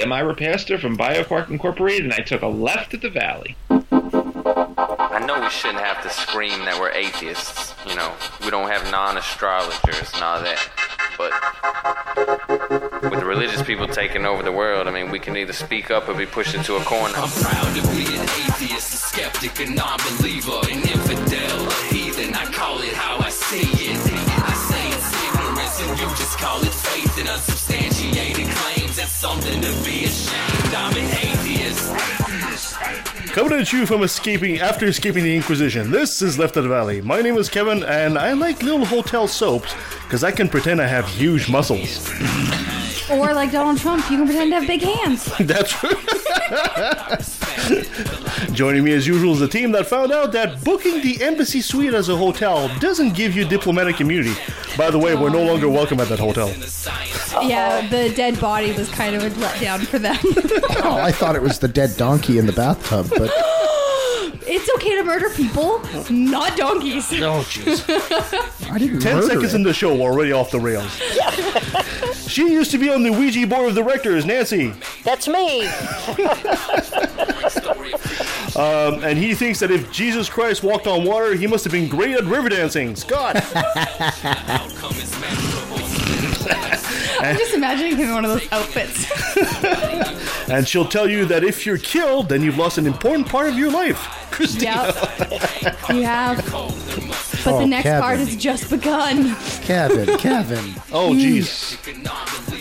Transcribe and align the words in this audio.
am 0.00 0.12
Ira 0.12 0.34
Pastor 0.34 0.78
from 0.78 0.96
BioQuark 0.96 1.50
Incorporated, 1.50 2.04
and 2.04 2.14
I 2.14 2.20
took 2.20 2.42
a 2.42 2.46
left 2.46 2.94
at 2.94 3.02
the 3.02 3.10
Valley. 3.10 3.56
I 3.70 5.22
know 5.26 5.40
we 5.40 5.50
shouldn't 5.50 5.80
have 5.80 6.02
to 6.02 6.08
scream 6.08 6.64
that 6.64 6.78
we're 6.80 6.90
atheists. 6.90 7.74
You 7.86 7.94
know, 7.96 8.12
we 8.44 8.50
don't 8.50 8.70
have 8.70 8.90
non-astrologers 8.90 10.12
and 10.14 10.22
all 10.22 10.40
that. 10.40 10.58
But 11.18 11.32
with 13.10 13.20
the 13.20 13.26
religious 13.26 13.62
people 13.62 13.86
taking 13.86 14.24
over 14.24 14.42
the 14.42 14.52
world, 14.52 14.88
I 14.88 14.90
mean, 14.90 15.10
we 15.10 15.18
can 15.18 15.36
either 15.36 15.52
speak 15.52 15.90
up 15.90 16.08
or 16.08 16.14
be 16.14 16.24
pushed 16.24 16.54
into 16.54 16.76
a 16.76 16.84
corner. 16.84 17.14
I'm 17.16 17.28
proud 17.28 17.76
to 17.76 17.82
be 17.92 18.06
an 18.16 18.22
atheist, 18.48 18.94
a 18.94 18.96
skeptic, 18.96 19.60
a 19.60 19.70
non-believer, 19.70 20.60
an 20.70 20.80
infidel, 20.80 21.68
a 21.68 21.74
heathen. 21.92 22.34
I 22.34 22.46
call 22.46 22.80
it 22.80 22.94
how 22.94 23.18
I 23.18 23.28
see 23.28 23.68
it. 23.68 23.98
I 24.00 24.54
say 24.54 24.88
it's 24.88 25.12
ignorance, 25.28 25.80
and 25.82 25.98
you 26.00 26.08
just 26.16 26.38
call 26.38 26.62
it 26.62 26.72
faith 26.72 27.18
in 27.18 27.26
unsubstantiated 27.28 27.28
claims. 27.28 27.59
That's 27.59 27.59
something 29.20 29.60
to 29.60 29.68
be 29.84 30.04
ashamed. 30.04 30.74
I'm 30.74 30.96
an 30.96 31.04
atheist. 31.04 33.19
Coming 33.32 33.60
at 33.60 33.72
you 33.72 33.86
from 33.86 34.02
escaping 34.02 34.58
after 34.58 34.86
escaping 34.86 35.22
the 35.22 35.36
Inquisition. 35.36 35.90
This 35.92 36.20
is 36.20 36.36
Left 36.36 36.56
of 36.56 36.64
the 36.64 36.68
Valley. 36.68 37.00
My 37.00 37.20
name 37.22 37.36
is 37.36 37.48
Kevin, 37.48 37.84
and 37.84 38.18
I 38.18 38.32
like 38.32 38.60
little 38.62 38.84
hotel 38.84 39.28
soaps 39.28 39.72
because 40.02 40.24
I 40.24 40.32
can 40.32 40.48
pretend 40.48 40.80
I 40.80 40.88
have 40.88 41.06
huge 41.06 41.48
muscles. 41.48 42.10
Or 43.08 43.32
like 43.32 43.52
Donald 43.52 43.78
Trump, 43.78 44.10
you 44.10 44.16
can 44.18 44.26
pretend 44.26 44.50
to 44.50 44.56
have 44.58 44.66
big 44.66 44.82
hands. 44.82 45.32
That's 45.40 45.72
true. 45.72 45.90
Joining 48.52 48.82
me 48.82 48.92
as 48.94 49.06
usual 49.06 49.32
is 49.34 49.40
the 49.40 49.48
team 49.48 49.70
that 49.72 49.86
found 49.86 50.10
out 50.12 50.32
that 50.32 50.62
booking 50.64 51.00
the 51.00 51.22
embassy 51.22 51.60
suite 51.60 51.94
as 51.94 52.08
a 52.08 52.16
hotel 52.16 52.68
doesn't 52.80 53.14
give 53.14 53.36
you 53.36 53.44
diplomatic 53.44 54.00
immunity. 54.00 54.34
By 54.76 54.90
the 54.90 54.98
way, 54.98 55.14
we're 55.14 55.30
no 55.30 55.42
longer 55.44 55.68
welcome 55.68 56.00
at 56.00 56.08
that 56.08 56.18
hotel. 56.18 56.48
Yeah, 57.46 57.86
the 57.88 58.12
dead 58.14 58.40
body 58.40 58.72
was 58.72 58.88
kind 58.90 59.14
of 59.14 59.22
a 59.24 59.30
letdown 59.30 59.86
for 59.86 59.98
them. 60.00 60.16
Oh, 60.82 60.96
I 60.96 61.12
thought 61.12 61.36
it 61.36 61.42
was 61.42 61.58
the 61.58 61.68
dead 61.68 61.94
donkey 61.98 62.38
in 62.38 62.46
the 62.46 62.52
bathtub, 62.52 63.10
but 63.20 63.30
it's 64.46 64.70
okay 64.76 64.96
to 64.96 65.04
murder 65.04 65.28
people, 65.30 65.80
not 66.10 66.56
donkeys. 66.56 67.10
Oh, 67.20 67.44
jeez. 67.48 67.84
I 68.70 68.78
didn't 68.78 69.00
Ten 69.00 69.16
murder 69.16 69.26
seconds 69.26 69.52
it. 69.52 69.56
in 69.56 69.62
the 69.62 69.72
show, 69.74 69.94
we're 69.94 70.10
already 70.10 70.32
off 70.32 70.50
the 70.50 70.60
rails. 70.60 70.90
she 72.28 72.50
used 72.50 72.70
to 72.70 72.78
be 72.78 72.88
on 72.88 73.02
the 73.02 73.10
Ouija 73.10 73.46
board 73.46 73.68
of 73.68 73.74
directors, 73.74 74.24
Nancy. 74.24 74.72
That's 75.04 75.28
me. 75.28 75.68
Um, 78.56 79.02
and 79.04 79.16
he 79.16 79.32
thinks 79.34 79.60
that 79.60 79.70
if 79.70 79.90
Jesus 79.92 80.28
Christ 80.28 80.62
walked 80.64 80.86
on 80.88 81.04
water, 81.04 81.34
he 81.34 81.46
must 81.46 81.62
have 81.64 81.72
been 81.72 81.88
great 81.88 82.16
at 82.16 82.24
river 82.24 82.48
dancing. 82.48 82.96
Scott. 82.96 83.36
I'm 87.20 87.36
just 87.36 87.54
imagining 87.54 87.96
him 87.96 88.08
in 88.08 88.14
one 88.14 88.24
of 88.24 88.30
those 88.30 88.50
outfits. 88.52 89.06
and 90.50 90.66
she'll 90.66 90.84
tell 90.88 91.08
you 91.08 91.24
that 91.26 91.44
if 91.44 91.64
you're 91.66 91.78
killed, 91.78 92.28
then 92.28 92.42
you've 92.42 92.58
lost 92.58 92.78
an 92.78 92.86
important 92.86 93.28
part 93.28 93.48
of 93.48 93.56
your 93.58 93.70
life. 93.70 93.98
Christina. 94.30 94.92
yep. 95.62 95.88
You 95.90 96.02
have. 96.02 96.36
But 97.42 97.54
Oh, 97.54 97.60
the 97.60 97.66
next 97.66 97.84
Kevin. 97.84 98.02
part 98.02 98.18
has 98.18 98.36
just 98.36 98.68
begun. 98.68 99.34
Kevin, 99.62 100.18
Kevin. 100.18 100.74
Oh, 100.92 101.12
jeez. 101.14 101.74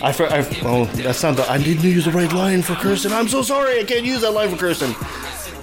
I, 0.02 0.14
for, 0.14 0.26
I, 0.28 0.40
oh, 0.64 0.86
that's 0.86 1.22
not 1.22 1.36
the. 1.36 1.50
I 1.52 1.58
didn't 1.58 1.84
use 1.84 2.06
the 2.06 2.12
right 2.12 2.32
line 2.32 2.62
for 2.62 2.76
Kirsten. 2.76 3.12
I'm 3.12 3.28
so 3.28 3.42
sorry. 3.42 3.80
I 3.82 3.84
can't 3.84 4.06
use 4.06 4.22
that 4.22 4.32
line 4.32 4.50
for 4.50 4.56
Kirsten. 4.56 4.96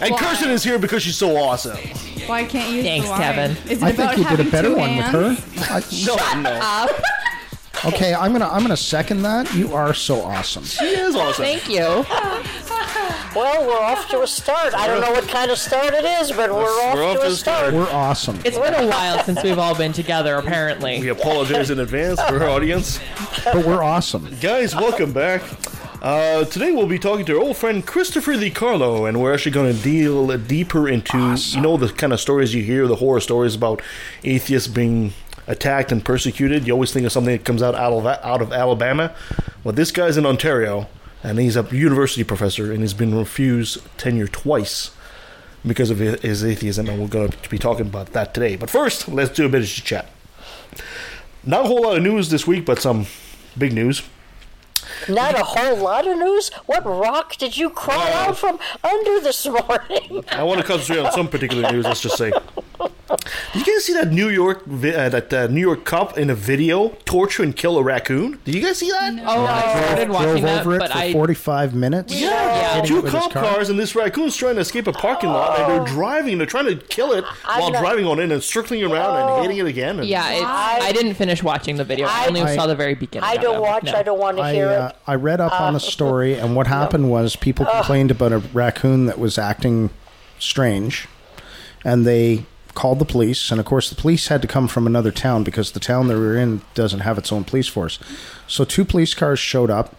And 0.02 0.10
Why? 0.12 0.18
Kirsten 0.18 0.50
is 0.50 0.62
here 0.62 0.78
because 0.78 1.02
she's 1.02 1.16
so 1.16 1.34
awesome. 1.36 1.78
Why 2.26 2.44
can't 2.44 2.70
you? 2.74 2.82
Thanks, 2.82 3.06
the 3.06 3.12
line? 3.12 3.20
Kevin. 3.22 3.50
Is 3.70 3.78
it 3.80 3.84
I 3.84 3.90
about 3.90 4.14
think 4.16 4.28
you 4.30 4.36
did 4.36 4.46
having 4.46 4.46
a 4.46 4.50
better 4.50 4.68
two 4.68 4.76
one 4.76 4.90
hands? 4.90 5.14
with 5.46 5.56
her. 5.56 5.72
I- 5.72 6.42
No, 6.42 6.42
no. 6.42 6.98
Okay, 7.84 8.14
I'm 8.14 8.32
gonna 8.32 8.48
I'm 8.48 8.62
gonna 8.62 8.76
second 8.76 9.22
that. 9.22 9.52
You 9.54 9.74
are 9.74 9.94
so 9.94 10.22
awesome. 10.22 10.64
She 10.64 10.84
is 10.84 11.14
awesome. 11.14 11.44
Thank 11.44 11.68
you. 11.68 12.04
Well, 13.36 13.66
we're 13.66 13.78
off 13.78 14.08
to 14.10 14.22
a 14.22 14.26
start. 14.26 14.72
I 14.72 14.86
don't 14.86 15.02
know 15.02 15.10
what 15.10 15.28
kind 15.28 15.50
of 15.50 15.58
start 15.58 15.92
it 15.92 16.06
is, 16.06 16.32
but 16.32 16.50
we're 16.50 16.62
off, 16.64 16.94
We're 16.94 17.04
off 17.04 17.16
to 17.16 17.20
to 17.20 17.26
a 17.26 17.30
the 17.30 17.36
start. 17.36 17.74
We're 17.74 17.90
awesome. 17.90 18.40
It's 18.46 18.56
been 18.58 18.72
a 18.72 18.86
while 18.86 19.22
since 19.24 19.42
we've 19.42 19.58
all 19.58 19.76
been 19.76 19.92
together, 19.92 20.36
apparently. 20.36 21.00
We 21.00 21.08
apologize 21.08 21.68
in 21.68 21.78
advance 21.78 22.18
for 22.22 22.42
our 22.42 22.48
audience. 22.48 22.98
But 23.44 23.66
we're 23.66 23.82
awesome. 23.82 24.34
Guys, 24.40 24.74
welcome 24.74 25.12
back. 25.12 25.42
Uh, 26.00 26.44
today 26.46 26.72
we'll 26.72 26.86
be 26.86 26.98
talking 26.98 27.26
to 27.26 27.34
our 27.36 27.42
old 27.42 27.58
friend 27.58 27.86
Christopher 27.86 28.32
DiCarlo, 28.34 29.06
and 29.06 29.20
we're 29.20 29.34
actually 29.34 29.52
going 29.52 29.74
to 29.74 29.82
deal 29.82 30.38
deeper 30.38 30.88
into 30.88 31.18
you 31.36 31.60
know 31.60 31.76
the 31.76 31.88
kind 31.88 32.14
of 32.14 32.20
stories 32.20 32.54
you 32.54 32.62
hear, 32.62 32.86
the 32.86 32.96
horror 32.96 33.20
stories 33.20 33.54
about 33.54 33.82
atheists 34.24 34.68
being 34.68 35.12
attacked 35.46 35.92
and 35.92 36.04
persecuted. 36.04 36.66
You 36.66 36.72
always 36.72 36.92
think 36.92 37.06
of 37.06 37.12
something 37.12 37.36
that 37.36 37.44
comes 37.44 37.62
out 37.62 37.74
out 37.74 37.92
of 37.92 38.06
out 38.06 38.42
of 38.42 38.52
Alabama. 38.52 39.14
Well, 39.64 39.74
this 39.74 39.90
guy's 39.90 40.16
in 40.16 40.26
Ontario, 40.26 40.88
and 41.22 41.38
he's 41.38 41.56
a 41.56 41.62
university 41.70 42.24
professor, 42.24 42.72
and 42.72 42.80
he's 42.80 42.94
been 42.94 43.14
refused 43.16 43.78
tenure 43.98 44.28
twice 44.28 44.90
because 45.66 45.90
of 45.90 45.98
his 45.98 46.44
atheism, 46.44 46.88
and 46.88 47.00
we're 47.00 47.08
going 47.08 47.30
to 47.30 47.50
be 47.50 47.58
talking 47.58 47.86
about 47.86 48.12
that 48.12 48.32
today. 48.34 48.54
But 48.56 48.70
first, 48.70 49.08
let's 49.08 49.30
do 49.34 49.44
a 49.46 49.48
bit 49.48 49.62
of 49.62 49.68
chat. 49.68 50.08
Not 51.44 51.64
a 51.64 51.68
whole 51.68 51.82
lot 51.82 51.96
of 51.96 52.02
news 52.02 52.28
this 52.30 52.46
week, 52.46 52.64
but 52.64 52.78
some 52.80 53.06
big 53.58 53.72
news. 53.72 54.02
Not 55.08 55.34
a 55.38 55.42
whole 55.42 55.76
lot 55.76 56.06
of 56.06 56.16
news. 56.18 56.50
What 56.66 56.84
rock 56.86 57.36
did 57.36 57.56
you 57.56 57.70
crawl 57.70 57.98
Wow. 57.98 58.28
out 58.28 58.36
from 58.36 58.58
under 58.84 59.20
this 59.20 59.44
morning? 59.46 60.24
I 60.30 60.44
want 60.44 60.60
to 60.60 60.66
concentrate 60.66 61.04
on 61.04 61.12
some 61.12 61.26
particular 61.28 61.70
news. 61.72 61.84
Let's 61.84 62.00
just 62.00 62.16
say. 62.16 62.32
Did 63.52 63.66
you 63.66 63.74
guys 63.74 63.84
see 63.84 63.92
that 63.92 64.10
New 64.10 64.28
York 64.28 64.64
vi- 64.66 64.92
uh, 64.94 65.08
that 65.10 65.32
uh, 65.32 65.46
New 65.46 65.60
York 65.60 65.84
cop 65.84 66.18
in 66.18 66.28
a 66.28 66.34
video 66.34 66.88
torture 67.04 67.44
and 67.44 67.54
kill 67.54 67.78
a 67.78 67.82
raccoon? 67.82 68.40
Did 68.44 68.54
you 68.56 68.60
guys 68.62 68.78
see 68.78 68.90
that? 68.90 69.12
Oh, 69.24 69.44
yeah, 69.44 69.54
I 69.54 69.84
started 69.84 70.08
watching 70.10 70.28
Drove 70.30 70.42
that, 70.42 70.66
it 70.66 70.78
but 70.80 70.90
for 70.90 70.98
I 70.98 71.12
45 71.12 71.74
minutes. 71.74 72.12
yeah. 72.20 72.74
Hitting 72.74 72.88
Two 72.88 72.98
it 72.98 73.04
with 73.04 73.12
his 73.12 73.22
cop 73.22 73.32
car. 73.32 73.44
cars 73.44 73.68
and 73.70 73.78
this 73.78 73.94
raccoon's 73.94 74.36
trying 74.36 74.56
to 74.56 74.60
escape 74.62 74.88
a 74.88 74.92
parking 74.92 75.30
lot, 75.30 75.58
and 75.60 75.70
they're 75.70 75.94
driving. 75.94 76.38
They're 76.38 76.48
trying 76.48 76.66
to 76.66 76.76
kill 76.76 77.12
it 77.12 77.24
while 77.44 77.70
not- 77.70 77.80
driving 77.80 78.06
on 78.06 78.18
it 78.18 78.32
and 78.32 78.42
circling 78.42 78.82
around 78.82 79.16
and 79.16 79.42
hitting 79.42 79.58
it 79.64 79.68
again. 79.68 80.00
And 80.00 80.08
Yeah, 80.08 80.28
it's, 80.32 80.44
I 80.44 80.90
didn't 80.92 81.14
finish 81.14 81.44
watching 81.44 81.76
the 81.76 81.84
video. 81.84 82.08
I, 82.08 82.24
I- 82.24 82.26
only 82.26 82.42
I- 82.42 82.56
saw 82.56 82.66
the 82.66 82.74
very 82.74 82.94
beginning. 82.94 83.28
I 83.28 83.36
don't 83.36 83.60
watch. 83.60 83.84
No. 83.84 83.92
I 83.94 84.02
don't 84.02 84.18
want 84.18 84.38
to 84.38 84.42
I, 84.42 84.52
hear 84.52 84.68
uh, 84.68 84.88
it. 84.88 84.96
I 85.06 85.14
read 85.14 85.40
up 85.40 85.60
on 85.60 85.74
the 85.74 85.80
story, 85.94 86.34
and 86.34 86.56
what 86.56 86.66
happened 86.66 87.08
was 87.08 87.36
people 87.36 87.66
complained 87.66 88.10
about 88.10 88.32
a 88.32 88.38
raccoon 88.38 89.06
that 89.06 89.20
was 89.20 89.38
acting 89.38 89.90
strange, 90.40 91.06
and 91.84 92.04
they 92.04 92.46
called 92.76 93.00
the 93.00 93.04
police. 93.04 93.50
And 93.50 93.58
of 93.58 93.66
course, 93.66 93.90
the 93.90 93.96
police 93.96 94.28
had 94.28 94.40
to 94.42 94.48
come 94.48 94.68
from 94.68 94.86
another 94.86 95.10
town 95.10 95.42
because 95.42 95.72
the 95.72 95.80
town 95.80 96.06
they 96.06 96.14
were 96.14 96.36
in 96.36 96.62
doesn't 96.74 97.00
have 97.00 97.18
its 97.18 97.32
own 97.32 97.42
police 97.42 97.66
force. 97.66 97.98
So 98.46 98.64
two 98.64 98.84
police 98.84 99.14
cars 99.14 99.40
showed 99.40 99.70
up. 99.70 99.96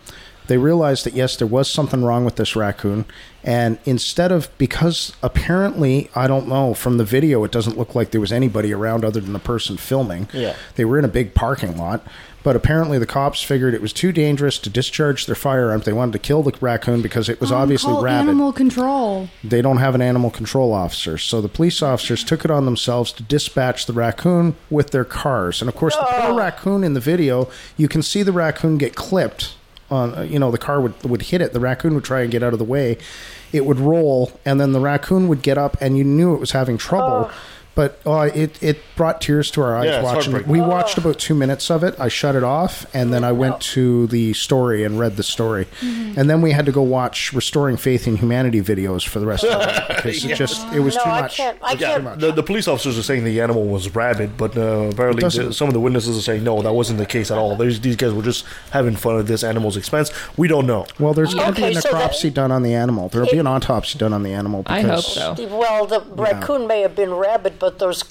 They 0.48 0.58
realized 0.58 1.06
that 1.06 1.14
yes, 1.14 1.36
there 1.36 1.48
was 1.48 1.70
something 1.70 2.06
wrong 2.06 2.24
with 2.24 2.38
this 2.38 2.56
raccoon, 2.56 3.04
and 3.44 3.80
instead 3.84 4.32
of 4.32 4.50
because 4.58 5.12
apparently 5.22 6.10
I 6.16 6.28
don't 6.28 6.48
know 6.48 6.74
from 6.74 6.96
the 6.98 7.04
video, 7.04 7.44
it 7.44 7.52
doesn't 7.52 7.78
look 7.78 7.96
like 7.96 8.12
there 8.12 8.22
was 8.22 8.32
anybody 8.32 8.74
around 8.74 9.04
other 9.04 9.20
than 9.20 9.34
the 9.34 9.40
person 9.40 9.76
filming. 9.76 10.30
Yeah. 10.32 10.56
They 10.76 10.86
were 10.86 10.98
in 10.98 11.04
a 11.04 11.10
big 11.10 11.34
parking 11.34 11.78
lot, 11.78 12.02
but 12.48 12.56
apparently 12.56 12.98
the 12.98 13.06
cops 13.06 13.42
figured 13.44 13.74
it 13.74 13.82
was 13.82 13.92
too 13.92 14.14
dangerous 14.14 14.58
to 14.58 14.70
discharge 14.70 15.26
their 15.26 15.36
firearms. 15.36 15.84
They 15.84 15.92
wanted 15.92 16.14
to 16.14 16.20
kill 16.20 16.44
the 16.44 16.56
raccoon 16.62 17.02
because 17.02 17.28
it 17.28 17.42
was 17.42 17.52
obviously 17.52 17.90
Um, 17.90 17.96
Call 17.96 18.04
rabid. 18.06 18.30
animal 18.30 18.54
control. 18.54 19.28
They 19.44 19.62
don't 19.62 19.80
have 19.80 19.96
an 19.96 20.02
animal 20.02 20.30
control 20.30 20.72
officer. 20.72 21.18
So 21.18 21.42
the 21.42 21.50
police 21.50 21.82
officers 21.82 22.24
took 22.24 22.46
it 22.46 22.50
on 22.50 22.64
themselves 22.64 23.12
to 23.12 23.24
dispatch 23.24 23.86
the 23.86 23.92
raccoon 23.92 24.56
with 24.70 24.92
their 24.92 25.04
cars. 25.04 25.62
And 25.62 25.68
of 25.68 25.76
course, 25.76 25.94
the 25.98 26.08
poor 26.08 26.36
raccoon 26.38 26.86
in 26.86 26.94
the 26.94 27.02
video, 27.02 27.50
you 27.76 27.90
can 27.90 28.02
see 28.02 28.24
the 28.24 28.32
raccoon 28.32 28.78
get 28.78 28.96
clipped 28.96 29.54
on, 29.92 30.16
uh, 30.18 30.22
you 30.22 30.40
know, 30.40 30.50
the 30.50 30.58
car 30.58 30.80
would, 30.80 31.04
would 31.04 31.24
hit 31.24 31.42
it. 31.42 31.52
The 31.52 31.60
raccoon 31.60 31.96
would 31.96 32.06
try 32.06 32.22
and 32.22 32.32
get 32.32 32.44
out 32.44 32.54
of 32.54 32.60
the 32.60 32.66
way. 32.66 32.98
It 33.52 33.66
would 33.66 33.80
roll, 33.82 34.32
and 34.46 34.58
then 34.58 34.72
the 34.72 34.80
raccoon 34.80 35.28
would 35.28 35.42
get 35.42 35.58
up, 35.58 35.76
and 35.82 35.98
you 35.98 36.06
knew 36.06 36.34
it 36.34 36.40
was 36.40 36.52
having 36.52 36.78
trouble. 36.78 37.30
But 37.78 38.00
uh, 38.08 38.32
it, 38.34 38.62
it 38.64 38.80
brought 38.96 39.22
tears 39.22 39.52
to 39.52 39.62
our 39.62 39.78
eyes 39.78 39.86
Yeah, 39.86 39.98
it's 40.00 40.04
watching 40.04 40.32
it. 40.32 40.36
heartbreaking. 40.38 40.52
We 40.52 40.68
watched 40.68 40.98
about 40.98 41.20
two 41.20 41.36
minutes 41.36 41.70
of 41.70 41.84
it. 41.84 41.94
I 42.00 42.08
shut 42.08 42.36
it 42.36 42.44
off, 42.44 42.88
and 42.96 43.14
then 43.14 43.24
I 43.24 43.32
went 43.32 43.62
to 43.78 44.08
the 44.08 44.34
story 44.34 44.84
and 44.84 44.98
read 45.00 45.16
the 45.16 45.22
story. 45.22 45.68
And 45.84 46.28
then 46.28 46.42
we 46.42 46.52
had 46.54 46.66
to 46.66 46.72
go 46.72 46.82
watch 46.82 47.32
Restoring 47.34 47.78
Faith 47.78 48.08
in 48.08 48.18
Humanity 48.18 48.62
videos 48.62 49.08
for 49.08 49.20
the 49.20 49.28
rest 49.28 49.44
of 49.44 49.62
it 49.62 49.88
because 49.96 50.26
it 50.26 50.36
just 50.36 50.66
it 50.74 50.80
was 50.80 50.96
no, 50.96 51.04
too 51.04 51.10
I 51.12 51.22
much. 51.22 51.38
can't. 51.38 51.58
I 51.62 51.74
Yeah, 51.74 52.00
can't. 52.00 52.20
the, 52.20 52.32
the 52.32 52.42
police 52.42 52.68
officers 52.68 52.98
are 52.98 53.04
saying 53.04 53.24
the 53.26 53.40
animal 53.42 53.66
was 53.68 53.94
rabid, 53.94 54.38
but 54.38 54.58
uh, 54.58 54.90
apparently 54.92 55.22
doesn't- 55.22 55.46
the, 55.50 55.54
some 55.54 55.68
of 55.68 55.76
the 55.76 55.80
witnesses 55.80 56.18
are 56.18 56.22
saying 56.24 56.44
no, 56.44 56.64
that 56.64 56.74
wasn't 56.74 56.98
the 56.98 57.06
case 57.06 57.30
at 57.30 57.38
all. 57.38 57.56
There's, 57.56 57.80
these 57.82 57.96
guys 57.96 58.12
were 58.12 58.24
just 58.24 58.44
having 58.72 58.96
fun 58.96 59.20
at 59.20 59.28
this 59.28 59.44
animal's 59.44 59.78
expense. 59.78 60.12
We 60.36 60.48
don't 60.48 60.66
know. 60.66 60.88
Well, 61.00 61.14
there's 61.14 61.36
going 61.36 61.54
to 61.54 61.62
Okay, 61.62 61.70
be 61.74 61.78
a 61.78 61.82
so 61.82 61.92
that- 61.92 62.12
necropsy 62.12 62.34
done 62.34 62.52
on 62.52 62.64
the 62.64 62.74
animal. 62.74 63.10
There'll 63.10 63.30
be 63.30 63.38
an 63.38 63.46
autopsy 63.46 64.00
done 64.00 64.14
on 64.14 64.24
the 64.24 64.34
animal. 64.34 64.64
I 64.66 64.82
Because 64.82 65.16
hope 65.16 65.38
so. 65.38 65.58
Well, 65.58 65.86
the 65.86 66.02
raccoon 66.02 66.66
may 66.66 66.82
have 66.82 66.96
been 66.96 67.14
rabid, 67.14 67.60
but 67.60 67.67
those 67.72 68.04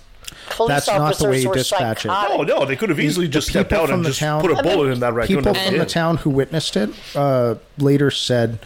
police 0.51 0.69
That's 0.69 0.87
not 0.89 0.99
the 0.99 1.03
officers 1.05 1.27
way 1.29 1.41
you 1.43 1.49
were 1.49 1.55
dispatch 1.55 2.05
it. 2.05 2.09
psychotic. 2.09 2.39
Oh 2.39 2.43
no, 2.43 2.65
they 2.65 2.77
could 2.77 2.89
have 2.89 3.01
easily 3.01 3.27
The 3.27 3.33
just 3.33 3.49
stepped 3.49 3.71
people 3.71 3.83
out 3.85 3.89
from 3.89 3.97
and 3.97 4.05
the 4.05 4.09
just 4.11 4.21
town- 4.21 4.41
put 4.41 4.51
a 4.51 4.55
I 4.57 4.63
mean, 4.63 4.73
bullet 4.75 4.93
in 4.93 5.01
that 5.01 5.13
raccoon. 5.15 5.37
people 5.39 5.57
and 5.57 5.67
from 5.69 5.79
the 5.79 5.87
town 5.87 6.17
who 6.19 6.31
witnessed 6.31 6.77
it 6.77 6.91
uh, 7.15 7.57
later 7.79 8.11
said, 8.11 8.59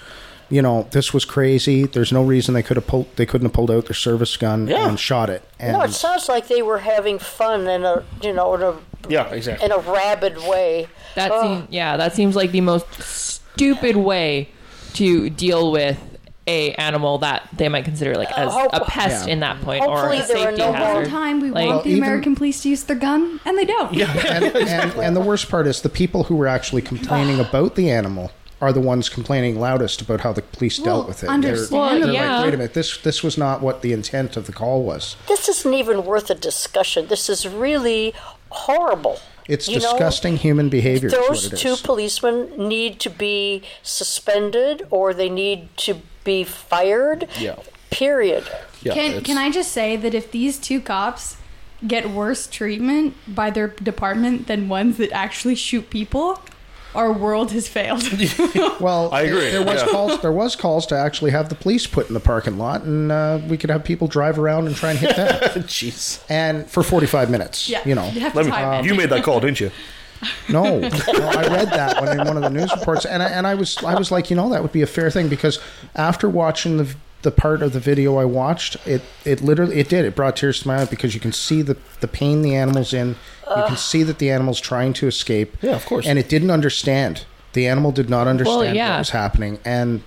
you 0.49 0.61
know, 0.63 0.89
this 0.91 1.15
was 1.15 1.25
crazy. 1.25 1.85
There's 1.87 2.13
no 2.13 2.23
reason 2.25 2.55
they 2.55 2.63
could 2.63 2.77
have 2.77 2.87
pulled. 2.87 3.15
They 3.17 3.25
couldn't 3.27 3.47
have 3.47 3.53
pulled 3.53 3.71
out 3.71 3.87
their 3.87 3.95
service 3.95 4.37
gun 4.37 4.67
Yeah. 4.67 4.89
and 4.89 4.99
shot 4.99 5.31
it. 5.31 5.43
And 5.61 5.75
No, 5.79 5.83
it 5.85 5.93
sounds 5.93 6.29
like 6.29 6.49
they 6.49 6.61
were 6.63 6.79
having 6.79 7.19
fun 7.19 7.69
in 7.69 7.85
a, 7.85 8.03
you 8.23 8.33
know, 8.33 8.55
in 8.55 8.63
a, 8.63 8.75
Yeah, 9.09 9.29
exactly. 9.29 9.65
in 9.67 9.73
a 9.73 9.79
rabid 9.79 10.39
way. 10.47 10.89
That 11.15 11.31
Oh. 11.33 11.43
seems 11.43 11.67
yeah, 11.71 11.97
that 11.97 12.15
seems 12.15 12.35
like 12.37 12.51
the 12.53 12.61
most 12.63 12.87
stupid 13.03 13.97
way 13.97 14.49
to 14.95 15.31
deal 15.31 15.71
with 15.71 15.99
a 16.51 16.73
animal 16.75 17.19
that 17.19 17.49
they 17.57 17.69
might 17.69 17.85
consider 17.85 18.15
like 18.15 18.31
as 18.37 18.53
hope- 18.53 18.71
a 18.73 18.85
pest 18.85 19.27
Yeah. 19.27 19.33
in 19.35 19.41
that 19.41 19.61
point 19.63 19.85
or 19.85 19.97
Hopefully 19.97 20.19
a 20.19 20.27
there 20.27 20.37
are 20.39 20.57
safety 20.57 20.59
no 20.63 20.73
more- 20.73 20.73
One 20.73 20.81
hazard. 21.05 21.11
time 21.11 21.41
we 21.41 21.51
Like- 21.51 21.67
want 21.69 21.85
the 21.85 21.91
Well, 21.91 21.97
even- 21.97 22.05
American 22.09 22.35
police 22.35 22.63
to 22.63 22.69
use 22.69 22.83
their 22.85 22.97
gun, 22.97 23.41
and 23.45 23.57
they 23.59 23.65
don't. 23.65 23.93
Yeah. 23.95 24.13
and, 24.29 24.45
and, 24.57 24.93
and 25.07 25.17
the 25.17 25.21
worst 25.21 25.49
part 25.49 25.67
is 25.67 25.81
the 25.83 25.89
people 25.89 26.25
who 26.25 26.37
were 26.37 26.49
actually 26.49 26.83
complaining 26.83 27.39
ah. 27.41 27.49
about 27.49 27.75
the 27.77 27.91
animal 27.91 28.33
are 28.61 28.73
the 28.75 28.81
ones 28.81 29.09
complaining 29.09 29.59
loudest 29.59 30.03
about 30.03 30.21
how 30.21 30.33
the 30.35 30.43
police 30.43 30.79
Well, 30.79 30.85
dealt 30.85 31.09
with 31.09 31.23
it. 31.25 31.29
understand. 31.31 31.71
They're, 31.71 31.79
Well, 31.81 32.01
they're 32.01 32.13
yeah. 32.13 32.35
like, 32.37 32.45
wait 32.45 32.55
a 32.55 32.57
minute, 32.59 32.75
this 32.75 32.97
this 32.99 33.23
was 33.23 33.39
not 33.39 33.63
what 33.63 33.81
the 33.81 33.93
intent 33.95 34.37
of 34.37 34.47
the 34.47 34.53
call 34.53 34.83
was. 34.83 35.17
This 35.29 35.49
isn't 35.49 35.73
even 35.73 36.05
worth 36.05 36.29
a 36.31 36.35
discussion. 36.35 37.07
This 37.09 37.31
is 37.31 37.47
really 37.49 38.13
horrible. 38.51 39.19
It's 39.49 39.67
You 39.67 39.77
know, 39.81 39.91
disgusting 39.93 40.37
human 40.37 40.69
behavior. 40.69 41.09
is 41.09 41.15
what 41.15 41.29
Those 41.29 41.53
it 41.53 41.57
two 41.57 41.71
is. 41.71 41.81
policemen 41.81 42.51
need 42.57 43.01
to 43.01 43.11
be 43.11 43.63
suspended 43.83 44.87
or 44.91 45.13
they 45.15 45.29
need 45.29 45.69
to 45.79 45.97
be 46.25 46.45
fired. 46.45 47.29
Yeah. 47.39 47.57
Period. 47.91 48.45
Yeah, 48.83 48.95
Can 48.95 49.23
Can 49.23 49.37
I 49.39 49.51
just 49.51 49.73
say 49.73 49.97
that 49.97 50.15
if 50.15 50.31
these 50.31 50.59
two 50.59 50.81
cops 50.81 51.37
get 51.87 52.11
worse 52.11 52.47
treatment 52.47 53.15
by 53.27 53.51
their 53.51 53.69
department 53.69 54.47
than 54.47 54.69
ones 54.69 54.97
that 54.99 55.11
actually 55.13 55.55
shoot 55.55 55.91
people, 55.91 56.41
our 56.95 57.13
world 57.13 57.53
has 57.53 57.69
failed. 57.69 58.03
Well, 58.81 59.13
I 59.13 59.23
agree, 59.23 59.51
There 59.51 59.63
was 59.65 59.83
yeah. 59.83 59.89
calls. 59.89 60.21
There 60.23 60.33
was 60.33 60.57
calls 60.57 60.87
to 60.87 60.97
actually 60.97 61.33
have 61.33 61.49
the 61.51 61.55
police 61.55 61.87
put 61.87 62.09
in 62.09 62.15
the 62.15 62.21
parking 62.21 62.57
lot, 62.59 62.83
and 62.83 63.13
uh, 63.13 63.41
we 63.49 63.57
could 63.59 63.69
have 63.71 63.85
people 63.85 64.09
drive 64.09 64.39
around 64.39 64.67
and 64.67 64.75
try 64.77 64.91
and 64.91 64.99
hit 64.99 65.17
them. 65.17 65.39
Jeez. 65.65 66.23
and 66.31 66.67
for 66.71 66.83
forty-five 66.83 67.29
minutes. 67.31 67.69
yeah, 67.69 67.83
you 67.87 67.95
know. 67.95 68.09
you 68.09 68.21
have 68.21 68.33
to 68.33 68.39
Let 68.39 68.47
me, 68.47 68.53
time 68.53 68.85
you 68.87 68.95
made 68.95 69.11
that 69.11 69.23
call, 69.25 69.41
didn't 69.41 69.61
you? 69.61 69.71
No, 70.49 70.81
no, 70.81 70.89
I 70.89 71.47
read 71.49 71.69
that 71.69 72.01
one 72.01 72.21
in 72.21 72.27
one 72.27 72.37
of 72.37 72.43
the 72.43 72.51
news 72.51 72.71
reports, 72.73 73.07
and 73.07 73.23
I, 73.23 73.29
and 73.29 73.47
I 73.47 73.55
was 73.55 73.83
I 73.83 73.95
was 73.95 74.11
like, 74.11 74.31
you 74.31 74.37
know, 74.37 74.49
that 74.51 74.63
would 74.63 74.73
be 74.73 74.83
a 74.83 74.87
fair 74.87 75.11
thing 75.11 75.29
because 75.29 75.59
after 75.95 76.29
watching 76.29 76.77
the 76.77 76.95
the 77.23 77.31
part 77.31 77.63
of 77.63 77.73
the 77.73 77.81
video 77.81 78.17
I 78.17 78.25
watched, 78.25 78.77
it 78.87 79.03
it 79.25 79.41
literally 79.41 79.79
it 79.79 79.89
did 79.89 80.05
it 80.05 80.15
brought 80.15 80.37
tears 80.37 80.61
to 80.61 80.69
my 80.69 80.79
eyes 80.81 80.89
because 80.89 81.15
you 81.15 81.21
can 81.21 81.33
see 81.33 81.63
the 81.63 81.77
the 82.01 82.09
pain 82.09 82.43
the 82.43 82.55
animal's 82.55 82.93
in, 82.93 83.11
you 83.57 83.63
can 83.67 83.77
see 83.77 84.03
that 84.03 84.19
the 84.19 84.31
animal's 84.31 84.61
trying 84.61 84.93
to 84.95 85.07
escape. 85.07 85.57
Yeah, 85.63 85.77
of 85.77 85.87
course. 85.87 86.07
and 86.07 86.19
it 86.19 86.29
didn't 86.29 86.51
understand. 86.51 87.25
The 87.53 87.67
animal 87.67 87.91
did 87.91 88.09
not 88.09 88.29
understand 88.29 88.77
yeah. 88.77 88.93
what 88.93 88.99
was 88.99 89.11
happening, 89.11 89.59
and. 89.65 90.03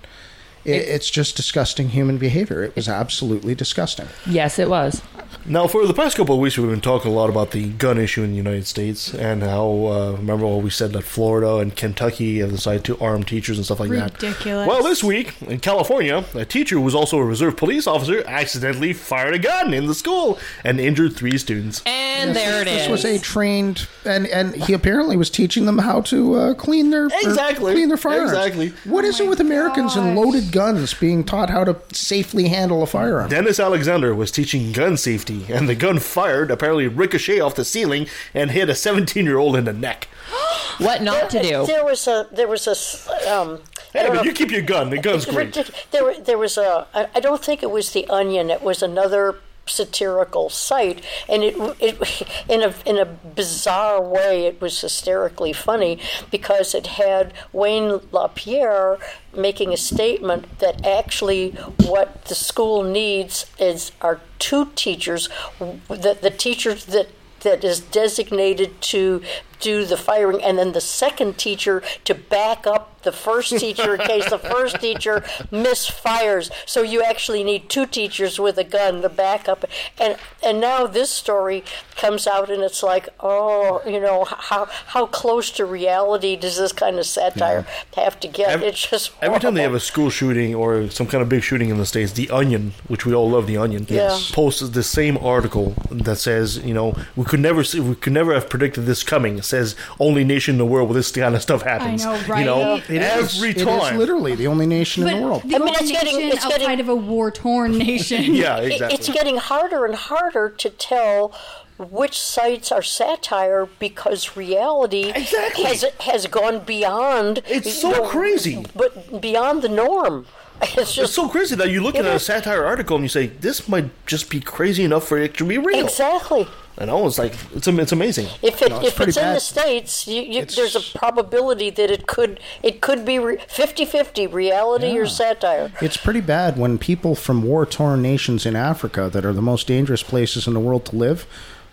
It, 0.64 0.88
it's 0.88 1.10
just 1.10 1.36
disgusting 1.36 1.90
human 1.90 2.18
behavior. 2.18 2.62
It 2.62 2.74
was 2.76 2.88
absolutely 2.88 3.54
disgusting. 3.54 4.08
Yes, 4.26 4.58
it 4.58 4.68
was. 4.68 5.02
Now, 5.46 5.66
for 5.66 5.86
the 5.86 5.92
past 5.92 6.16
couple 6.16 6.34
of 6.34 6.40
weeks, 6.40 6.56
we've 6.56 6.70
been 6.70 6.80
talking 6.80 7.10
a 7.10 7.14
lot 7.14 7.28
about 7.28 7.50
the 7.50 7.68
gun 7.70 7.98
issue 7.98 8.22
in 8.22 8.30
the 8.30 8.36
United 8.36 8.66
States 8.66 9.12
and 9.12 9.42
how, 9.42 9.66
uh, 9.86 10.12
remember 10.12 10.46
what 10.46 10.62
we 10.62 10.70
said 10.70 10.92
that 10.92 11.02
Florida 11.02 11.56
and 11.56 11.76
Kentucky 11.76 12.38
have 12.38 12.50
decided 12.50 12.82
to 12.84 12.98
arm 12.98 13.24
teachers 13.24 13.58
and 13.58 13.64
stuff 13.66 13.78
like 13.80 13.90
that. 13.90 14.14
Ridiculous. 14.22 14.66
Well, 14.66 14.82
this 14.82 15.04
week 15.04 15.34
in 15.42 15.60
California, 15.60 16.24
a 16.34 16.46
teacher 16.46 16.76
who 16.76 16.80
was 16.82 16.94
also 16.94 17.18
a 17.18 17.24
reserve 17.24 17.56
police 17.58 17.86
officer 17.86 18.22
accidentally 18.26 18.94
fired 18.94 19.34
a 19.34 19.38
gun 19.38 19.74
in 19.74 19.86
the 19.86 19.94
school 19.94 20.38
and 20.62 20.80
injured 20.80 21.14
three 21.14 21.36
students. 21.36 21.82
And 21.84 22.34
there 22.34 22.62
it 22.62 22.68
is. 22.68 22.74
This 22.74 22.88
was 22.88 23.04
a 23.04 23.18
trained, 23.18 23.86
and 24.06 24.26
and 24.28 24.54
he 24.54 24.72
apparently 24.72 25.16
was 25.16 25.28
teaching 25.28 25.66
them 25.66 25.78
how 25.78 26.00
to 26.02 26.34
uh, 26.34 26.54
clean 26.54 26.88
their 26.90 27.06
Exactly. 27.06 27.74
clean 27.74 27.88
their 27.88 27.98
firearms. 27.98 28.30
Exactly. 28.32 28.72
What 28.84 29.04
is 29.04 29.20
it 29.20 29.28
with 29.28 29.40
Americans 29.40 29.96
and 29.96 30.16
loaded 30.16 30.52
guns 30.54 30.94
being 30.94 31.24
taught 31.24 31.50
how 31.50 31.64
to 31.64 31.76
safely 31.92 32.48
handle 32.48 32.82
a 32.82 32.86
firearm? 32.86 33.28
Dennis 33.28 33.58
Alexander 33.58 34.14
was 34.14 34.30
teaching 34.30 34.70
gun 34.70 34.96
safety, 34.96 35.44
and 35.52 35.68
the 35.68 35.74
gun 35.74 35.98
fired 35.98 36.50
apparently 36.50 36.86
ricocheted 36.86 37.42
off 37.42 37.56
the 37.56 37.64
ceiling 37.64 38.06
and 38.32 38.52
hit 38.52 38.70
a 38.70 38.74
17 38.74 39.24
year 39.24 39.36
old 39.38 39.56
in 39.56 39.64
the 39.64 39.72
neck. 39.72 40.06
what 40.78 41.02
not 41.02 41.28
to 41.30 41.42
do. 41.42 41.66
There 41.66 41.84
was 41.84 42.06
a 42.06 42.28
there 42.32 42.46
was 42.48 42.66
a 42.68 42.70
s- 42.70 43.08
um, 43.26 43.60
Hey, 43.92 44.06
but 44.08 44.14
know 44.14 44.22
you 44.22 44.32
keep 44.32 44.50
your 44.50 44.62
gun. 44.62 44.90
The 44.90 44.98
gun's 44.98 45.24
great. 45.34 45.52
There, 45.90 46.14
there 46.20 46.38
was 46.38 46.56
a. 46.56 46.86
I 46.94 47.08
I 47.16 47.20
don't 47.20 47.44
think 47.44 47.62
it 47.62 47.70
was 47.70 47.92
the 47.92 48.06
Onion. 48.08 48.48
It 48.50 48.62
was 48.62 48.82
another 48.82 49.36
satirical 49.66 50.48
site, 50.50 51.04
and 51.28 51.42
it, 51.42 51.54
it 51.80 52.22
in 52.48 52.62
a 52.62 52.74
in 52.84 52.98
a 52.98 53.04
bizarre 53.04 54.02
way, 54.02 54.46
it 54.46 54.60
was 54.60 54.80
hysterically 54.80 55.52
funny 55.52 55.98
because 56.30 56.74
it 56.74 56.86
had 56.86 57.32
Wayne 57.52 58.00
LaPierre 58.12 58.98
making 59.34 59.72
a 59.72 59.76
statement 59.76 60.58
that 60.58 60.84
actually 60.86 61.50
what 61.86 62.24
the 62.26 62.34
school 62.34 62.82
needs 62.82 63.46
is 63.58 63.92
are 64.00 64.20
two 64.38 64.66
teachers, 64.74 65.28
the 65.58 66.18
the 66.20 66.30
teachers 66.30 66.86
that 66.86 67.08
that 67.40 67.62
is 67.62 67.80
designated 67.80 68.80
to 68.80 69.22
do 69.64 69.84
the 69.86 69.96
firing, 69.96 70.42
and 70.42 70.58
then 70.58 70.72
the 70.72 70.80
second 70.80 71.38
teacher 71.38 71.82
to 72.04 72.14
back 72.14 72.66
up 72.66 73.00
the 73.02 73.12
first 73.12 73.58
teacher 73.64 73.94
in 73.94 74.00
case 74.06 74.28
the 74.30 74.38
first 74.38 74.78
teacher 74.80 75.22
misfires. 75.50 76.50
So 76.66 76.82
you 76.82 77.02
actually 77.02 77.42
need 77.44 77.68
two 77.68 77.86
teachers 77.86 78.38
with 78.38 78.58
a 78.58 78.64
gun 78.64 79.02
to 79.02 79.08
back 79.08 79.48
up. 79.48 79.64
And 79.98 80.16
and 80.42 80.60
now 80.60 80.86
this 80.86 81.10
story 81.10 81.64
comes 81.96 82.26
out, 82.26 82.50
and 82.50 82.62
it's 82.62 82.82
like, 82.82 83.08
oh, 83.20 83.80
you 83.86 84.00
know, 84.00 84.24
how 84.24 84.66
how 84.86 85.06
close 85.06 85.50
to 85.52 85.64
reality 85.64 86.36
does 86.36 86.56
this 86.58 86.72
kind 86.72 86.98
of 86.98 87.06
satire 87.06 87.66
have 87.96 88.20
to 88.20 88.28
get? 88.28 88.48
Every- 88.50 88.68
it's 88.68 88.86
just 88.88 89.12
Every 89.22 89.40
time 89.40 89.54
they 89.54 89.62
have 89.62 89.74
a 89.74 89.80
school 89.80 90.10
shooting 90.10 90.54
or 90.54 90.90
some 90.90 91.06
kind 91.06 91.22
of 91.22 91.28
big 91.28 91.42
shooting 91.42 91.70
in 91.70 91.78
the 91.78 91.86
states, 91.86 92.12
The 92.12 92.28
Onion, 92.30 92.74
which 92.88 93.06
we 93.06 93.14
all 93.14 93.30
love, 93.30 93.46
The 93.46 93.56
Onion, 93.56 93.86
Yes. 93.88 94.30
posts 94.30 94.68
the 94.68 94.82
same 94.82 95.16
article 95.18 95.74
that 95.90 96.16
says, 96.16 96.58
you 96.58 96.74
know, 96.74 96.94
we 97.16 97.24
could 97.24 97.40
never 97.40 97.64
see, 97.64 97.80
we 97.80 97.94
could 97.94 98.12
never 98.12 98.34
have 98.34 98.48
predicted 98.50 98.84
this 98.86 99.02
coming. 99.02 99.40
It 99.54 99.66
says 99.66 99.76
only 100.00 100.24
nation 100.24 100.54
in 100.54 100.58
the 100.58 100.66
world 100.66 100.88
where 100.88 100.94
this 100.96 101.10
kind 101.12 101.34
of 101.34 101.42
stuff 101.42 101.62
happens. 101.62 102.04
know, 102.04 102.14
You 102.36 102.44
know, 102.44 102.62
right? 102.74 102.90
It 102.90 103.02
is- 103.02 103.36
every 103.36 103.50
It 103.50 103.56
is 103.58 103.64
time. 103.64 103.98
literally 103.98 104.34
the 104.34 104.46
only 104.48 104.66
nation 104.66 105.04
but 105.04 105.12
in 105.12 105.20
the 105.20 105.26
world. 105.26 105.42
the 105.42 105.54
I 105.54 105.58
mean, 105.58 105.62
only 105.68 105.72
it's 105.80 105.90
getting- 105.90 106.16
nation 106.16 106.32
it's 106.32 106.44
outside 106.44 106.58
getting- 106.60 106.80
of 106.80 106.88
a 106.88 106.94
war 106.96 107.30
torn 107.30 107.78
nation. 107.90 108.34
yeah, 108.34 108.58
It- 108.58 108.72
exactly. 108.72 108.94
It's 108.98 109.08
getting 109.08 109.36
harder 109.36 109.84
and 109.84 109.94
harder 109.94 110.48
to 110.48 110.70
tell 110.70 111.32
which 111.78 112.18
sites 112.20 112.70
are 112.72 112.82
satire 112.82 113.66
because 113.78 114.36
reality 114.36 115.12
Exactly. 115.14 115.64
has 115.64 115.84
has 116.00 116.26
gone 116.26 116.60
beyond. 116.60 117.42
It's 117.48 117.72
so 117.80 118.06
crazy. 118.08 118.64
but 118.76 119.20
beyond 119.20 119.62
the 119.62 119.68
norm. 119.68 120.26
It's 120.62 120.94
just 120.94 120.98
it's 120.98 121.12
so 121.14 121.28
crazy 121.28 121.56
that 121.56 121.70
you 121.70 121.82
look 121.82 121.96
at 121.96 122.04
It 122.06 122.14
a 122.14 122.18
satire 122.20 122.64
article 122.64 122.94
and 122.96 123.04
you 123.04 123.08
say, 123.08 123.26
this 123.26 123.68
might 123.68 123.90
just 124.06 124.30
be 124.30 124.38
crazy 124.40 124.84
enough 124.84 125.06
for 125.08 125.18
it 125.18 125.36
to 125.38 125.44
be 125.44 125.58
real. 125.58 125.84
exactly. 125.84 126.46
And 126.76 126.90
I 126.90 126.94
was 126.94 127.18
like, 127.18 127.34
it's, 127.54 127.68
it's 127.68 127.92
amazing. 127.92 128.26
If 128.42 128.60
it 128.60 128.70
No, 128.70 128.78
it's 128.80 128.88
if 128.88 128.96
pretty 128.96 129.10
it's 129.10 129.16
in 129.18 129.22
bad. 129.22 129.36
the 129.36 129.40
states, 129.40 130.08
you, 130.08 130.22
you, 130.22 130.44
there's 130.44 130.74
a 130.74 130.98
probability 130.98 131.70
that 131.70 131.90
it 131.90 132.06
could 132.08 132.40
it 132.64 132.80
could 132.80 133.04
be 133.04 133.18
re- 133.20 133.36
50-50 133.36 134.32
reality 134.32 134.98
or 134.98 135.06
satire. 135.06 135.70
It's 135.80 135.96
pretty 135.96 136.20
bad 136.20 136.58
when 136.58 136.78
people 136.78 137.14
from 137.14 137.42
war 137.44 137.64
torn 137.64 138.02
nations 138.02 138.44
in 138.44 138.56
Africa 138.56 139.08
that 139.12 139.24
are 139.24 139.32
the 139.32 139.40
most 139.42 139.66
dangerous 139.68 140.02
places 140.02 140.46
in 140.48 140.54
the 140.54 140.60
world 140.60 140.86
to 140.86 140.96
live 140.96 141.26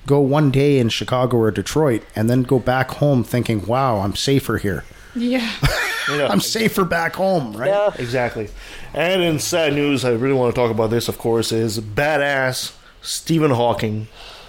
go 0.08 0.20
one 0.20 0.50
day 0.52 0.80
in 0.80 0.90
Chicago 0.90 1.38
or 1.38 1.52
Detroit 1.52 2.04
and 2.16 2.30
then 2.30 2.42
go 2.44 2.58
back 2.60 2.90
home 2.92 3.24
thinking, 3.24 3.66
wow, 3.68 4.00
I'm 4.00 4.16
safer 4.16 4.58
here. 4.58 4.84
yeah. 5.16 5.52
Yeah. 6.10 6.28
I'm 6.30 6.42
safer 6.42 6.84
back 6.84 7.16
home, 7.16 7.56
right? 7.56 7.68
Yeah. 7.70 7.94
Exactly. 8.00 8.50
And 8.92 9.22
in 9.22 9.38
sad 9.38 9.74
news, 9.74 10.04
I 10.04 10.10
really 10.14 10.34
want 10.34 10.54
to 10.54 10.60
talk 10.60 10.72
about 10.72 10.90
this, 10.90 11.08
of 11.08 11.20
course, 11.20 11.52
is 11.52 11.80
badass 11.80 12.76
Stephen 13.04 13.52
Hawking 13.52 14.08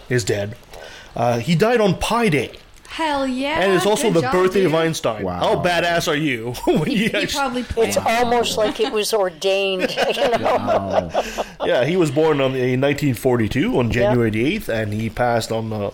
is 0.08 0.24
dead. 0.24 0.56
Uh, 1.14 1.38
he 1.38 1.54
died 1.54 1.80
on 1.80 1.98
Pi 1.98 2.28
Day. 2.28 2.58
Hell 2.88 3.26
yeah. 3.26 3.60
And 3.60 3.72
it's 3.72 3.86
also 3.86 4.08
Good 4.08 4.14
the 4.16 4.20
job, 4.22 4.32
birthday 4.32 4.64
of. 4.64 4.74
Einstein. 4.74 5.22
Wow. 5.24 5.38
How 5.38 5.62
badass 5.62 6.08
are 6.08 6.14
you? 6.16 6.52
when 6.66 6.90
you 6.90 6.96
He 6.98 7.06
actually- 7.06 7.26
probably 7.28 7.60
It's 7.88 7.96
planned. 7.96 8.24
almost 8.24 8.58
like 8.58 8.80
it 8.80 8.92
was 8.92 9.14
ordained. 9.14 9.90
You 10.14 10.38
know? 10.38 11.10
yeah, 11.64 11.84
he 11.86 11.96
was 11.96 12.10
born 12.10 12.40
on 12.42 12.54
in 12.54 12.80
1942 12.82 13.78
on 13.78 13.90
January 13.90 14.28
the 14.30 14.58
8th, 14.58 14.68
and 14.68 14.92
he 14.92 15.08
passed 15.08 15.50
on 15.50 15.72
uh, 15.72 15.90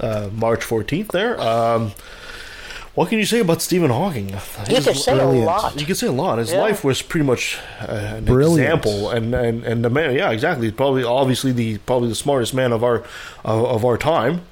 uh, 0.00 0.30
March 0.32 0.60
14th. 0.60 1.08
There. 1.12 1.40
Um, 1.40 1.92
what 2.94 3.08
can 3.08 3.18
you 3.18 3.24
say 3.24 3.40
about 3.40 3.62
Stephen 3.62 3.90
Hawking? 3.90 4.28
You 4.30 4.80
can 4.80 4.94
say 4.94 5.18
a 5.18 5.24
lot. 5.24 5.78
You 5.80 5.86
can 5.86 5.94
say 5.94 6.06
a 6.08 6.12
lot. 6.12 6.38
His 6.38 6.52
Yeah. 6.52 6.60
life 6.60 6.84
was 6.84 7.00
pretty 7.02 7.24
much 7.26 7.58
uh, 7.80 7.86
an 8.16 8.24
Brilliant. 8.24 8.60
example, 8.60 9.10
and, 9.10 9.34
and 9.34 9.64
and 9.64 9.84
the 9.84 9.90
man, 9.90 10.14
yeah, 10.14 10.30
exactly. 10.30 10.66
He's 10.66 10.76
probably, 10.76 11.04
obviously, 11.04 11.52
the 11.52 11.78
probably 11.78 12.08
the 12.08 12.14
smartest 12.14 12.52
man 12.54 12.72
of 12.72 12.82
our 12.84 12.98
of, 13.44 13.64
of 13.64 13.84
our 13.84 13.96
time. 13.96 14.42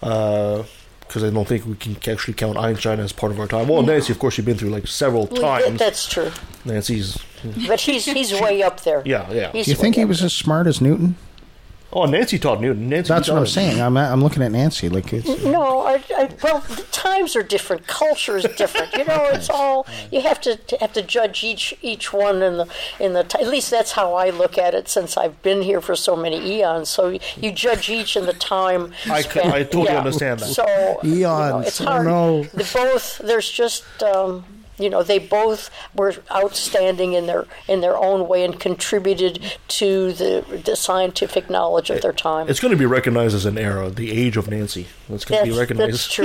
Because 0.00 1.24
I 1.24 1.30
don't 1.30 1.48
think 1.48 1.64
we 1.66 1.74
can 1.74 1.96
actually 2.12 2.34
count 2.34 2.58
Einstein 2.58 3.00
as 3.00 3.12
part 3.12 3.32
of 3.32 3.40
our 3.40 3.46
time. 3.46 3.66
Well, 3.68 3.82
Nancy, 3.82 4.12
of 4.12 4.18
course, 4.18 4.36
you've 4.36 4.44
been 4.46 4.58
through 4.58 4.68
like 4.70 4.86
several 4.86 5.26
Well, 5.26 5.40
times. 5.40 5.78
That's 5.78 6.06
true. 6.06 6.30
Nancy's, 6.66 7.16
But 7.66 7.80
he's 7.80 8.04
he's 8.04 8.32
way 8.38 8.62
up 8.62 8.82
there. 8.82 9.02
yeah, 9.06 9.30
yeah. 9.32 9.50
He's 9.52 9.64
Do 9.64 9.70
you 9.72 9.76
think 9.76 9.94
he 9.96 10.02
up 10.02 10.08
was 10.08 10.22
as 10.22 10.32
smart 10.34 10.66
as 10.66 10.80
Newton? 10.82 11.16
Oh, 11.90 12.04
Nancy 12.04 12.38
taught 12.38 12.60
Newton. 12.60 12.90
Nancy 12.90 13.08
That's 13.08 13.28
taught 13.28 13.32
what 13.34 13.40
I'm 13.40 13.46
saying. 13.46 13.80
I'm, 13.80 13.96
I'm 13.96 14.22
looking 14.22 14.42
at 14.42 14.52
Nancy. 14.52 14.90
Like, 14.90 15.10
it's, 15.10 15.42
No, 15.42 15.80
I, 15.86 16.02
I, 16.14 16.28
well, 16.42 16.60
the 16.60 16.82
times 16.92 17.34
are 17.34 17.42
different. 17.42 17.86
Culture 17.86 18.36
is 18.36 18.44
different. 18.58 18.92
You 18.92 19.06
know, 19.06 19.24
it's 19.32 19.48
all 19.48 19.86
you 20.12 20.20
have 20.20 20.38
to, 20.42 20.56
to 20.56 20.76
have 20.78 20.92
to 20.92 21.02
judge 21.02 21.42
each 21.42 21.74
each 21.80 22.12
one 22.12 22.42
in 22.42 22.58
the 22.58 22.68
in 23.00 23.14
the. 23.14 23.24
T- 23.24 23.38
at 23.40 23.48
least 23.48 23.70
that's 23.70 23.92
how 23.92 24.12
I 24.14 24.28
look 24.28 24.58
at 24.58 24.74
it 24.74 24.86
since 24.88 25.16
I've 25.16 25.40
been 25.42 25.62
here 25.62 25.80
for 25.80 25.96
so 25.96 26.14
many 26.14 26.58
eons. 26.58 26.90
So 26.90 27.18
you 27.38 27.52
judge 27.52 27.88
each 27.88 28.16
in 28.16 28.26
the 28.26 28.34
time. 28.34 28.92
I 29.06 29.22
c- 29.22 29.40
I 29.40 29.62
totally 29.62 29.88
understand 29.88 30.40
that. 30.40 30.46
So 30.48 31.00
you 31.02 31.20
know, 31.22 31.52
Eons. 31.54 31.66
it's 31.68 31.80
Oh, 31.80 31.84
hard. 31.86 32.06
no. 32.06 32.42
The 32.44 32.70
both 32.74 33.18
there's 33.18 33.50
just. 33.50 33.84
Um, 34.02 34.44
you 34.78 34.88
know, 34.88 35.02
they 35.02 35.18
both 35.18 35.70
were 35.94 36.14
outstanding 36.30 37.12
in 37.12 37.26
their 37.26 37.46
in 37.66 37.80
their 37.80 37.96
own 37.96 38.28
way 38.28 38.44
and 38.44 38.58
contributed 38.58 39.56
to 39.68 40.12
the 40.12 40.62
the 40.64 40.76
scientific 40.76 41.50
knowledge 41.50 41.90
of 41.90 42.02
their 42.02 42.12
time. 42.12 42.48
It's 42.48 42.60
going 42.60 42.72
to 42.72 42.78
be 42.78 42.86
recognized 42.86 43.34
as 43.34 43.44
an 43.46 43.58
era, 43.58 43.90
the 43.90 44.10
age 44.10 44.36
of 44.36 44.48
Nancy. 44.48 44.86
It's 45.08 45.24
going 45.24 45.44
to 45.44 45.50
be 45.50 45.56
That's- 45.56 45.58
recognized. 45.58 46.16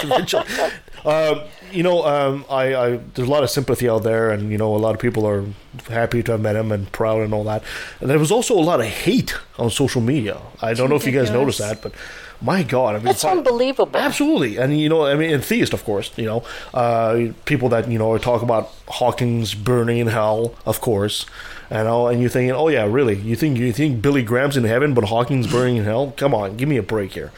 that's 0.00 0.30
true. 0.30 0.70
Um, 1.04 1.42
you 1.70 1.84
know, 1.84 2.04
um, 2.04 2.44
I, 2.50 2.74
I 2.74 2.96
there's 3.14 3.28
a 3.28 3.30
lot 3.30 3.44
of 3.44 3.50
sympathy 3.50 3.88
out 3.88 4.02
there, 4.02 4.30
and 4.32 4.50
you 4.50 4.58
know, 4.58 4.74
a 4.74 4.76
lot 4.78 4.92
of 4.92 5.00
people 5.00 5.24
are 5.24 5.44
happy 5.88 6.20
to 6.24 6.32
have 6.32 6.40
met 6.40 6.56
him 6.56 6.72
and 6.72 6.90
proud 6.90 7.22
and 7.22 7.32
all 7.32 7.44
that. 7.44 7.62
And 8.00 8.10
there 8.10 8.18
was 8.18 8.32
also 8.32 8.58
a 8.58 8.60
lot 8.60 8.80
of 8.80 8.86
hate 8.86 9.36
on 9.56 9.70
social 9.70 10.00
media. 10.00 10.40
I 10.60 10.74
don't 10.74 10.90
know 10.90 10.96
if 10.96 11.06
you 11.06 11.12
guys 11.12 11.30
noticed 11.30 11.60
that, 11.60 11.80
but 11.80 11.92
my 12.40 12.62
God, 12.62 12.96
I 12.96 12.98
mean, 12.98 13.08
It's 13.08 13.22
fi- 13.22 13.30
unbelievable. 13.30 13.98
Absolutely, 13.98 14.56
and 14.58 14.78
you 14.78 14.88
know, 14.88 15.06
I 15.06 15.14
mean, 15.14 15.32
and 15.32 15.42
theist, 15.42 15.72
of 15.72 15.84
course, 15.84 16.10
you 16.16 16.26
know, 16.26 16.44
uh, 16.74 17.32
people 17.44 17.68
that 17.70 17.90
you 17.90 17.98
know 17.98 18.16
talk 18.18 18.42
about 18.42 18.72
Hawkins 18.88 19.54
burning 19.54 19.98
in 19.98 20.06
hell, 20.08 20.54
of 20.66 20.80
course, 20.80 21.26
and 21.70 21.88
all, 21.88 22.08
and 22.08 22.20
you're 22.20 22.30
thinking, 22.30 22.52
oh 22.52 22.68
yeah, 22.68 22.84
really? 22.84 23.16
You 23.16 23.36
think 23.36 23.58
you 23.58 23.72
think 23.72 24.02
Billy 24.02 24.22
Graham's 24.22 24.56
in 24.56 24.64
heaven, 24.64 24.94
but 24.94 25.04
Hawkins 25.04 25.46
burning 25.46 25.76
in 25.76 25.84
hell? 25.84 26.12
Come 26.16 26.34
on, 26.34 26.56
give 26.56 26.68
me 26.68 26.76
a 26.76 26.82
break 26.82 27.12
here. 27.12 27.32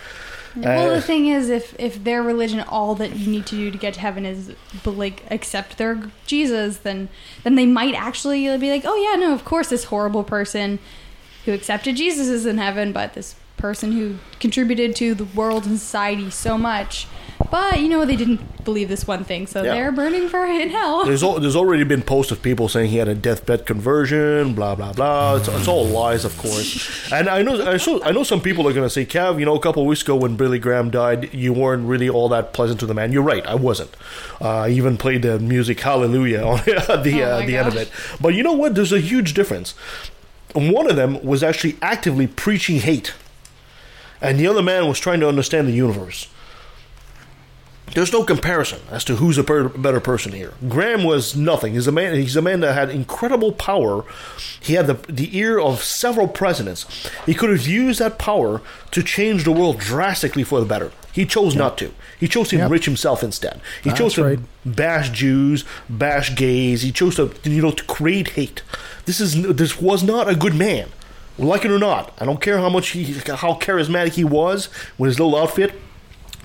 Well, 0.57 0.91
Uh, 0.91 0.95
the 0.97 1.03
thing 1.03 1.29
is, 1.29 1.51
if 1.51 1.75
if 1.79 2.03
their 2.03 2.23
religion, 2.23 2.61
all 2.61 2.95
that 2.97 3.15
you 3.17 3.31
need 3.31 3.47
to 3.47 3.55
do 3.57 3.71
to 3.71 3.79
get 3.79 3.95
to 3.95 4.01
heaven 4.01 4.27
is 4.27 4.53
like 4.85 5.23
accept 5.31 5.79
their 5.79 6.11
Jesus, 6.27 6.79
then 6.79 7.09
then 7.45 7.55
they 7.55 7.67
might 7.67 7.95
actually 7.95 8.45
be 8.59 8.71
like, 8.71 8.83
oh 8.85 8.97
yeah, 8.97 9.15
no, 9.21 9.33
of 9.33 9.45
course, 9.45 9.69
this 9.69 9.85
horrible 9.85 10.25
person 10.25 10.81
who 11.45 11.53
accepted 11.53 11.97
Jesus 11.97 12.27
is 12.29 12.45
in 12.47 12.59
heaven, 12.59 12.93
but 12.93 13.15
this 13.15 13.37
person 13.59 13.93
who 13.93 14.17
contributed 14.41 14.95
to 14.97 15.15
the 15.15 15.25
world 15.25 15.67
and 15.67 15.79
society 15.79 16.31
so 16.31 16.57
much, 16.57 17.07
but 17.51 17.81
you 17.81 17.89
know 17.89 18.05
they 18.05 18.17
didn't 18.17 18.65
believe 18.65 18.89
this 18.89 19.07
one 19.07 19.25
thing, 19.25 19.47
so 19.47 19.63
Yeah. 19.63 19.75
they're 19.75 19.93
burning 19.93 20.29
for 20.29 20.45
in 20.63 20.71
hell. 20.71 21.05
There's 21.05 21.23
al- 21.23 21.41
there's 21.41 21.57
already 21.57 21.85
been 21.85 22.03
posts 22.03 22.31
of 22.33 22.43
people 22.43 22.69
saying 22.69 22.91
he 22.91 22.99
had 22.99 23.09
a 23.09 23.15
deathbed 23.15 23.67
conversion, 23.67 24.55
blah 24.55 24.75
blah 24.75 24.93
blah. 24.93 25.37
It's, 25.37 25.49
it's 25.49 25.69
all 25.69 25.85
lies, 25.87 26.25
of 26.25 26.37
course. 26.39 27.11
And 27.13 27.29
I 27.29 27.43
know 27.43 27.55
I, 27.67 27.77
so, 27.79 28.03
I 28.05 28.11
know 28.13 28.23
some 28.23 28.41
people 28.41 28.69
are 28.69 28.73
going 28.73 28.85
to 28.87 28.91
say, 28.91 29.07
Cav, 29.07 29.39
you 29.41 29.47
know, 29.47 29.55
a 29.57 29.61
couple 29.61 29.83
of 29.83 29.89
weeks 29.89 30.03
ago 30.03 30.15
when 30.15 30.37
Billy 30.37 30.59
Graham 30.59 30.91
died, 30.91 31.33
you 31.35 31.53
weren't 31.53 31.87
really 31.89 32.09
all 32.09 32.29
that 32.29 32.53
pleasant 32.53 32.79
to 32.81 32.87
the 32.87 32.95
man. 32.95 33.13
You're 33.13 33.23
right, 33.23 33.45
I 33.47 33.55
wasn't. 33.55 33.97
Uh, 34.41 34.49
I 34.67 34.69
even 34.71 34.97
played 34.99 35.23
the 35.23 35.39
music 35.39 35.81
Hallelujah 35.81 36.43
on 36.45 36.59
the 36.67 37.23
Oh 37.23 37.31
uh, 37.39 37.47
the 37.47 37.57
end 37.57 37.69
of 37.69 37.77
it. 37.77 37.91
But 38.21 38.35
you 38.35 38.43
know 38.43 38.53
what? 38.53 38.75
There's 38.75 38.93
a 38.93 39.01
huge 39.01 39.33
difference. 39.35 39.75
One 40.55 40.89
of 40.91 40.97
them 40.97 41.23
was 41.25 41.43
actually 41.43 41.77
actively 41.83 42.27
preaching 42.27 42.81
hate, 42.81 43.15
and 44.21 44.39
the 44.39 44.47
other 44.47 44.63
man 44.63 44.89
was 44.89 44.99
trying 44.99 45.21
to 45.21 45.29
understand 45.29 45.69
the 45.69 45.73
universe 45.73 46.29
there's 47.95 48.13
no 48.13 48.23
comparison 48.23 48.81
as 48.91 49.03
to 49.05 49.17
who's 49.17 49.39
a 49.39 49.45
per- 49.45 49.69
better 49.69 50.01
person 50.01 50.33
here. 50.33 50.53
Graham 50.69 51.05
was 51.05 51.35
nothing. 51.37 51.73
He's 51.75 51.87
a 51.87 51.93
man. 51.93 52.15
He's 52.17 52.37
a 52.37 52.43
man 52.43 52.61
that 52.61 52.75
had 52.75 52.91
incredible 52.91 53.53
power. 53.53 54.05
He 54.61 54.75
had 54.75 54.87
the 54.87 54.95
the 55.11 55.37
ear 55.37 55.59
of 55.59 55.83
several 55.83 56.29
presidents. 56.29 56.85
He 57.27 57.35
could 57.35 57.51
have 57.51 57.67
used 57.67 57.99
that 58.01 58.19
power 58.19 58.61
to 58.91 59.03
change 59.03 59.45
the 59.45 59.53
world 59.53 59.79
drastically 59.79 60.45
for 60.45 60.61
the 60.61 60.67
better. 60.67 60.93
He 61.13 61.25
chose 61.25 61.57
not 61.57 61.79
to. 61.79 61.93
He 62.21 62.29
chose 62.29 62.51
to 62.51 62.57
Yep. 62.57 62.67
enrich 62.67 62.85
himself 62.85 63.23
instead. 63.23 63.61
He 63.83 63.91
That's 63.91 63.99
chose 63.99 64.15
to 64.15 64.25
right. 64.25 64.39
bash 64.65 65.11
Jews, 65.11 65.65
bash 65.89 66.37
gays. 66.37 66.83
He 66.83 66.93
chose 66.93 67.17
to 67.17 67.33
you 67.45 67.63
know 67.63 67.71
to 67.71 67.85
create 67.85 68.31
hate. 68.31 68.63
This 69.07 69.21
is 69.21 69.43
this 69.43 69.81
was 69.81 70.03
not 70.03 70.29
a 70.29 70.35
good 70.35 70.55
man. 70.55 70.89
Like 71.39 71.65
it 71.65 71.71
or 71.71 71.79
not, 71.79 72.13
I 72.19 72.25
don't 72.25 72.41
care 72.41 72.59
how 72.59 72.69
much 72.69 72.89
he 72.91 73.13
how 73.15 73.55
charismatic 73.55 74.15
he 74.15 74.25
was 74.25 74.69
with 74.99 75.09
his 75.09 75.21
little 75.21 75.37
outfit. 75.37 75.73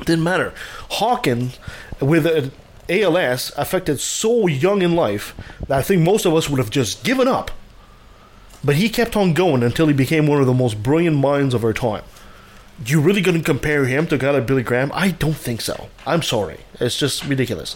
Didn't 0.06 0.24
matter. 0.24 0.54
Hawkins, 0.92 1.60
with 2.00 2.26
uh, 2.26 2.50
ALS, 2.90 3.52
affected 3.58 4.00
so 4.00 4.48
young 4.48 4.82
in 4.82 4.96
life 4.96 5.34
that 5.68 5.80
I 5.80 5.82
think 5.82 6.02
most 6.02 6.26
of 6.26 6.36
us 6.36 6.50
would 6.50 6.60
have 6.60 6.70
just 6.70 7.04
given 7.04 7.28
up. 7.28 7.52
But 8.64 8.76
he 8.76 8.90
kept 8.90 9.16
on 9.16 9.34
going 9.34 9.64
until 9.64 9.88
he 9.88 9.94
became 9.94 10.28
one 10.28 10.40
of 10.40 10.48
the 10.48 10.54
most 10.54 10.82
brilliant 10.82 11.18
minds 11.18 11.54
of 11.54 11.64
our 11.64 11.74
time. 11.74 12.04
You 12.86 13.02
really 13.02 13.22
going 13.22 13.38
to 13.38 13.44
compare 13.44 13.86
him 13.86 14.08
to 14.08 14.16
a 14.16 14.18
guy 14.18 14.32
like 14.32 14.48
Billy 14.48 14.64
Graham? 14.64 14.92
I 14.94 15.12
don't 15.12 15.36
think 15.36 15.62
so. 15.62 15.90
I'm 16.06 16.22
sorry. 16.22 16.62
It's 16.80 16.98
just 16.98 17.26
ridiculous. 17.26 17.76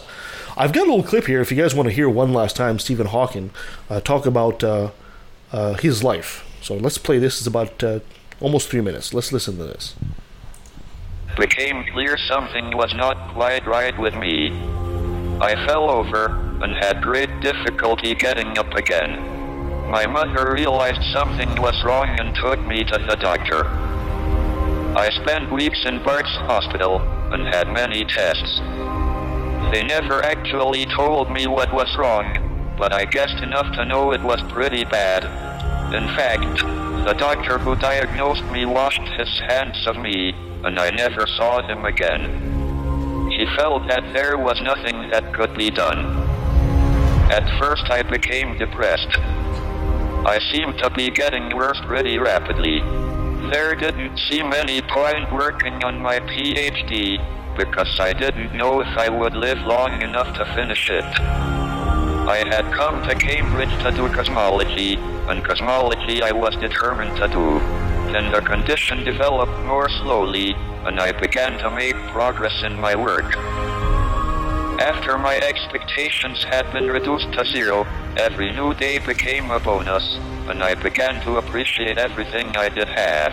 I've 0.56 0.72
got 0.72 0.86
a 0.86 0.90
little 0.90 1.04
clip 1.04 1.26
here 1.26 1.40
if 1.40 1.50
you 1.52 1.56
guys 1.56 1.74
want 1.74 1.88
to 1.88 1.94
hear 1.94 2.08
one 2.08 2.32
last 2.32 2.56
time 2.56 2.78
Stephen 2.78 3.06
Hawking 3.06 3.50
uh, 3.88 4.00
talk 4.00 4.26
about 4.26 4.64
uh, 4.64 4.90
uh, 5.52 5.74
his 5.74 6.02
life. 6.02 6.44
So 6.60 6.74
let's 6.74 6.98
play 6.98 7.18
this. 7.18 7.38
It's 7.38 7.46
about 7.46 7.82
uh, 7.82 8.00
almost 8.40 8.68
three 8.68 8.80
minutes. 8.80 9.14
Let's 9.14 9.32
listen 9.32 9.56
to 9.58 9.64
this. 9.64 9.94
became 11.38 11.84
clear 11.92 12.16
something 12.28 12.76
was 12.76 12.92
not 12.94 13.32
quite 13.32 13.66
right 13.66 13.96
with 13.98 14.14
me. 14.14 14.50
I 15.40 15.54
fell 15.66 15.88
over 15.88 16.26
and 16.62 16.74
had 16.84 17.00
great 17.00 17.30
difficulty 17.40 18.14
getting 18.14 18.58
up 18.58 18.74
again. 18.74 19.36
My 19.88 20.06
mother 20.06 20.52
realized 20.52 21.00
something 21.12 21.48
was 21.62 21.80
wrong 21.84 22.08
and 22.18 22.34
took 22.34 22.60
me 22.66 22.84
to 22.84 22.98
the 23.08 23.16
doctor. 23.16 23.66
I 24.96 25.08
spent 25.22 25.52
weeks 25.52 25.78
in 25.86 26.02
Bart's 26.02 26.34
hospital 26.50 27.00
and 27.32 27.46
had 27.54 27.72
many 27.72 28.04
tests. 28.04 28.58
They 29.72 29.84
never 29.84 30.24
actually 30.24 30.86
told 30.86 31.30
me 31.30 31.46
what 31.46 31.72
was 31.72 31.94
wrong, 31.96 32.26
but 32.78 32.92
I 32.92 33.04
guessed 33.04 33.42
enough 33.42 33.74
to 33.74 33.84
know 33.84 34.12
it 34.12 34.22
was 34.22 34.40
pretty 34.52 34.84
bad. 34.84 35.24
In 35.92 36.06
fact, 36.14 36.58
the 37.04 37.14
doctor 37.14 37.58
who 37.58 37.74
diagnosed 37.74 38.44
me 38.52 38.66
washed 38.66 39.02
his 39.18 39.40
hands 39.40 39.84
of 39.86 39.96
me, 39.96 40.32
and 40.62 40.78
I 40.78 40.90
never 40.90 41.26
saw 41.26 41.60
him 41.66 41.84
again. 41.84 43.30
He 43.30 43.46
felt 43.56 43.88
that 43.88 44.12
there 44.12 44.38
was 44.38 44.60
nothing 44.62 45.10
that 45.10 45.34
could 45.34 45.56
be 45.56 45.70
done. 45.70 45.98
At 47.30 47.58
first, 47.58 47.90
I 47.90 48.02
became 48.02 48.56
depressed. 48.56 49.18
I 50.26 50.38
seemed 50.52 50.78
to 50.78 50.90
be 50.90 51.10
getting 51.10 51.56
worse 51.56 51.80
pretty 51.86 52.18
rapidly. 52.18 52.80
There 53.50 53.74
didn't 53.74 54.18
seem 54.30 54.52
any 54.52 54.82
point 54.82 55.32
working 55.32 55.82
on 55.84 56.00
my 56.00 56.20
PhD 56.20 57.18
because 57.58 57.98
I 57.98 58.12
didn't 58.12 58.56
know 58.56 58.80
if 58.80 58.96
I 58.96 59.08
would 59.08 59.34
live 59.34 59.58
long 59.58 60.00
enough 60.00 60.32
to 60.38 60.44
finish 60.54 60.88
it. 60.88 61.04
I 61.04 62.44
had 62.46 62.72
come 62.72 63.02
to 63.08 63.16
Cambridge 63.16 63.76
to 63.82 63.90
do 63.90 64.08
cosmology, 64.14 64.94
and 65.28 65.44
cosmology 65.44 66.22
I 66.22 66.30
was 66.30 66.54
determined 66.56 67.16
to 67.16 67.26
do. 67.26 67.58
Then 68.12 68.30
the 68.30 68.42
condition 68.42 69.02
developed 69.02 69.58
more 69.66 69.88
slowly, 69.88 70.54
and 70.86 71.00
I 71.00 71.10
began 71.10 71.58
to 71.58 71.70
make 71.70 71.96
progress 72.12 72.62
in 72.62 72.78
my 72.78 72.94
work. 72.94 73.34
After 74.80 75.18
my 75.18 75.36
expectations 75.38 76.44
had 76.44 76.72
been 76.72 76.86
reduced 76.86 77.32
to 77.32 77.44
zero, 77.44 77.84
every 78.16 78.52
new 78.52 78.72
day 78.74 79.00
became 79.00 79.50
a 79.50 79.58
bonus, 79.58 80.16
and 80.48 80.62
I 80.62 80.76
began 80.76 81.20
to 81.24 81.38
appreciate 81.38 81.98
everything 81.98 82.56
I 82.56 82.68
did 82.68 82.86
have. 82.86 83.32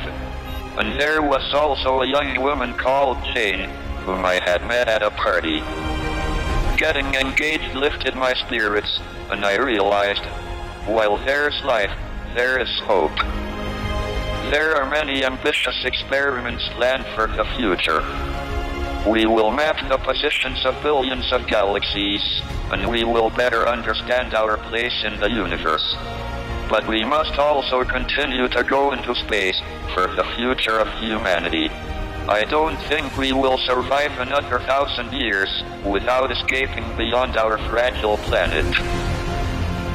And 0.79 1.00
there 1.00 1.22
was 1.22 1.53
also 1.53 2.01
a 2.01 2.08
young 2.08 2.41
woman 2.41 2.74
called 2.74 3.17
Jane, 3.36 3.70
whom 4.05 4.24
I 4.24 4.39
had 4.45 4.65
met 4.67 4.88
at 4.88 5.01
a 5.01 5.09
party. 5.09 5.59
Getting 6.77 7.15
engaged 7.15 7.74
lifted 7.74 8.15
my 8.15 8.33
spirits, 8.33 9.00
and 9.31 9.43
I 9.43 9.55
realized, 9.57 10.24
while 10.85 11.17
there's 11.25 11.59
life, 11.63 11.91
there 12.35 12.62
is 12.62 12.69
hope. 12.83 13.17
There 14.51 14.75
are 14.75 14.88
many 14.88 15.25
ambitious 15.25 15.83
experiments 15.85 16.63
planned 16.75 17.05
for 17.15 17.25
the 17.25 17.45
future. 17.57 18.01
We 19.09 19.25
will 19.25 19.51
map 19.51 19.77
the 19.89 19.97
positions 19.97 20.65
of 20.65 20.81
billions 20.83 21.31
of 21.31 21.47
galaxies, 21.47 22.21
and 22.71 22.88
we 22.88 23.03
will 23.03 23.31
better 23.31 23.67
understand 23.67 24.35
our 24.35 24.57
place 24.57 25.03
in 25.03 25.19
the 25.19 25.31
universe. 25.31 25.95
But 26.69 26.88
we 26.88 27.03
must 27.03 27.39
also 27.39 27.83
continue 27.83 28.47
to 28.50 28.63
go 28.63 28.91
into 28.91 29.15
space 29.15 29.59
for 29.93 30.07
the 30.15 30.25
future 30.35 30.77
of 30.77 30.88
humanity. 31.00 31.69
I 32.27 32.44
don't 32.44 32.77
think 32.89 33.15
we 33.17 33.34
will 33.34 33.60
survive 33.60 34.17
another 34.17 34.58
thousand 34.62 35.13
years 35.13 35.63
without 35.86 36.32
escaping 36.32 36.84
beyond 36.98 37.38
our 37.38 37.60
fragile 37.70 38.17
planet. 38.17 38.65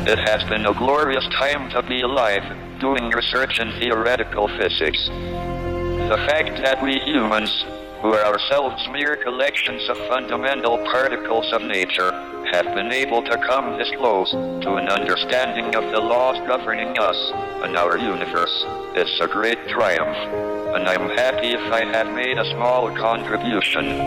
It 0.09 0.19
has 0.29 0.45
been 0.45 0.65
a 0.65 0.73
glorious 0.73 1.27
time 1.31 1.69
to 1.71 1.83
be 1.83 2.03
alive, 2.03 2.45
doing 2.79 3.11
research 3.11 3.59
in 3.59 3.73
theoretical 3.81 4.47
physics. 4.47 5.09
The 5.09 6.25
fact 6.31 6.63
that 6.63 6.81
we 6.81 7.01
humans, 7.01 7.65
who 8.01 8.15
are 8.15 8.25
ourselves 8.25 8.89
mere 8.93 9.17
collections 9.17 9.89
of 9.89 9.99
fundamental 10.07 10.79
particles 10.85 11.53
of 11.53 11.63
nature, 11.63 12.13
have 12.53 12.67
been 12.77 12.93
able 12.93 13.23
to 13.23 13.39
come 13.39 13.77
this 13.77 13.91
close 13.97 14.31
to 14.31 14.77
an 14.77 14.89
understanding 14.89 15.75
of 15.75 15.91
the 15.91 16.01
laws 16.01 16.39
governing 16.47 16.97
us 16.97 17.33
and 17.65 17.77
our 17.77 17.99
universe 17.99 18.65
is 18.95 19.21
a 19.21 19.27
great 19.27 19.67
triumph, 19.67 20.60
and 20.75 20.89
I'm 20.89 21.11
happy 21.11 21.49
if 21.49 21.73
I 21.73 21.85
have 21.85 22.15
made 22.15 22.39
a 22.39 22.45
small 22.53 22.91
contribution. 22.95 24.00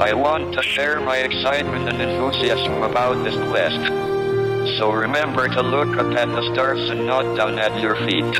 I 0.00 0.12
want 0.14 0.52
to 0.54 0.62
share 0.62 1.00
my 1.00 1.18
excitement 1.18 1.88
and 1.88 2.00
enthusiasm 2.02 2.82
about 2.82 3.22
this 3.22 3.36
quest. 3.50 3.82
So 4.78 4.90
remember 4.92 5.46
to 5.46 5.62
look 5.62 5.96
up 5.96 6.12
at 6.16 6.28
the 6.28 6.52
stars 6.52 6.90
and 6.90 7.06
not 7.06 7.36
down 7.36 7.58
at 7.58 7.80
your 7.80 7.94
feet. 8.06 8.34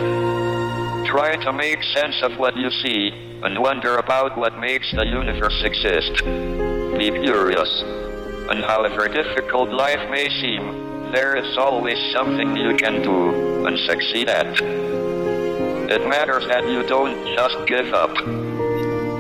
Try 1.06 1.37
to 1.44 1.52
make 1.52 1.82
sense 1.94 2.20
of 2.22 2.38
what 2.38 2.56
you 2.56 2.70
see 2.82 3.10
and 3.42 3.58
wonder 3.58 3.96
about 3.99 4.37
what 4.37 4.58
makes 4.58 4.90
the 4.92 5.06
universe 5.06 5.62
exist. 5.62 6.25
Be 6.99 7.10
curious. 7.10 7.82
And 8.50 8.64
however 8.64 9.06
difficult 9.06 9.70
life 9.70 10.10
may 10.10 10.28
seem, 10.40 11.12
there 11.12 11.37
is 11.37 11.56
always 11.56 11.99
something 12.12 12.56
you 12.56 12.76
can 12.76 13.02
do 13.02 13.66
and 13.66 13.78
succeed 13.80 14.28
at. 14.28 15.09
It 15.90 16.06
matters 16.06 16.47
that 16.47 16.64
you 16.68 16.87
don't 16.87 17.26
just 17.35 17.66
give 17.66 17.92
up. 17.92 18.11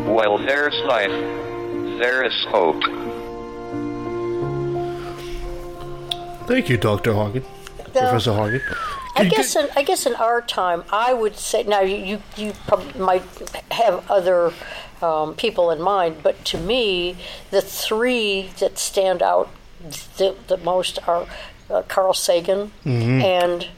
While 0.06 0.38
there's 0.38 0.78
life, 0.84 1.10
there 1.98 2.24
is 2.24 2.32
hope. 2.48 2.80
Thank 6.46 6.68
you, 6.68 6.76
Doctor 6.76 7.12
Hagen, 7.12 7.44
Professor 7.92 8.34
Hagen. 8.34 8.62
I 9.16 9.24
guess 9.24 9.56
in, 9.56 9.68
I 9.74 9.82
guess 9.82 10.06
in 10.06 10.14
our 10.14 10.40
time, 10.40 10.84
I 10.92 11.12
would 11.12 11.36
say 11.36 11.64
now 11.64 11.80
you 11.80 11.96
you, 11.96 12.22
you 12.36 12.52
might 12.96 13.24
have 13.72 14.08
other 14.08 14.52
um, 15.02 15.34
people 15.34 15.72
in 15.72 15.82
mind, 15.82 16.18
but 16.22 16.44
to 16.46 16.58
me, 16.58 17.16
the 17.50 17.60
three 17.60 18.50
that 18.60 18.78
stand 18.78 19.22
out 19.22 19.50
the, 20.18 20.36
the 20.46 20.56
most 20.58 21.00
are 21.08 21.26
uh, 21.68 21.82
Carl 21.88 22.14
Sagan 22.14 22.70
Mm-hmm. 22.84 23.22
and 23.22 23.68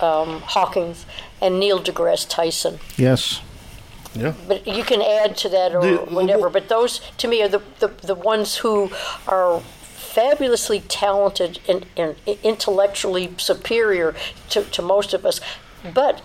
um, 0.00 0.40
Hawkins 0.40 1.06
and 1.42 1.58
Neil 1.60 1.78
deGrasse 1.80 2.26
Tyson. 2.28 2.78
Yes. 2.96 3.40
yeah. 4.14 4.32
But 4.48 4.66
you 4.66 4.84
can 4.84 5.02
add 5.02 5.36
to 5.38 5.48
that 5.50 5.74
or 5.74 5.80
The- 5.82 5.96
whatever. 6.14 6.48
But 6.48 6.68
those, 6.68 7.00
to 7.18 7.28
me, 7.28 7.42
are 7.42 7.48
the, 7.48 7.62
the, 7.80 7.88
the 7.88 8.14
ones 8.14 8.56
who 8.56 8.90
are 9.26 9.60
fabulously 9.60 10.80
talented 10.80 11.58
and, 11.68 11.86
and 11.96 12.16
intellectually 12.42 13.34
superior 13.38 14.14
to, 14.50 14.62
to 14.64 14.82
most 14.82 15.14
of 15.14 15.24
us. 15.26 15.40
But 15.94 16.22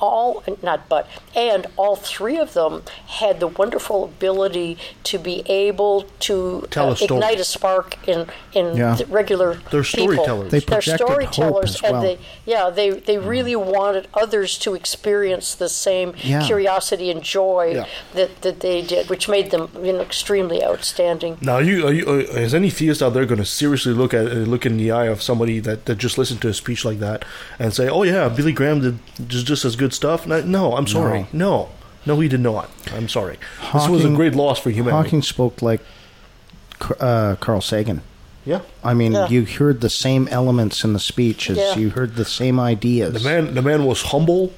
all, 0.00 0.42
not 0.62 0.88
but, 0.88 1.08
and 1.34 1.66
all 1.76 1.96
three 1.96 2.38
of 2.38 2.54
them 2.54 2.82
had 3.06 3.40
the 3.40 3.46
wonderful 3.48 4.04
ability 4.04 4.78
to 5.04 5.18
be 5.18 5.42
able 5.46 6.02
to 6.20 6.66
Tell 6.70 6.90
a 6.92 6.96
ignite 7.04 7.40
a 7.40 7.44
spark 7.44 7.96
in, 8.08 8.26
in 8.52 8.76
Yeah. 8.76 8.94
the 8.94 9.06
regular 9.06 9.54
They're 9.70 9.82
people. 9.82 10.14
storytellers. 10.14 10.50
They 10.50 10.60
They're 10.60 10.76
projected 10.76 11.08
hope 11.08 11.10
storytellers, 11.32 11.74
as 11.76 11.82
well. 11.82 11.94
and 11.96 12.04
they 12.04 12.18
yeah 12.46 12.70
they 12.70 12.90
they 12.90 13.18
really 13.18 13.56
wanted 13.56 14.08
others 14.14 14.58
to 14.58 14.74
experience 14.74 15.54
the 15.54 15.68
same 15.68 16.14
Yeah. 16.22 16.42
curiosity 16.46 17.10
and 17.10 17.22
joy 17.22 17.72
Yeah. 17.74 17.86
that, 18.14 18.42
that 18.42 18.60
they 18.60 18.82
did, 18.82 19.08
which 19.10 19.28
made 19.28 19.50
them 19.50 19.68
you 19.82 19.92
know 19.92 20.00
extremely 20.00 20.62
outstanding. 20.64 21.38
Now, 21.40 21.54
are 21.56 21.62
you, 21.62 21.86
are 21.86 21.92
you, 21.92 22.04
uh, 22.06 22.12
is 22.46 22.54
any 22.54 22.70
theist 22.70 23.02
out 23.02 23.14
there 23.14 23.26
going 23.26 23.38
to 23.40 23.44
seriously 23.46 23.92
look 23.92 24.12
at 24.14 24.26
uh, 24.26 24.34
look 24.52 24.64
in 24.66 24.76
the 24.76 24.90
eye 24.90 25.06
of 25.06 25.22
somebody 25.22 25.60
that, 25.60 25.86
that 25.86 25.96
just 25.98 26.18
listened 26.18 26.40
to 26.42 26.48
a 26.48 26.54
speech 26.54 26.84
like 26.84 26.98
that 27.00 27.24
and 27.58 27.72
say, 27.74 27.88
"Oh 27.88 28.02
yeah, 28.02 28.28
Billy 28.28 28.52
Graham 28.52 28.80
did 28.80 28.98
just, 29.28 29.46
just 29.46 29.64
as 29.64 29.76
good 29.76 29.87
stuff"? 29.92 30.26
No, 30.26 30.40
no 30.42 30.76
I'm 30.76 30.86
sorry, 30.86 31.26
no. 31.32 31.68
no, 32.06 32.20
he 32.20 32.28
did 32.28 32.40
not. 32.40 32.70
I'm 32.92 33.08
sorry. 33.08 33.38
this 33.72 33.88
was 33.88 34.04
a 34.04 34.10
great 34.10 34.34
loss 34.34 34.58
for 34.58 34.70
humanity. 34.70 35.02
Hawking 35.04 35.22
spoke 35.22 35.62
like 35.62 35.80
uh, 37.00 37.36
Carl 37.40 37.60
Sagan. 37.60 38.02
yeah, 38.44 38.60
I 38.84 38.94
mean, 38.94 39.12
Yeah. 39.12 39.28
you 39.28 39.44
heard 39.44 39.80
the 39.80 39.90
same 39.90 40.28
elements 40.28 40.84
in 40.84 40.92
the 40.92 41.00
speech 41.00 41.50
as 41.50 41.56
Yeah. 41.56 41.76
you 41.76 41.90
heard 41.90 42.14
the 42.16 42.24
same 42.24 42.58
ideas. 42.60 43.14
the 43.22 43.28
man 43.28 43.54
the 43.54 43.62
man 43.62 43.84
was 43.84 44.02
humble, 44.12 44.52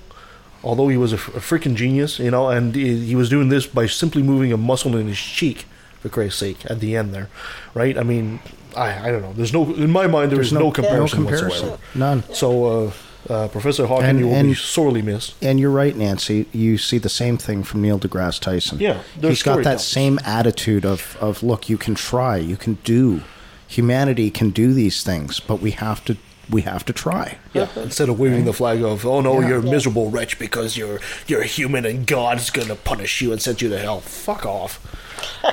although 0.63 0.89
he 0.89 0.97
was 0.97 1.13
a 1.13 1.17
freaking 1.17 1.75
genius, 1.75 2.19
you 2.19 2.31
know, 2.31 2.49
and 2.51 2.75
he, 2.75 3.07
he 3.07 3.17
was 3.17 3.29
doing 3.31 3.49
this 3.49 3.67
by 3.67 3.87
simply 3.87 4.23
moving 4.23 4.53
a 4.53 4.57
muscle 4.57 4.97
in 4.97 5.07
his 5.09 5.19
cheek, 5.19 5.65
for 6.01 6.09
Christ's 6.09 6.39
sake, 6.41 6.59
at 6.67 6.81
the 6.81 6.97
end 6.97 7.13
there, 7.15 7.29
right? 7.75 7.97
I 7.99 8.03
mean, 8.03 8.41
I 8.77 9.09
I 9.09 9.11
don't 9.11 9.23
know. 9.23 9.33
There's 9.33 9.53
no 9.53 9.75
in 9.75 9.91
my 9.91 10.07
mind. 10.07 10.31
There's, 10.33 10.53
no, 10.53 10.71
comparison, 10.71 11.25
whatsoever. 11.25 11.79
None. 11.95 12.23
So, 12.33 12.49
uh, 12.67 12.93
uh, 13.31 13.49
Professor 13.49 13.87
Hawking, 13.87 14.07
And- 14.07 14.19
you 14.21 14.27
will 14.29 14.43
be 14.43 14.55
sorely 14.55 15.03
missed. 15.03 15.35
And 15.43 15.59
you're 15.61 15.71
right, 15.71 15.97
Nancy. 15.97 16.47
You 16.53 16.77
see 16.79 16.99
the 16.99 17.09
same 17.09 17.39
thing 17.39 17.63
from 17.63 17.81
Neil 17.83 17.99
deGrasse 17.99 18.41
Tyson. 18.41 18.79
Yeah, 18.81 18.99
they're 19.19 19.31
he's 19.31 19.43
got 19.43 19.57
that 19.65 19.81
storytellers. 19.81 19.87
same 19.87 20.21
attitude 20.25 20.85
of 20.85 21.17
of 21.21 21.43
look, 21.43 21.69
you 21.69 21.79
can 21.79 21.95
try, 21.95 22.37
you 22.37 22.57
can 22.57 22.75
do. 22.85 23.23
Humanity 23.69 24.31
can 24.31 24.51
do 24.51 24.73
these 24.75 25.05
things, 25.05 25.39
but 25.39 25.61
we 25.61 25.71
have 25.71 26.05
to 26.07 26.17
we 26.51 26.63
have 26.63 26.85
to 26.87 26.93
try. 26.93 27.39
Yeah. 27.55 27.69
Instead 27.77 28.09
of 28.09 28.19
waving 28.19 28.45
the 28.45 28.53
flag 28.53 28.83
of, 28.83 29.07
oh 29.07 29.21
no, 29.21 29.41
Yeah. 29.41 29.49
you're 29.49 29.59
a 29.61 29.63
miserable 29.63 30.11
wretch 30.11 30.39
because 30.41 30.77
you're 30.77 30.99
you're 31.29 31.45
human 31.45 31.85
and 31.87 32.05
God's 32.07 32.51
gonna 32.51 32.75
punish 32.75 33.21
you 33.23 33.31
and 33.33 33.41
send 33.41 33.63
you 33.63 33.69
to 33.69 33.79
hell. 33.79 34.01
Fuck 34.01 34.45
off. 34.45 34.81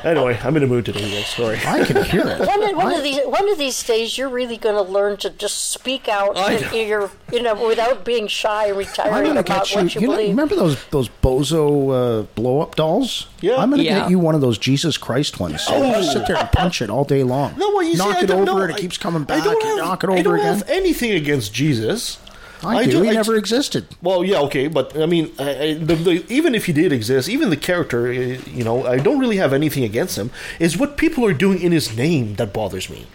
Anyway, 0.04 0.40
I'm 0.44 0.56
in 0.56 0.62
the 0.62 0.68
mood 0.68 0.86
today, 0.86 1.10
guys. 1.12 1.28
Sorry. 1.28 1.58
I 1.66 1.84
can 1.86 2.04
hear 2.06 2.22
it. 2.28 2.40
One 2.40 2.64
of, 2.64 2.76
one 2.76 2.88
I- 2.88 2.94
of 2.96 3.04
these 3.04 3.20
one 3.26 3.50
of 3.50 3.58
these 3.58 3.82
days, 3.84 4.18
you're 4.18 4.30
really 4.30 4.58
going 4.58 4.76
to 4.76 4.82
learn 4.92 5.18
to 5.18 5.30
just 5.30 5.72
speak 5.72 6.08
out, 6.08 6.38
I 6.38 6.54
in, 6.54 6.62
know. 6.62 6.72
your, 6.74 7.12
you 7.32 7.42
know, 7.42 7.68
without 7.68 8.04
being 8.06 8.28
shy 8.28 8.66
and 8.66 8.74
I'm 8.74 8.78
retiring 8.80 9.38
about 9.38 9.68
get 9.68 9.72
you. 9.72 9.78
what 9.82 9.96
you, 9.96 10.02
you 10.02 10.08
know, 10.08 10.18
remember 10.18 10.56
those 10.56 10.84
those 10.88 11.10
bozo 11.10 12.22
uh, 12.22 12.24
blow 12.36 12.62
up 12.62 12.76
dolls? 12.76 13.28
Yeah. 13.42 13.58
I'm 13.58 13.70
gonna 13.70 13.84
Yeah. 13.84 14.00
get 14.02 14.10
you 14.12 14.20
one 14.20 14.36
of 14.36 14.42
those 14.42 14.58
Jesus 14.58 14.98
Christ 14.98 15.40
ones. 15.40 15.62
So 15.64 15.78
you 15.78 15.94
just 15.94 16.12
sit 16.14 16.28
there 16.28 16.38
and 16.38 16.52
punch 16.52 16.82
it 16.82 16.90
all 16.90 17.04
day 17.06 17.24
long. 17.24 17.58
No, 17.58 17.70
well, 17.70 17.84
you 17.84 17.96
knock 17.98 18.14
see, 18.14 18.20
I 18.20 18.24
it 18.24 18.28
don't 18.28 18.48
over 18.50 18.60
know. 18.60 18.64
and 18.66 18.72
it 18.72 18.76
I- 18.78 18.80
keeps 18.80 18.98
coming 18.98 19.24
I 19.24 19.26
back. 19.26 19.44
don't 19.44 19.62
You 19.62 19.68
have- 19.70 19.78
knock 19.78 20.04
it 20.04 20.10
I 20.10 20.22
don't 20.22 20.36
again. 20.36 20.46
have 20.58 20.70
anything 20.70 21.12
against 21.12 21.54
Jesus. 21.54 22.18
I, 22.64 22.86
do. 22.86 23.04
He 23.04 23.10
I 23.10 23.14
never 23.14 23.36
existed. 23.36 23.88
Well, 24.02 24.24
yeah, 24.24 24.40
okay, 24.42 24.68
but 24.68 24.98
I 25.00 25.06
mean, 25.06 25.32
I, 25.40 25.64
I, 25.64 25.74
the, 25.76 25.96
the, 25.96 26.26
even 26.30 26.56
if 26.56 26.66
he 26.66 26.74
did 26.74 26.92
exist, 26.92 27.30
even 27.30 27.50
the 27.50 27.58
character, 27.58 28.08
uh, 28.08 28.14
you 28.14 28.64
know, 28.64 28.86
I 28.86 28.98
don't 28.98 29.20
really 29.20 29.38
have 29.38 29.54
anything 29.54 29.84
against 29.84 30.18
him. 30.18 30.32
Is 30.60 30.78
what 30.78 30.98
people 30.98 31.26
are 31.26 31.34
doing 31.34 31.62
in 31.62 31.72
his 31.72 31.96
name 31.96 32.36
that 32.36 32.54
bothers 32.54 32.90
me. 32.90 33.08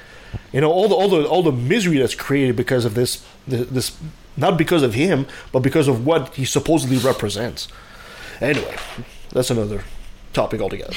You 0.52 0.60
know, 0.60 0.70
all 0.70 0.88
the 0.88 0.94
all 0.94 1.08
the 1.08 1.26
all 1.26 1.42
the 1.42 1.52
misery 1.52 1.98
that's 1.98 2.14
created 2.14 2.56
because 2.56 2.84
of 2.84 2.94
this 2.94 3.24
this, 3.46 3.68
this 3.68 3.98
not 4.36 4.56
because 4.56 4.82
of 4.82 4.94
him, 4.94 5.26
but 5.50 5.60
because 5.60 5.88
of 5.88 6.06
what 6.06 6.34
he 6.34 6.44
supposedly 6.44 6.98
represents. 6.98 7.68
Anyway, 8.40 8.76
that's 9.30 9.50
another 9.50 9.84
topic 10.32 10.60
altogether. 10.60 10.94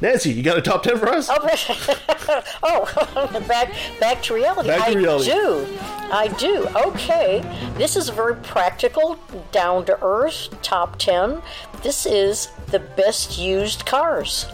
Nancy, 0.00 0.30
you 0.32 0.42
got 0.42 0.58
a 0.58 0.62
top 0.62 0.82
ten 0.82 0.98
for 0.98 1.08
us? 1.08 1.28
oh, 1.30 2.42
oh 2.62 3.44
back 3.48 3.72
back 4.00 4.22
to 4.24 4.34
reality. 4.34 4.68
Back 4.68 4.86
to 4.86 4.92
I 4.92 4.94
reality. 4.94 5.30
do. 5.30 5.66
I 6.12 6.28
do. 6.38 6.66
Okay. 6.86 7.42
This 7.76 7.96
is 7.96 8.08
a 8.08 8.12
very 8.12 8.36
practical, 8.36 9.18
down 9.50 9.84
to 9.86 9.98
earth 10.02 10.48
top 10.62 10.98
10. 10.98 11.40
This 11.82 12.04
is 12.06 12.48
the 12.66 12.78
best 12.80 13.38
used 13.38 13.86
cars. 13.86 14.46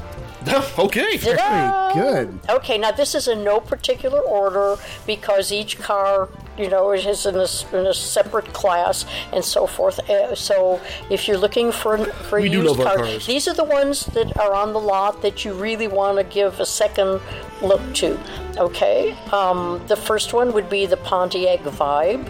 okay. 0.78 1.18
Ta-da! 1.18 1.92
good. 1.94 2.38
Okay, 2.48 2.78
now 2.78 2.90
this 2.90 3.14
is 3.14 3.28
in 3.28 3.44
no 3.44 3.60
particular 3.60 4.20
order 4.20 4.76
because 5.06 5.52
each 5.52 5.78
car, 5.78 6.28
you 6.56 6.68
know, 6.68 6.92
is 6.92 7.26
in 7.26 7.36
a, 7.36 7.42
s- 7.42 7.64
in 7.72 7.86
a 7.86 7.94
separate 7.94 8.52
class 8.52 9.04
and 9.32 9.44
so 9.44 9.66
forth. 9.66 9.98
Uh, 10.10 10.34
so 10.34 10.80
if 11.10 11.26
you're 11.28 11.38
looking 11.38 11.72
for 11.72 11.98
for 11.98 12.38
a 12.38 12.42
We 12.42 12.48
do 12.48 12.62
used 12.62 12.76
love 12.76 12.80
our 12.86 12.96
car, 12.96 13.04
cars. 13.04 13.26
these 13.26 13.48
are 13.48 13.54
the 13.54 13.64
ones 13.64 14.06
that 14.06 14.36
are 14.38 14.54
on 14.54 14.72
the 14.72 14.80
lot 14.80 15.22
that 15.22 15.44
you 15.44 15.52
really 15.54 15.88
want 15.88 16.18
to 16.18 16.24
give 16.24 16.60
a 16.60 16.66
second 16.66 17.20
look 17.62 17.82
to. 17.94 18.18
Okay, 18.58 19.12
um, 19.32 19.80
the 19.86 19.96
first 19.96 20.32
one 20.32 20.52
would 20.52 20.68
be 20.70 20.86
the 20.86 20.96
Pontiac 20.98 21.60
Vibe. 21.60 22.26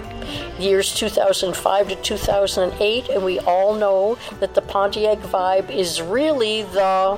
Years 0.60 0.94
2005 0.94 1.88
to 1.88 1.96
2008, 1.96 3.08
and 3.08 3.24
we 3.24 3.38
all 3.40 3.74
know 3.74 4.18
that 4.40 4.54
the 4.54 4.60
Pontiac 4.60 5.18
Vibe 5.20 5.70
is 5.70 6.02
really 6.02 6.64
the 6.64 7.16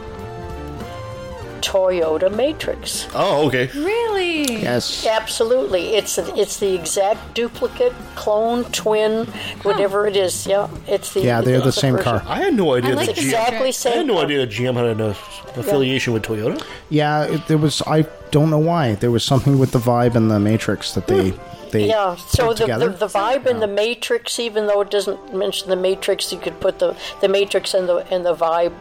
Toyota 1.60 2.34
Matrix. 2.34 3.06
Oh, 3.14 3.46
okay. 3.48 3.68
Really? 3.74 4.60
Yes. 4.62 5.06
Absolutely, 5.06 5.94
it's 5.96 6.18
it's 6.18 6.58
the 6.58 6.74
exact 6.74 7.34
duplicate, 7.34 7.92
clone, 8.14 8.64
twin, 8.72 9.26
whatever 9.62 10.06
it 10.06 10.16
is. 10.16 10.46
Yeah, 10.46 10.68
it's 10.86 11.14
the 11.14 11.20
Yeah, 11.20 11.40
they're 11.40 11.60
the 11.60 11.68
it's 11.68 11.76
same 11.80 11.96
version. 11.96 12.20
car. 12.20 12.22
I 12.26 12.40
had 12.40 12.54
no 12.54 12.74
idea 12.74 12.90
I 12.92 12.94
like 12.94 13.06
that 13.06 13.16
the 13.16 13.22
GM. 13.22 13.24
Exactly 13.26 13.90
I 13.92 13.96
had 13.96 14.06
no 14.06 14.18
idea 14.18 14.38
that 14.46 14.50
GM 14.50 14.74
had 14.74 14.86
an 14.86 15.00
uh, 15.00 15.14
affiliation 15.56 16.12
with 16.12 16.22
Toyota. 16.24 16.62
Yeah, 16.88 17.24
it, 17.24 17.46
there 17.46 17.58
was. 17.58 17.82
I 17.86 18.06
don't 18.30 18.50
know 18.50 18.58
why. 18.58 18.94
There 18.94 19.10
was 19.10 19.24
something 19.24 19.58
with 19.58 19.72
the 19.72 19.78
vibe 19.78 20.14
and 20.14 20.30
the 20.30 20.38
Matrix 20.40 20.92
that 20.94 21.06
they 21.06 21.32
they 21.70 21.86
Yeah, 21.88 22.16
so 22.16 22.52
the, 22.52 22.66
the 22.66 22.88
the 22.88 23.06
vibe 23.06 23.46
in 23.46 23.60
the 23.60 23.66
Matrix, 23.66 24.38
even 24.38 24.66
though 24.66 24.80
it 24.80 24.90
doesn't 24.90 25.34
mention 25.34 25.68
the 25.68 25.76
Matrix, 25.76 26.32
you 26.32 26.38
could 26.38 26.60
put 26.60 26.78
the 26.78 26.96
the 27.20 27.28
Matrix 27.28 27.74
and 27.74 27.88
the 27.88 27.98
and 28.12 28.24
the 28.24 28.34
vibe 28.34 28.74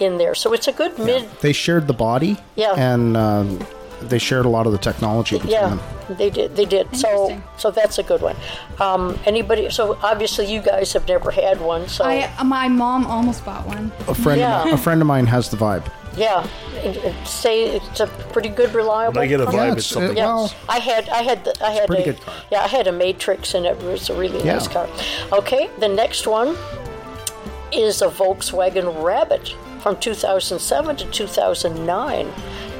in 0.00 0.18
there. 0.18 0.34
So 0.34 0.52
it's 0.52 0.68
a 0.68 0.72
good 0.72 0.98
mid. 0.98 1.28
they 1.40 1.52
shared 1.52 1.86
the 1.86 1.94
body. 1.94 2.36
Yeah. 2.56 2.74
And 2.76 3.16
um, 3.16 3.58
they 4.00 4.18
shared 4.18 4.46
a 4.46 4.48
lot 4.48 4.66
of 4.66 4.72
the 4.72 4.78
technology 4.78 5.36
between 5.36 5.52
Yeah, 5.52 5.68
them. 5.70 5.80
they 6.16 6.30
did. 6.30 6.54
They 6.54 6.64
did. 6.64 6.94
So 6.96 7.40
so 7.56 7.70
that's 7.72 7.98
a 7.98 8.02
good 8.04 8.22
one. 8.22 8.36
Um, 8.78 9.18
anybody? 9.26 9.70
So 9.70 9.98
obviously 10.02 10.46
you 10.52 10.60
guys 10.62 10.92
have 10.92 11.06
never 11.08 11.30
had 11.32 11.60
one. 11.60 11.88
So 11.88 12.04
I 12.04 12.30
my 12.44 12.68
mom 12.68 13.06
almost 13.06 13.44
bought 13.44 13.66
one. 13.66 13.90
A 14.06 14.14
friend, 14.14 14.38
Yeah. 14.40 14.72
a 14.72 14.76
friend 14.76 15.00
of 15.00 15.06
mine 15.08 15.26
has 15.26 15.50
the 15.50 15.56
vibe. 15.56 15.84
yeah, 16.16 16.46
it, 16.84 16.96
it 16.96 17.26
say 17.26 17.64
it's 17.76 18.00
a 18.00 18.06
pretty 18.32 18.48
good, 18.48 18.72
reliable. 18.74 19.14
When 19.20 19.24
I 19.24 19.26
get 19.28 19.40
a 19.40 19.46
vibe, 19.46 19.52
Yeah, 19.54 19.72
it's 19.72 19.72
it's- 19.72 19.86
something. 19.86 20.12
it- 20.16 20.16
Yeah, 20.20 20.26
Well, 20.34 20.52
I 20.68 20.78
had, 20.78 21.08
I 21.10 21.22
had, 21.22 21.44
the, 21.44 21.52
I 21.64 21.70
had 21.70 21.86
pretty 21.86 22.02
a, 22.02 22.12
good 22.12 22.20
car. 22.22 22.34
yeah, 22.52 22.62
I 22.64 22.68
had 22.68 22.86
a 22.88 22.92
Matrix, 22.92 23.54
and 23.54 23.66
it 23.66 23.76
was 23.82 24.10
a 24.10 24.14
really 24.14 24.42
Yeah. 24.44 24.54
nice 24.54 24.66
car. 24.68 24.88
Okay, 25.32 25.68
the 25.78 25.86
next 25.88 26.26
one 26.26 26.56
is 27.72 28.00
a 28.02 28.08
Volkswagen 28.08 29.02
Rabbit 29.04 29.54
from 29.78 29.98
2007 29.98 30.96
to 30.96 31.04
2009. 31.10 32.32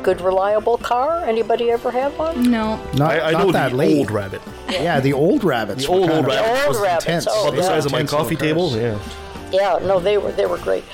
Good, 0.03 0.21
reliable 0.21 0.79
car. 0.79 1.25
Anybody 1.25 1.71
ever 1.71 1.91
have 1.91 2.17
one? 2.19 2.51
No. 2.51 2.77
Not, 2.95 3.11
I, 3.13 3.21
I 3.21 3.31
not 3.33 3.47
know 3.47 3.53
that 3.53 3.71
the 3.71 3.77
late. 3.77 3.99
old 3.99 4.11
rabbit. 4.11 4.41
Yeah, 4.71 5.01
the 5.01 5.13
old 5.13 5.43
rabbits. 5.45 5.85
The 5.85 5.89
old, 5.91 6.09
kind 6.09 6.13
old 6.13 6.27
of- 6.27 6.33
rabbit. 6.33 6.67
Old 6.69 6.83
rabbits. 6.83 7.05
intense. 7.07 7.27
Oh, 7.29 7.43
About 7.49 7.57
the 7.57 7.63
yeah. 7.63 7.69
size 7.69 7.87
of 7.87 7.93
my 7.93 8.01
Intense 8.01 8.13
coffee 8.17 8.37
table. 8.37 8.71
Yeah. 8.77 8.99
Yeah, 9.51 9.79
no, 9.83 9.99
they 9.99 10.19
were 10.19 10.31
they 10.33 10.45
were 10.47 10.59
great. 10.59 10.85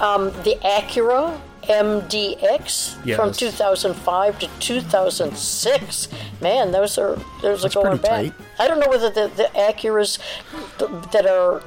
Um, 0.00 0.26
the 0.44 0.56
Acura 0.62 1.40
MDX 1.62 3.16
from 3.16 3.32
2005 3.32 4.38
to 4.40 4.48
2006. 4.58 6.08
Man, 6.40 6.72
those 6.72 6.98
are 6.98 7.16
those 7.40 7.62
That's 7.62 7.74
are 7.76 7.82
going 7.82 7.98
pretty 7.98 8.02
back. 8.28 8.36
tight. 8.36 8.46
I 8.58 8.68
don't 8.68 8.80
know 8.80 8.88
whether 8.88 9.10
the, 9.10 9.28
the 9.34 9.48
Acuras 9.54 10.18
that 11.12 11.26
are 11.26 11.60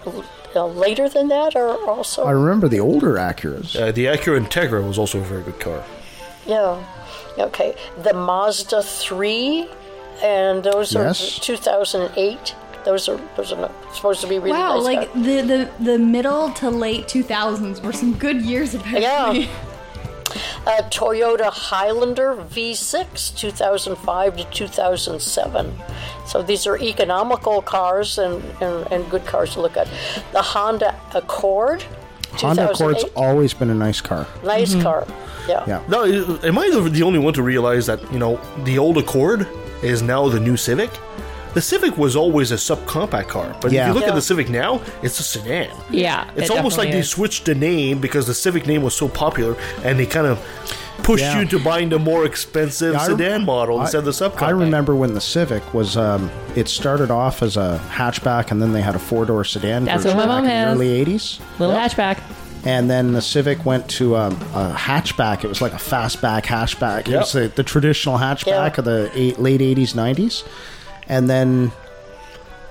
uh, 0.56 0.66
later 0.66 1.08
than 1.10 1.28
that 1.30 1.56
are 1.56 1.78
also. 1.88 2.24
I 2.24 2.32
remember 2.32 2.68
the 2.68 2.80
older 2.80 3.16
Acuras. 3.16 3.80
Uh, 3.80 3.92
the 3.92 4.06
Acura 4.06 4.40
Integra 4.40 4.86
was 4.86 4.98
also 4.98 5.20
a 5.20 5.24
very 5.24 5.44
good 5.44 5.60
car. 5.60 5.84
Yeah. 6.46 6.84
Okay. 7.38 7.76
The 8.04 8.14
Mazda 8.14 8.82
3, 8.84 9.68
and 10.24 10.64
those 10.64 10.94
Yes. 10.94 11.38
are 11.38 11.42
2008. 11.42 12.56
Those 12.86 13.10
are 13.10 13.20
those 13.36 13.52
are 13.52 13.72
supposed 13.94 14.22
to 14.22 14.28
be 14.28 14.38
really 14.38 14.52
wow, 14.52 14.76
nice. 14.76 14.84
like 14.84 15.12
cars. 15.12 15.26
the, 15.26 15.42
the 15.42 15.70
the 15.84 15.98
middle 15.98 16.52
to 16.52 16.70
late 16.70 17.08
2000s 17.08 17.84
were 17.84 17.92
some 17.92 18.14
good 18.14 18.44
years 18.44 18.76
apparently. 18.76 19.42
Yeah. 19.46 19.48
uh, 20.66 20.82
Toyota 20.90 21.52
Highlander 21.52 22.36
V6, 22.36 23.36
2005 23.38 24.38
to 24.38 24.44
2007. 24.46 25.74
So 26.26 26.42
these 26.42 26.68
are 26.68 26.78
economical 26.78 27.62
cars 27.62 28.18
and, 28.18 28.44
and, 28.62 28.92
and 28.92 29.10
good 29.10 29.26
cars 29.26 29.54
to 29.54 29.62
look 29.62 29.78
at. 29.78 29.88
The 30.32 30.42
Honda 30.42 31.00
Accord. 31.14 31.84
Honda 32.34 32.72
Accord's 32.72 33.04
always 33.16 33.54
been 33.54 33.70
a 33.70 33.76
nice 33.76 34.02
car. 34.02 34.28
Nice 34.44 34.76
car. 34.76 35.08
Yeah. 35.48 35.64
Yeah. 35.68 35.84
No, 35.88 36.04
am 36.04 36.58
I 36.58 36.70
the, 36.70 36.82
the 36.90 37.04
only 37.04 37.20
one 37.20 37.34
to 37.34 37.44
realize 37.44 37.86
that 37.86 38.02
you 38.12 38.20
know 38.20 38.42
the 38.64 38.78
old 38.78 38.98
Accord 38.98 39.48
is 39.84 40.02
now 40.02 40.28
the 40.28 40.40
new 40.40 40.58
Civic? 40.58 40.90
The 41.56 41.62
Civic 41.62 41.98
was 41.98 42.16
always 42.16 42.52
a 42.52 42.56
subcompact 42.56 43.30
car, 43.30 43.56
but 43.62 43.72
Yeah. 43.72 43.84
if 43.84 43.88
you 43.88 43.94
look 43.94 44.04
Yeah. 44.04 44.10
at 44.10 44.16
the 44.16 44.22
Civic 44.22 44.50
now, 44.50 44.82
it's 45.02 45.20
a 45.20 45.24
sedan. 45.24 45.70
Yeah, 45.90 46.26
It's 46.36 46.50
it 46.50 46.56
almost 46.56 46.78
like 46.78 46.88
definitely 46.90 47.02
they 47.02 47.06
switched 47.08 47.46
the 47.46 47.56
name 47.56 48.00
because 48.00 48.28
the 48.28 48.34
Civic 48.34 48.68
name 48.68 48.84
was 48.84 48.94
so 48.94 49.08
popular, 49.08 49.56
and 49.84 49.98
they 49.98 50.06
kind 50.06 50.28
of 50.28 50.38
pushed 51.04 51.24
Yeah. 51.24 51.40
you 51.40 51.46
to 51.46 51.60
buying 51.60 51.90
the 51.90 52.00
more 52.00 52.26
expensive 52.26 52.94
Yeah, 52.94 53.02
I- 53.02 53.08
sedan 53.08 53.46
model 53.46 53.80
I- 53.80 53.84
instead 53.84 54.00
of 54.00 54.06
the 54.06 54.12
subcompact. 54.12 54.48
I 54.48 54.50
remember 54.52 54.96
when 54.96 55.14
the 55.14 55.22
Civic 55.22 55.74
was. 55.74 55.96
Um, 55.98 56.30
it 56.56 56.68
started 56.68 57.10
off 57.10 57.42
as 57.42 57.56
a 57.58 57.80
hatchback, 57.90 58.52
and 58.52 58.62
then 58.62 58.74
they 58.74 58.82
had 58.82 58.96
a 58.96 59.00
four 59.00 59.26
door 59.26 59.44
sedan. 59.46 59.86
That's 59.86 60.04
version 60.04 60.18
what 60.18 60.28
my 60.28 60.36
back 60.36 60.44
mom 60.44 60.46
in 60.46 60.50
the 60.50 60.56
has. 60.68 60.76
Early 60.76 60.90
'80s, 61.02 61.40
little 61.60 61.76
hatchback. 61.76 62.18
and 62.66 62.90
then 62.90 63.14
the 63.14 63.22
Civic 63.22 63.66
went 63.66 63.88
to 63.90 64.18
um, 64.18 64.38
a 64.56 64.74
hatchback. 64.74 65.44
It 65.44 65.48
was 65.48 65.62
like 65.62 65.74
a 65.74 65.78
fastback 65.78 66.44
hatchback. 66.46 67.08
It 67.08 67.16
was 67.18 67.32
the, 67.34 67.50
the 67.56 67.64
traditional 67.64 68.18
hatchback 68.18 68.46
Yeah. 68.76 68.80
of 68.80 68.84
the 68.86 69.10
eight, 69.16 69.40
late 69.40 69.62
'80s, 69.62 69.94
'90s, 69.96 70.44
and 71.08 71.30
then. 71.30 71.72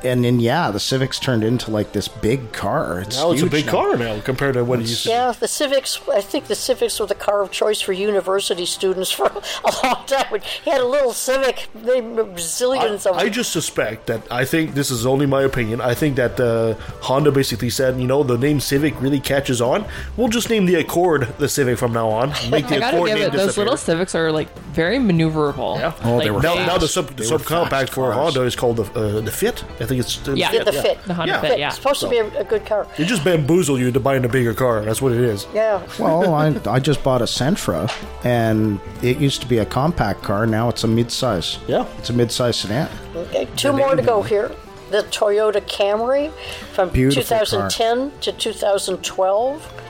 And 0.05 0.25
then, 0.25 0.39
yeah, 0.39 0.71
the 0.71 0.81
Civics 0.81 1.19
turned 1.19 1.43
into 1.43 1.71
like 1.71 1.93
this 1.93 2.09
big 2.09 2.53
car. 2.53 3.01
It's 3.01 3.17
now 3.17 3.33
it's 3.33 3.43
a 3.43 3.47
big 3.47 3.67
now. 3.67 3.73
car 3.73 3.97
now 3.97 4.21
compared 4.21 4.55
to 4.55 4.65
what 4.65 4.81
it 4.81 4.83
used 4.83 5.05
to 5.05 5.09
be. 5.09 5.13
Yeah, 5.13 5.33
the 5.33 5.49
Civics. 5.49 6.01
I 6.13 6.21
think 6.21 6.47
the 6.47 6.55
Civics 6.55 7.01
were 7.01 7.07
the 7.07 7.15
car 7.15 7.43
of 7.43 7.51
choice 7.51 7.81
for 7.81 7.93
university 7.93 8.67
students 8.67 9.11
for 9.11 9.27
a 9.65 9.73
long 9.83 10.05
time. 10.07 10.41
He 10.65 10.71
had 10.71 10.81
a 10.81 10.87
little 10.87 11.13
Civic, 11.13 11.69
they 11.75 12.01
zillions 12.01 13.07
I, 13.07 13.11
of 13.11 13.17
I 13.17 13.29
just 13.29 13.53
suspect 13.53 14.07
that 14.07 14.31
I 14.31 14.45
think 14.45 14.75
this 14.75 14.91
is 14.91 15.07
only 15.07 15.27
my 15.27 15.43
opinion. 15.43 15.81
I 15.81 15.95
think 15.95 16.17
that 16.17 16.39
uh, 16.39 16.75
Honda 17.03 17.33
basically 17.33 17.71
said, 17.71 17.99
you 18.01 18.07
know, 18.07 18.23
the 18.23 18.39
name 18.39 18.61
Civic 18.61 19.01
really 19.01 19.21
catches 19.21 19.61
on. 19.61 19.85
We'll 20.17 20.29
just 20.29 20.51
name 20.51 20.67
the 20.67 20.77
Accord 20.77 21.35
the 21.39 21.49
Civic 21.49 21.79
from 21.79 21.93
now 21.93 22.09
on. 22.09 22.29
Make 22.51 22.69
the 22.69 22.77
I 22.77 22.81
gotta 22.81 22.97
Accord 22.97 23.09
give 23.09 23.19
name 23.19 23.29
it. 23.29 23.33
Those 23.33 23.47
disappear. 23.47 23.65
little 23.65 23.77
Civics 23.77 24.15
are 24.15 24.31
like 24.33 24.55
very 24.75 24.99
maneuverable. 24.99 25.79
Yeah. 25.79 25.95
Oh, 26.05 26.21
they 26.21 26.31
were 26.31 26.43
now, 26.43 26.55
fast. 26.55 26.67
now 26.67 26.79
the 26.79 26.89
sub 26.89 27.09
the 27.17 27.25
subcompact 27.25 27.91
for. 27.91 28.13
Honda 28.13 28.43
is 28.43 28.55
called 28.55 28.77
the 28.77 28.85
uh, 28.93 29.21
the 29.21 29.31
Fit. 29.31 29.65
I 29.81 29.87
think 29.87 29.94
it's 29.99 30.17
the 30.19 30.37
Yeah. 30.37 30.53
Yeah, 30.53 30.65
the 30.65 30.73
Fit. 30.73 31.03
The 31.05 31.15
Honda 31.15 31.33
Yeah. 31.35 31.41
Fit. 31.41 31.59
Yeah. 31.59 31.67
It's 31.69 31.77
supposed 31.77 32.01
to 32.01 32.09
be 32.09 32.19
a, 32.19 32.41
a 32.41 32.45
good 32.45 32.65
car. 32.67 32.87
They 32.97 33.05
just 33.05 33.25
bamboozle 33.25 33.79
you 33.79 33.89
into 33.89 34.01
buying 34.01 34.25
a 34.25 34.29
bigger 34.29 34.55
car. 34.55 34.83
That's 34.83 35.01
what 35.03 35.13
it 35.13 35.21
is. 35.21 35.47
Yeah. 35.55 35.83
Well, 35.99 36.35
I, 36.45 36.55
I 36.67 36.79
just 36.81 37.03
bought 37.03 37.21
a 37.23 37.27
Sentra, 37.27 37.91
and 38.25 38.81
it 39.03 39.19
used 39.19 39.41
to 39.43 39.47
be 39.49 39.59
a 39.59 39.67
compact 39.67 40.23
car. 40.23 40.47
Now 40.47 40.69
it's 40.69 40.85
a 40.85 40.89
midsize. 40.89 41.59
Yeah. 41.69 41.87
It's 41.99 42.11
a 42.11 42.13
midsize 42.13 42.55
sedan. 42.55 42.89
Okay, 43.15 43.49
two 43.57 43.73
more 43.73 43.95
to 43.97 44.03
go 44.03 44.23
here. 44.23 44.51
The 44.91 45.03
Toyota 45.05 45.61
Camry 45.63 46.31
from 46.75 46.91
Beautiful 46.91 47.23
2010 47.23 48.13
to 48.21 48.33
2012. 48.33 49.84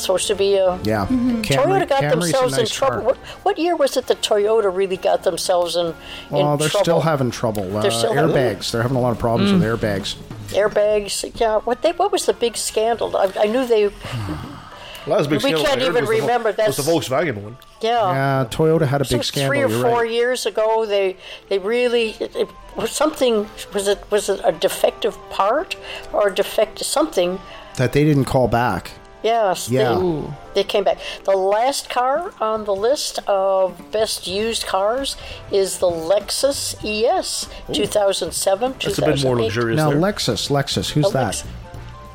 It's 0.00 0.06
supposed 0.06 0.28
to 0.28 0.34
be 0.34 0.54
a. 0.56 0.78
Yeah. 0.82 1.04
Toyota 1.06 1.42
Camry- 1.44 1.88
got 1.88 2.00
Camry's 2.02 2.30
a 2.30 2.32
themselves 2.32 2.56
in 2.58 2.66
trouble. 2.66 3.02
What, 3.04 3.16
what 3.44 3.58
year 3.58 3.76
was 3.76 3.98
it 3.98 4.06
that 4.06 4.22
Toyota 4.22 4.74
really 4.74 4.96
got 4.96 5.24
themselves 5.24 5.76
in, 5.76 5.88
in 5.88 5.94
Well, 6.30 6.56
they're 6.56 6.70
trouble? 6.70 6.84
still 6.84 7.00
having 7.02 7.30
trouble. 7.30 7.76
Uh, 7.76 7.90
still 7.90 8.14
having- 8.14 8.34
airbags. 8.34 8.70
They're 8.70 8.80
having 8.80 8.96
a 8.96 9.00
lot 9.00 9.10
of 9.12 9.18
problems 9.18 9.52
with 9.52 9.62
airbags. 9.62 10.14
airbags. 10.48 11.38
Yeah, 11.38 11.58
what 11.58 11.82
they 11.82 11.92
what 11.92 12.10
was 12.12 12.24
the 12.24 12.32
big 12.32 12.56
scandal? 12.56 13.14
I, 13.14 13.30
I 13.40 13.46
knew 13.46 13.66
they. 13.66 13.90
Last 15.06 15.28
big 15.30 15.42
We 15.42 15.50
scandal 15.50 15.64
can't 15.64 15.82
even 15.82 16.04
was 16.06 16.18
the 16.18 16.26
Vol- 16.26 16.66
Was 16.66 16.76
the 16.76 17.14
Volkswagen 17.14 17.42
one? 17.42 17.56
Yeah. 17.82 18.12
Yeah, 18.12 18.48
Toyota 18.50 18.86
had 18.86 19.00
a 19.00 19.04
So 19.04 19.16
big 19.16 19.24
scandal. 19.24 19.48
three 19.50 19.62
or 19.62 19.68
four 19.82 20.00
right. 20.02 20.10
years 20.10 20.46
ago, 20.46 20.86
they 20.86 21.16
they 21.48 21.58
really 21.58 22.10
it, 22.20 22.34
it 22.36 22.48
was 22.76 22.90
something. 22.90 23.48
Was 23.74 23.86
it 23.88 23.98
was 24.10 24.28
it 24.30 24.40
a 24.44 24.52
defective 24.52 25.16
part 25.30 25.76
or 26.12 26.28
a 26.28 26.34
defective 26.34 26.86
something? 26.86 27.38
That 27.76 27.92
they 27.92 28.04
didn't 28.04 28.26
call 28.26 28.48
back. 28.48 28.92
Yes. 29.22 29.68
Yeah. 29.68 29.94
They, 29.98 30.62
they 30.62 30.64
came 30.64 30.84
back. 30.84 30.98
The 31.24 31.36
last 31.36 31.90
car 31.90 32.32
on 32.40 32.64
the 32.64 32.74
list 32.74 33.18
of 33.26 33.80
best 33.92 34.26
used 34.26 34.66
cars 34.66 35.16
is 35.52 35.78
the 35.78 35.86
Lexus 35.90 36.74
ES 36.84 37.48
2007. 37.72 38.74
That's 38.82 38.98
a 38.98 39.02
bit 39.04 39.22
more 39.22 39.36
luxurious. 39.40 39.76
Now, 39.76 39.90
there. 39.90 39.98
Lexus, 40.00 40.50
Lexus, 40.50 40.90
who's 40.90 41.06
Oh, 41.06 41.10
that? 41.10 41.26
Lex- 41.26 41.44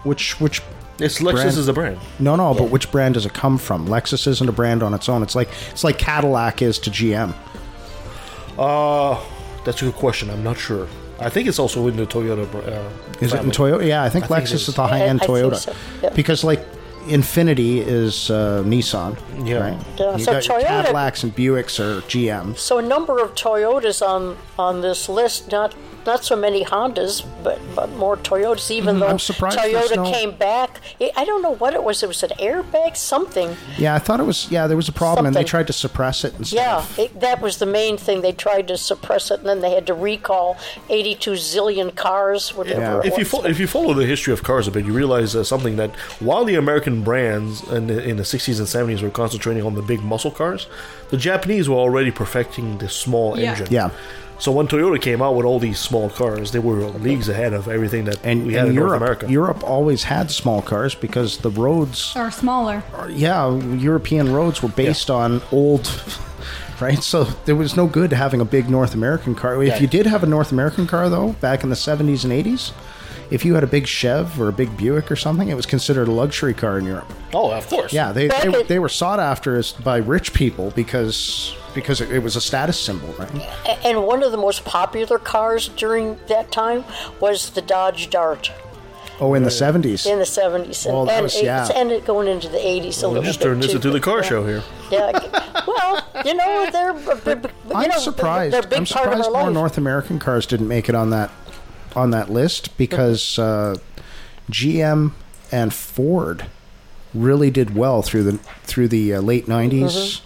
Which 0.03 0.39
which? 0.41 0.61
it's 0.99 1.19
Lexus 1.19 1.31
brand- 1.33 1.47
is 1.57 1.67
a 1.67 1.73
brand. 1.73 1.99
No, 2.19 2.35
no, 2.35 2.53
but 2.53 2.69
which 2.69 2.91
brand 2.91 3.13
does 3.15 3.25
it 3.25 3.33
come 3.33 3.57
from? 3.57 3.87
Lexus 3.87 4.25
isn't 4.27 4.47
a 4.49 4.51
brand 4.53 4.81
on 4.81 4.93
its 4.93 5.07
own. 5.09 5.21
It's 5.23 5.35
like 5.35 5.49
it's 5.71 5.83
like 5.83 5.97
Cadillac 5.99 6.61
is 6.61 6.79
to 6.79 6.89
GM. 6.89 7.33
Uh, 8.57 9.19
that's 9.63 9.81
a 9.81 9.85
good 9.85 9.95
question. 9.95 10.29
I'm 10.29 10.43
not 10.43 10.57
sure. 10.57 10.87
I 11.19 11.29
think 11.29 11.47
it's 11.47 11.59
also 11.59 11.87
in 11.87 11.95
the 11.97 12.05
Toyota. 12.05 12.43
Uh, 12.55 12.89
Is 13.21 13.33
it 13.33 13.41
in. 13.41 13.51
Toyota? 13.51 13.85
Yeah, 13.87 14.03
I 14.03 14.09
think 14.09 14.25
I 14.25 14.27
think 14.27 14.47
Lexus 14.47 14.53
is. 14.53 14.67
is 14.69 14.75
the 14.75 14.87
high 14.87 15.01
end 15.01 15.21
I- 15.21 15.23
I 15.23 15.27
think 15.27 15.37
Toyota. 15.53 15.55
so, 15.57 15.73
yeah. 16.03 16.09
Because 16.09 16.43
like 16.43 16.65
Infiniti 17.05 17.77
is 17.85 18.29
uh, 18.29 18.63
Nissan. 18.65 19.17
Yeah. 19.45 19.59
Right? 19.71 19.77
Yeah, 19.97 20.17
You 20.17 20.23
so 20.23 20.31
got 20.33 20.43
Toyota- 20.43 20.67
Cadillacs 20.67 21.23
and 21.23 21.35
Buicks 21.35 21.79
are 21.79 22.01
GM. 22.01 22.57
So 22.57 22.77
a 22.77 22.81
number 22.81 23.19
of 23.19 23.35
Toyotas 23.35 24.05
on 24.05 24.37
on 24.57 24.81
this 24.81 25.07
list. 25.09 25.51
Not 25.51 25.75
not 26.05 26.23
so 26.23 26.35
many 26.35 26.63
Hondas, 26.63 27.25
but 27.43 27.59
but 27.75 27.89
more 27.93 28.17
Toyotas. 28.17 28.71
Even 28.71 28.99
though. 28.99 29.07
I'm 29.07 29.19
surprised 29.19 29.57
Toyota 29.57 29.95
no- 29.97 30.11
came 30.11 30.31
back, 30.31 30.81
I 31.01 31.11
I 31.15 31.25
don't 31.25 31.41
know 31.41 31.55
what 31.55 31.73
it 31.73 31.83
was. 31.83 32.03
It 32.03 32.07
was 32.07 32.23
an 32.23 32.31
airbag, 32.39 32.95
something. 32.97 33.55
Yeah, 33.77 33.95
I 33.95 33.99
thought 33.99 34.19
it 34.19 34.23
was. 34.23 34.49
Yeah, 34.51 34.67
there 34.67 34.77
was 34.77 34.89
a 34.89 34.93
problem, 34.93 35.25
and 35.25 35.35
they 35.35 35.43
tried 35.43 35.67
to 35.67 35.73
suppress 35.73 36.23
it 36.23 36.33
and 36.35 36.51
Yeah, 36.51 36.85
it, 36.97 37.19
that 37.19 37.41
was 37.41 37.57
the 37.57 37.65
main 37.65 37.97
thing. 37.97 38.21
They 38.21 38.31
tried 38.31 38.67
to 38.67 38.77
suppress 38.77 39.31
it, 39.31 39.39
and 39.39 39.47
then 39.49 39.61
they 39.61 39.71
had 39.71 39.85
to 39.87 39.93
recall 39.93 40.57
82 40.89 41.31
zillion 41.31 41.95
cars. 41.95 42.53
Whatever. 42.55 42.81
Yeah. 42.81 42.99
it 42.99 43.05
If 43.05 43.17
you 43.17 43.25
fo- 43.25 43.45
if 43.45 43.59
you 43.59 43.67
follow 43.67 43.93
the 43.93 44.05
history 44.05 44.33
of 44.33 44.43
cars 44.43 44.67
a 44.67 44.71
bit, 44.71 44.85
you 44.85 44.93
realize 44.93 45.35
uh, 45.35 45.43
something 45.43 45.75
that 45.77 45.91
while 46.19 46.45
the 46.45 46.55
American 46.55 47.03
brands 47.03 47.63
in 47.71 47.87
the, 47.87 48.03
in 48.03 48.17
the 48.17 48.23
60s 48.23 48.59
and 48.59 48.67
70s 48.67 49.01
were 49.01 49.09
concentrating 49.09 49.63
on 49.65 49.73
the 49.75 49.81
big 49.81 50.01
muscle 50.03 50.31
cars, 50.31 50.67
the 51.09 51.17
Japanese 51.17 51.67
were 51.69 51.75
already 51.75 52.11
perfecting 52.11 52.77
the 52.77 52.89
small 52.89 53.37
Yeah. 53.39 53.51
engine. 53.51 53.67
Yeah. 53.71 53.89
So 54.37 54.51
when 54.51 54.67
Toyota 54.67 55.01
came 55.01 55.21
out 55.21 55.35
with 55.35 55.45
all 55.45 55.59
these 55.59 55.79
small 55.79 56.09
cars, 56.09 56.51
they 56.51 56.59
were 56.59 56.75
leagues 56.89 57.29
ahead 57.29 57.53
of 57.53 57.67
everything 57.67 58.03
that 58.05 58.19
And, 58.23 58.45
we 58.45 58.53
had 58.53 58.63
and 58.63 58.69
in 58.69 58.75
Europe, 58.75 58.89
North 58.89 59.01
America. 59.01 59.31
Europe 59.31 59.63
always 59.63 60.03
had 60.03 60.29
small 60.29 60.61
cars 60.61 60.93
because 60.93 61.37
the 61.37 61.49
roads, 61.49 62.13
are 62.15 62.29
smaller. 62.31 62.83
yeah, 63.09 63.55
European 63.57 64.33
roads 64.33 64.61
were 64.61 64.69
based 64.69 65.09
on 65.09 65.41
old, 65.53 65.89
right? 66.81 67.01
So 67.01 67.23
there 67.45 67.55
was 67.55 67.75
no 67.77 67.87
good 67.87 68.11
having 68.11 68.41
a 68.41 68.45
big 68.45 68.69
North 68.69 68.93
American 68.93 69.35
car. 69.35 69.61
If 69.63 69.69
Yeah. 69.69 69.79
you 69.79 69.87
did 69.87 70.05
have 70.05 70.21
a 70.21 70.27
North 70.27 70.51
American 70.51 70.85
car, 70.85 71.09
though, 71.09 71.29
back 71.39 71.63
in 71.63 71.69
the 71.69 71.75
70s 71.77 72.23
and 72.25 72.33
80s, 72.33 72.71
if 73.31 73.43
you 73.45 73.55
had 73.55 73.63
a 73.63 73.67
big 73.67 73.87
Chev 73.87 74.39
or 74.39 74.47
a 74.47 74.53
big 74.53 74.75
Buick 74.77 75.11
or 75.11 75.15
something, 75.15 75.49
it 75.49 75.55
was 75.55 75.65
considered 75.65 76.07
a 76.07 76.11
luxury 76.11 76.53
car 76.53 76.77
in 76.77 76.85
Europe. 76.85 77.11
oh, 77.33 77.51
of 77.51 77.67
course. 77.67 77.91
Yeah, 77.93 78.11
they, 78.11 78.27
they, 78.27 78.63
they 78.63 78.79
were 78.79 78.89
sought 78.89 79.19
after 79.19 79.55
as 79.57 79.71
by 79.73 79.97
rich 79.97 80.33
people 80.33 80.71
because 80.71 81.55
because 81.73 81.99
it, 81.99 82.09
it 82.11 82.19
was 82.19 82.35
a 82.37 82.41
status 82.41 82.79
symbol, 82.79 83.09
right? 83.19 83.29
And 83.85 84.05
one 84.05 84.23
of 84.23 84.31
the 84.31 84.37
most 84.37 84.63
popular 84.63 85.19
cars 85.19 85.67
during 85.69 86.17
that 86.27 86.51
time 86.51 86.85
was 87.19 87.49
the 87.49 87.61
Dodge 87.61 88.09
Dart 88.09 88.51
Oh, 89.21 89.33
in 89.33 89.43
the 89.43 89.49
70s. 89.49 90.05
in 90.11 90.19
the 90.19 90.25
70s, 90.25 90.85
and, 90.85 90.93
Oh, 90.95 91.05
that 91.05 91.13
and, 91.15 91.23
was- 91.23 91.41
yeah. 91.41 91.69
and 91.73 91.89
it 91.89 92.05
going 92.05 92.27
into 92.27 92.49
the 92.49 92.57
80s 92.57 93.01
a 93.01 93.07
We'll 93.07 93.11
little 93.11 93.23
just 93.23 93.39
bit 93.39 93.45
turn 93.45 93.59
this 93.61 93.73
into 93.73 93.89
the 93.89 94.01
car 94.01 94.17
yeah. 94.17 94.23
show 94.29 94.45
here. 94.45 94.61
Yeah. 94.91 95.63
Well, 95.65 96.05
you 96.25 96.33
know 96.35 96.69
they're 96.71 96.93
you 96.93 97.41
I'm 97.73 97.89
know, 97.89 97.97
surprised. 97.97 98.53
They're 98.53 98.59
a 98.61 98.67
big 98.67 98.79
I'm 98.79 98.85
part 98.85 99.07
of 99.07 99.13
surprised 99.13 99.25
our 99.25 99.31
more 99.31 99.43
life. 99.45 99.53
North 99.53 99.77
American 99.79 100.19
cars 100.19 100.45
didn't 100.45 100.67
make 100.67 100.89
it 100.89 100.95
on 100.95 101.09
that 101.09 101.31
on 101.95 102.11
that 102.11 102.29
list 102.29 102.75
because 102.77 103.39
uh, 103.39 103.75
GM 104.51 105.11
and 105.51 105.73
Ford 105.73 106.45
really 107.13 107.49
did 107.49 107.75
well 107.75 108.01
through 108.01 108.23
the 108.23 108.37
through 108.63 108.87
the 108.89 109.13
uh, 109.15 109.21
late 109.21 109.45
90s 109.45 110.21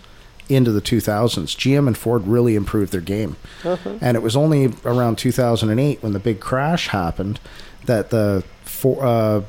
into 0.49 0.71
the 0.71 0.81
2000s. 0.81 1.55
GM 1.55 1.85
and 1.87 1.95
Ford 1.97 2.25
really 2.25 2.55
improved 2.55 2.91
their 2.91 3.01
game, 3.01 3.35
and 4.01 4.17
it 4.17 4.23
was 4.23 4.35
only 4.35 4.73
around 4.83 5.17
2008 5.17 6.01
when 6.01 6.13
the 6.13 6.19
big 6.19 6.39
crash 6.39 6.87
happened 6.87 7.39
that 7.85 8.09
the 8.09 8.43
for, 8.63 9.03
uh, 9.05 9.41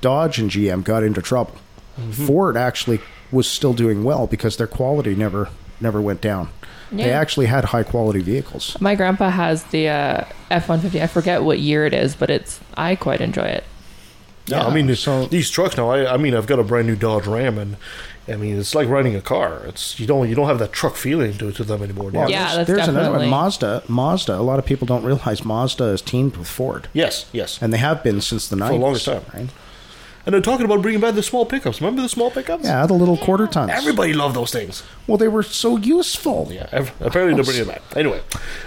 Dodge 0.00 0.38
and 0.40 0.50
GM 0.50 0.82
got 0.84 1.02
into 1.04 1.22
trouble. 1.22 1.54
Ford 2.12 2.56
actually 2.56 3.00
was 3.30 3.46
still 3.46 3.74
doing 3.74 4.02
well 4.04 4.26
because 4.26 4.56
their 4.56 4.66
quality 4.66 5.14
never 5.14 5.48
never 5.80 6.00
went 6.00 6.20
down. 6.20 6.48
They 6.92 7.10
actually 7.12 7.46
had 7.46 7.64
high 7.66 7.82
quality 7.84 8.20
vehicles. 8.20 8.76
My 8.80 8.94
grandpa 8.94 9.30
has 9.30 9.64
the 9.64 9.88
uh, 9.88 10.24
F 10.50 10.68
one 10.68 10.80
fifty. 10.80 11.00
I 11.00 11.06
forget 11.06 11.42
what 11.44 11.58
year 11.60 11.86
it 11.86 11.94
is, 11.94 12.14
but 12.14 12.30
it's 12.30 12.60
I 12.76 12.96
quite 12.96 13.20
enjoy 13.20 13.44
it. 13.44 13.64
Yeah, 14.46 14.66
I 14.66 14.74
mean, 14.74 14.86
these 14.86 15.50
trucks 15.50 15.76
now. 15.76 15.90
I, 15.90 16.14
I 16.14 16.16
mean, 16.16 16.34
I've 16.34 16.46
got 16.48 16.58
a 16.58 16.64
brand 16.64 16.88
new 16.88 16.96
Dodge 16.96 17.26
Ram, 17.28 17.56
and 17.58 17.76
I 18.26 18.34
mean, 18.34 18.58
it's 18.58 18.74
like 18.74 18.88
riding 18.88 19.14
a 19.14 19.20
car. 19.20 19.62
It's 19.66 20.00
you 20.00 20.06
don't 20.08 20.28
you 20.28 20.34
don't 20.34 20.48
have 20.48 20.58
that 20.58 20.72
truck 20.72 20.96
feeling 20.96 21.34
to 21.38 21.52
to 21.52 21.62
them 21.62 21.82
anymore. 21.84 22.10
Well, 22.10 22.28
Yeah, 22.28 22.54
there's, 22.54 22.56
that's 22.56 22.66
there's 22.66 22.88
another 22.88 23.10
one. 23.10 23.20
definitely- 23.20 23.30
Mazda. 23.30 23.82
Mazda. 23.86 24.34
A 24.36 24.40
lot 24.42 24.58
of 24.58 24.66
people 24.66 24.86
don't 24.88 25.04
realize 25.04 25.44
Mazda 25.44 25.84
is 25.84 26.02
teamed 26.02 26.36
with 26.36 26.48
Ford, 26.48 26.88
Yes, 26.92 27.26
yes, 27.32 27.60
and 27.62 27.72
they 27.72 27.78
have 27.78 28.02
been 28.02 28.20
since 28.20 28.48
the 28.48 28.56
for 28.56 28.64
the 28.64 28.70
90s. 28.74 28.80
longest 28.80 29.04
time. 29.04 29.22
Right? 29.32 29.48
And 30.26 30.34
they're 30.34 30.42
talking 30.42 30.66
about 30.66 30.82
bringing 30.82 31.00
back 31.00 31.14
the 31.14 31.22
small 31.22 31.46
pickups. 31.46 31.80
Remember 31.80 32.02
the 32.02 32.08
small 32.08 32.30
pickups? 32.30 32.64
Yeah, 32.64 32.86
the 32.86 32.92
little 32.94 33.16
quarter 33.16 33.46
tons. 33.46 33.70
Everybody 33.72 34.12
loved 34.12 34.36
those 34.36 34.50
things. 34.52 34.82
well, 35.06 35.16
they 35.16 35.28
were 35.28 35.42
so 35.42 35.76
useful. 35.78 36.48
Yeah, 36.50 36.66
apparently 37.00 37.34
they're 37.34 37.44
bringing 37.44 37.62
it 37.62 37.68
back. 37.68 37.82
Anyway, 37.96 38.20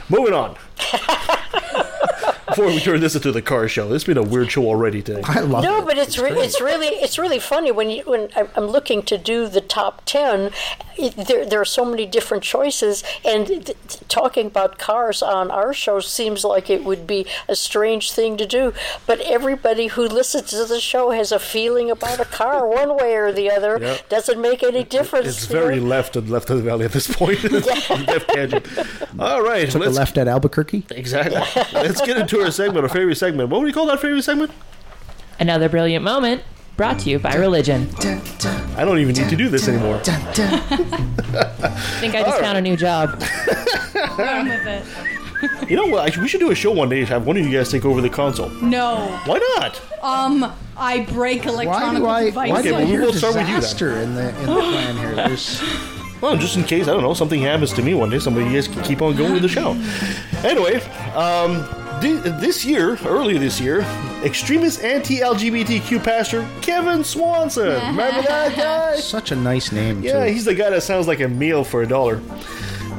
moving 0.09 0.33
on. 0.33 0.55
Before 2.47 2.65
we 2.67 2.79
turn 2.79 2.99
this 2.99 3.15
into 3.15 3.31
the 3.31 3.41
car 3.41 3.67
show, 3.67 3.93
it's 3.93 4.03
been 4.03 4.17
a 4.17 4.23
weird 4.23 4.51
show 4.51 4.65
already 4.65 5.01
today. 5.01 5.21
I 5.25 5.39
love 5.39 5.63
No, 5.63 5.79
it. 5.79 5.85
but 5.85 5.97
it's 5.97 6.17
re- 6.17 6.31
it's 6.31 6.59
really 6.61 6.87
it's 6.87 7.17
really 7.17 7.39
funny 7.39 7.71
when 7.71 7.89
you 7.89 8.03
when 8.03 8.29
I'm 8.35 8.49
I'm 8.55 8.65
looking 8.67 9.01
to 9.03 9.17
do 9.17 9.47
the 9.47 9.61
top 9.61 10.01
ten. 10.05 10.51
It, 10.95 11.15
there 11.15 11.43
there 11.45 11.59
are 11.59 11.65
so 11.65 11.83
many 11.85 12.05
different 12.05 12.43
choices, 12.43 13.03
and 13.25 13.47
th- 13.47 13.65
th- 13.65 13.75
talking 14.09 14.45
about 14.47 14.77
cars 14.77 15.23
on 15.23 15.49
our 15.49 15.73
show 15.73 15.99
seems 16.01 16.43
like 16.43 16.69
it 16.69 16.83
would 16.83 17.07
be 17.07 17.25
a 17.47 17.55
strange 17.55 18.11
thing 18.11 18.37
to 18.37 18.45
do. 18.45 18.73
But 19.07 19.19
everybody 19.21 19.87
who 19.87 20.03
listens 20.07 20.51
to 20.51 20.65
the 20.65 20.79
show 20.79 21.09
has 21.09 21.31
a 21.31 21.39
feeling 21.39 21.89
about 21.89 22.19
a 22.19 22.25
car, 22.25 22.67
one 22.81 22.95
way 22.97 23.15
or 23.15 23.31
the 23.31 23.49
other. 23.49 23.79
Yeah. 23.81 23.97
Doesn't 24.09 24.39
make 24.39 24.61
any 24.61 24.83
difference. 24.83 25.27
It's 25.27 25.49
you 25.49 25.55
know? 25.55 25.61
very 25.61 25.79
left 25.79 26.15
and 26.15 26.29
left 26.29 26.49
of 26.51 26.57
the 26.57 26.63
valley 26.63 26.85
at 26.85 26.91
this 26.91 27.07
point. 27.07 27.41
left 27.51 28.29
tangent. 28.29 28.67
All 29.17 29.41
right, 29.41 29.65
Took 29.71 29.81
a 29.81 29.85
let's 29.85 29.97
left 29.97 30.17
at 30.19 30.27
Albuquerque. 30.27 30.85
exactly. 30.91 31.41
let's 31.73 32.01
get 32.01 32.17
into 32.17 32.32
our 32.41 32.51
segment, 32.51 32.83
our 32.83 32.89
favorite 32.89 33.15
segment. 33.15 33.49
What 33.49 33.61
would 33.61 33.67
you 33.67 33.73
call 33.73 33.85
that 33.87 33.99
favorite 33.99 34.23
segment? 34.23 34.51
Another 35.39 35.67
brilliant 35.69 36.03
moment 36.03 36.43
brought 36.77 36.99
to 36.99 37.09
you 37.09 37.19
by 37.19 37.35
religion. 37.35 37.89
I 38.75 38.83
don't 38.85 38.97
even 38.99 39.15
need 39.15 39.29
to 39.29 39.35
do 39.35 39.49
this 39.49 39.67
anymore. 39.67 40.01
I 40.07 41.97
think 41.99 42.15
I 42.15 42.23
just 42.23 42.39
found 42.39 42.57
a 42.57 42.61
new 42.61 42.75
job. 42.75 43.21
Run 44.17 44.47
with 44.47 44.65
it. 44.67 45.69
You 45.69 45.75
know 45.75 45.87
what? 45.87 46.15
We 46.17 46.27
should 46.29 46.39
do 46.39 46.51
a 46.51 46.55
show 46.55 46.71
one 46.71 46.87
day. 46.89 47.01
To 47.01 47.05
have 47.07 47.27
one 47.27 47.35
of 47.37 47.45
you 47.45 47.51
guys 47.51 47.69
take 47.69 47.83
over 47.83 47.99
the 48.01 48.09
console. 48.09 48.49
No. 48.49 49.19
Why 49.25 49.39
not? 49.57 49.81
Um, 50.01 50.53
I 50.77 51.01
break 51.01 51.43
Why 51.45 51.51
electronic 51.51 52.01
do 52.01 52.07
I? 52.07 52.23
devices. 52.25 52.35
Why 52.53 52.61
do 52.61 52.69
Okay, 52.69 52.69
I 52.69 52.83
well, 52.85 53.01
we'll 53.01 53.13
start 53.13 53.35
with 53.35 53.41
you 53.47 53.53
then. 53.53 53.61
disaster 53.61 53.97
in 53.97 54.15
the 54.15 54.29
in 54.29 54.35
the 54.45 54.61
plan 54.61 54.97
here? 54.97 55.15
There's, 55.15 55.61
Well, 56.21 56.37
just 56.37 56.55
in 56.55 56.63
case 56.63 56.87
I 56.87 56.93
don't 56.93 57.01
know 57.03 57.13
something 57.13 57.41
happens 57.41 57.73
to 57.73 57.81
me 57.81 57.93
one 57.93 58.09
day, 58.09 58.19
somebody 58.19 58.45
you 58.47 58.53
guys 58.53 58.69
can 58.69 58.81
keep 58.83 59.01
on 59.01 59.17
going 59.17 59.33
with 59.33 59.41
the 59.41 59.49
show. 59.49 59.71
Anyway, 60.47 60.75
um, 61.13 61.65
thi- 61.65 61.82
this 62.01 62.65
year, 62.65 62.97
earlier 63.05 63.39
this 63.39 63.59
year, 63.59 63.81
extremist 64.23 64.81
anti-LGBTQ 64.83 66.03
pastor 66.03 66.47
Kevin 66.61 67.03
Swanson. 67.03 67.65
Remember 67.87 68.21
that 68.23 68.55
guy? 68.55 68.95
such 68.99 69.31
a 69.31 69.35
nice 69.35 69.71
name. 69.71 70.01
Yeah, 70.01 70.25
too. 70.25 70.31
he's 70.31 70.45
the 70.45 70.55
guy 70.55 70.69
that 70.69 70.83
sounds 70.83 71.07
like 71.07 71.19
a 71.19 71.27
meal 71.27 71.63
for 71.63 71.81
a 71.81 71.87
dollar. 71.87 72.21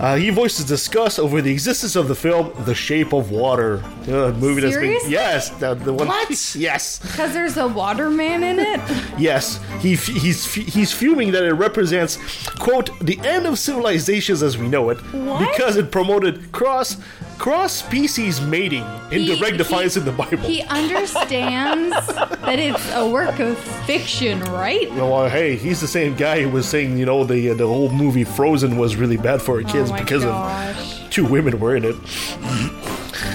Uh, 0.01 0.17
he 0.17 0.29
voices 0.31 0.65
disgust 0.65 1.21
over 1.21 1.41
the 1.41 1.53
existence 1.53 1.95
of 1.95 2.09
the 2.09 2.17
film 2.17 2.53
*The 2.65 2.75
Shape 2.75 3.13
of 3.13 3.31
Water*, 3.31 3.81
uh, 4.09 4.33
movie 4.33 4.61
that's 4.61 4.77
been 4.77 4.99
yes, 5.09 5.51
the, 5.51 5.75
the 5.75 5.93
one. 5.93 6.09
What? 6.09 6.25
Yes, 6.57 6.99
Because 6.99 7.33
there's 7.33 7.57
a 7.57 7.69
waterman 7.69 8.43
in 8.43 8.59
it? 8.59 8.81
yes. 9.19 9.61
He 9.79 9.95
he's 9.95 10.53
he's 10.53 10.93
fuming 10.93 11.31
that 11.31 11.45
it 11.45 11.53
represents 11.53 12.19
quote 12.59 12.91
the 13.01 13.21
end 13.21 13.47
of 13.47 13.57
civilizations 13.57 14.43
as 14.43 14.59
we 14.59 14.67
know 14.69 14.91
it 14.91 14.99
What? 15.15 15.53
because 15.53 15.77
it 15.77 15.93
promoted 15.93 16.51
cross 16.51 16.97
cross 17.39 17.73
species 17.73 18.41
mating 18.41 18.85
in 19.11 19.21
He- 19.23 19.37
direct 19.37 19.59
defiance 19.59 19.97
in 19.97 20.05
the 20.05 20.13
Bible. 20.13 20.39
He 20.39 20.63
understands 20.63 21.91
that 22.07 22.59
it's 22.59 22.93
a 22.93 23.09
work 23.09 23.39
of 23.41 23.59
fiction, 23.87 24.41
right? 24.45 24.91
Well, 24.93 25.15
uh, 25.15 25.29
hey, 25.29 25.57
he's 25.57 25.81
the 25.81 25.89
same 25.89 26.15
guy 26.15 26.43
who 26.43 26.49
was 26.49 26.69
saying, 26.69 26.97
you 26.99 27.07
know, 27.07 27.25
the 27.25 27.51
uh, 27.51 27.55
the 27.55 27.67
whole 27.67 27.91
movie 27.91 28.25
Frozen 28.25 28.77
was 28.77 28.97
really 28.97 29.17
bad 29.17 29.43
for 29.43 29.57
our 29.57 29.63
kids 29.63 29.91
oh 29.91 29.97
because 29.97 30.25
gosh. 30.25 31.03
of 31.03 31.11
two 31.11 31.27
women 31.27 31.59
were 31.59 31.77
in 31.77 31.85
it. 31.85 31.97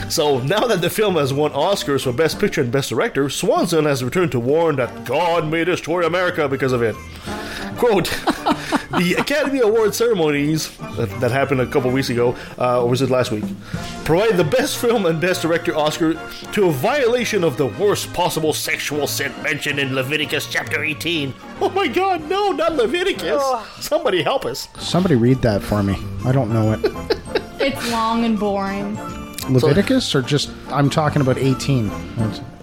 So 0.09 0.39
now 0.39 0.65
that 0.65 0.81
the 0.81 0.89
film 0.89 1.15
has 1.15 1.31
won 1.33 1.51
Oscars 1.51 2.03
for 2.03 2.11
Best 2.11 2.39
Picture 2.39 2.61
and 2.61 2.71
Best 2.71 2.89
Director, 2.89 3.29
Swanson 3.29 3.85
has 3.85 4.03
returned 4.03 4.31
to 4.31 4.39
warn 4.39 4.75
that 4.77 5.05
God 5.05 5.47
may 5.47 5.63
destroy 5.63 6.03
America 6.05 6.47
because 6.49 6.71
of 6.71 6.81
it. 6.81 6.95
Quote, 7.77 8.07
the 8.97 9.15
Academy 9.17 9.59
Award 9.59 9.93
ceremonies 9.93 10.75
that, 10.97 11.09
that 11.19 11.31
happened 11.31 11.61
a 11.61 11.67
couple 11.67 11.91
weeks 11.91 12.09
ago, 12.09 12.35
uh, 12.57 12.83
or 12.83 12.89
was 12.89 13.01
it 13.01 13.09
last 13.09 13.31
week, 13.31 13.43
provide 14.03 14.37
the 14.37 14.43
Best 14.43 14.77
Film 14.77 15.05
and 15.05 15.21
Best 15.21 15.41
Director 15.41 15.75
Oscar 15.75 16.13
to 16.53 16.67
a 16.67 16.71
violation 16.71 17.43
of 17.43 17.57
the 17.57 17.67
worst 17.67 18.11
possible 18.13 18.53
sexual 18.53 19.07
sin 19.07 19.31
mentioned 19.43 19.79
in 19.79 19.93
Leviticus 19.93 20.47
chapter 20.47 20.83
18. 20.83 21.33
Oh 21.61 21.69
my 21.69 21.87
god, 21.87 22.27
no, 22.29 22.51
not 22.51 22.73
Leviticus. 22.73 23.43
Somebody 23.79 24.23
help 24.23 24.45
us. 24.45 24.67
Somebody 24.79 25.15
read 25.15 25.41
that 25.41 25.61
for 25.61 25.83
me. 25.83 25.95
I 26.25 26.31
don't 26.31 26.51
know 26.51 26.71
it. 26.73 26.79
It's 27.61 27.91
long 27.91 28.23
and 28.25 28.39
boring. 28.39 28.97
Leviticus 29.49 30.13
or 30.15 30.21
just 30.21 30.51
I'm 30.69 30.89
talking 30.89 31.21
about 31.21 31.37
18. 31.37 31.89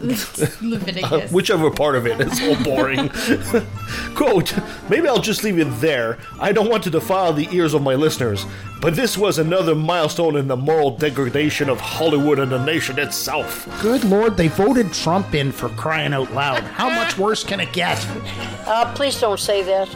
That's- 0.08 0.62
Leviticus. 0.62 1.32
Whichever 1.32 1.70
part 1.70 1.96
of 1.96 2.06
it 2.06 2.20
is 2.20 2.38
so 2.38 2.62
boring. 2.64 3.08
Quote, 4.14 4.54
maybe 4.88 5.08
I'll 5.08 5.20
just 5.20 5.44
leave 5.44 5.58
it 5.58 5.64
there. 5.80 6.18
I 6.40 6.52
don't 6.52 6.68
want 6.68 6.82
to 6.84 6.90
defile 6.90 7.32
the 7.32 7.48
ears 7.54 7.74
of 7.74 7.82
my 7.82 7.94
listeners, 7.94 8.46
but 8.80 8.94
this 8.96 9.16
was 9.18 9.38
another 9.38 9.74
milestone 9.74 10.36
in 10.36 10.48
the 10.48 10.56
moral 10.56 10.90
degradation 10.96 11.68
of 11.68 11.80
Hollywood 11.80 12.38
and 12.38 12.50
the 12.52 12.62
nation 12.64 12.98
itself. 12.98 13.66
Good 13.80 14.04
lord, 14.04 14.36
they 14.36 14.48
voted 14.48 14.92
Trump 14.92 15.34
in 15.34 15.52
for 15.52 15.68
crying 15.70 16.12
out 16.12 16.32
loud. 16.32 16.62
How 16.62 16.88
much 16.90 17.16
worse 17.26 17.42
can 17.44 17.60
it 17.60 17.72
get? 17.72 18.04
Uh, 18.66 18.92
please 18.94 19.18
don't 19.20 19.38
say 19.40 19.62
that. 19.62 19.88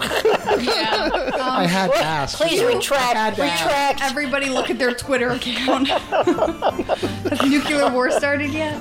yeah. 0.63 1.11
I 1.43 1.67
had 1.67 1.93
to 1.93 1.99
ask. 1.99 2.37
Please 2.39 2.63
retract. 2.63 3.17
had 3.17 3.35
to 3.37 3.43
ask. 3.43 3.65
Retract. 3.65 4.03
Everybody 4.03 4.49
look 4.49 4.71
at 4.71 4.79
their 4.79 4.95
Twitter 4.95 5.31
account. 5.31 5.89
Has 5.89 7.43
nuclear 7.43 7.91
war 7.91 8.11
started 8.11 8.53
yet? 8.53 8.81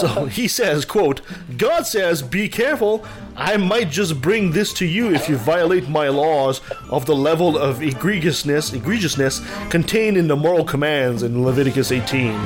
So 0.00 0.26
he 0.26 0.48
says, 0.58 0.84
quote, 0.84 1.20
God 1.56 1.86
says, 1.86 2.20
be 2.20 2.48
careful. 2.48 3.06
I 3.36 3.56
might 3.56 3.90
just 3.90 4.20
bring 4.20 4.50
this 4.50 4.72
to 4.74 4.86
you 4.86 5.14
if 5.14 5.28
you 5.28 5.36
violate 5.36 5.88
my 5.88 6.08
laws 6.08 6.60
of 6.90 7.06
the 7.06 7.14
level 7.14 7.56
of 7.56 7.78
egregiousness, 7.78 8.76
egregiousness 8.76 9.70
contained 9.70 10.16
in 10.16 10.26
the 10.26 10.34
moral 10.34 10.64
commands 10.64 11.22
in 11.22 11.44
Leviticus 11.44 11.92
18. 11.92 12.36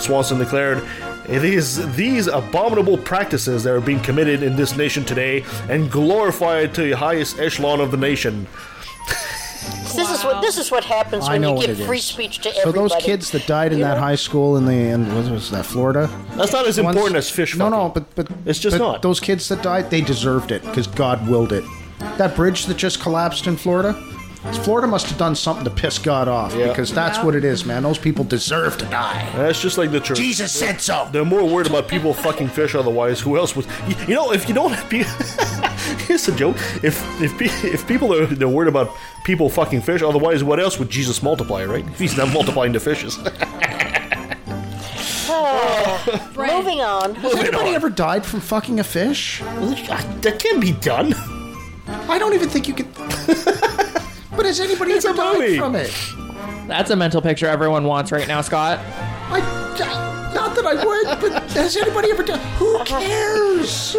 Swanson 0.00 0.38
declared, 0.38 0.82
it 1.28 1.44
is 1.44 1.94
these 1.94 2.26
abominable 2.26 2.98
practices 2.98 3.62
that 3.62 3.72
are 3.72 3.80
being 3.80 4.00
committed 4.00 4.42
in 4.42 4.56
this 4.56 4.76
nation 4.76 5.04
today 5.04 5.44
and 5.68 5.92
glorified 5.92 6.74
to 6.74 6.82
the 6.82 6.96
highest 6.96 7.38
echelon 7.38 7.78
of 7.80 7.92
the 7.92 7.96
nation. 7.96 8.48
This 9.94 10.10
is 10.10 10.24
what 10.24 10.40
this 10.42 10.58
is 10.58 10.70
what 10.70 10.84
happens 10.84 11.24
I 11.28 11.32
when 11.32 11.42
know 11.42 11.48
you 11.50 11.54
what 11.56 11.66
give 11.66 11.80
it 11.80 11.86
free 11.86 11.98
is. 11.98 12.04
speech 12.04 12.38
to 12.38 12.52
So 12.52 12.60
everybody. 12.60 12.88
those 12.88 13.02
kids 13.02 13.30
that 13.32 13.46
died 13.46 13.72
in 13.72 13.80
that 13.80 13.98
high 13.98 14.14
school 14.16 14.56
in 14.56 14.64
the 14.66 14.72
in 14.72 15.14
what 15.14 15.30
was 15.30 15.50
that 15.50 15.66
Florida? 15.66 16.08
That's 16.36 16.52
not 16.52 16.66
as 16.66 16.80
Ones- 16.80 16.96
important 16.96 17.16
as 17.16 17.30
fish 17.30 17.56
No, 17.56 17.66
fucking. 17.70 17.78
no, 17.78 17.88
but 17.90 18.14
but 18.14 18.28
It's 18.46 18.58
just 18.58 18.78
but 18.78 18.84
not. 18.84 19.02
Those 19.02 19.20
kids 19.20 19.48
that 19.48 19.62
died, 19.62 19.90
they 19.90 20.00
deserved 20.00 20.50
it 20.52 20.62
because 20.62 20.86
God 20.86 21.28
willed 21.28 21.52
it. 21.52 21.64
That 22.16 22.34
bridge 22.36 22.66
that 22.66 22.76
just 22.76 23.00
collapsed 23.00 23.46
in 23.46 23.56
Florida. 23.56 23.94
Florida 24.62 24.86
must 24.86 25.06
have 25.08 25.18
done 25.18 25.34
something 25.36 25.64
to 25.64 25.70
piss 25.70 25.98
God 25.98 26.26
off 26.26 26.54
Yeah. 26.54 26.68
because 26.68 26.94
that's 26.94 27.18
what 27.22 27.34
it 27.34 27.44
is, 27.44 27.66
man. 27.66 27.82
Those 27.82 27.98
people 27.98 28.24
deserve 28.24 28.78
to 28.78 28.86
die. 28.86 29.28
That's 29.36 29.60
just 29.60 29.76
like 29.76 29.90
the 29.90 30.00
church. 30.00 30.16
Jesus 30.16 30.50
said 30.50 30.80
so. 30.80 31.06
They're 31.12 31.26
more 31.26 31.44
worried 31.46 31.66
about 31.66 31.88
people 31.88 32.14
fucking 32.14 32.48
fish. 32.48 32.74
Otherwise, 32.74 33.20
who 33.20 33.36
else 33.36 33.54
would? 33.54 33.66
You, 33.86 33.96
you 34.08 34.14
know, 34.14 34.32
if 34.32 34.48
you 34.48 34.54
don't 34.54 34.72
have 34.72 34.88
people, 34.88 35.12
here's 36.10 36.26
a 36.26 36.34
joke. 36.34 36.56
If 36.82 36.96
if 37.22 37.38
pe- 37.38 37.68
if 37.70 37.86
people 37.86 38.12
are 38.12 38.26
they're 38.26 38.48
worried 38.48 38.68
about 38.68 38.90
people 39.22 39.48
fucking 39.48 39.82
fish, 39.82 40.02
otherwise, 40.02 40.42
what 40.42 40.58
else 40.58 40.76
would 40.78 40.90
Jesus 40.90 41.22
multiply? 41.22 41.64
Right? 41.64 41.86
If 41.86 41.98
he's 42.04 42.16
not 42.16 42.32
multiplying 42.32 42.72
the 42.72 42.80
fishes. 42.80 43.18
Oh, 45.32 46.32
moving 46.36 46.80
on. 46.80 47.14
Has 47.14 47.34
anybody 47.36 47.70
ever 47.70 47.88
died 47.88 48.26
from 48.26 48.40
fucking 48.40 48.80
a 48.80 48.84
fish? 48.84 49.40
that 49.40 50.38
can't 50.40 50.60
be 50.60 50.72
done. 50.72 51.14
I 52.08 52.18
don't 52.18 52.34
even 52.34 52.48
think 52.48 52.66
you 52.66 52.74
could. 52.74 52.92
but 54.36 54.44
has 54.44 54.58
anybody 54.58 54.92
It's 54.92 55.04
ever 55.04 55.14
a 55.14 55.16
died 55.16 55.38
movie. 55.38 55.56
from 55.58 55.76
it? 55.76 55.94
That's 56.66 56.90
a 56.90 56.96
mental 56.96 57.22
picture 57.22 57.46
everyone 57.46 57.84
wants 57.84 58.10
right 58.10 58.26
now, 58.26 58.40
Scott. 58.40 58.80
I, 59.30 59.38
not 60.34 60.56
that 60.56 60.66
I 60.66 60.84
would, 60.84 61.20
but 61.20 61.50
has 61.52 61.76
anybody 61.76 62.10
ever 62.10 62.24
died? 62.24 62.40
Who 62.58 62.82
cares? 62.84 63.96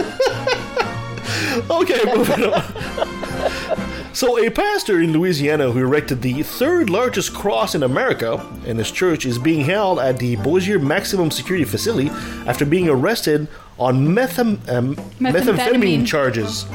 Okay, 1.70 2.04
moving 2.15 2.54
on. 2.54 3.91
So, 4.13 4.38
a 4.38 4.50
pastor 4.50 5.00
in 5.00 5.13
Louisiana 5.13 5.71
who 5.71 5.80
erected 5.80 6.21
the 6.21 6.43
third 6.43 6.89
largest 6.89 7.34
cross 7.34 7.76
in 7.76 7.84
America, 7.84 8.45
and 8.67 8.78
his 8.78 8.91
church 8.91 9.26
is 9.26 9.38
being 9.38 9.63
held 9.63 10.00
at 10.00 10.17
the 10.17 10.36
Bossier 10.38 10.80
Maximum 10.80 11.32
Security 11.32 11.63
Facility 11.63 12.10
after 12.45 12.65
being 12.65 12.89
arrested 12.89 13.47
on 13.80 14.06
methem- 14.10 14.60
um, 14.69 14.95
methamphetamine. 14.95 15.56
Methamphetamine. 15.58 16.06
charges. 16.06 16.65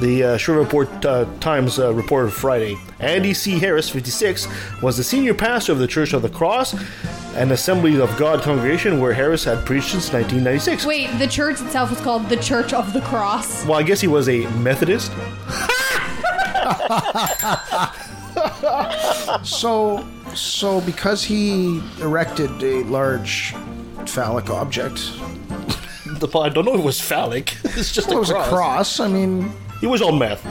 The 0.00 0.22
uh, 0.22 0.36
Shreveport 0.36 1.04
uh, 1.06 1.26
Times 1.40 1.78
uh, 1.78 1.94
reported 1.94 2.30
Friday. 2.30 2.76
Andy 3.00 3.32
C. 3.32 3.58
Harris, 3.58 3.88
56, 3.88 4.46
was 4.82 4.96
the 4.98 5.04
senior 5.04 5.32
pastor 5.34 5.72
of 5.72 5.78
the 5.78 5.86
Church 5.86 6.12
of 6.12 6.20
the 6.22 6.28
Cross, 6.28 6.74
an 7.36 7.52
Assembly 7.52 7.98
of 8.00 8.14
God 8.18 8.42
congregation 8.42 9.00
where 9.00 9.12
Harris 9.14 9.44
had 9.44 9.64
preached 9.64 9.90
since 9.92 10.12
1996. 10.12 10.84
Wait, 10.84 11.06
the 11.18 11.26
church 11.26 11.60
itself 11.60 11.88
was 11.90 12.00
called 12.00 12.28
the 12.28 12.36
Church 12.36 12.72
of 12.72 12.92
the 12.92 13.00
Cross. 13.00 13.64
Well, 13.64 13.78
I 13.78 13.82
guess 13.82 14.00
he 14.00 14.08
was 14.08 14.28
a 14.28 14.46
Methodist. 14.58 15.10
So, 19.44 20.06
so 20.34 20.80
because 20.82 21.22
he 21.24 21.78
erected 22.00 22.50
a 22.62 22.82
large 22.84 23.54
phallic 24.06 24.50
object, 24.50 24.96
The- 26.18 26.28
I 26.38 26.48
don't 26.48 26.64
know 26.64 26.74
if 26.74 26.80
it 26.80 26.84
was 26.84 27.00
phallic. 27.00 27.56
It's 27.64 27.92
just 27.92 28.08
well, 28.08 28.16
a 28.18 28.18
it 28.18 28.20
was 28.20 28.30
cross. 28.30 28.46
a 28.46 28.50
cross. 28.50 29.00
I 29.00 29.08
mean, 29.08 29.50
He 29.80 29.86
was 29.86 30.00
on 30.02 30.18
meth. 30.18 30.44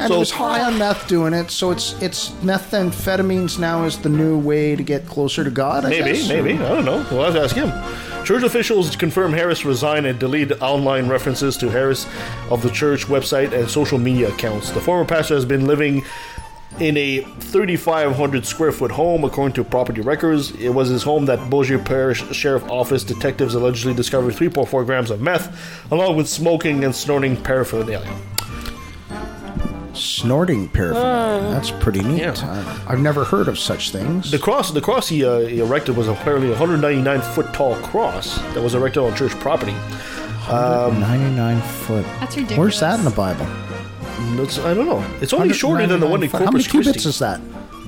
And 0.00 0.08
So- 0.08 0.16
it 0.16 0.18
was 0.18 0.30
high 0.30 0.62
on 0.62 0.78
meth 0.78 1.06
doing 1.06 1.32
it. 1.34 1.50
So 1.50 1.70
it's 1.70 1.94
it's 2.00 2.30
methamphetamines 2.42 3.58
now 3.58 3.84
is 3.84 3.98
the 3.98 4.08
new 4.08 4.38
way 4.38 4.74
to 4.76 4.82
get 4.82 5.06
closer 5.06 5.44
to 5.44 5.50
God. 5.50 5.84
I 5.84 5.90
Maybe, 5.90 6.12
guess. 6.12 6.28
maybe. 6.28 6.52
I 6.54 6.68
don't 6.68 6.84
know. 6.84 7.04
We'll 7.10 7.24
have 7.24 7.34
to 7.34 7.42
ask 7.42 7.54
him. 7.54 7.72
Church 8.24 8.42
officials 8.42 8.96
confirm 8.96 9.32
Harris 9.32 9.64
resigned 9.64 10.06
and 10.06 10.18
deleted 10.18 10.60
online 10.60 11.08
references 11.08 11.56
to 11.58 11.70
Harris 11.70 12.06
of 12.50 12.62
the 12.62 12.70
church 12.70 13.06
website 13.06 13.52
and 13.52 13.68
social 13.70 13.98
media 13.98 14.28
accounts. 14.28 14.70
The 14.70 14.80
former 14.80 15.04
pastor 15.06 15.34
has 15.34 15.44
been 15.46 15.66
living 15.66 16.04
in 16.78 16.96
a 16.96 17.22
3,500 17.40 18.46
square 18.46 18.72
foot 18.72 18.92
home, 18.92 19.24
according 19.24 19.54
to 19.54 19.64
property 19.64 20.00
records. 20.02 20.52
It 20.52 20.68
was 20.70 20.88
his 20.88 21.02
home 21.02 21.26
that 21.26 21.50
Bossier 21.50 21.78
Parish 21.78 22.22
Sheriff 22.32 22.62
Office 22.70 23.02
detectives 23.04 23.54
allegedly 23.54 23.92
discovered 23.94 24.34
3.4 24.34 24.84
grams 24.86 25.10
of 25.10 25.20
meth, 25.20 25.90
along 25.90 26.16
with 26.16 26.28
smoking 26.28 26.84
and 26.84 26.94
snorting 26.94 27.36
paraphernalia. 27.36 28.14
Snorting 30.00 30.68
paraphernalia. 30.68 31.50
That's 31.50 31.70
pretty 31.70 32.02
neat. 32.02 32.20
Yeah. 32.22 32.34
I, 32.86 32.92
I've 32.92 33.00
never 33.00 33.24
heard 33.24 33.48
of 33.48 33.58
such 33.58 33.90
things. 33.90 34.30
The 34.30 34.38
cross, 34.38 34.70
the 34.70 34.80
cross 34.80 35.08
he, 35.08 35.24
uh, 35.24 35.40
he 35.40 35.60
erected 35.60 35.96
was 35.96 36.08
apparently 36.08 36.48
a 36.48 36.52
199 36.52 37.20
foot 37.34 37.52
tall 37.52 37.74
cross 37.76 38.38
that 38.54 38.62
was 38.62 38.74
erected 38.74 39.02
on 39.02 39.14
church 39.14 39.32
property. 39.32 39.74
99 40.48 41.60
foot. 41.60 42.04
That's 42.04 42.36
ridiculous. 42.36 42.58
Where's 42.58 42.80
that 42.80 42.98
in 42.98 43.04
the 43.04 43.10
Bible? 43.10 43.46
That's, 44.36 44.58
I 44.58 44.74
don't 44.74 44.86
know. 44.86 45.04
It's 45.20 45.32
only 45.32 45.52
shorter 45.52 45.86
than 45.86 46.00
the 46.00 46.06
one 46.06 46.22
in 46.22 46.30
199 46.30 46.30
foot. 46.30 46.44
How 46.44 46.50
many 46.50 46.64
Corpus 46.64 46.70
cubits 46.70 47.04
Christi. 47.04 47.08
is 47.08 47.18
that? 47.20 47.38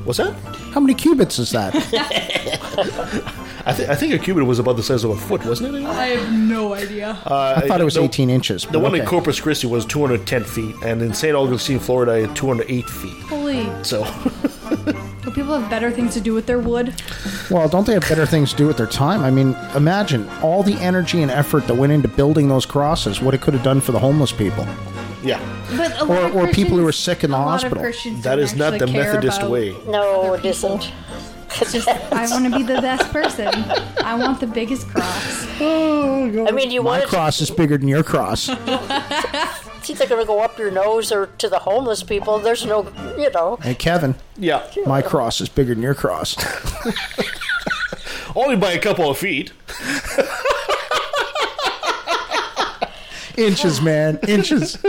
What's 0.04 0.18
that? 0.18 0.34
How 0.72 0.80
many 0.80 0.94
cubits 0.94 1.38
is 1.38 1.50
that? 1.52 1.74
I, 3.64 3.72
th- 3.72 3.88
I 3.88 3.94
think 3.94 4.12
a 4.14 4.18
cubit 4.18 4.44
was 4.44 4.58
about 4.58 4.76
the 4.76 4.82
size 4.82 5.04
of 5.04 5.10
a 5.10 5.16
foot, 5.16 5.44
wasn't 5.44 5.74
it? 5.76 5.84
I 5.84 6.06
have 6.08 6.32
no 6.32 6.74
idea. 6.74 7.10
Uh, 7.24 7.54
I 7.62 7.68
thought 7.68 7.80
it 7.80 7.84
was 7.84 7.94
the, 7.94 8.02
18 8.02 8.28
inches. 8.30 8.64
The 8.64 8.72
but 8.72 8.80
one 8.80 8.94
in. 8.96 9.06
Corpus 9.06 9.40
Christi 9.40 9.66
was 9.68 9.86
210 9.86 10.42
feet, 10.44 10.74
and 10.84 11.00
in 11.00 11.14
St. 11.14 11.34
Augustine, 11.36 11.78
Florida, 11.78 12.26
208 12.34 12.88
feet. 12.90 13.12
Holy. 13.28 13.68
So, 13.84 14.02
Do 15.22 15.30
people 15.30 15.56
have 15.58 15.70
better 15.70 15.90
things 15.92 16.14
to 16.14 16.20
do 16.20 16.34
with 16.34 16.46
their 16.46 16.58
wood? 16.58 16.92
Well, 17.50 17.68
don't 17.68 17.86
they 17.86 17.92
have 17.92 18.08
better 18.08 18.26
things 18.26 18.50
to 18.50 18.56
do 18.56 18.66
with 18.66 18.76
their 18.76 18.86
time? 18.88 19.22
I 19.22 19.30
mean, 19.30 19.54
imagine 19.76 20.28
all 20.42 20.64
the 20.64 20.74
energy 20.74 21.22
and 21.22 21.30
effort 21.30 21.66
that 21.68 21.74
went 21.76 21.92
into 21.92 22.08
building 22.08 22.48
those 22.48 22.66
crosses, 22.66 23.20
what 23.20 23.32
it 23.34 23.40
could 23.40 23.54
have 23.54 23.62
done 23.62 23.80
for 23.80 23.92
the 23.92 23.98
homeless 24.00 24.32
people. 24.32 24.66
yeah, 25.22 25.38
But 25.76 25.92
a 26.00 26.04
Or- 26.06 26.24
of 26.26 26.34
or 26.34 26.46
people 26.48 26.76
who 26.76 26.82
Christians- 26.84 26.88
are 26.88 26.92
sick 26.92 27.22
in 27.24 27.30
the 27.30 27.36
a 27.36 27.38
lot 27.38 27.46
of 27.46 27.50
hospital. 27.62 27.82
Christians 27.84 28.24
that 28.24 28.36
don't 28.40 28.78
the 28.78 28.86
Methodist 28.88 29.44
way. 29.44 29.76
No, 29.86 30.34
it 30.34 30.44
isn't. 30.44 30.90
People. 31.52 31.62
It's 31.66 31.72
just 31.72 31.88
I 32.12 32.28
want 32.30 32.44
to 32.52 32.56
be 32.58 32.62
the 32.64 32.80
best 32.80 33.10
person. 33.12 33.48
I 34.04 34.14
want 34.18 34.40
the 34.40 34.46
biggest 34.46 34.88
cross. 34.88 35.46
Oh, 35.60 36.46
I 36.48 36.50
mean, 36.52 36.70
you 36.70 36.82
My 36.82 36.90
want 36.90 37.02
it 37.04 37.08
cross 37.08 37.40
is 37.40 37.50
bigger 37.50 37.78
than 37.78 37.88
your 37.88 38.02
cross. 38.02 38.48
it's 38.48 39.90
either 39.90 40.06
going 40.06 40.20
to 40.22 40.26
go 40.26 40.40
up 40.40 40.58
your 40.58 40.70
nose 40.70 41.10
or 41.12 41.26
to 41.38 41.48
the 41.48 41.60
homeless 41.60 42.02
people. 42.02 42.38
There's 42.38 42.64
no, 42.66 42.84
you 43.18 43.30
know. 43.30 43.56
hey, 43.62 43.74
Kevin, 43.74 44.14
Yeah, 44.36 44.66
my 44.86 45.02
cross 45.02 45.40
is 45.40 45.48
bigger 45.48 45.74
than 45.74 45.82
your 45.82 45.94
cross. 45.94 46.36
only 48.36 48.56
by 48.56 48.72
a 48.72 48.78
couple 48.78 49.10
of 49.10 49.18
feet. 49.18 49.52
inches, 53.36 53.80
man. 53.80 54.18
Inches. 54.28 54.82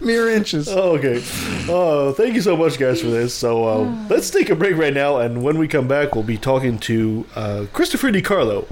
Mere 0.00 0.28
inches. 0.30 0.68
Okay. 0.68 1.22
Uh, 1.68 2.12
thank 2.12 2.34
you 2.34 2.42
so 2.42 2.56
much, 2.56 2.78
guys, 2.78 3.00
for 3.00 3.08
this. 3.08 3.34
So 3.34 3.64
uh, 3.64 4.06
let's 4.08 4.30
take 4.30 4.50
a 4.50 4.54
break 4.54 4.76
right 4.76 4.94
now, 4.94 5.18
and 5.18 5.42
when 5.42 5.58
we 5.58 5.68
come 5.68 5.88
back, 5.88 6.14
we'll 6.14 6.24
be 6.24 6.38
talking 6.38 6.78
to 6.80 7.26
uh, 7.34 7.66
Christopher 7.72 8.10
DiCarlo. 8.10 8.66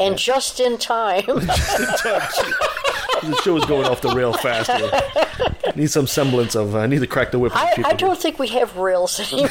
And 0.00 0.16
just 0.16 0.58
in 0.58 0.78
time. 0.78 1.24
the 3.22 3.40
show 3.44 3.56
is 3.56 3.64
going 3.66 3.86
off 3.86 4.00
the 4.00 4.14
rail 4.14 4.32
fast 4.32 4.70
here. 4.70 5.72
Need 5.76 5.90
some 5.90 6.06
semblance 6.06 6.54
of. 6.54 6.74
I 6.74 6.86
need 6.86 7.00
to 7.00 7.06
crack 7.06 7.30
the 7.30 7.38
whip. 7.38 7.52
I, 7.54 7.82
I 7.84 7.92
don't 7.94 8.18
think 8.18 8.38
we 8.38 8.48
have 8.48 8.76
rails 8.76 9.20
anymore. 9.20 9.50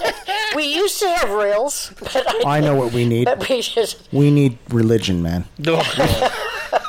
we 0.56 0.74
used 0.74 1.00
to 1.00 1.08
have 1.08 1.30
rails, 1.30 1.92
but 1.98 2.46
I, 2.46 2.58
I 2.58 2.60
know 2.60 2.74
what 2.74 2.92
we 2.92 3.04
need. 3.04 3.26
but 3.26 3.48
we 3.48 3.62
just. 3.62 4.08
We 4.12 4.30
need 4.30 4.58
religion, 4.68 5.22
man. 5.22 5.44
here. 5.58 6.30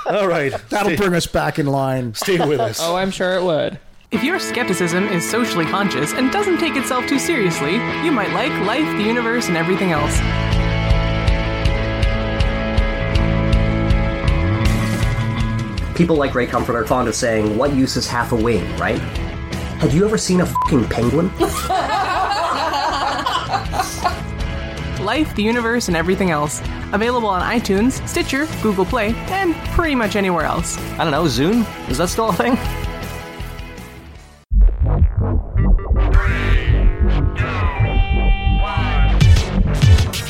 No. 0.06 0.20
All 0.20 0.28
right. 0.28 0.52
That'll 0.70 0.90
stay, 0.90 0.96
bring 0.98 1.14
us 1.14 1.28
back 1.28 1.60
in 1.60 1.66
line. 1.68 2.14
stay 2.14 2.46
with 2.46 2.60
us. 2.60 2.80
Oh, 2.82 2.96
I'm 2.96 3.12
sure 3.12 3.36
it 3.36 3.44
would. 3.44 3.80
If 4.12 4.24
your 4.24 4.40
skepticism 4.40 5.08
is 5.08 5.30
socially 5.30 5.66
conscious 5.66 6.14
and 6.14 6.32
doesn't 6.32 6.58
take 6.58 6.76
itself 6.76 7.08
too 7.08 7.18
seriously, 7.18 7.76
you 8.04 8.12
might 8.12 8.32
like 8.34 8.52
life, 8.68 8.86
the 8.98 9.04
universe, 9.04 9.48
and 9.48 9.56
everything 9.56 9.92
else. 9.94 10.18
People 15.96 16.16
like 16.16 16.34
Ray 16.36 16.48
Comfort 16.48 16.76
are 16.76 16.86
fond 16.86 17.08
of 17.08 17.16
saying, 17.16 17.58
what 17.58 17.74
use 17.74 17.96
is 17.96 18.08
half 18.08 18.32
a 18.32 18.36
wing, 18.36 18.64
right? 18.78 19.00
Have 19.80 19.94
you 19.94 20.04
ever 20.04 20.18
seen 20.18 20.42
a 20.42 20.46
fucking 20.46 20.90
penguin? 20.90 21.32
Life, 25.12 25.36
the 25.36 25.44
universe, 25.44 25.90
and 25.90 25.98
everything 25.98 26.32
else. 26.32 26.62
Available 26.94 27.28
on 27.28 27.42
iTunes, 27.42 28.00
Stitcher, 28.08 28.48
Google 28.64 28.86
Play, 28.86 29.14
and 29.28 29.54
pretty 29.76 29.94
much 29.94 30.16
anywhere 30.16 30.46
else. 30.46 30.78
I 30.98 31.04
don't 31.04 31.12
know, 31.12 31.26
Zune? 31.26 31.66
Is 31.90 31.98
that 31.98 32.08
still 32.08 32.30
a 32.30 32.34
thing? 32.34 32.56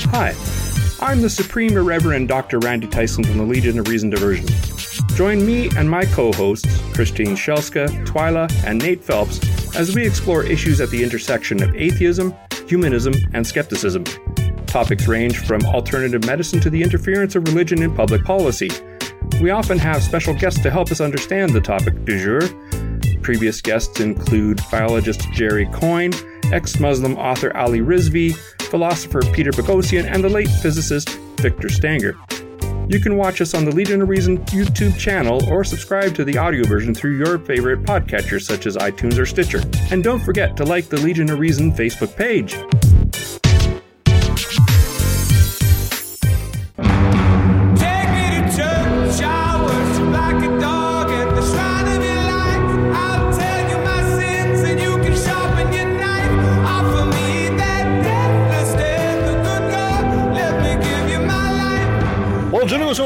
Hi, 0.10 0.34
I'm 1.00 1.22
the 1.22 1.30
Supreme 1.30 1.78
Irreverend 1.78 2.28
Dr. 2.28 2.58
Randy 2.58 2.88
Tyson 2.88 3.24
from 3.24 3.38
the 3.38 3.44
Legion 3.44 3.78
of 3.78 3.88
Reason 3.88 4.10
Diversion. 4.10 4.48
Join 5.16 5.46
me 5.46 5.70
and 5.78 5.88
my 5.88 6.06
co 6.06 6.32
hosts, 6.32 6.68
Christine 6.96 7.36
Shellska, 7.36 8.04
Twyla, 8.08 8.52
and 8.66 8.82
Nate 8.82 9.04
Phelps, 9.04 9.76
as 9.76 9.94
we 9.94 10.08
explore 10.08 10.42
issues 10.42 10.82
at 10.82 10.90
the 10.90 11.04
intersection 11.04 11.62
of 11.62 11.76
atheism, 11.76 12.34
humanism, 12.68 13.14
and 13.34 13.46
skepticism. 13.46 14.06
Topics 14.72 15.06
range 15.06 15.38
from 15.38 15.66
alternative 15.66 16.26
medicine 16.26 16.62
to 16.62 16.70
the 16.70 16.82
interference 16.82 17.36
of 17.36 17.46
religion 17.46 17.82
in 17.82 17.94
public 17.94 18.24
policy. 18.24 18.70
We 19.42 19.50
often 19.50 19.78
have 19.78 20.02
special 20.02 20.34
guests 20.34 20.62
to 20.62 20.72
help 20.72 20.92
us 20.92 21.02
understand 21.02 21.52
the 21.52 21.60
topic 21.60 22.06
du 22.06 22.18
jour. 22.18 23.20
Previous 23.22 23.60
guests 23.60 24.00
include 24.00 24.62
biologist 24.72 25.30
Jerry 25.34 25.66
Coyne, 25.74 26.14
ex 26.54 26.80
Muslim 26.80 27.18
author 27.18 27.54
Ali 27.58 27.80
Rizvi, 27.80 28.34
philosopher 28.62 29.20
Peter 29.34 29.52
Boghossian, 29.52 30.06
and 30.06 30.24
the 30.24 30.30
late 30.30 30.48
physicist 30.48 31.10
Victor 31.42 31.68
Stenger. 31.68 32.18
You 32.88 33.02
can 33.02 33.18
watch 33.18 33.42
us 33.42 33.54
on 33.54 33.66
the 33.66 33.76
Legion 33.76 34.02
of 34.02 34.08
Reason 34.08 34.38
YouTube 34.46 34.98
channel 34.98 35.44
or 35.50 35.66
subscribe 35.66 36.16
to 36.16 36.24
the 36.24 36.38
audio 36.38 36.66
version 36.66 36.96
through 36.96 37.18
your 37.18 37.40
favorite 37.40 37.84
podcatchers 37.84 38.44
such 38.44 38.66
as 38.66 38.78
iTunes 38.78 39.18
or 39.18 39.26
Stitcher. 39.26 39.62
And 39.92 40.02
don't 40.02 40.22
forget 40.22 40.56
to 40.56 40.64
like 40.64 40.88
the 40.88 41.02
Legion 41.02 41.30
of 41.30 41.40
Reason 41.40 41.74
Facebook 41.74 42.16
page. 42.16 42.56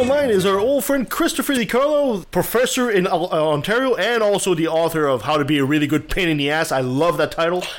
Well, 0.07 0.19
joining 0.19 0.35
us 0.35 0.43
is 0.43 0.45
our 0.45 0.59
old 0.59 0.83
friend 0.83 1.09
Christopher 1.09 1.53
DiCarlo, 1.53 2.29
professor 2.29 2.91
in 2.91 3.07
uh, 3.07 3.11
Ontario 3.11 3.95
and 3.95 4.21
also 4.21 4.53
the 4.53 4.67
author 4.67 5.07
of 5.07 5.23
How 5.23 5.37
to 5.37 5.45
Be 5.45 5.57
a 5.57 5.65
Really 5.65 5.87
Good 5.87 6.09
Pain 6.09 6.29
in 6.29 6.37
the 6.37 6.51
Ass. 6.51 6.71
I 6.71 6.81
love 6.81 7.17
that 7.17 7.31
title. 7.31 7.61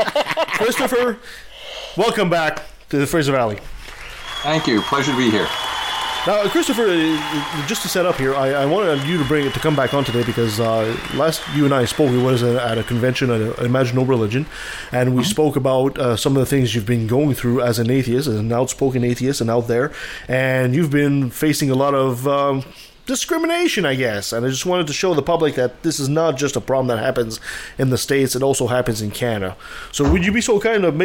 Christopher, 0.54 1.18
welcome 1.96 2.28
back 2.28 2.64
to 2.88 2.98
the 2.98 3.06
Fraser 3.06 3.30
Valley. 3.30 3.58
Thank 4.42 4.66
you. 4.66 4.80
Pleasure 4.82 5.12
to 5.12 5.16
be 5.16 5.30
here. 5.30 5.46
Now, 6.26 6.48
Christopher, 6.48 6.88
uh, 6.88 7.66
just 7.68 7.82
to 7.82 7.88
set 7.88 8.04
up 8.04 8.16
here, 8.16 8.34
I, 8.34 8.48
I 8.48 8.66
wanted 8.66 9.06
you 9.06 9.16
to 9.16 9.24
bring 9.26 9.46
it 9.46 9.54
to 9.54 9.60
come 9.60 9.76
back 9.76 9.94
on 9.94 10.02
today 10.02 10.24
because 10.24 10.58
uh, 10.58 10.98
last 11.14 11.40
you 11.54 11.64
and 11.64 11.72
I 11.72 11.84
spoke, 11.84 12.10
it 12.10 12.20
was 12.20 12.42
at 12.42 12.78
a 12.78 12.82
convention 12.82 13.30
at 13.30 13.60
Imagine 13.60 13.94
No 13.94 14.02
Religion, 14.02 14.44
and 14.90 15.14
we 15.14 15.22
spoke 15.22 15.54
about 15.54 15.96
uh, 15.96 16.16
some 16.16 16.36
of 16.36 16.40
the 16.40 16.46
things 16.46 16.74
you've 16.74 16.84
been 16.84 17.06
going 17.06 17.36
through 17.36 17.62
as 17.62 17.78
an 17.78 17.92
atheist, 17.92 18.26
as 18.26 18.40
an 18.40 18.52
outspoken 18.52 19.04
atheist, 19.04 19.40
and 19.40 19.48
out 19.48 19.68
there, 19.68 19.92
and 20.26 20.74
you've 20.74 20.90
been 20.90 21.30
facing 21.30 21.70
a 21.70 21.76
lot 21.76 21.94
of. 21.94 22.26
Um, 22.26 22.64
discrimination, 23.07 23.86
I 23.86 23.94
guess. 23.94 24.32
And 24.32 24.44
I 24.44 24.50
just 24.50 24.66
wanted 24.66 24.86
to 24.88 24.92
show 24.92 25.14
the 25.14 25.22
public 25.22 25.54
that 25.54 25.82
this 25.82 25.98
is 25.98 26.09
not 26.09 26.36
just 26.36 26.57
a 26.57 26.61
problem 26.61 26.88
that 26.88 27.02
happens 27.02 27.40
in 27.78 27.90
the 27.90 27.98
States, 27.98 28.36
it 28.36 28.42
also 28.42 28.66
happens 28.66 29.00
in 29.00 29.11
Canada. 29.11 29.57
So, 29.92 30.11
would 30.11 30.26
you 30.26 30.32
be 30.32 30.40
so 30.40 30.61
kind 30.61 30.84
of. 30.84 30.96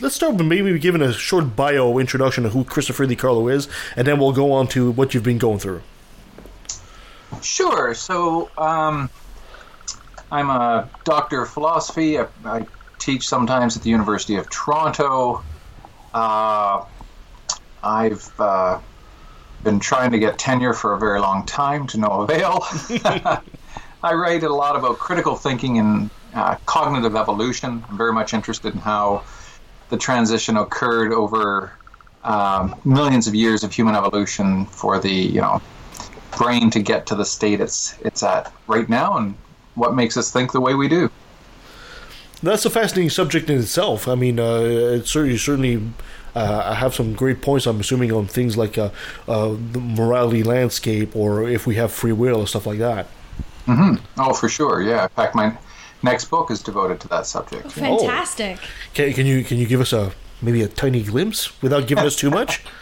Let's 0.00 0.14
start 0.14 0.34
with 0.34 0.46
maybe 0.46 0.78
giving 0.78 1.02
a 1.02 1.12
short 1.12 1.54
bio 1.56 1.98
introduction 1.98 2.46
of 2.46 2.52
who 2.52 2.64
Christopher 2.64 3.06
DiCarlo 3.06 3.52
is, 3.52 3.68
and 3.96 4.06
then 4.06 4.18
we'll 4.18 4.32
go 4.32 4.52
on 4.52 4.68
to 4.68 4.92
what 4.92 5.12
you've 5.12 5.24
been 5.24 5.38
going 5.38 5.58
through. 5.58 5.82
Sure. 7.42 7.94
So, 7.94 8.50
um, 8.56 9.10
I'm 10.32 10.50
a 10.50 10.88
doctor 11.04 11.42
of 11.42 11.50
philosophy. 11.50 12.18
I, 12.18 12.26
I, 12.44 12.66
teach 12.98 13.26
sometimes 13.26 13.78
at 13.78 13.82
the 13.82 13.88
University 13.88 14.36
of 14.36 14.48
Toronto. 14.50 15.42
Uh, 16.12 16.84
I've. 17.82 18.30
Uh, 18.38 18.78
been 19.62 19.80
trying 19.80 20.10
to 20.12 20.18
get 20.18 20.38
tenure 20.38 20.72
for 20.72 20.94
a 20.94 20.98
very 20.98 21.20
long 21.20 21.44
time 21.46 21.86
to 21.88 21.98
no 21.98 22.08
avail. 22.22 22.64
I 24.02 24.14
write 24.14 24.42
a 24.42 24.48
lot 24.48 24.76
about 24.76 24.98
critical 24.98 25.36
thinking 25.36 25.78
and 25.78 26.10
uh, 26.34 26.56
cognitive 26.66 27.16
evolution. 27.16 27.84
I'm 27.88 27.98
very 27.98 28.12
much 28.12 28.32
interested 28.32 28.74
in 28.74 28.80
how 28.80 29.24
the 29.90 29.96
transition 29.96 30.56
occurred 30.56 31.12
over 31.12 31.72
um, 32.24 32.80
millions 32.84 33.26
of 33.26 33.34
years 33.34 33.62
of 33.64 33.72
human 33.72 33.94
evolution 33.94 34.66
for 34.66 34.98
the 34.98 35.10
you 35.10 35.40
know 35.40 35.60
brain 36.36 36.70
to 36.70 36.80
get 36.80 37.06
to 37.06 37.14
the 37.14 37.24
state 37.24 37.60
it's 37.60 37.98
it's 38.00 38.22
at 38.22 38.52
right 38.66 38.88
now, 38.88 39.16
and 39.16 39.34
what 39.74 39.94
makes 39.94 40.16
us 40.16 40.30
think 40.30 40.52
the 40.52 40.60
way 40.60 40.74
we 40.74 40.88
do. 40.88 41.10
That's 42.42 42.64
a 42.64 42.70
fascinating 42.70 43.10
subject 43.10 43.50
in 43.50 43.58
itself. 43.58 44.08
I 44.08 44.14
mean, 44.14 44.38
uh, 44.38 44.60
it 44.60 45.06
certainly 45.06 45.36
certainly 45.36 45.92
uh, 46.34 46.62
I 46.66 46.74
have 46.74 46.94
some 46.94 47.14
great 47.14 47.42
points. 47.42 47.66
I'm 47.66 47.80
assuming 47.80 48.12
on 48.12 48.26
things 48.26 48.56
like 48.56 48.78
uh, 48.78 48.90
uh, 49.28 49.56
the 49.72 49.80
morality 49.80 50.42
landscape, 50.42 51.14
or 51.16 51.48
if 51.48 51.66
we 51.66 51.74
have 51.76 51.92
free 51.92 52.12
will, 52.12 52.40
or 52.40 52.46
stuff 52.46 52.66
like 52.66 52.78
that. 52.78 53.06
Mm-hmm. 53.66 54.04
Oh, 54.18 54.32
for 54.32 54.48
sure. 54.48 54.82
Yeah. 54.82 55.04
In 55.04 55.08
fact, 55.10 55.34
my 55.34 55.56
next 56.02 56.26
book 56.26 56.50
is 56.50 56.62
devoted 56.62 57.00
to 57.00 57.08
that 57.08 57.26
subject. 57.26 57.66
Oh, 57.66 57.70
fantastic. 57.70 58.58
Oh. 58.60 58.66
Can, 58.94 59.12
can 59.12 59.26
you 59.26 59.44
can 59.44 59.58
you 59.58 59.66
give 59.66 59.80
us 59.80 59.92
a 59.92 60.12
maybe 60.42 60.62
a 60.62 60.68
tiny 60.68 61.02
glimpse 61.02 61.60
without 61.62 61.86
giving 61.86 62.04
us 62.04 62.16
too 62.16 62.30
much? 62.30 62.62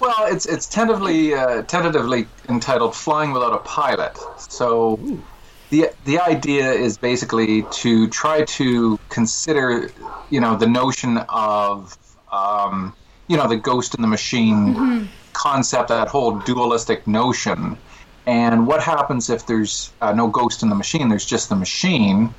Well, 0.00 0.32
it's 0.32 0.46
it's 0.46 0.68
tentatively 0.68 1.34
uh, 1.34 1.62
tentatively 1.62 2.28
entitled 2.48 2.94
"Flying 2.94 3.32
Without 3.32 3.52
a 3.52 3.58
Pilot." 3.58 4.16
So. 4.38 4.92
Ooh. 4.92 5.22
The, 5.70 5.90
the 6.06 6.18
idea 6.18 6.72
is 6.72 6.96
basically 6.96 7.62
to 7.82 8.08
try 8.08 8.42
to 8.42 8.98
consider, 9.10 9.90
you 10.30 10.40
know, 10.40 10.56
the 10.56 10.66
notion 10.66 11.18
of 11.28 11.94
um, 12.32 12.94
you 13.28 13.36
know, 13.36 13.46
the 13.46 13.56
ghost 13.56 13.94
in 13.94 14.02
the 14.02 14.08
machine 14.08 14.74
mm-hmm. 14.74 15.06
concept, 15.32 15.88
that 15.88 16.08
whole 16.08 16.38
dualistic 16.40 17.06
notion. 17.06 17.76
And 18.26 18.66
what 18.66 18.82
happens 18.82 19.30
if 19.30 19.46
there's 19.46 19.90
uh, 20.00 20.12
no 20.12 20.28
ghost 20.28 20.62
in 20.62 20.68
the 20.68 20.74
machine? 20.74 21.08
There's 21.08 21.24
just 21.24 21.48
the 21.48 21.56
machine. 21.56 22.34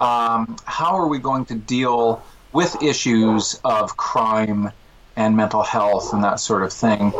Um, 0.00 0.56
how 0.64 0.94
are 0.96 1.08
we 1.08 1.18
going 1.18 1.46
to 1.46 1.54
deal 1.54 2.22
with 2.52 2.80
issues 2.82 3.58
of 3.64 3.96
crime 3.96 4.70
and 5.16 5.36
mental 5.36 5.62
health 5.62 6.12
and 6.12 6.22
that 6.22 6.38
sort 6.38 6.62
of 6.62 6.72
thing 6.72 7.12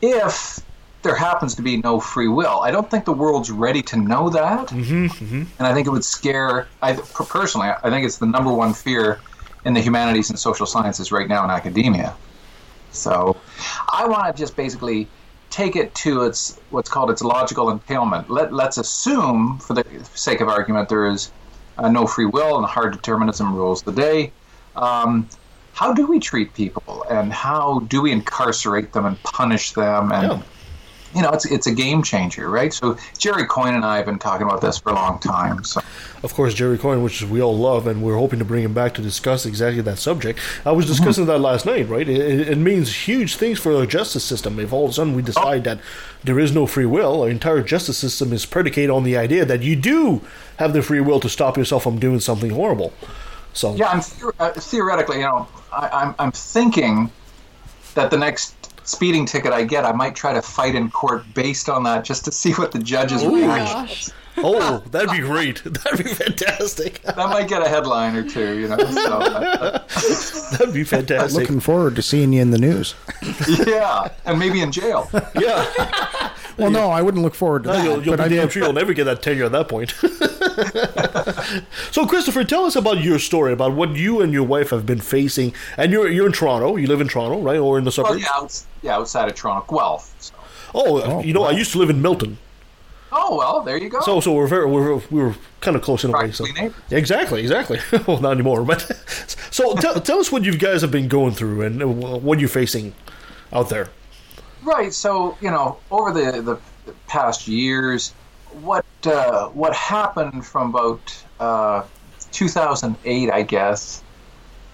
if 0.00 0.60
there 1.02 1.14
happens 1.14 1.54
to 1.56 1.62
be 1.62 1.76
no 1.76 2.00
free 2.00 2.28
will? 2.28 2.60
I 2.60 2.70
don't 2.70 2.90
think 2.90 3.04
the 3.04 3.12
world's 3.12 3.50
ready 3.50 3.82
to 3.82 3.96
know 3.96 4.30
that, 4.30 4.68
mm-hmm, 4.68 5.06
mm-hmm. 5.06 5.42
and 5.58 5.66
I 5.66 5.74
think 5.74 5.86
it 5.86 5.90
would 5.90 6.04
scare. 6.04 6.68
I 6.80 6.94
personally, 6.94 7.68
I 7.68 7.90
think 7.90 8.06
it's 8.06 8.18
the 8.18 8.26
number 8.26 8.52
one 8.52 8.74
fear 8.74 9.20
in 9.64 9.74
the 9.74 9.80
humanities 9.80 10.30
and 10.30 10.38
social 10.38 10.66
sciences 10.66 11.12
right 11.12 11.28
now 11.28 11.44
in 11.44 11.50
academia. 11.50 12.14
So 12.90 13.36
I 13.92 14.06
want 14.06 14.34
to 14.34 14.40
just 14.40 14.56
basically 14.56 15.08
take 15.50 15.76
it 15.76 15.94
to 15.94 16.22
its 16.22 16.58
what's 16.70 16.90
called 16.90 17.10
its 17.10 17.22
logical 17.22 17.70
entailment. 17.70 18.30
Let, 18.30 18.52
let's 18.52 18.78
assume, 18.78 19.58
for 19.58 19.74
the 19.74 19.84
sake 20.14 20.40
of 20.40 20.48
argument, 20.48 20.88
there 20.88 21.08
is 21.08 21.30
uh, 21.78 21.88
no 21.88 22.06
free 22.06 22.26
will 22.26 22.58
and 22.58 22.66
hard 22.66 22.92
determinism 22.92 23.54
rules 23.54 23.82
the 23.82 23.92
day. 23.92 24.32
Um, 24.76 25.28
how 25.74 25.92
do 25.94 26.06
we 26.06 26.20
treat 26.20 26.52
people, 26.54 27.04
and 27.08 27.32
how 27.32 27.80
do 27.88 28.02
we 28.02 28.12
incarcerate 28.12 28.92
them 28.92 29.06
and 29.06 29.22
punish 29.22 29.72
them, 29.72 30.12
and 30.12 30.32
yeah 30.32 30.42
you 31.14 31.22
know, 31.22 31.30
it's 31.30 31.44
it's 31.44 31.66
a 31.66 31.74
game 31.74 32.02
changer, 32.02 32.48
right? 32.48 32.72
So 32.72 32.96
Jerry 33.18 33.46
Coyne 33.46 33.74
and 33.74 33.84
I 33.84 33.96
have 33.96 34.06
been 34.06 34.18
talking 34.18 34.46
about 34.46 34.60
this 34.60 34.78
for 34.78 34.90
a 34.90 34.94
long 34.94 35.18
time. 35.18 35.62
So, 35.64 35.80
of 36.22 36.34
course, 36.34 36.54
Jerry 36.54 36.78
Coyne, 36.78 37.02
which 37.02 37.22
we 37.22 37.42
all 37.42 37.56
love, 37.56 37.86
and 37.86 38.02
we're 38.02 38.16
hoping 38.16 38.38
to 38.38 38.44
bring 38.44 38.64
him 38.64 38.72
back 38.72 38.94
to 38.94 39.02
discuss 39.02 39.44
exactly 39.44 39.82
that 39.82 39.98
subject. 39.98 40.38
I 40.64 40.72
was 40.72 40.86
discussing 40.86 41.24
mm-hmm. 41.24 41.32
that 41.32 41.38
last 41.40 41.66
night, 41.66 41.88
right? 41.88 42.08
It, 42.08 42.48
it, 42.48 42.58
means 42.58 43.08
huge 43.08 43.36
things 43.36 43.58
for 43.58 43.74
our 43.74 43.86
justice 43.86 44.24
system. 44.24 44.60
If 44.60 44.72
all 44.72 44.84
of 44.84 44.90
a 44.90 44.94
sudden 44.94 45.14
we 45.14 45.22
decide 45.22 45.66
oh. 45.66 45.74
that 45.74 45.84
there 46.22 46.38
is 46.38 46.52
no 46.52 46.66
free 46.66 46.86
will, 46.86 47.22
our 47.22 47.28
entire 47.28 47.62
justice 47.62 47.98
system 47.98 48.32
is 48.32 48.46
predicated 48.46 48.90
on 48.90 49.02
the 49.02 49.16
idea 49.16 49.44
that 49.44 49.62
you 49.62 49.74
do 49.76 50.22
have 50.58 50.72
the 50.72 50.82
free 50.82 51.00
will 51.00 51.20
to 51.20 51.28
stop 51.28 51.56
yourself 51.56 51.82
from 51.82 51.98
doing 51.98 52.20
something 52.20 52.50
horrible. 52.50 52.92
So, 53.52 53.74
yeah, 53.74 53.88
I'm 53.88 54.00
uh, 54.38 54.52
theoretically, 54.52 55.18
you 55.18 55.24
know, 55.24 55.46
I, 55.72 55.88
I'm 55.88 56.14
I'm 56.18 56.32
thinking 56.32 57.10
that 57.94 58.10
the 58.10 58.16
next 58.16 58.54
speeding 58.84 59.26
ticket 59.26 59.52
I 59.52 59.64
get, 59.64 59.84
I 59.84 59.92
might 59.92 60.14
try 60.14 60.32
to 60.32 60.42
fight 60.42 60.74
in 60.74 60.90
court 60.90 61.24
based 61.34 61.68
on 61.68 61.84
that 61.84 62.04
just 62.04 62.24
to 62.26 62.32
see 62.32 62.52
what 62.52 62.72
the 62.72 62.78
judges 62.78 63.22
oh 63.22 63.34
reaction. 63.34 64.12
oh, 64.38 64.82
that'd 64.90 65.10
be 65.10 65.18
great. 65.18 65.62
That'd 65.64 66.04
be 66.04 66.10
fantastic. 66.14 67.02
that 67.02 67.16
might 67.16 67.48
get 67.48 67.60
a 67.60 67.68
headline 67.68 68.16
or 68.16 68.26
two, 68.26 68.58
you 68.58 68.68
know. 68.68 68.78
So, 68.78 69.18
uh, 69.20 69.78
that'd 70.52 70.72
be 70.72 70.84
fantastic. 70.84 71.38
Looking 71.38 71.60
forward 71.60 71.96
to 71.96 72.02
seeing 72.02 72.32
you 72.32 72.40
in 72.40 72.50
the 72.50 72.58
news. 72.58 72.94
yeah, 73.66 74.08
and 74.24 74.38
maybe 74.38 74.62
in 74.62 74.72
jail. 74.72 75.10
Yeah. 75.38 76.32
Well, 76.56 76.70
no, 76.70 76.90
I 76.90 77.02
wouldn't 77.02 77.22
look 77.22 77.34
forward 77.34 77.64
to 77.64 77.68
no, 77.68 77.74
that. 77.74 77.84
You'll, 77.84 78.02
you'll 78.04 78.16
but 78.16 78.28
be 78.28 78.36
damn 78.36 78.48
sure 78.48 78.62
you'll 78.62 78.72
never 78.72 78.94
get 78.94 79.04
that 79.04 79.22
tenure 79.22 79.44
at 79.44 79.52
that 79.52 79.68
point. 79.68 79.92
so, 81.90 82.06
Christopher, 82.06 82.44
tell 82.44 82.64
us 82.64 82.76
about 82.76 83.02
your 83.02 83.18
story, 83.18 83.52
about 83.52 83.72
what 83.72 83.96
you 83.96 84.20
and 84.20 84.32
your 84.32 84.44
wife 84.44 84.70
have 84.70 84.86
been 84.86 85.00
facing. 85.00 85.54
And 85.76 85.92
you're 85.92 86.08
you're 86.08 86.26
in 86.26 86.32
Toronto. 86.32 86.76
You 86.76 86.86
live 86.86 87.00
in 87.00 87.08
Toronto, 87.08 87.40
right, 87.40 87.58
or 87.58 87.78
in 87.78 87.84
the 87.84 87.92
suburbs? 87.92 88.16
Well, 88.16 88.20
yeah, 88.20 88.42
out, 88.42 88.64
yeah, 88.82 88.96
outside 88.96 89.28
of 89.28 89.34
Toronto, 89.34 89.66
Guelph. 89.68 90.14
So. 90.18 90.34
Oh, 90.74 90.98
uh, 90.98 91.02
oh, 91.04 91.22
you 91.22 91.32
know, 91.32 91.42
wow. 91.42 91.48
I 91.48 91.52
used 91.52 91.72
to 91.72 91.78
live 91.78 91.90
in 91.90 92.00
Milton. 92.00 92.38
Oh 93.14 93.36
well, 93.36 93.60
there 93.60 93.76
you 93.76 93.90
go. 93.90 94.00
So, 94.00 94.20
so 94.20 94.32
we're 94.32 94.46
very 94.46 94.64
we're 94.66 94.96
we 95.10 95.20
were 95.20 95.34
kind 95.60 95.76
of 95.76 95.82
close 95.82 96.02
in 96.02 96.14
a 96.14 96.18
way. 96.18 96.32
So 96.32 96.46
exactly, 96.90 97.42
exactly. 97.42 97.78
well, 98.06 98.20
not 98.20 98.32
anymore. 98.32 98.64
But 98.64 98.80
so 99.50 99.74
tell, 99.74 100.00
tell 100.00 100.18
us 100.18 100.32
what 100.32 100.44
you 100.44 100.56
guys 100.56 100.80
have 100.80 100.90
been 100.90 101.08
going 101.08 101.34
through 101.34 101.62
and 101.62 102.02
what 102.22 102.40
you're 102.40 102.48
facing 102.48 102.94
out 103.52 103.68
there. 103.68 103.90
Right. 104.62 104.94
So 104.94 105.36
you 105.42 105.50
know, 105.50 105.76
over 105.90 106.10
the 106.10 106.40
the 106.40 106.94
past 107.06 107.46
years, 107.46 108.14
what 108.60 108.84
uh, 109.04 109.48
what 109.48 109.74
happened 109.74 110.44
from 110.44 110.70
about 110.70 111.24
uh, 111.40 111.84
2008, 112.32 113.30
I 113.30 113.42
guess, 113.42 114.02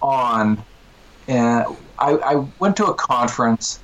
on, 0.00 0.62
and 1.26 1.66
I, 1.98 2.12
I 2.12 2.34
went 2.58 2.76
to 2.78 2.86
a 2.86 2.94
conference, 2.94 3.80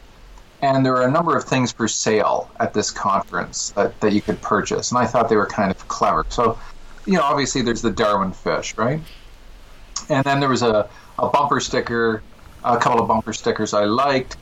and 0.63 0.85
there 0.85 0.93
were 0.93 1.07
a 1.07 1.11
number 1.11 1.37
of 1.37 1.45
things 1.45 1.73
for 1.73 1.89
sale 1.89 2.51
at 2.61 2.73
this 2.73 2.91
conference 2.91 3.71
that, 3.71 4.01
that 4.01 4.13
you 4.13 4.23
could 4.23 4.41
purchase, 4.41 4.91
and 4.91 4.99
I 4.99 5.07
thought 5.07 5.29
they 5.29 5.37
were 5.37 5.47
kind 5.47 5.71
of 5.71 5.89
clever. 5.89 6.25
So, 6.29 6.59
you 7.07 7.15
know, 7.15 7.23
obviously 7.23 7.63
there's 7.63 7.83
the 7.83 7.91
Darwin 7.91 8.33
fish, 8.33 8.77
right? 8.77 9.01
And 10.09 10.25
then 10.25 10.41
there 10.41 10.49
was 10.49 10.63
a, 10.63 10.89
a 11.19 11.29
bumper 11.29 11.61
sticker, 11.61 12.23
a 12.65 12.79
couple 12.79 13.01
of 13.01 13.09
bumper 13.09 13.33
stickers 13.33 13.75
I 13.75 13.85
liked. 13.85 14.37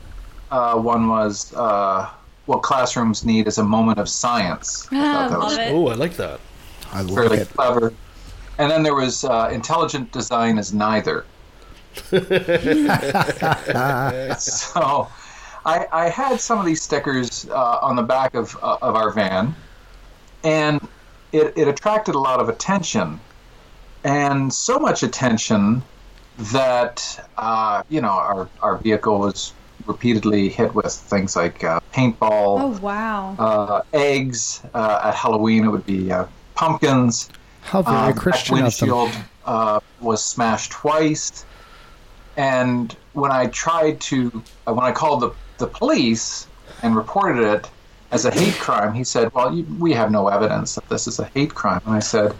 Uh, 0.51 0.77
one 0.77 1.07
was 1.07 1.53
uh, 1.53 2.09
what 2.45 2.61
classrooms 2.61 3.25
need 3.25 3.47
is 3.47 3.57
a 3.57 3.63
moment 3.63 3.99
of 3.99 4.09
science. 4.09 4.87
I 4.91 5.27
love 5.27 5.57
it. 5.57 5.71
Oh, 5.71 5.87
I 5.87 5.95
like 5.95 6.17
that. 6.17 6.39
I 6.91 7.01
love 7.01 7.15
fairly 7.15 7.37
it. 7.39 7.49
clever. 7.49 7.93
And 8.57 8.69
then 8.69 8.83
there 8.83 8.95
was 8.95 9.23
uh, 9.23 9.49
intelligent 9.51 10.11
design 10.11 10.57
is 10.57 10.73
neither. 10.73 11.25
so 14.39 15.07
I, 15.65 15.87
I, 15.91 16.09
had 16.09 16.39
some 16.39 16.59
of 16.59 16.65
these 16.65 16.81
stickers 16.81 17.47
uh, 17.49 17.79
on 17.81 17.95
the 17.95 18.03
back 18.03 18.33
of, 18.33 18.57
uh, 18.61 18.77
of 18.81 18.95
our 18.95 19.11
van, 19.11 19.55
and 20.43 20.85
it, 21.31 21.53
it 21.55 21.67
attracted 21.67 22.15
a 22.15 22.19
lot 22.19 22.39
of 22.39 22.49
attention. 22.49 23.19
And 24.03 24.53
so 24.53 24.79
much 24.79 25.03
attention 25.03 25.83
that, 26.37 27.25
uh, 27.37 27.83
you 27.89 28.01
know, 28.01 28.09
our, 28.09 28.49
our 28.61 28.77
vehicle 28.77 29.19
was 29.19 29.53
repeatedly 29.85 30.49
hit 30.49 30.73
with 30.73 30.93
things 30.93 31.35
like 31.35 31.63
uh, 31.63 31.79
paintball. 31.93 32.59
Oh 32.61 32.79
wow! 32.81 33.35
Uh, 33.37 33.81
eggs 33.93 34.61
uh, 34.73 35.01
at 35.03 35.15
Halloween. 35.15 35.65
It 35.65 35.69
would 35.69 35.85
be 35.85 36.11
uh, 36.11 36.25
pumpkins. 36.55 37.29
How 37.61 37.81
very 37.81 37.95
um, 37.95 38.13
Christian 38.13 38.55
windshield 38.55 39.11
uh, 39.45 39.79
was 40.01 40.23
smashed 40.23 40.71
twice. 40.71 41.45
And 42.35 42.95
when 43.13 43.31
I 43.31 43.47
tried 43.47 44.01
to, 44.01 44.43
uh, 44.67 44.73
when 44.73 44.85
I 44.85 44.91
called 44.91 45.21
the 45.21 45.31
the 45.59 45.67
police, 45.67 46.47
and 46.81 46.95
reported 46.95 47.43
it 47.43 47.69
as 48.11 48.25
a 48.25 48.31
hate 48.31 48.55
crime, 48.55 48.93
he 48.93 49.03
said, 49.03 49.33
"Well, 49.33 49.53
you, 49.53 49.65
we 49.79 49.93
have 49.93 50.11
no 50.11 50.27
evidence 50.27 50.75
that 50.75 50.87
this 50.89 51.07
is 51.07 51.19
a 51.19 51.25
hate 51.25 51.53
crime." 51.53 51.81
And 51.85 51.95
I 51.95 51.99
said, 51.99 52.35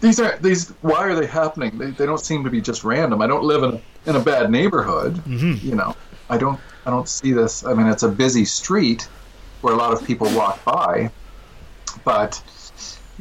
"These 0.00 0.20
are 0.20 0.36
these. 0.38 0.70
Why 0.82 1.04
are 1.04 1.14
they 1.14 1.26
happening? 1.26 1.78
They, 1.78 1.90
they 1.90 2.06
don't 2.06 2.20
seem 2.20 2.44
to 2.44 2.50
be 2.50 2.60
just 2.60 2.84
random. 2.84 3.22
I 3.22 3.26
don't 3.26 3.44
live 3.44 3.62
in 3.62 3.74
a, 3.74 4.10
in 4.10 4.16
a 4.16 4.20
bad 4.20 4.50
neighborhood. 4.50 5.22
You 5.26 5.74
know, 5.74 5.96
I 6.28 6.38
don't 6.38 6.60
I 6.86 6.90
don't 6.90 7.08
see 7.08 7.32
this. 7.32 7.64
I 7.64 7.74
mean, 7.74 7.86
it's 7.86 8.02
a 8.02 8.08
busy 8.08 8.44
street 8.44 9.08
where 9.60 9.72
a 9.72 9.76
lot 9.76 9.92
of 9.92 10.04
people 10.06 10.28
walk 10.34 10.62
by, 10.64 11.10
but 12.04 12.42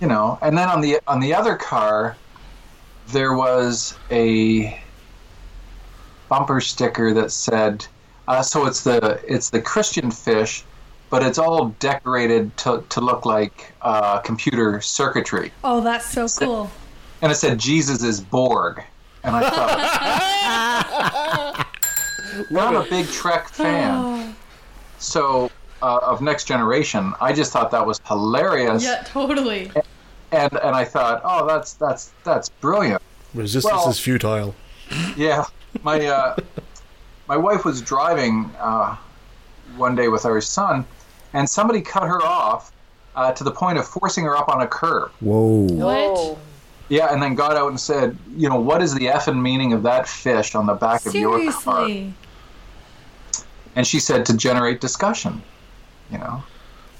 you 0.01 0.07
know. 0.07 0.37
And 0.41 0.57
then 0.57 0.69
on 0.69 0.81
the 0.81 0.99
on 1.07 1.19
the 1.19 1.33
other 1.33 1.55
car, 1.55 2.15
there 3.07 3.33
was 3.33 3.97
a 4.11 4.79
bumper 6.29 6.61
sticker 6.61 7.13
that 7.13 7.31
said, 7.31 7.85
uh, 8.27 8.41
"So 8.41 8.65
it's 8.65 8.83
the 8.83 9.21
it's 9.27 9.49
the 9.49 9.61
Christian 9.61 10.11
fish." 10.11 10.63
But 11.09 11.21
it's 11.21 11.37
all 11.37 11.67
decorated 11.79 12.57
to, 12.57 12.83
to 12.89 12.99
look 12.99 13.23
like 13.23 13.71
uh, 13.83 14.17
computer 14.21 14.81
circuitry. 14.81 15.51
Oh, 15.63 15.79
that's 15.79 16.11
so 16.11 16.27
cool. 16.27 16.71
And 17.21 17.31
it 17.31 17.35
said, 17.35 17.59
Jesus 17.59 18.01
is 18.01 18.19
Borg. 18.19 18.83
And 19.23 19.35
I 19.35 19.49
thought, 19.49 19.69
I'm 22.57 22.75
a 22.75 22.85
big 22.89 23.07
Trek 23.07 23.47
fan. 23.49 24.35
So, 24.99 25.51
uh, 25.81 25.99
of 26.01 26.21
Next 26.21 26.45
Generation, 26.45 27.13
I 27.19 27.33
just 27.33 27.51
thought 27.51 27.71
that 27.71 27.85
was 27.85 27.99
hilarious. 28.07 28.83
Yeah, 28.83 29.03
totally. 29.05 29.71
And, 30.31 30.53
and 30.53 30.75
I 30.75 30.85
thought, 30.85 31.21
oh, 31.23 31.45
that's, 31.45 31.73
that's, 31.73 32.11
that's 32.23 32.49
brilliant. 32.49 33.01
Resistance 33.33 33.73
Well- 33.73 33.89
is 33.89 33.99
futile. 33.99 34.55
Yeah, 35.15 35.45
my 35.81 36.05
uh, 36.05 36.35
my 37.27 37.37
wife 37.37 37.65
was 37.65 37.81
driving 37.81 38.51
uh, 38.59 38.95
one 39.75 39.95
day 39.95 40.07
with 40.07 40.25
our 40.25 40.41
son, 40.41 40.85
and 41.33 41.49
somebody 41.49 41.81
cut 41.81 42.03
her 42.03 42.21
off 42.21 42.71
uh, 43.15 43.31
to 43.31 43.43
the 43.43 43.51
point 43.51 43.77
of 43.77 43.87
forcing 43.87 44.23
her 44.25 44.35
up 44.35 44.49
on 44.49 44.61
a 44.61 44.67
curb. 44.67 45.11
Whoa. 45.19 45.67
What? 45.71 46.37
Yeah, 46.93 47.11
and 47.11 47.23
then 47.23 47.33
got 47.33 47.57
out 47.57 47.69
and 47.69 47.79
said, 47.79 48.15
you 48.37 48.47
know, 48.47 48.59
what 48.59 48.83
is 48.83 48.93
the 48.93 49.07
effing 49.07 49.41
meaning 49.41 49.73
of 49.73 49.81
that 49.81 50.07
fish 50.07 50.53
on 50.53 50.67
the 50.67 50.75
back 50.75 51.03
of 51.07 51.15
your 51.15 51.39
car? 51.51 51.87
Seriously. 51.87 52.13
And 53.75 53.87
she 53.87 53.99
said 53.99 54.27
to 54.27 54.37
generate 54.37 54.79
discussion. 54.79 55.41
You 56.11 56.19
know. 56.19 56.43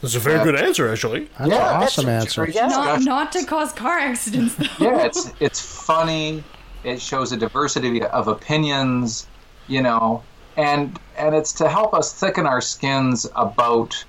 That's 0.02 0.16
a 0.16 0.20
very 0.20 0.38
Yeah. 0.40 0.44
good 0.46 0.56
answer, 0.56 0.92
actually. 0.92 1.30
That's 1.38 1.52
Yeah, 1.52 1.78
an 1.78 1.84
awesome 1.84 2.08
a 2.08 2.12
answer. 2.12 2.46
great 2.46 2.56
Not, 2.56 3.02
not 3.02 3.32
to 3.34 3.46
cause 3.46 3.72
car 3.72 4.00
accidents, 4.00 4.56
though. 4.56 4.66
yeah, 4.80 5.06
it's 5.06 5.32
it's 5.40 5.62
funny. 5.62 6.44
It 6.84 7.00
shows 7.00 7.32
a 7.32 7.38
diversity 7.38 8.02
of 8.04 8.28
opinions, 8.28 9.28
you 9.68 9.82
know, 9.84 10.24
and 10.58 11.00
and 11.20 11.36
it's 11.36 11.54
to 11.62 11.70
help 11.70 11.94
us 11.94 12.12
thicken 12.14 12.48
our 12.48 12.62
skins 12.62 13.28
about, 13.36 14.04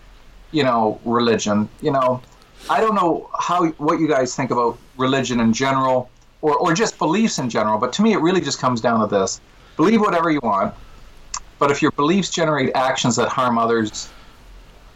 you 0.51 0.65
know, 0.65 0.99
religion. 1.05 1.69
You 1.83 1.93
know, 1.93 2.23
I 2.71 2.81
don't 2.81 2.95
know 2.95 3.31
how 3.39 3.67
what 3.79 4.01
you 4.01 4.09
guys 4.09 4.35
think 4.35 4.51
about 4.51 4.79
religion 4.97 5.41
in 5.41 5.53
general, 5.53 6.11
or 6.41 6.57
or 6.57 6.75
just 6.75 6.99
beliefs 6.99 7.39
in 7.39 7.51
general. 7.51 7.79
But 7.79 7.93
to 7.95 8.03
me, 8.03 8.13
it 8.13 8.19
really 8.19 8.41
just 8.41 8.59
comes 8.59 8.81
down 8.81 9.01
to 9.01 9.07
this: 9.07 9.41
believe 9.77 10.01
whatever 10.01 10.31
you 10.31 10.41
want, 10.43 10.75
but 11.59 11.71
if 11.71 11.83
your 11.83 11.93
beliefs 11.93 12.31
generate 12.31 12.75
actions 12.75 13.17
that 13.17 13.29
harm 13.29 13.59
others, 13.59 14.09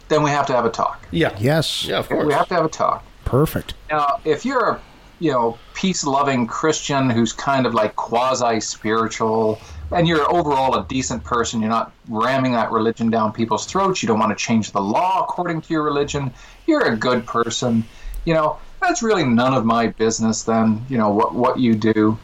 then 0.09 0.23
we 0.23 0.31
have 0.31 0.47
to 0.47 0.53
have 0.53 0.65
a 0.65 0.71
talk. 0.71 1.07
Yeah. 1.11 1.37
Yes. 1.39 1.85
Yeah, 1.85 1.99
of 1.99 2.11
We 2.11 2.33
have 2.33 2.49
to 2.49 2.55
have 2.55 2.65
a 2.65 2.69
talk. 2.69 3.05
Perfect. 3.25 3.75
Now, 3.91 4.21
if 4.25 4.45
you're 4.45 4.71
a 4.71 4.81
you 5.21 5.33
know 5.33 5.59
peace-loving 5.75 6.47
Christian 6.47 7.11
who's 7.11 7.33
kind 7.33 7.67
of 7.67 7.75
like 7.75 7.97
quasi-spiritual, 7.97 9.61
and 9.91 10.07
you're 10.07 10.31
overall 10.33 10.75
a 10.75 10.87
decent 10.87 11.25
person, 11.25 11.61
you're 11.61 11.71
not 11.71 11.93
ramming 12.09 12.53
that 12.53 12.71
religion 12.71 13.11
down 13.11 13.33
people's 13.33 13.67
throats. 13.67 14.03
You 14.03 14.07
don't 14.07 14.19
want 14.19 14.37
to 14.37 14.45
change 14.45 14.73
the 14.73 14.81
law 14.81 15.23
according 15.23 15.63
to 15.63 15.73
your 15.73 15.83
religion. 15.83 16.33
You're 16.67 16.93
a 16.93 16.97
good 16.97 17.27
person. 17.27 17.85
You 18.25 18.35
know 18.35 18.59
that's 18.81 19.03
really 19.03 19.25
none 19.25 19.55
of 19.55 19.65
my 19.65 19.89
business. 19.89 20.43
Then 20.43 20.85
you 20.89 20.99
know 20.99 21.11
what 21.11 21.35
what 21.35 21.59
you 21.59 21.75
do. 21.75 22.19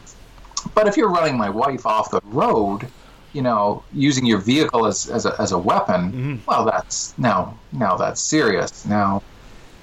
But 0.73 0.87
if 0.87 0.97
you're 0.97 1.11
running 1.11 1.37
my 1.37 1.49
wife 1.49 1.85
off 1.85 2.11
the 2.11 2.21
road, 2.25 2.87
you 3.33 3.41
know, 3.41 3.83
using 3.93 4.25
your 4.25 4.39
vehicle 4.39 4.87
as, 4.87 5.09
as, 5.09 5.25
a, 5.25 5.39
as 5.39 5.51
a 5.51 5.57
weapon, 5.57 6.11
mm-hmm. 6.11 6.35
well, 6.47 6.65
that's 6.65 7.15
now 7.17 7.57
now 7.71 7.97
that's 7.97 8.21
serious. 8.21 8.85
Now, 8.85 9.21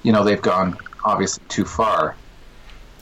you 0.01 0.11
know, 0.11 0.23
they've 0.23 0.41
gone 0.41 0.77
obviously 1.05 1.43
too 1.49 1.65
far. 1.65 2.15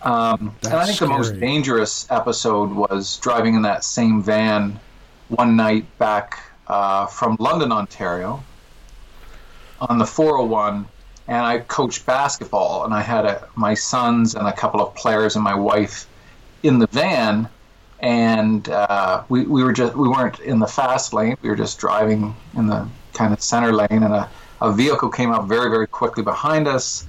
Um, 0.03 0.55
and 0.63 0.73
I 0.73 0.85
think 0.85 0.99
the 0.99 1.07
most 1.07 1.39
dangerous 1.39 2.07
episode 2.09 2.71
was 2.71 3.17
driving 3.17 3.55
in 3.55 3.61
that 3.63 3.83
same 3.83 4.23
van 4.23 4.79
one 5.27 5.55
night 5.55 5.85
back 5.99 6.39
uh, 6.67 7.05
from 7.05 7.37
London, 7.39 7.71
Ontario, 7.71 8.43
on 9.79 9.97
the 9.97 10.05
401, 10.05 10.87
and 11.27 11.45
I 11.45 11.59
coached 11.59 12.05
basketball, 12.05 12.83
and 12.83 12.93
I 12.93 13.01
had 13.01 13.25
a, 13.25 13.47
my 13.55 13.73
sons 13.73 14.35
and 14.35 14.47
a 14.47 14.53
couple 14.53 14.81
of 14.81 14.95
players 14.95 15.35
and 15.35 15.43
my 15.43 15.55
wife 15.55 16.07
in 16.63 16.79
the 16.79 16.87
van, 16.87 17.47
and 17.99 18.67
uh, 18.69 19.23
we, 19.29 19.45
we 19.45 19.63
were 19.63 19.73
just 19.73 19.95
we 19.95 20.07
weren't 20.07 20.39
in 20.39 20.59
the 20.59 20.67
fast 20.67 21.13
lane. 21.13 21.37
We 21.41 21.49
were 21.49 21.55
just 21.55 21.79
driving 21.79 22.35
in 22.55 22.67
the 22.67 22.87
kind 23.13 23.33
of 23.33 23.41
center 23.41 23.71
lane, 23.71 23.87
and 24.03 24.13
a, 24.13 24.29
a 24.61 24.71
vehicle 24.73 25.09
came 25.09 25.31
up 25.31 25.47
very 25.47 25.69
very 25.69 25.87
quickly 25.87 26.23
behind 26.23 26.67
us, 26.67 27.05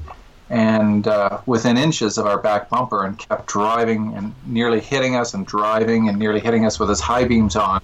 and 0.52 1.08
uh, 1.08 1.40
within 1.46 1.78
inches 1.78 2.18
of 2.18 2.26
our 2.26 2.38
back 2.38 2.68
bumper, 2.68 3.06
and 3.06 3.18
kept 3.18 3.46
driving 3.46 4.14
and 4.14 4.34
nearly 4.44 4.80
hitting 4.80 5.16
us, 5.16 5.32
and 5.32 5.46
driving 5.46 6.10
and 6.10 6.18
nearly 6.18 6.40
hitting 6.40 6.66
us 6.66 6.78
with 6.78 6.90
his 6.90 7.00
high 7.00 7.24
beams 7.24 7.56
on. 7.56 7.80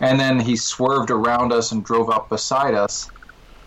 And 0.00 0.18
then 0.18 0.40
he 0.40 0.56
swerved 0.56 1.10
around 1.10 1.52
us 1.52 1.70
and 1.70 1.84
drove 1.84 2.08
up 2.08 2.30
beside 2.30 2.72
us, 2.72 3.10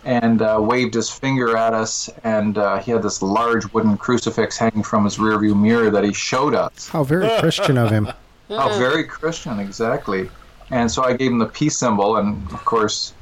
and 0.04 0.42
uh, 0.42 0.58
waved 0.60 0.96
his 0.96 1.12
finger 1.12 1.56
at 1.56 1.76
us, 1.76 2.10
and 2.24 2.58
uh, 2.58 2.80
he 2.80 2.90
had 2.90 3.04
this 3.04 3.22
large 3.22 3.72
wooden 3.74 3.96
crucifix 3.96 4.58
hanging 4.58 4.82
from 4.82 5.04
his 5.04 5.18
rearview 5.18 5.56
mirror 5.56 5.92
that 5.92 6.04
he 6.04 6.14
showed 6.14 6.56
us. 6.56 6.90
How 6.90 7.04
very 7.04 7.30
Christian 7.40 7.78
of 7.78 7.92
him. 7.92 8.10
How 8.50 8.76
very 8.80 9.04
Christian, 9.04 9.60
exactly. 9.60 10.32
And 10.72 10.92
so 10.92 11.04
I 11.04 11.14
gave 11.14 11.30
him 11.30 11.38
the 11.38 11.46
peace 11.46 11.78
symbol, 11.78 12.18
and 12.18 12.52
of 12.52 12.66
course, 12.66 13.14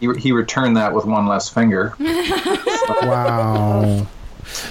he, 0.00 0.08
he 0.18 0.32
returned 0.32 0.76
that 0.76 0.94
with 0.94 1.04
one 1.04 1.26
less 1.26 1.48
finger. 1.48 1.94
Wow. 3.02 4.06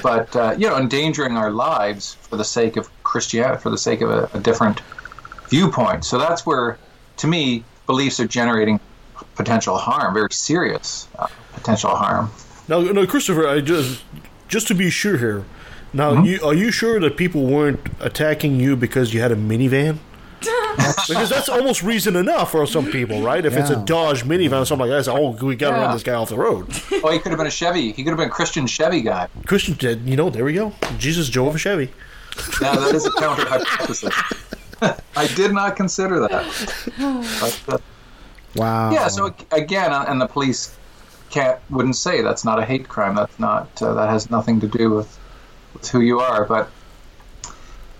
But 0.03 0.35
uh, 0.35 0.55
you 0.57 0.67
know, 0.67 0.77
endangering 0.77 1.35
our 1.35 1.49
lives 1.51 2.13
for 2.13 2.37
the 2.37 2.43
sake 2.45 2.77
of 2.77 2.89
Christianity, 3.03 3.59
for 3.61 3.69
the 3.71 3.77
sake 3.77 4.01
of 4.01 4.09
a, 4.09 4.29
a 4.33 4.39
different 4.39 4.81
viewpoint. 5.49 6.05
So 6.05 6.17
that's 6.19 6.45
where, 6.45 6.77
to 7.17 7.27
me, 7.27 7.63
beliefs 7.87 8.19
are 8.19 8.27
generating 8.27 8.79
potential 9.35 9.77
harm, 9.77 10.13
very 10.13 10.31
serious 10.31 11.07
uh, 11.17 11.27
potential 11.53 11.95
harm. 11.95 12.31
Now, 12.67 12.81
now, 12.81 13.05
Christopher, 13.05 13.47
I 13.47 13.61
just 13.61 14.03
just 14.47 14.67
to 14.67 14.75
be 14.75 14.89
sure 14.89 15.17
here. 15.17 15.45
Now, 15.91 16.13
Mm-hmm. 16.13 16.25
you, 16.25 16.39
are 16.43 16.53
you 16.55 16.71
sure 16.71 16.99
that 16.99 17.17
people 17.17 17.45
weren't 17.45 17.79
attacking 17.99 18.59
you 18.59 18.75
because 18.75 19.13
you 19.13 19.21
had 19.21 19.31
a 19.31 19.35
minivan? 19.35 19.97
because 21.07 21.29
that's 21.29 21.49
almost 21.49 21.83
reason 21.83 22.15
enough 22.15 22.51
for 22.51 22.65
some 22.67 22.85
people, 22.91 23.21
right? 23.21 23.45
If 23.45 23.55
it's 23.55 23.69
a 23.69 23.73
Yeah. 23.73 23.83
Dodge 23.85 24.23
minivan 24.23 24.61
or 24.61 24.65
something 24.65 24.87
like 24.87 24.89
that, 24.89 24.99
it's, 24.99 25.07
oh, 25.07 25.31
we 25.45 25.55
got 25.55 25.71
to 25.71 25.77
Yeah. 25.77 25.81
run 25.83 25.93
this 25.93 26.03
guy 26.03 26.13
off 26.13 26.29
the 26.29 26.37
road. 26.37 26.67
Oh, 27.03 27.11
he 27.11 27.19
could 27.19 27.31
have 27.31 27.37
been 27.37 27.47
a 27.47 27.51
Chevy. 27.51 27.91
He 27.91 28.03
could 28.03 28.09
have 28.11 28.17
been 28.17 28.27
a 28.27 28.31
Christian 28.31 28.67
Chevy 28.67 29.01
guy. 29.01 29.27
Christian 29.45 29.75
did, 29.75 30.07
you 30.07 30.15
know, 30.15 30.29
there 30.29 30.45
we 30.45 30.53
go. 30.53 30.73
Jesus 30.97 31.29
drove 31.29 31.55
a 31.55 31.57
Chevy. 31.57 31.91
Now 32.61 32.73
that 32.75 32.95
is 32.95 33.05
a 33.05 33.11
counter 33.19 33.45
hypothesis. 33.47 34.13
I 35.15 35.27
did 35.35 35.53
not 35.53 35.75
consider 35.75 36.19
that. 36.21 36.45
But, 37.39 37.73
uh, 37.75 37.77
Wow. 38.55 38.91
Yeah. 38.91 39.07
So 39.07 39.33
again, 39.51 39.91
uh, 39.91 40.05
and 40.07 40.21
the 40.21 40.27
police 40.27 40.75
can't 41.31 41.57
wouldn't 41.71 41.95
say 41.95 42.21
that's 42.21 42.45
not 42.45 42.59
a 42.59 42.65
hate 42.65 42.87
crime. 42.87 43.15
That's 43.15 43.39
not 43.39 43.81
uh, 43.81 43.93
that 43.95 44.09
has 44.09 44.29
nothing 44.29 44.59
to 44.59 44.67
do 44.67 44.91
with 44.91 45.17
with 45.73 45.87
who 45.89 46.01
you 46.01 46.19
are. 46.19 46.45
But 46.45 46.69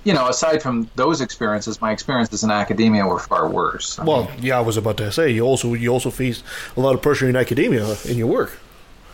you 0.03 0.13
know, 0.13 0.27
aside 0.27 0.61
from 0.61 0.89
those 0.95 1.21
experiences, 1.21 1.79
my 1.81 1.91
experiences 1.91 2.43
in 2.43 2.51
academia 2.51 3.05
were 3.05 3.19
far 3.19 3.47
worse. 3.49 3.97
I 3.99 4.03
Well, 4.03 4.25
mean, 4.25 4.43
yeah, 4.43 4.57
I 4.57 4.61
was 4.61 4.77
about 4.77 4.97
to 4.97 5.11
say 5.11 5.29
you 5.31 5.41
also 5.43 5.73
you 5.73 5.89
also 5.89 6.09
face 6.09 6.43
a 6.75 6.79
lot 6.81 6.93
of 6.95 7.01
pressure 7.01 7.27
in 7.29 7.35
academia 7.35 7.95
in 8.05 8.17
your 8.17 8.27
work. 8.27 8.59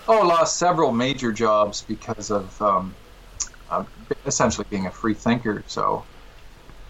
oh, 0.07 0.25
lost 0.27 0.57
several 0.57 0.91
major 0.91 1.31
jobs 1.31 1.83
because 1.87 2.31
of 2.31 2.59
um, 2.61 2.95
uh, 3.69 3.83
essentially 4.25 4.65
being 4.69 4.87
a 4.87 4.91
free 4.91 5.13
thinker. 5.13 5.63
So, 5.67 6.03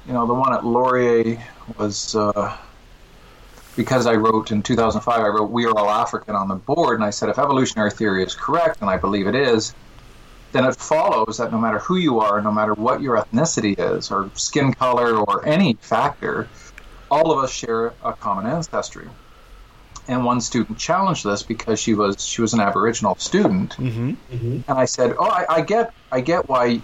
you 0.07 0.13
know, 0.13 0.25
the 0.25 0.33
one 0.33 0.53
at 0.53 0.65
Laurier 0.65 1.43
was. 1.77 2.15
Uh, 2.15 2.55
because 3.75 4.05
I 4.07 4.15
wrote 4.15 4.51
in 4.51 4.61
2005, 4.61 5.19
I 5.21 5.27
wrote 5.27 5.51
"We 5.51 5.65
Are 5.65 5.77
All 5.77 5.89
African" 5.89 6.35
on 6.35 6.47
the 6.49 6.55
board, 6.55 6.95
and 6.95 7.03
I 7.03 7.11
said 7.11 7.29
if 7.29 7.39
evolutionary 7.39 7.91
theory 7.91 8.23
is 8.23 8.35
correct, 8.35 8.81
and 8.81 8.89
I 8.89 8.97
believe 8.97 9.25
it 9.27 9.35
is, 9.35 9.73
then 10.51 10.65
it 10.65 10.75
follows 10.75 11.37
that 11.37 11.51
no 11.51 11.57
matter 11.57 11.79
who 11.79 11.97
you 11.97 12.19
are, 12.19 12.41
no 12.41 12.51
matter 12.51 12.73
what 12.73 13.01
your 13.01 13.17
ethnicity 13.17 13.75
is, 13.77 14.11
or 14.11 14.29
skin 14.35 14.73
color, 14.73 15.17
or 15.17 15.45
any 15.45 15.73
factor, 15.81 16.47
all 17.11 17.31
of 17.31 17.43
us 17.43 17.51
share 17.51 17.93
a 18.03 18.13
common 18.13 18.45
ancestry. 18.45 19.07
And 20.07 20.25
one 20.25 20.41
student 20.41 20.79
challenged 20.79 21.23
this 21.23 21.43
because 21.43 21.79
she 21.79 21.93
was 21.93 22.25
she 22.25 22.41
was 22.41 22.53
an 22.53 22.59
Aboriginal 22.59 23.15
student, 23.15 23.77
Mm-hmm. 23.77 24.13
and 24.67 24.79
I 24.79 24.85
said, 24.85 25.15
"Oh, 25.19 25.25
I, 25.29 25.45
I 25.49 25.61
get 25.61 25.93
I 26.11 26.21
get 26.21 26.49
why." 26.49 26.81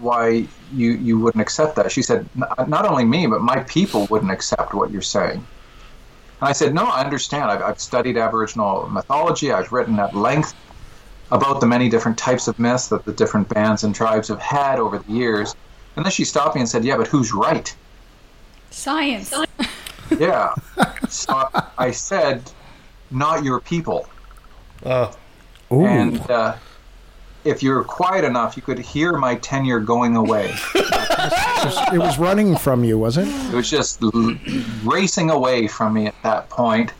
Why 0.00 0.46
you, 0.72 0.92
you 0.92 1.18
wouldn't 1.18 1.42
accept 1.42 1.74
that? 1.74 1.90
She 1.90 2.02
said, 2.02 2.28
not 2.68 2.86
only 2.86 3.04
me, 3.04 3.26
but 3.26 3.40
my 3.42 3.64
people 3.64 4.06
wouldn't 4.10 4.30
accept 4.30 4.72
what 4.72 4.92
you're 4.92 5.02
saying. 5.02 5.38
And 5.38 6.48
I 6.48 6.52
said, 6.52 6.72
no, 6.72 6.84
I 6.84 7.00
understand. 7.02 7.50
I've, 7.50 7.62
I've 7.62 7.80
studied 7.80 8.16
Aboriginal 8.16 8.88
mythology. 8.88 9.50
I've 9.50 9.72
written 9.72 9.98
at 9.98 10.14
length 10.14 10.54
about 11.30 11.60
the 11.60 11.66
many 11.66 11.88
different 11.88 12.16
types 12.16 12.48
of 12.48 12.58
myths 12.58 12.88
that 12.88 13.04
the 13.04 13.12
different 13.12 13.48
bands 13.48 13.84
and 13.84 13.94
tribes 13.94 14.28
have 14.28 14.40
had 14.40 14.78
over 14.78 14.98
the 14.98 15.12
years. 15.12 15.54
And 15.96 16.04
then 16.04 16.12
she 16.12 16.24
stopped 16.24 16.54
me 16.54 16.60
and 16.60 16.68
said, 16.68 16.84
yeah, 16.84 16.96
but 16.96 17.06
who's 17.06 17.32
right? 17.32 17.74
Science. 18.70 19.34
Yeah. 20.18 20.54
so 21.10 21.50
I 21.76 21.90
said, 21.90 22.50
not 23.10 23.44
your 23.44 23.60
people. 23.60 24.08
Uh, 24.82 25.12
Ooh. 25.70 25.84
And 25.84 26.18
uh, 26.30 26.56
if 27.44 27.62
you're 27.62 27.84
quiet 27.84 28.24
enough, 28.24 28.56
you 28.56 28.62
could 28.62 28.78
hear 28.78 29.18
my 29.18 29.36
tenure 29.36 29.80
going 29.80 30.16
away. 30.16 30.54
it 30.74 31.98
was 31.98 32.18
running 32.18 32.56
from 32.56 32.84
you, 32.84 32.98
wasn't 32.98 33.28
it? 33.28 33.52
It 33.52 33.54
was 33.54 33.70
just 33.70 34.02
racing 34.82 35.30
away 35.30 35.66
from 35.66 35.94
me 35.94 36.06
at 36.06 36.14
that 36.22 36.48
point. 36.48 36.92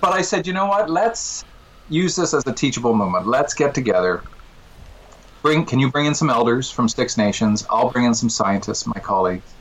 But 0.00 0.12
I 0.12 0.22
said, 0.22 0.46
you 0.46 0.52
know 0.52 0.66
what? 0.66 0.88
Let's 0.88 1.44
use 1.90 2.16
this 2.16 2.32
as 2.32 2.46
a 2.46 2.52
teachable 2.52 2.94
moment. 2.94 3.26
Let's 3.26 3.52
get 3.52 3.74
together. 3.74 4.22
Bring, 5.42 5.66
can 5.66 5.78
you 5.78 5.90
bring 5.90 6.06
in 6.06 6.14
some 6.14 6.30
elders 6.30 6.70
from 6.70 6.88
Six 6.88 7.16
Nations? 7.18 7.66
I'll 7.68 7.90
bring 7.90 8.04
in 8.04 8.14
some 8.14 8.30
scientists, 8.30 8.86
my 8.86 9.00
colleagues, 9.00 9.52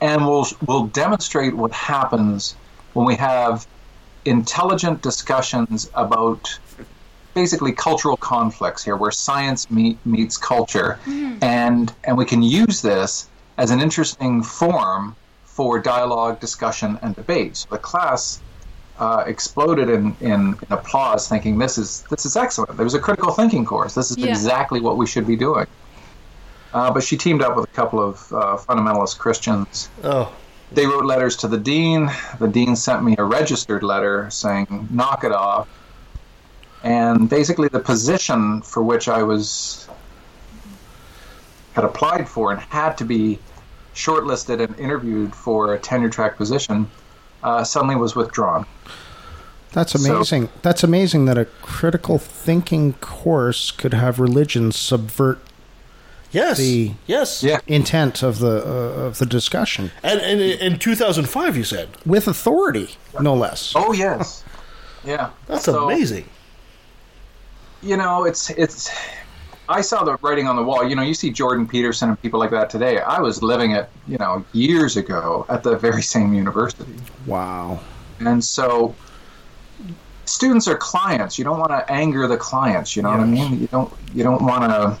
and 0.00 0.26
we'll 0.26 0.46
we'll 0.66 0.86
demonstrate 0.86 1.54
what 1.54 1.72
happens 1.72 2.56
when 2.92 3.06
we 3.06 3.14
have 3.16 3.66
intelligent 4.24 5.02
discussions 5.02 5.90
about 5.94 6.58
basically 7.34 7.72
cultural 7.72 8.16
conflicts 8.16 8.82
here, 8.84 8.96
where 8.96 9.10
science 9.10 9.70
meet, 9.70 9.98
meets 10.04 10.36
culture, 10.36 10.98
mm-hmm. 11.04 11.42
and 11.42 11.92
and 12.04 12.18
we 12.18 12.24
can 12.24 12.42
use 12.42 12.82
this 12.82 13.28
as 13.56 13.70
an 13.70 13.80
interesting 13.80 14.42
form 14.42 15.14
for 15.44 15.78
dialogue, 15.78 16.40
discussion, 16.40 16.98
and 17.02 17.14
debate. 17.14 17.56
So 17.56 17.68
the 17.70 17.78
class 17.78 18.40
uh, 18.98 19.24
exploded 19.26 19.88
in, 19.90 20.16
in, 20.20 20.30
in 20.30 20.58
applause, 20.70 21.28
thinking 21.28 21.58
this 21.58 21.78
is 21.78 22.04
this 22.10 22.24
is 22.24 22.36
excellent. 22.36 22.76
There 22.76 22.84
was 22.84 22.94
a 22.94 23.00
critical 23.00 23.32
thinking 23.32 23.64
course. 23.64 23.94
This 23.94 24.10
is 24.10 24.18
Yeah. 24.18 24.28
exactly 24.28 24.80
what 24.80 24.96
we 24.96 25.06
should 25.06 25.26
be 25.26 25.36
doing. 25.36 25.66
Uh, 26.72 26.92
but 26.92 27.02
she 27.02 27.16
teamed 27.16 27.42
up 27.42 27.56
with 27.56 27.64
a 27.64 27.72
couple 27.72 28.00
of 28.00 28.32
uh, 28.32 28.56
fundamentalist 28.56 29.18
Christians. 29.18 29.88
Oh. 30.02 30.32
They 30.72 30.86
wrote 30.86 31.04
letters 31.04 31.36
to 31.38 31.48
the 31.48 31.58
dean. 31.58 32.10
The 32.40 32.48
dean 32.48 32.74
sent 32.74 33.04
me 33.04 33.14
a 33.18 33.22
registered 33.24 33.82
letter 33.84 34.28
saying, 34.30 34.88
knock 34.90 35.22
it 35.22 35.30
off. 35.30 35.68
And 36.82 37.30
basically, 37.30 37.68
the 37.68 37.80
position 37.80 38.60
for 38.62 38.82
which 38.82 39.08
I 39.08 39.22
was 39.22 39.88
had 41.74 41.84
applied 41.84 42.28
for 42.28 42.50
and 42.52 42.60
had 42.60 42.96
to 42.98 43.04
be 43.04 43.38
shortlisted 43.94 44.60
and 44.60 44.78
interviewed 44.78 45.34
for 45.34 45.74
a 45.74 45.78
tenure 45.78 46.08
track 46.10 46.36
position 46.36 46.90
uh, 47.44 47.62
suddenly 47.62 47.94
was 47.96 48.16
withdrawn. 48.16 48.66
That's 49.72 49.92
So- 49.92 50.12
amazing. 50.14 50.48
That's 50.62 50.82
amazing 50.82 51.26
that 51.26 51.38
a 51.38 51.44
critical 51.62 52.18
thinking 52.18 52.94
course 52.94 53.70
could 53.70 53.94
have 53.94 54.18
religion 54.18 54.72
subvert 54.72 55.38
yes, 56.32 56.58
the 56.58 56.92
yes, 57.06 57.44
intent 57.66 58.22
of 58.22 58.38
the 58.40 58.56
uh, 58.64 59.06
of 59.06 59.18
the 59.18 59.26
discussion 59.26 59.90
And, 60.02 60.20
and 60.20 60.40
in 60.40 60.78
2005, 60.78 61.56
you 61.56 61.64
said 61.64 61.88
with 62.06 62.26
authority, 62.28 62.96
no 63.20 63.34
less. 63.34 63.72
Oh 63.76 63.92
yes, 63.92 64.42
yeah, 65.04 65.30
that's 65.46 65.64
So- 65.64 65.84
amazing. 65.84 66.26
you 67.82 67.96
know, 67.96 68.24
it's 68.24 68.50
it's. 68.50 68.90
I 69.68 69.80
saw 69.80 70.04
the 70.04 70.16
writing 70.22 70.46
on 70.46 70.56
the 70.56 70.62
wall. 70.62 70.86
You 70.86 70.94
know, 70.94 71.02
you 71.02 71.14
see 71.14 71.30
Jordan 71.30 71.66
Peterson 71.66 72.10
and 72.10 72.20
people 72.20 72.38
like 72.38 72.50
that 72.50 72.68
today. 72.70 72.98
I 73.00 73.20
was 73.20 73.42
living 73.42 73.72
it, 73.72 73.88
you 74.06 74.18
know, 74.18 74.44
years 74.52 74.96
ago 74.96 75.46
at 75.48 75.62
the 75.62 75.76
very 75.76 76.02
same 76.02 76.34
university. 76.34 76.94
Wow. 77.26 77.80
And 78.20 78.44
so, 78.44 78.94
students 80.26 80.68
are 80.68 80.76
clients. 80.76 81.38
You 81.38 81.44
don't 81.44 81.58
want 81.58 81.70
to 81.70 81.90
anger 81.90 82.26
the 82.26 82.36
clients. 82.36 82.94
You 82.96 83.02
know 83.02 83.10
what 83.10 83.20
I 83.20 83.24
mean? 83.26 83.60
You 83.60 83.66
don't 83.68 83.92
you 84.12 84.22
don't 84.22 84.42
want 84.42 84.64
to 84.64 84.98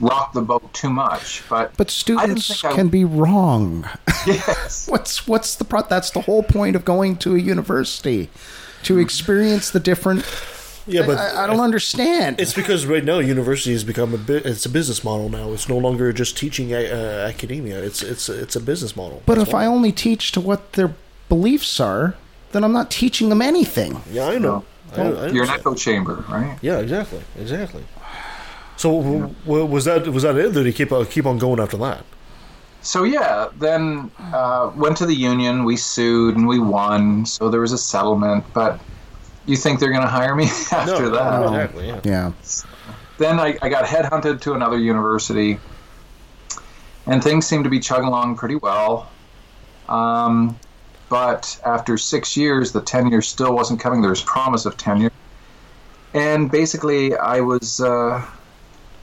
rock 0.00 0.32
the 0.34 0.42
boat 0.42 0.72
too 0.72 0.90
much. 0.90 1.42
But 1.48 1.76
But 1.76 1.90
students 1.90 2.60
think 2.60 2.72
I- 2.72 2.76
can 2.76 2.88
be 2.88 3.04
wrong. 3.04 3.88
Yes. 4.26 4.88
what's 4.90 5.28
what's 5.28 5.54
the 5.54 5.64
pro- 5.64 5.82
that's 5.82 6.10
the 6.10 6.22
whole 6.22 6.42
point 6.42 6.74
of 6.74 6.84
going 6.84 7.16
to 7.18 7.36
a 7.36 7.38
university 7.38 8.28
to 8.82 8.98
experience 8.98 9.70
the 9.70 9.78
different 9.78 10.24
Yeah, 10.86 11.04
but 11.04 11.18
I, 11.18 11.44
I 11.44 11.46
don't 11.46 11.60
understand. 11.60 12.40
It's 12.40 12.54
because 12.54 12.86
right 12.86 13.04
now 13.04 13.18
university 13.18 13.72
has 13.72 13.84
become 13.84 14.14
a 14.14 14.18
bit. 14.18 14.46
It's 14.46 14.64
a 14.66 14.68
business 14.68 15.02
model 15.02 15.28
now. 15.28 15.52
It's 15.52 15.68
no 15.68 15.76
longer 15.78 16.12
just 16.12 16.36
teaching 16.36 16.72
uh, 16.72 17.26
academia. 17.28 17.82
It's 17.82 18.02
it's 18.02 18.28
it's 18.28 18.54
a 18.56 18.60
business 18.60 18.94
model. 18.94 19.22
But 19.26 19.36
That's 19.38 19.48
if 19.48 19.54
why. 19.54 19.64
I 19.64 19.66
only 19.66 19.92
teach 19.92 20.30
to 20.32 20.40
what 20.40 20.74
their 20.74 20.94
beliefs 21.28 21.80
are, 21.80 22.14
then 22.52 22.62
I'm 22.62 22.72
not 22.72 22.90
teaching 22.90 23.28
them 23.30 23.42
anything. 23.42 24.00
yeah, 24.10 24.26
I 24.28 24.38
know. 24.38 24.64
I, 24.96 25.02
I 25.02 25.26
You're 25.28 25.44
an 25.44 25.50
echo 25.50 25.74
chamber, 25.74 26.24
right? 26.28 26.56
Yeah, 26.62 26.78
exactly, 26.78 27.20
exactly. 27.38 27.84
So 28.76 29.02
w- 29.02 29.34
w- 29.44 29.64
was 29.64 29.84
that 29.86 30.06
was 30.08 30.22
that 30.22 30.36
it? 30.36 30.52
Did 30.52 30.66
he 30.66 30.72
keep 30.72 30.92
uh, 30.92 31.04
keep 31.04 31.26
on 31.26 31.38
going 31.38 31.58
after 31.58 31.76
that? 31.78 32.04
So 32.82 33.02
yeah, 33.02 33.48
then 33.58 34.12
uh, 34.32 34.70
went 34.76 34.96
to 34.98 35.06
the 35.06 35.14
union. 35.14 35.64
We 35.64 35.76
sued 35.76 36.36
and 36.36 36.46
we 36.46 36.60
won. 36.60 37.26
So 37.26 37.50
there 37.50 37.60
was 37.60 37.72
a 37.72 37.78
settlement. 37.78 38.44
But 38.54 38.78
you 39.46 39.56
think 39.56 39.80
they're 39.80 39.90
going 39.90 40.02
to 40.02 40.08
hire 40.08 40.34
me 40.34 40.44
after 40.72 41.08
that? 41.10 41.40
no, 41.40 41.48
exactly. 41.48 41.86
Yeah. 41.88 42.00
Yeah. 42.04 42.32
then 43.18 43.38
I, 43.38 43.56
I 43.62 43.68
got 43.68 43.84
headhunted 43.84 44.40
to 44.42 44.54
another 44.54 44.78
university, 44.78 45.58
and 47.06 47.22
things 47.22 47.46
seemed 47.46 47.64
to 47.64 47.70
be 47.70 47.80
chugging 47.80 48.08
along 48.08 48.36
pretty 48.36 48.56
well. 48.56 49.10
Um, 49.88 50.58
but 51.08 51.60
after 51.64 51.96
six 51.96 52.36
years, 52.36 52.72
the 52.72 52.80
tenure 52.80 53.22
still 53.22 53.54
wasn't 53.54 53.80
coming. 53.80 54.00
There 54.00 54.10
was 54.10 54.22
promise 54.22 54.66
of 54.66 54.76
tenure, 54.76 55.12
and 56.14 56.50
basically, 56.50 57.16
I 57.16 57.40
was 57.40 57.80
uh, 57.80 58.26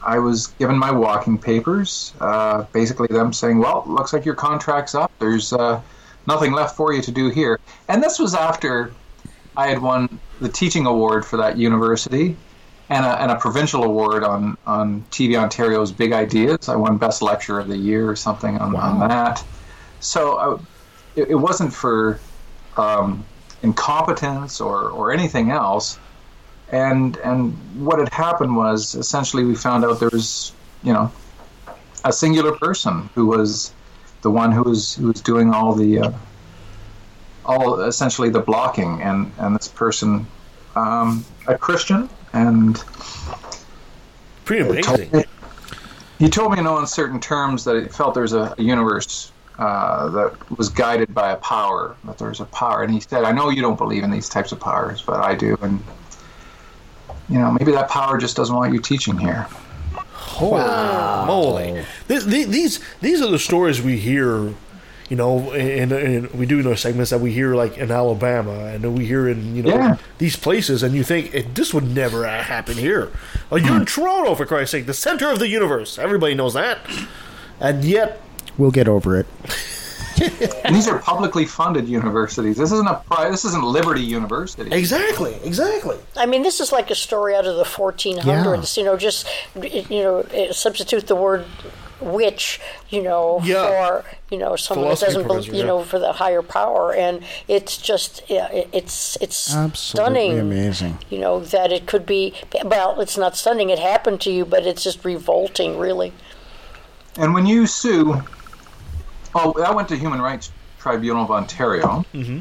I 0.01 0.19
was 0.19 0.47
given 0.47 0.77
my 0.77 0.91
walking 0.91 1.37
papers. 1.37 2.13
Uh, 2.19 2.63
basically, 2.73 3.07
them 3.07 3.31
saying, 3.31 3.59
"Well, 3.59 3.85
looks 3.87 4.11
like 4.11 4.25
your 4.25 4.35
contract's 4.35 4.95
up. 4.95 5.11
There's 5.19 5.53
uh, 5.53 5.81
nothing 6.27 6.51
left 6.51 6.75
for 6.75 6.91
you 6.91 7.01
to 7.01 7.11
do 7.11 7.29
here." 7.29 7.59
And 7.87 8.03
this 8.03 8.19
was 8.19 8.35
after 8.35 8.91
I 9.55 9.67
had 9.67 9.81
won 9.81 10.19
the 10.41 10.49
teaching 10.49 10.85
award 10.85 11.25
for 11.25 11.37
that 11.37 11.57
university 11.57 12.35
and 12.89 13.05
a, 13.05 13.21
and 13.21 13.31
a 13.31 13.35
provincial 13.35 13.83
award 13.83 14.23
on, 14.23 14.57
on 14.65 15.03
TV 15.11 15.37
Ontario's 15.37 15.91
Big 15.91 16.11
Ideas. 16.11 16.69
I 16.69 16.75
won 16.75 16.97
Best 16.97 17.21
Lecture 17.21 17.59
of 17.59 17.67
the 17.67 17.77
Year 17.77 18.09
or 18.09 18.15
something 18.15 18.57
on, 18.57 18.75
on 18.75 18.99
that. 19.07 19.43
So 19.99 20.37
I, 20.37 20.59
it, 21.15 21.29
it 21.29 21.35
wasn't 21.35 21.73
for 21.73 22.19
um, 22.77 23.25
incompetence 23.61 24.59
or, 24.59 24.89
or 24.89 25.11
anything 25.11 25.51
else. 25.51 25.99
And 26.69 27.17
and 27.17 27.53
what 27.85 27.99
had 27.99 28.09
happened 28.11 28.55
was 28.55 28.95
essentially 28.95 29.43
we 29.43 29.53
found 29.53 29.85
out 29.85 29.99
there 29.99 30.09
was 30.11 30.53
you 30.81 30.91
know 30.91 31.11
a 32.03 32.11
singular 32.11 32.53
person 32.53 33.09
who 33.13 33.27
was 33.27 33.71
the 34.23 34.31
one 34.31 34.51
who 34.51 34.63
was 34.63 34.95
who 34.95 35.07
was 35.07 35.21
doing 35.21 35.53
all 35.53 35.75
the 35.75 35.99
uh, 35.99 36.11
all 37.45 37.81
essentially 37.81 38.29
the 38.29 38.39
blocking 38.39 39.01
and 39.01 39.31
and 39.37 39.55
this 39.55 39.67
person 39.67 40.25
um, 40.75 41.25
a 41.47 41.57
Christian 41.57 42.09
and 42.33 42.83
Pretty 44.45 44.67
amazing. 44.67 45.23
he 46.19 46.29
told 46.29 46.51
me 46.51 46.57
in 46.57 46.65
no 46.65 46.77
uncertain 46.77 47.19
terms 47.19 47.63
that 47.63 47.81
he 47.81 47.87
felt 47.87 48.13
there's 48.13 48.33
a, 48.33 48.53
a 48.57 48.61
universe 48.61 49.31
uh, 49.57 50.09
that 50.09 50.57
was 50.57 50.69
guided 50.69 51.13
by 51.13 51.31
a 51.31 51.37
power, 51.37 51.95
that 52.05 52.17
there's 52.17 52.39
a 52.41 52.45
power. 52.45 52.81
And 52.83 52.91
he 52.91 52.99
said, 52.99 53.23
I 53.23 53.31
know 53.31 53.49
you 53.49 53.61
don't 53.61 53.77
believe 53.77 54.03
in 54.03 54.11
these 54.11 54.27
types 54.27 54.51
of 54.51 54.59
powers, 54.59 55.01
but 55.01 55.19
I 55.21 55.35
do. 55.35 55.57
And, 55.61 55.81
you 57.29 57.39
know, 57.39 57.51
maybe 57.51 57.71
that 57.71 57.89
power 57.89 58.17
just 58.17 58.35
doesn't 58.35 58.55
want 58.55 58.73
you 58.73 58.79
teaching 58.79 59.17
here. 59.17 59.47
Holy 60.13 60.63
moly! 61.27 61.85
This, 62.07 62.25
these 62.25 62.79
these 63.01 63.21
are 63.21 63.29
the 63.29 63.37
stories 63.37 63.81
we 63.81 63.97
hear. 63.97 64.55
You 65.13 65.17
know, 65.17 65.51
and, 65.51 65.91
and 65.91 66.31
we 66.31 66.47
do 66.47 66.63
know 66.63 66.73
segments 66.73 67.11
that 67.11 67.19
we 67.19 67.31
hear 67.31 67.53
like 67.53 67.77
in 67.77 67.91
Alabama, 67.91 68.65
and 68.73 68.97
we 68.97 69.05
hear 69.05 69.27
in 69.29 69.55
you 69.55 69.61
know 69.61 69.75
Yeah. 69.75 69.97
these 70.17 70.35
places, 70.35 70.81
and 70.81 70.95
you 70.95 71.03
think 71.03 71.35
it, 71.35 71.53
this 71.53 71.71
would 71.71 71.83
never 71.83 72.25
uh, 72.25 72.41
happen 72.41 72.75
here. 72.77 73.11
Oh, 73.51 73.57
you're 73.57 73.75
in 73.77 73.85
Toronto, 73.85 74.33
for 74.33 74.47
Christ's 74.47 74.71
sake, 74.71 74.87
the 74.87 74.93
center 74.95 75.29
of 75.29 75.37
the 75.37 75.47
universe. 75.47 75.99
Everybody 75.99 76.33
knows 76.33 76.55
that, 76.55 76.79
and 77.59 77.85
yet 77.85 78.21
We'll 78.57 78.71
get 78.71 78.87
over 78.87 79.19
it. 79.19 79.27
These 80.71 80.87
are 80.87 80.97
publicly 80.97 81.45
funded 81.45 81.87
universities. 81.87 82.57
This 82.57 82.71
isn't 82.71 82.87
a 82.87 82.95
pri- 83.07 83.29
this 83.29 83.45
isn't 83.45 83.63
Liberty 83.63 84.01
University. 84.01 84.71
exactly, 84.71 85.35
exactly. 85.43 85.97
I 86.15 86.25
mean, 86.25 86.41
this 86.41 86.59
is 86.59 86.71
like 86.71 86.89
a 86.89 86.95
story 86.95 87.35
out 87.35 87.45
of 87.45 87.55
the 87.57 87.63
1400s. 87.65 88.77
You 88.77 88.83
know, 88.83 88.97
just 88.97 89.27
you 89.61 90.01
know, 90.03 90.25
substitute 90.51 91.05
the 91.05 91.15
word 91.15 91.45
witch, 92.01 92.59
you 92.89 93.01
know, 93.01 93.39
Yeah. 93.43 93.65
for 94.01 94.05
you 94.29 94.37
know 94.37 94.55
someone 94.55 94.89
that 94.89 94.99
doesn't, 94.99 95.21
bel 95.27 95.35
professor, 95.35 95.51
you 95.51 95.59
yeah. 95.59 95.65
know, 95.65 95.83
for 95.83 95.99
the 95.99 96.13
higher 96.13 96.41
power, 96.41 96.93
and 96.93 97.23
it's 97.47 97.77
just 97.77 98.23
yeah, 98.29 98.47
it's 98.51 99.17
it's 99.21 99.53
Absolutely 99.53 99.75
stunning. 99.77 100.39
amazing. 100.39 100.97
You 101.09 101.19
know 101.19 101.39
that 101.39 101.71
it 101.71 101.85
could 101.87 102.05
be 102.05 102.33
well, 102.65 102.99
it's 103.01 103.17
not 103.17 103.35
stunning. 103.37 103.69
It 103.69 103.79
happened 103.79 104.21
to 104.21 104.31
you, 104.31 104.45
but 104.45 104.65
it's 104.65 104.83
just 104.83 105.03
revolting, 105.05 105.77
really. 105.77 106.11
And 107.17 107.33
when 107.33 107.45
you 107.45 107.67
sue, 107.67 108.21
oh, 109.35 109.53
I 109.63 109.71
went 109.73 109.87
to 109.89 109.95
Human 109.95 110.21
Rights 110.21 110.51
Tribunal 110.79 111.23
of 111.23 111.31
Ontario, 111.31 112.03
Mm-hmm. 112.13 112.39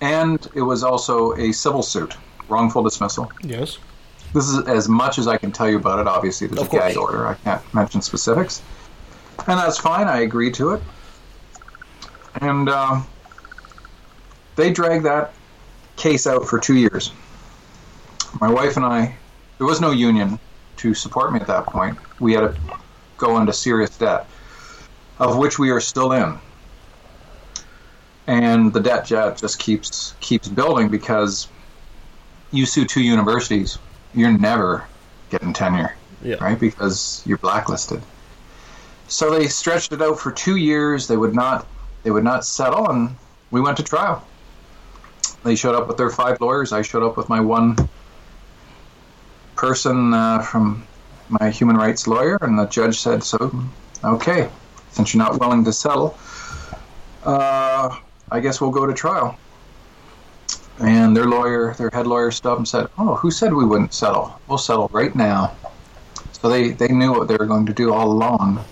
and 0.00 0.46
it 0.54 0.62
was 0.62 0.82
also 0.82 1.32
a 1.34 1.52
civil 1.52 1.82
suit, 1.82 2.16
wrongful 2.48 2.82
dismissal. 2.82 3.30
Yes. 3.42 3.78
This 4.34 4.48
is 4.48 4.66
as 4.66 4.88
much 4.88 5.18
as 5.18 5.26
I 5.26 5.36
can 5.36 5.52
tell 5.52 5.68
you 5.68 5.76
about 5.76 5.98
it. 6.00 6.06
Obviously, 6.06 6.46
there's 6.46 6.60
Of 6.60 6.66
a 6.66 6.70
course. 6.70 6.82
gag 6.84 6.96
order. 6.96 7.26
I 7.26 7.34
can't 7.34 7.74
mention 7.74 8.02
specifics, 8.02 8.62
and 9.46 9.58
that's 9.58 9.78
fine. 9.78 10.06
I 10.06 10.20
agreed 10.20 10.54
to 10.54 10.72
it, 10.74 10.82
and 12.40 12.68
um, 12.68 13.06
they 14.56 14.70
dragged 14.72 15.04
that 15.06 15.32
case 15.96 16.26
out 16.26 16.46
for 16.46 16.58
two 16.58 16.76
years. 16.76 17.10
My 18.40 18.50
wife 18.50 18.76
and 18.76 18.84
I, 18.84 19.16
there 19.56 19.66
was 19.66 19.80
no 19.80 19.90
union 19.90 20.38
to 20.76 20.94
support 20.94 21.32
me 21.32 21.40
at 21.40 21.46
that 21.46 21.64
point. 21.66 21.96
We 22.20 22.34
had 22.34 22.40
to 22.40 22.56
go 23.16 23.38
into 23.40 23.52
serious 23.52 23.96
debt, 23.96 24.26
of 25.18 25.36
which 25.38 25.58
we 25.58 25.70
are 25.70 25.80
still 25.80 26.12
in. 26.12 26.38
And 28.26 28.72
the 28.74 28.80
debt 28.80 29.06
jet 29.06 29.38
just 29.38 29.58
keeps 29.58 30.14
keeps 30.20 30.46
building 30.48 30.90
because 30.90 31.48
you 32.52 32.66
sue 32.66 32.84
two 32.84 33.00
universities, 33.02 33.78
you're 34.14 34.36
never 34.36 34.84
getting 35.30 35.52
tenure, 35.52 35.94
Yeah. 36.22 36.36
right? 36.40 36.58
Because 36.58 37.22
you're 37.26 37.38
blacklisted. 37.38 38.02
So 39.08 39.30
they 39.30 39.46
stretched 39.48 39.92
it 39.92 40.02
out 40.02 40.18
for 40.18 40.30
two 40.30 40.56
years. 40.56 41.06
They 41.06 41.16
would 41.16 41.34
not 41.34 41.66
they 42.04 42.10
would 42.10 42.24
not 42.24 42.44
settle, 42.44 42.88
and 42.90 43.16
we 43.50 43.60
went 43.60 43.76
to 43.78 43.82
trial. 43.82 44.24
They 45.44 45.54
showed 45.56 45.74
up 45.74 45.88
with 45.88 45.96
their 45.96 46.10
five 46.10 46.40
lawyers. 46.40 46.72
I 46.72 46.82
showed 46.82 47.02
up 47.02 47.16
with 47.16 47.28
my 47.28 47.40
one 47.40 47.76
person 49.56 50.14
uh, 50.14 50.40
from 50.40 50.86
my 51.28 51.50
human 51.50 51.76
rights 51.76 52.06
lawyer, 52.06 52.38
and 52.40 52.58
the 52.58 52.66
judge 52.66 53.00
said, 53.00 53.22
"So, 53.24 53.52
okay, 54.04 54.48
since 54.92 55.12
you're 55.12 55.22
not 55.22 55.38
willing 55.40 55.64
to 55.64 55.72
settle, 55.72 56.16
uh, 57.24 57.96
I 58.30 58.40
guess 58.40 58.60
we'll 58.60 58.70
go 58.70 58.86
to 58.86 58.94
trial." 58.94 59.36
And 60.80 61.16
their 61.16 61.26
lawyer, 61.26 61.74
their 61.74 61.90
head 61.90 62.06
lawyer, 62.06 62.30
stopped 62.30 62.58
and 62.58 62.68
said, 62.68 62.86
"Oh, 62.98 63.16
who 63.16 63.30
said 63.30 63.52
we 63.52 63.64
wouldn't 63.64 63.92
settle? 63.92 64.38
We'll 64.46 64.58
settle 64.58 64.88
right 64.92 65.14
now." 65.14 65.52
So 66.32 66.48
they 66.48 66.70
they 66.70 66.88
knew 66.88 67.12
what 67.12 67.26
they 67.28 67.36
were 67.36 67.46
going 67.46 67.66
to 67.66 67.72
do 67.72 67.92
all 67.92 68.12
along. 68.12 68.64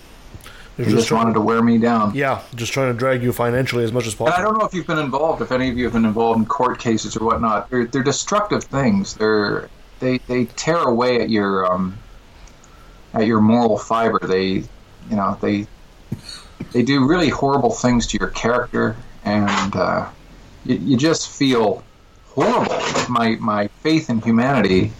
They 0.77 0.83
They're 0.83 0.93
just 0.93 1.07
trying- 1.07 1.23
wanted 1.23 1.33
to 1.33 1.41
wear 1.41 1.61
me 1.61 1.79
down. 1.79 2.13
Yeah, 2.15 2.41
just 2.55 2.71
trying 2.71 2.93
to 2.93 2.97
drag 2.97 3.23
you 3.23 3.33
financially 3.33 3.83
as 3.83 3.91
much 3.91 4.05
as 4.07 4.17
And 4.19 4.29
I 4.29 4.41
don't 4.41 4.57
know 4.57 4.65
if 4.65 4.73
you've 4.73 4.85
been 4.87 4.99
involved, 4.99 5.41
if 5.41 5.51
any 5.51 5.69
of 5.69 5.77
you 5.77 5.85
have 5.85 5.93
been 5.93 6.05
involved 6.05 6.39
in 6.39 6.45
court 6.45 6.79
cases 6.79 7.17
or 7.17 7.25
whatnot. 7.25 7.69
They're, 7.69 7.85
they're 7.85 8.03
destructive 8.03 8.63
things. 8.63 9.15
They're 9.15 9.69
they 9.99 10.19
they 10.19 10.45
tear 10.45 10.77
away 10.77 11.19
at 11.21 11.29
your 11.29 11.65
um, 11.71 11.97
at 13.13 13.25
your 13.25 13.41
moral 13.41 13.77
fiber. 13.77 14.19
They 14.21 14.47
you 15.09 15.15
know 15.15 15.37
they 15.41 15.67
they 16.71 16.83
do 16.83 17.05
really 17.07 17.29
horrible 17.29 17.71
things 17.71 18.07
to 18.07 18.17
your 18.19 18.29
character, 18.29 18.95
and 19.25 19.75
uh, 19.75 20.07
you, 20.63 20.75
you 20.75 20.97
just 20.97 21.29
feel 21.29 21.83
horrible. 22.37 22.75
My 23.09 23.35
my 23.39 23.67
faith 23.81 24.09
in 24.09 24.21
humanity 24.21 24.91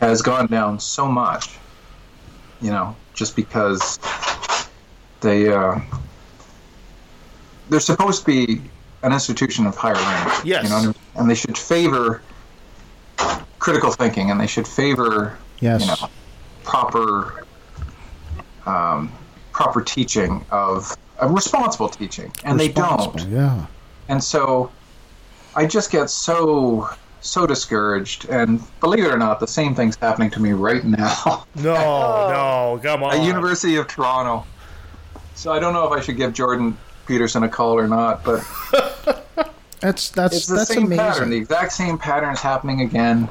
has 0.00 0.20
gone 0.22 0.46
down 0.48 0.80
so 0.80 1.06
much. 1.06 1.56
You 2.60 2.70
know, 2.70 2.96
just 3.14 3.36
because 3.36 3.98
they. 5.20 5.52
Uh, 5.52 5.80
they're 7.68 7.80
supposed 7.80 8.20
to 8.20 8.26
be 8.26 8.62
an 9.02 9.12
institution 9.12 9.66
of 9.66 9.76
higher 9.76 9.94
rank. 9.94 10.44
Yes. 10.44 10.64
You 10.64 10.70
know, 10.70 10.94
and 11.16 11.28
they 11.28 11.34
should 11.34 11.58
favor 11.58 12.22
critical 13.58 13.90
thinking, 13.90 14.30
and 14.30 14.40
they 14.40 14.46
should 14.46 14.66
favor 14.68 15.36
Yes. 15.60 15.80
you 15.80 15.86
know 15.88 16.10
proper 16.64 17.44
um, 18.66 19.12
proper 19.52 19.80
teaching 19.80 20.44
of, 20.50 20.96
of 21.18 21.30
responsible 21.32 21.88
teaching, 21.88 22.30
and 22.44 22.58
they 22.60 22.68
don't. 22.68 23.20
Yeah. 23.24 23.66
And 24.08 24.22
so 24.22 24.70
I 25.56 25.66
just 25.66 25.90
get 25.90 26.10
so 26.10 26.88
so 27.20 27.46
discouraged. 27.46 28.28
And 28.28 28.62
believe 28.80 29.04
it 29.04 29.10
or 29.12 29.16
not, 29.18 29.40
the 29.40 29.48
same 29.48 29.74
thing's 29.74 29.96
happening 30.00 30.30
to 30.30 30.40
me 30.40 30.52
right 30.52 30.84
now. 30.84 31.44
No, 31.56 31.72
no, 31.74 32.80
come 32.82 33.02
on. 33.02 33.14
At 33.14 33.24
University 33.24 33.76
of 33.76 33.88
Toronto. 33.88 34.46
So 35.34 35.52
I 35.52 35.58
don't 35.58 35.72
know 35.72 35.90
if 35.90 35.98
I 35.98 36.02
should 36.02 36.18
give 36.18 36.34
Jordan 36.34 36.76
Peterson 37.06 37.42
a 37.42 37.48
call 37.48 37.78
or 37.78 37.88
not, 37.88 38.22
but 38.22 38.44
That's 39.80 40.10
that's 40.10 40.36
it's 40.36 40.46
the 40.46 40.56
that's 40.56 40.68
same 40.68 40.86
amazing. 40.86 40.98
pattern. 40.98 41.30
The 41.30 41.36
exact 41.36 41.72
same 41.72 41.98
pattern 41.98 42.32
is 42.32 42.40
happening 42.40 42.80
again. 42.80 43.28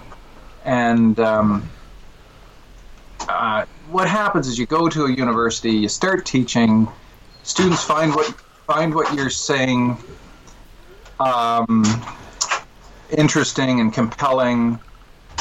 And 0.64 1.20
um, 1.20 1.68
uh, 3.28 3.66
what 3.90 4.08
happens 4.08 4.48
is 4.48 4.58
you 4.58 4.66
go 4.66 4.88
to 4.88 5.06
a 5.06 5.12
university, 5.12 5.72
you 5.72 5.90
start 5.90 6.26
teaching, 6.26 6.88
students 7.44 7.84
find 7.84 8.14
what 8.16 8.28
find 8.68 8.94
what 8.94 9.14
you're 9.16 9.30
saying 9.30 9.98
um, 11.20 11.84
interesting 13.18 13.80
and 13.80 13.94
compelling, 13.94 14.80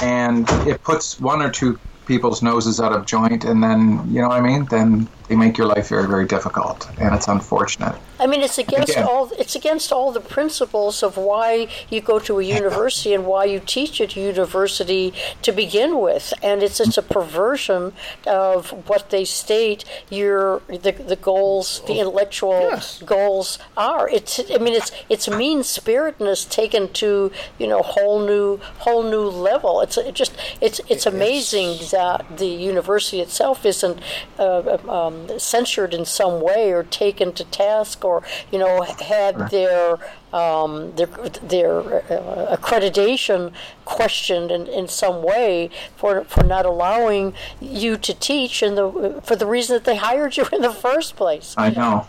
and 0.03 0.47
it 0.67 0.83
puts 0.83 1.19
one 1.21 1.43
or 1.43 1.51
two 1.51 1.81
people's 2.07 2.43
noses 2.43 2.81
out 2.81 2.93
of 2.93 3.07
joint, 3.07 3.45
and 3.45 3.63
then 3.63 4.05
you 4.11 4.21
know 4.21 4.29
what 4.29 4.41
I 4.41 4.43
mean. 4.43 4.67
Then 4.71 5.09
they 5.29 5.37
make 5.37 5.57
your 5.57 5.67
life 5.67 5.89
very 5.89 6.07
very 6.07 6.27
difficult, 6.27 6.89
and 6.99 7.15
it's 7.15 7.29
unfortunate. 7.29 7.95
I 8.21 8.27
mean, 8.27 8.43
it's 8.43 8.59
against 8.59 8.93
Again. 8.93 9.05
all 9.05 9.31
it's 9.39 9.57
against 9.57 9.93
all 9.93 10.13
the 10.13 10.21
principles 10.21 11.03
of 11.03 11.17
why 11.17 11.69
you 11.91 12.01
go 12.01 12.19
to 12.21 12.39
a 12.39 12.43
university 12.43 13.13
and 13.13 13.27
why 13.27 13.45
you 13.45 13.61
teach 13.61 14.01
at 14.01 14.17
university 14.17 15.13
to 15.43 15.53
begin 15.53 16.01
with, 16.01 16.33
and 16.43 16.63
it's 16.63 16.79
it's 16.81 16.99
a 16.99 17.03
perversion 17.03 17.93
of 18.27 18.71
what 18.89 19.11
they 19.11 19.25
state 19.25 19.85
your 20.11 20.63
the, 20.69 20.93
the 20.93 21.17
goals, 21.17 21.83
the 21.87 21.99
intellectual 21.99 22.79
goals 23.05 23.59
are. 23.77 24.09
It's 24.09 24.41
I 24.51 24.59
mean, 24.59 24.75
it's 24.75 24.93
it's 25.09 25.29
mean 25.29 25.63
spiritedness 25.63 26.45
taken 26.49 26.93
to 26.95 27.33
you 27.59 27.67
know 27.67 27.83
whole 27.83 28.21
new 28.25 28.59
whole 28.79 29.03
new 29.03 29.27
level. 29.29 29.81
It's 29.81 29.97
it 29.99 30.15
just 30.15 30.37
it's 30.61 30.81
it's 30.89 31.07
amazing 31.07 31.79
that 31.91 32.39
the 32.39 32.47
university 32.47 33.21
itself 33.21 33.67
isn't 33.67 33.99
uh, 34.39 34.79
um, 34.89 35.14
censured 35.39 35.93
in 35.95 36.05
some 36.05 36.41
way 36.41 36.73
or 36.73 36.83
taken 36.85 37.33
to 37.33 37.45
task 37.45 38.05
or 38.05 38.23
you 38.53 38.59
know 38.59 38.83
had 38.83 39.51
their 39.51 39.99
um, 40.33 40.95
their 40.97 41.07
their 41.43 41.79
uh, 42.13 42.57
accreditation 42.57 43.53
questioned 43.85 44.51
in, 44.51 44.67
in 44.67 44.89
some 44.89 45.23
way 45.23 45.71
for 45.97 46.25
for 46.25 46.43
not 46.45 46.67
allowing 46.67 47.35
you 47.61 47.97
to 47.97 48.13
teach 48.15 48.63
and 48.63 48.77
the 48.77 49.21
for 49.25 49.37
the 49.37 49.47
reason 49.47 49.75
that 49.77 49.85
they 49.85 49.97
hired 49.97 50.37
you 50.37 50.47
in 50.53 50.63
the 50.63 50.73
first 50.73 51.17
place. 51.17 51.55
I 51.57 51.71
know. 51.71 52.07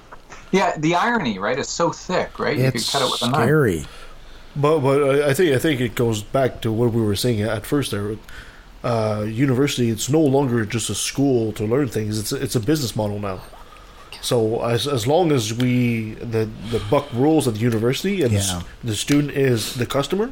Yeah, 0.52 0.78
the 0.78 0.96
irony, 0.96 1.38
right, 1.40 1.58
is 1.60 1.68
so 1.68 1.92
thick, 1.92 2.40
right? 2.40 2.58
you 2.58 2.64
It's 2.66 2.90
could 2.92 3.00
cut 3.00 3.08
it 3.08 3.12
with 3.12 3.22
a 3.24 3.32
knife. 3.32 3.44
scary. 3.44 3.86
But 4.56 4.80
but 4.80 5.04
I 5.04 5.30
I 5.30 5.34
think 5.34 5.54
I 5.54 5.60
think 5.60 5.82
it 5.82 5.96
goes 5.96 6.24
back 6.24 6.62
to 6.62 6.72
what 6.72 6.94
we 6.94 7.02
were 7.02 7.16
saying 7.16 7.42
at 7.42 7.66
first 7.66 7.92
there. 7.92 8.16
Uh, 8.86 9.24
university, 9.24 9.90
it's 9.90 10.10
no 10.10 10.22
longer 10.22 10.64
just 10.64 10.90
a 10.92 10.96
school 10.96 11.52
to 11.54 11.64
learn 11.66 11.88
things. 11.88 12.20
It's 12.20 12.32
a, 12.32 12.36
it's 12.36 12.56
a 12.56 12.60
business 12.60 12.96
model 12.96 13.18
now. 13.20 13.40
So 14.22 14.64
as 14.64 14.88
as 14.88 15.08
long 15.08 15.32
as 15.32 15.52
we 15.54 16.14
the 16.34 16.48
the 16.72 16.80
buck 16.92 17.08
rules 17.14 17.48
at 17.48 17.56
the 17.56 17.62
university 17.62 18.22
and 18.24 18.32
the 18.32 18.38
Yeah. 18.44 18.62
the 18.84 18.96
student 18.96 19.32
is 19.34 19.74
the 19.74 19.86
customer, 19.88 20.32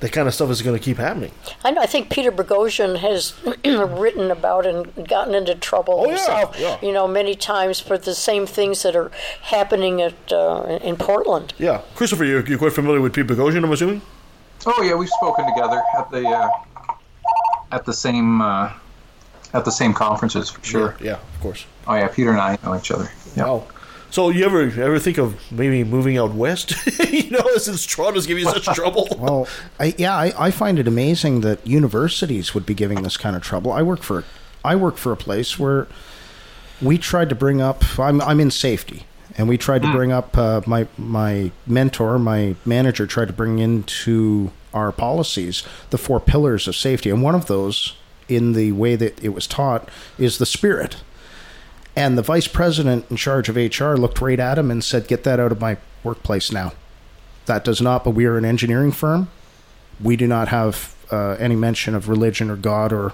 that 0.00 0.12
kind 0.12 0.26
of 0.26 0.32
stuff 0.34 0.48
is 0.50 0.62
going 0.62 0.78
to 0.78 0.82
keep 0.82 0.96
happening. 0.96 1.32
I 1.64 1.70
know. 1.70 1.82
I 1.82 1.86
think 1.86 2.08
Peter 2.08 2.32
Boghossian 2.32 2.96
has 3.00 3.34
written 4.02 4.30
about 4.30 4.64
and 4.66 5.06
gotten 5.06 5.34
into 5.34 5.54
trouble 5.54 5.94
Oh, 6.00 6.04
yeah, 6.06 6.10
himself. 6.16 6.56
yeah. 6.58 6.78
You 6.80 6.92
know, 6.92 7.06
many 7.06 7.34
times 7.34 7.80
for 7.80 7.98
the 7.98 8.14
same 8.14 8.46
things 8.46 8.82
that 8.84 8.96
are 8.96 9.10
happening 9.42 10.00
at 10.00 10.32
uh, 10.32 10.78
in 10.82 10.96
Portland. 10.96 11.52
Yeah, 11.58 11.82
Christopher, 11.94 12.24
you're, 12.24 12.46
you're 12.46 12.58
quite 12.58 12.72
familiar 12.72 13.00
with 13.02 13.12
Peter 13.12 13.34
Boghossian, 13.34 13.64
I'm 13.64 13.72
assuming. 13.72 14.00
Oh 14.66 14.82
yeah, 14.82 14.94
we've 14.94 15.08
spoken 15.20 15.44
together 15.46 15.82
at 15.98 16.10
the 16.10 16.26
uh, 16.26 16.48
at 17.72 17.84
the 17.84 17.92
same 17.92 18.40
uh, 18.40 18.72
at 19.54 19.64
the 19.64 19.70
same 19.70 19.92
conferences 19.92 20.50
for 20.50 20.64
sure. 20.64 20.96
Yeah, 21.00 21.14
of 21.14 21.40
course. 21.40 21.66
Oh 21.86 21.94
yeah, 21.94 22.08
Peter 22.08 22.30
and 22.30 22.40
I 22.40 22.58
know 22.62 22.76
each 22.76 22.90
other. 22.90 23.10
Yeah. 23.36 23.44
Wow. 23.44 23.66
So 24.10 24.28
you 24.30 24.44
ever 24.44 24.62
ever 24.62 24.98
think 24.98 25.18
of 25.18 25.36
maybe 25.52 25.84
moving 25.84 26.18
out 26.18 26.34
west? 26.34 26.74
you 27.10 27.30
know, 27.30 27.56
since 27.56 27.86
Toronto's 27.86 28.26
giving 28.26 28.44
you 28.44 28.50
such 28.50 28.64
trouble. 28.74 29.08
Well, 29.16 29.48
I, 29.78 29.94
yeah, 29.98 30.14
I, 30.14 30.32
I 30.46 30.50
find 30.50 30.78
it 30.78 30.88
amazing 30.88 31.42
that 31.42 31.64
universities 31.64 32.52
would 32.54 32.66
be 32.66 32.74
giving 32.74 33.02
this 33.02 33.16
kind 33.16 33.36
of 33.36 33.42
trouble. 33.42 33.72
I 33.72 33.82
work 33.82 34.02
for 34.02 34.24
I 34.64 34.74
work 34.76 34.96
for 34.96 35.12
a 35.12 35.16
place 35.16 35.58
where 35.58 35.86
we 36.82 36.98
tried 36.98 37.28
to 37.28 37.34
bring 37.34 37.60
up. 37.60 37.98
I'm 37.98 38.20
I'm 38.20 38.40
in 38.40 38.50
safety, 38.50 39.06
and 39.38 39.48
we 39.48 39.56
tried 39.56 39.82
to 39.82 39.92
bring 39.92 40.10
up 40.10 40.36
uh, 40.36 40.62
my 40.66 40.88
my 40.98 41.52
mentor, 41.66 42.18
my 42.18 42.56
manager, 42.66 43.06
tried 43.06 43.28
to 43.28 43.32
bring 43.32 43.60
into 43.60 44.50
our 44.72 44.92
policies 44.92 45.64
the 45.90 45.98
four 45.98 46.20
pillars 46.20 46.68
of 46.68 46.76
safety, 46.76 47.10
and 47.10 47.22
one 47.22 47.34
of 47.34 47.46
those, 47.46 47.96
in 48.28 48.52
the 48.52 48.72
way 48.72 48.96
that 48.96 49.22
it 49.22 49.30
was 49.30 49.46
taught, 49.46 49.88
is 50.18 50.38
the 50.38 50.46
spirit. 50.46 50.96
And 51.96 52.16
the 52.16 52.22
vice 52.22 52.46
president 52.46 53.06
in 53.10 53.16
charge 53.16 53.48
of 53.48 53.56
HR 53.56 53.94
looked 53.94 54.20
right 54.20 54.38
at 54.38 54.58
him 54.58 54.70
and 54.70 54.82
said, 54.82 55.08
"Get 55.08 55.24
that 55.24 55.40
out 55.40 55.52
of 55.52 55.60
my 55.60 55.76
workplace 56.04 56.52
now." 56.52 56.72
That 57.46 57.64
does 57.64 57.80
not, 57.80 58.04
but 58.04 58.10
we 58.10 58.26
are 58.26 58.38
an 58.38 58.44
engineering 58.44 58.92
firm. 58.92 59.28
We 60.00 60.16
do 60.16 60.26
not 60.26 60.48
have 60.48 60.94
uh, 61.10 61.36
any 61.38 61.56
mention 61.56 61.94
of 61.94 62.08
religion 62.08 62.48
or 62.48 62.56
God 62.56 62.92
or 62.92 63.12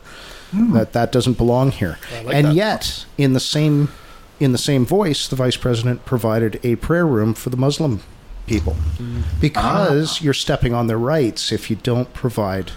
that 0.53 0.93
that 0.93 1.13
doesn't 1.13 1.39
belong 1.39 1.71
here. 1.71 1.99
Like 2.25 2.35
and 2.35 2.47
that. 2.49 2.55
yet, 2.55 3.07
in 3.19 3.33
the 3.33 3.41
same 3.41 3.91
in 4.39 4.53
the 4.53 4.59
same 4.59 4.85
voice, 4.85 5.27
the 5.27 5.37
vice 5.37 5.57
president 5.57 6.05
provided 6.05 6.61
a 6.63 6.77
prayer 6.77 7.07
room 7.07 7.33
for 7.35 7.51
the 7.51 7.57
Muslim 7.57 8.03
people 8.47 8.77
because 9.41 10.23
you're 10.23 10.35
stepping 10.35 10.73
on 10.73 10.87
their 10.87 10.99
rights 10.99 11.53
if 11.53 11.69
you 11.69 11.77
don't 11.77 12.13
provide 12.15 12.71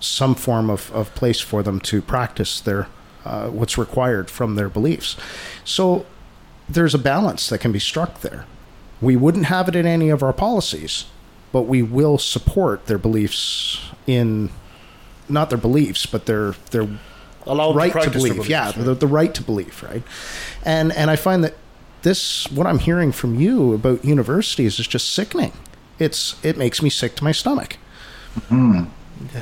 some 0.00 0.34
form 0.34 0.68
of, 0.68 0.90
of 0.92 1.14
place 1.14 1.40
for 1.40 1.62
them 1.62 1.80
to 1.80 2.02
practice 2.02 2.60
their 2.60 2.88
uh, 3.24 3.48
what's 3.48 3.78
required 3.78 4.28
from 4.30 4.56
their 4.56 4.68
beliefs. 4.68 5.16
So 5.64 6.06
there's 6.68 6.94
a 6.94 6.98
balance 6.98 7.48
that 7.48 7.58
can 7.58 7.70
be 7.72 7.78
struck 7.78 8.20
there. 8.20 8.46
We 9.00 9.16
wouldn't 9.16 9.46
have 9.46 9.68
it 9.68 9.76
in 9.76 9.86
any 9.86 10.10
of 10.10 10.22
our 10.22 10.32
policies, 10.32 11.06
but 11.52 11.62
we 11.62 11.82
will 11.82 12.18
support 12.18 12.86
their 12.86 12.98
beliefs 12.98 13.80
in 14.06 14.50
not 15.28 15.50
their 15.50 15.58
beliefs, 15.58 16.06
but 16.06 16.26
their 16.26 16.52
their 16.70 16.88
Allow 17.44 17.72
them 17.72 17.72
to 17.72 17.78
right 17.78 17.92
to 17.92 18.10
their 18.10 18.10
believe. 18.10 18.32
beliefs, 18.34 18.48
yeah, 18.50 18.66
right. 18.66 18.74
the, 18.76 18.94
the 18.94 19.06
right 19.06 19.34
to 19.34 19.42
believe, 19.42 19.82
right? 19.82 20.02
And 20.64 20.92
and 20.92 21.10
I 21.10 21.16
find 21.16 21.42
that 21.44 21.54
this 22.02 22.50
what 22.50 22.66
I'm 22.66 22.78
hearing 22.78 23.12
from 23.12 23.38
you 23.38 23.74
about 23.74 24.04
universities 24.04 24.78
is 24.78 24.86
just 24.86 25.12
sickening. 25.12 25.52
It's 25.98 26.42
it 26.44 26.56
makes 26.56 26.82
me 26.82 26.90
sick 26.90 27.16
to 27.16 27.24
my 27.24 27.32
stomach. 27.32 27.76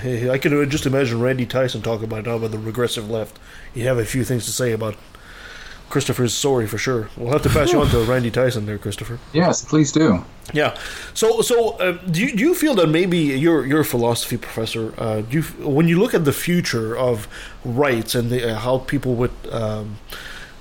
Hey, 0.01 0.29
I 0.29 0.39
can 0.39 0.69
just 0.69 0.85
imagine 0.85 1.21
Randy 1.21 1.47
Tyson 1.47 1.81
talking 1.81 2.05
about 2.05 2.27
now 2.27 2.37
about 2.37 2.51
the 2.51 2.59
regressive 2.59 3.09
left. 3.09 3.39
You 3.75 3.85
have 3.85 3.99
a 3.99 4.05
few 4.05 4.25
things 4.25 4.45
to 4.47 4.53
say 4.53 4.73
about 4.73 4.97
Christopher's 5.91 6.33
story 6.33 6.67
for 6.67 6.79
sure. 6.79 7.11
We'll 7.17 7.33
have 7.33 7.43
to 7.43 7.49
pass 7.49 7.73
you 7.73 7.81
on 7.81 7.89
to 7.89 8.05
Randy 8.05 8.31
Tyson 8.31 8.65
there, 8.65 8.79
Christopher. 8.79 9.19
Yes, 9.33 9.65
please 9.65 9.91
do. 9.91 10.25
Yeah. 10.53 10.77
So, 11.15 11.41
so 11.43 11.71
uh, 11.79 11.93
do 11.93 12.25
you, 12.25 12.37
do 12.37 12.45
you 12.45 12.55
feel 12.55 12.75
that 12.77 12.89
maybe 12.89 13.19
your 13.19 13.67
your 13.67 13.85
philosophy 13.85 14.37
professor, 14.37 14.95
uh, 14.99 15.23
do 15.23 15.39
you, 15.39 15.43
when 15.67 15.89
you 15.89 15.99
look 15.99 16.15
at 16.15 16.25
the 16.25 16.33
future 16.33 16.97
of 16.97 17.27
rights 17.65 18.15
and 18.15 18.31
the, 18.31 18.53
uh, 18.53 18.59
how 18.59 18.79
people 18.79 19.15
would 19.17 19.33
um, 19.51 19.99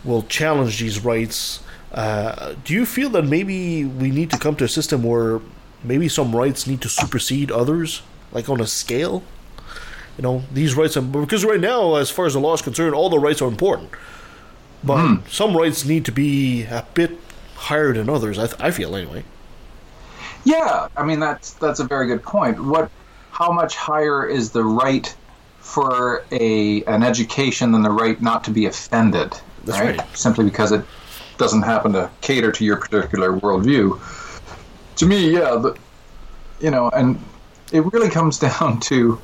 will 0.03 0.23
challenge 0.23 0.79
these 0.79 1.03
rights, 1.03 1.61
uh, 1.93 2.53
do 2.63 2.73
you 2.73 2.85
feel 2.85 3.09
that 3.09 3.23
maybe 3.23 3.83
we 3.85 4.11
need 4.11 4.29
to 4.31 4.37
come 4.37 4.55
to 4.57 4.63
a 4.63 4.67
system 4.67 5.03
where 5.03 5.39
maybe 5.83 6.07
some 6.07 6.35
rights 6.35 6.67
need 6.67 6.81
to 6.81 6.89
supersede 6.89 7.51
others, 7.51 8.01
like 8.31 8.49
on 8.49 8.61
a 8.61 8.67
scale? 8.67 9.23
You 10.17 10.23
know, 10.23 10.43
these 10.51 10.75
rights, 10.75 10.97
are, 10.97 11.01
because 11.01 11.45
right 11.45 11.59
now, 11.59 11.95
as 11.95 12.09
far 12.11 12.25
as 12.25 12.33
the 12.33 12.39
law 12.39 12.53
is 12.53 12.61
concerned, 12.61 12.93
all 12.93 13.09
the 13.09 13.19
rights 13.19 13.41
are 13.41 13.47
important, 13.47 13.89
but 14.83 15.21
some 15.29 15.55
rights 15.55 15.85
need 15.85 16.05
to 16.05 16.11
be 16.11 16.63
a 16.63 16.85
bit 16.93 17.17
higher 17.55 17.93
than 17.93 18.09
others. 18.09 18.37
I, 18.37 18.47
th- 18.47 18.59
I 18.59 18.71
feel 18.71 18.95
anyway. 18.95 19.23
Yeah, 20.45 20.87
I 20.95 21.03
mean 21.03 21.19
that's 21.19 21.53
that's 21.53 21.79
a 21.79 21.83
very 21.83 22.07
good 22.07 22.23
point. 22.23 22.63
What, 22.63 22.89
how 23.31 23.51
much 23.51 23.75
higher 23.75 24.25
is 24.25 24.51
the 24.51 24.63
right 24.63 25.13
for 25.59 26.23
a 26.31 26.83
an 26.85 27.03
education 27.03 27.71
than 27.71 27.81
the 27.81 27.91
right 27.91 28.21
not 28.21 28.43
to 28.45 28.51
be 28.51 28.65
offended? 28.65 29.33
That's 29.65 29.79
right. 29.79 30.17
Simply 30.17 30.45
because 30.45 30.71
it 30.71 30.83
doesn't 31.39 31.63
happen 31.63 31.93
to 31.93 32.11
cater 32.21 32.51
to 32.51 32.63
your 32.63 32.77
particular 32.77 33.31
worldview. 33.31 33.99
To 34.97 35.05
me, 35.07 35.31
yeah, 35.31 35.55
the, 35.55 35.75
you 36.59 36.69
know, 36.69 36.89
and 36.89 37.19
it 37.71 37.81
really 37.91 38.09
comes 38.09 38.37
down 38.49 38.79
to 38.81 39.19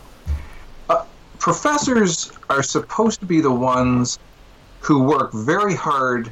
uh, 0.89 1.05
professors 1.37 2.31
are 2.49 2.63
supposed 2.63 3.19
to 3.19 3.27
be 3.27 3.41
the 3.41 3.51
ones 3.51 4.17
who 4.79 5.03
work 5.03 5.33
very 5.33 5.75
hard 5.75 6.31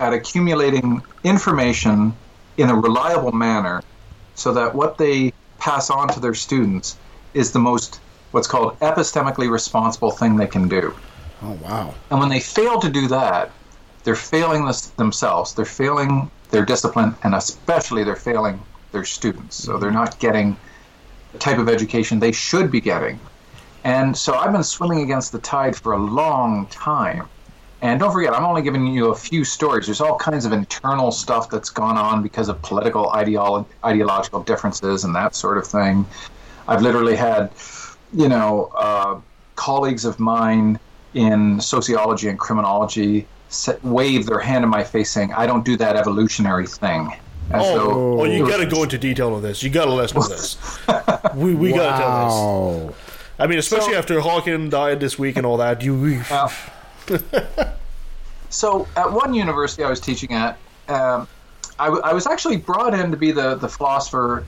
at 0.00 0.12
accumulating 0.12 1.02
information 1.24 2.14
in 2.56 2.68
a 2.68 2.74
reliable 2.74 3.32
manner 3.32 3.82
so 4.34 4.52
that 4.52 4.74
what 4.74 4.98
they 4.98 5.32
pass 5.58 5.90
on 5.90 6.08
to 6.08 6.20
their 6.20 6.34
students 6.34 6.98
is 7.34 7.52
the 7.52 7.58
most 7.58 8.00
what's 8.32 8.46
called 8.46 8.78
epistemically 8.80 9.50
responsible 9.50 10.10
thing 10.10 10.36
they 10.36 10.46
can 10.46 10.68
do. 10.68 10.94
Oh 11.42 11.58
wow. 11.62 11.94
And 12.10 12.18
when 12.18 12.28
they 12.28 12.40
fail 12.40 12.80
to 12.80 12.88
do 12.88 13.08
that, 13.08 13.50
they're 14.04 14.16
failing 14.16 14.64
this 14.64 14.88
themselves. 14.88 15.54
They're 15.54 15.64
failing 15.64 16.30
their 16.50 16.64
discipline 16.64 17.14
and 17.22 17.34
especially 17.34 18.04
they're 18.04 18.16
failing 18.16 18.60
their 18.92 19.04
students. 19.04 19.56
So 19.56 19.78
they're 19.78 19.90
not 19.90 20.18
getting 20.18 20.56
the 21.32 21.38
type 21.38 21.58
of 21.58 21.68
education 21.68 22.18
they 22.18 22.32
should 22.32 22.70
be 22.70 22.80
getting. 22.80 23.20
And 23.84 24.16
so 24.16 24.34
I've 24.34 24.52
been 24.52 24.64
swimming 24.64 25.02
against 25.02 25.32
the 25.32 25.38
tide 25.38 25.76
for 25.76 25.92
a 25.92 25.98
long 25.98 26.66
time. 26.66 27.28
And 27.82 27.98
don't 27.98 28.12
forget, 28.12 28.34
I'm 28.34 28.44
only 28.44 28.60
giving 28.60 28.86
you 28.86 29.08
a 29.08 29.14
few 29.14 29.42
stories. 29.42 29.86
There's 29.86 30.02
all 30.02 30.18
kinds 30.18 30.44
of 30.44 30.52
internal 30.52 31.10
stuff 31.12 31.48
that's 31.48 31.70
gone 31.70 31.96
on 31.96 32.22
because 32.22 32.50
of 32.50 32.60
political 32.60 33.06
ideolo- 33.06 33.64
ideological 33.82 34.42
differences 34.42 35.04
and 35.04 35.14
that 35.14 35.34
sort 35.34 35.56
of 35.56 35.66
thing. 35.66 36.04
I've 36.68 36.82
literally 36.82 37.16
had, 37.16 37.50
you 38.12 38.28
know, 38.28 38.70
uh, 38.76 39.20
colleagues 39.56 40.04
of 40.04 40.20
mine 40.20 40.78
in 41.14 41.58
sociology 41.60 42.28
and 42.28 42.38
criminology 42.38 43.26
sa- 43.50 43.74
wave 43.82 44.24
their 44.26 44.38
hand 44.40 44.64
in 44.64 44.70
my 44.70 44.82
face 44.84 45.10
saying, 45.10 45.32
I 45.34 45.46
don't 45.46 45.64
do 45.64 45.76
that 45.76 45.96
evolutionary 45.96 46.66
thing. 46.66 47.12
As 47.50 47.62
Oh, 47.64 47.74
though 47.76 48.20
oh, 48.20 48.24
you 48.24 48.46
got 48.48 48.58
to 48.58 48.66
go 48.66 48.82
into 48.84 48.96
detail 48.96 49.34
on 49.34 49.42
this. 49.42 49.62
You 49.62 49.70
got 49.70 49.86
to 49.86 49.92
let 49.92 50.04
us 50.04 50.14
know 50.14 50.22
this. 50.28 50.56
we 51.34 51.54
we 51.54 51.72
got 51.72 51.96
to 51.96 52.02
tell 52.02 52.86
this. 52.86 52.96
I 53.40 53.46
mean, 53.48 53.58
especially 53.58 53.96
after 53.96 54.20
Hawking 54.20 54.70
died 54.70 55.00
this 55.00 55.18
week 55.18 55.36
and 55.36 55.44
all 55.44 55.56
that. 55.58 55.82
You. 55.82 55.98
we- 56.00 56.20
So 58.50 58.86
at 58.96 59.10
one 59.12 59.32
university 59.32 59.84
I 59.84 59.88
was 59.90 60.00
teaching 60.00 60.32
at, 60.32 60.58
um, 60.88 61.28
I, 61.78 61.84
w- 61.86 62.02
I 62.04 62.12
was 62.12 62.26
actually 62.26 62.56
brought 62.56 62.94
in 62.94 63.10
to 63.12 63.16
be 63.16 63.30
the, 63.30 63.54
the 63.54 63.68
philosopher 63.68 64.44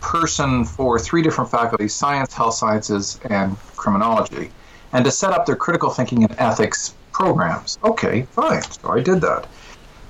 person 0.00 0.64
for 0.64 0.98
three 1.00 1.20
different 1.20 1.50
faculties 1.50 1.92
science, 1.94 2.32
health 2.32 2.54
sciences, 2.54 3.18
and 3.28 3.58
criminology, 3.76 4.50
and 4.92 5.04
to 5.04 5.10
set 5.10 5.32
up 5.32 5.46
their 5.46 5.56
critical 5.56 5.90
thinking 5.90 6.22
and 6.22 6.34
ethics 6.38 6.94
programs. 7.12 7.78
Okay, 7.84 8.22
fine. 8.30 8.62
So 8.62 8.90
I 8.90 9.00
did 9.00 9.20
that. 9.20 9.46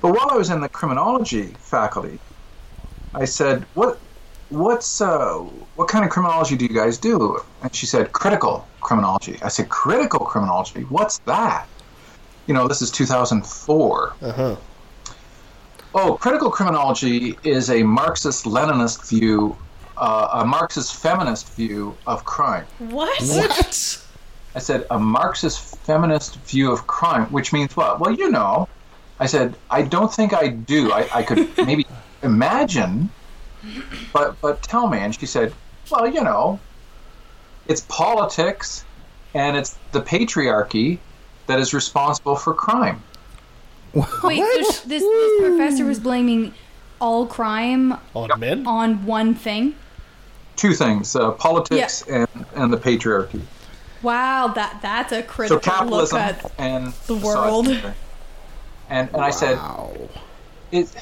But 0.01 0.13
while 0.13 0.29
I 0.31 0.35
was 0.35 0.49
in 0.49 0.61
the 0.61 0.69
criminology 0.69 1.53
faculty, 1.59 2.19
I 3.13 3.25
said, 3.25 3.65
"What, 3.73 3.99
what's, 4.49 5.01
uh, 5.01 5.35
what 5.75 5.87
kind 5.87 6.03
of 6.03 6.11
criminology 6.11 6.55
do 6.55 6.65
you 6.65 6.73
guys 6.73 6.97
do?" 6.97 7.39
And 7.61 7.73
she 7.75 7.85
said, 7.85 8.11
"Critical 8.11 8.67
criminology." 8.81 9.37
I 9.43 9.49
said, 9.49 9.69
"Critical 9.69 10.25
criminology? 10.25 10.81
What's 10.89 11.19
that?" 11.19 11.67
You 12.47 12.53
know, 12.53 12.67
this 12.67 12.81
is 12.81 12.89
2004. 12.91 14.13
Uh-huh. 14.21 14.55
Oh, 15.93 16.15
critical 16.15 16.49
criminology 16.49 17.37
is 17.43 17.69
a 17.69 17.83
Marxist 17.83 18.45
Leninist 18.45 19.09
view, 19.09 19.57
uh, 19.97 20.29
a 20.41 20.45
Marxist 20.45 20.95
feminist 20.95 21.53
view 21.53 21.95
of 22.07 22.23
crime. 22.23 22.65
What? 22.79 23.21
What? 23.23 24.00
I 24.55 24.59
said, 24.59 24.85
a 24.91 24.99
Marxist 24.99 25.77
feminist 25.77 26.35
view 26.41 26.71
of 26.71 26.85
crime, 26.87 27.25
which 27.27 27.53
means 27.53 27.75
what? 27.75 27.99
Well, 27.99 28.11
you 28.11 28.29
know. 28.29 28.67
I 29.19 29.27
said, 29.27 29.55
I 29.69 29.83
don't 29.83 30.11
think 30.11 30.33
I 30.33 30.47
do. 30.47 30.91
I, 30.91 31.07
I 31.13 31.23
could 31.23 31.47
maybe 31.65 31.85
imagine, 32.23 33.09
but 34.11 34.39
but 34.41 34.61
tell 34.63 34.87
me. 34.87 34.97
And 34.97 35.13
she 35.13 35.25
said, 35.25 35.53
well, 35.89 36.07
you 36.07 36.23
know, 36.23 36.59
it's 37.67 37.81
politics 37.81 38.83
and 39.33 39.55
it's 39.55 39.77
the 39.91 40.01
patriarchy 40.01 40.97
that 41.47 41.59
is 41.59 41.73
responsible 41.73 42.35
for 42.35 42.53
crime. 42.53 43.01
Wait, 43.93 44.39
so 44.39 44.71
sh- 44.71 44.79
this, 44.81 45.03
this 45.03 45.41
professor 45.41 45.85
was 45.85 45.99
blaming 45.99 46.53
all 46.99 47.25
crime 47.25 47.97
on 48.13 48.39
men 48.39 48.65
on 48.65 49.05
one 49.05 49.35
thing. 49.35 49.75
Two 50.55 50.73
things: 50.73 51.15
uh, 51.15 51.31
politics 51.31 52.03
and 52.03 52.27
and 52.55 52.71
the 52.71 52.77
patriarchy. 52.77 53.41
Wow, 54.03 54.47
that 54.55 54.79
that's 54.81 55.11
a 55.11 55.21
So 55.21 55.23
critical 55.23 55.87
look 55.87 56.13
at 56.13 56.51
and 56.57 56.93
the 57.07 57.15
world. 57.15 57.65
misogyny. 57.67 57.93
And 58.89 59.09
and 59.13 59.21
I 59.21 59.29
said, 59.31 59.57
it. 60.71 60.95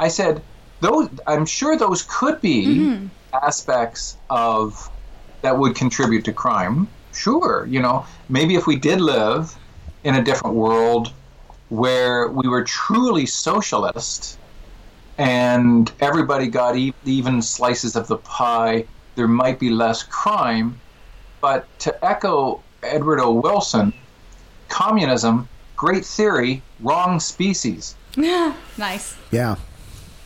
I 0.00 0.08
said 0.08 0.42
those. 0.80 1.08
I'm 1.26 1.46
sure 1.46 1.76
those 1.76 2.02
could 2.02 2.40
be 2.40 2.66
Mhm. 2.66 3.10
aspects 3.42 4.16
of 4.30 4.90
that 5.42 5.58
would 5.58 5.76
contribute 5.76 6.24
to 6.24 6.32
crime. 6.32 6.88
Sure, 7.12 7.66
you 7.70 7.80
know, 7.80 8.04
maybe 8.28 8.56
if 8.56 8.66
we 8.66 8.76
did 8.76 9.00
live 9.00 9.54
in 10.02 10.16
a 10.16 10.22
different 10.22 10.56
world 10.56 11.12
where 11.68 12.28
we 12.28 12.48
were 12.48 12.64
truly 12.64 13.26
socialist 13.26 14.38
and 15.16 15.92
everybody 16.00 16.48
got 16.48 16.76
e- 16.76 16.92
even 17.04 17.40
slices 17.40 17.94
of 17.94 18.08
the 18.08 18.16
pie, 18.18 18.84
there 19.14 19.28
might 19.28 19.58
be 19.60 19.70
less 19.70 20.02
crime. 20.02 20.80
But 21.44 21.68
to 21.80 22.02
echo 22.02 22.62
Edward 22.82 23.20
O. 23.20 23.30
Wilson, 23.34 23.92
communism, 24.70 25.46
great 25.76 26.06
theory, 26.06 26.62
wrong 26.80 27.20
species. 27.20 27.96
Yeah, 28.16 28.54
nice. 28.78 29.14
Yeah. 29.30 29.56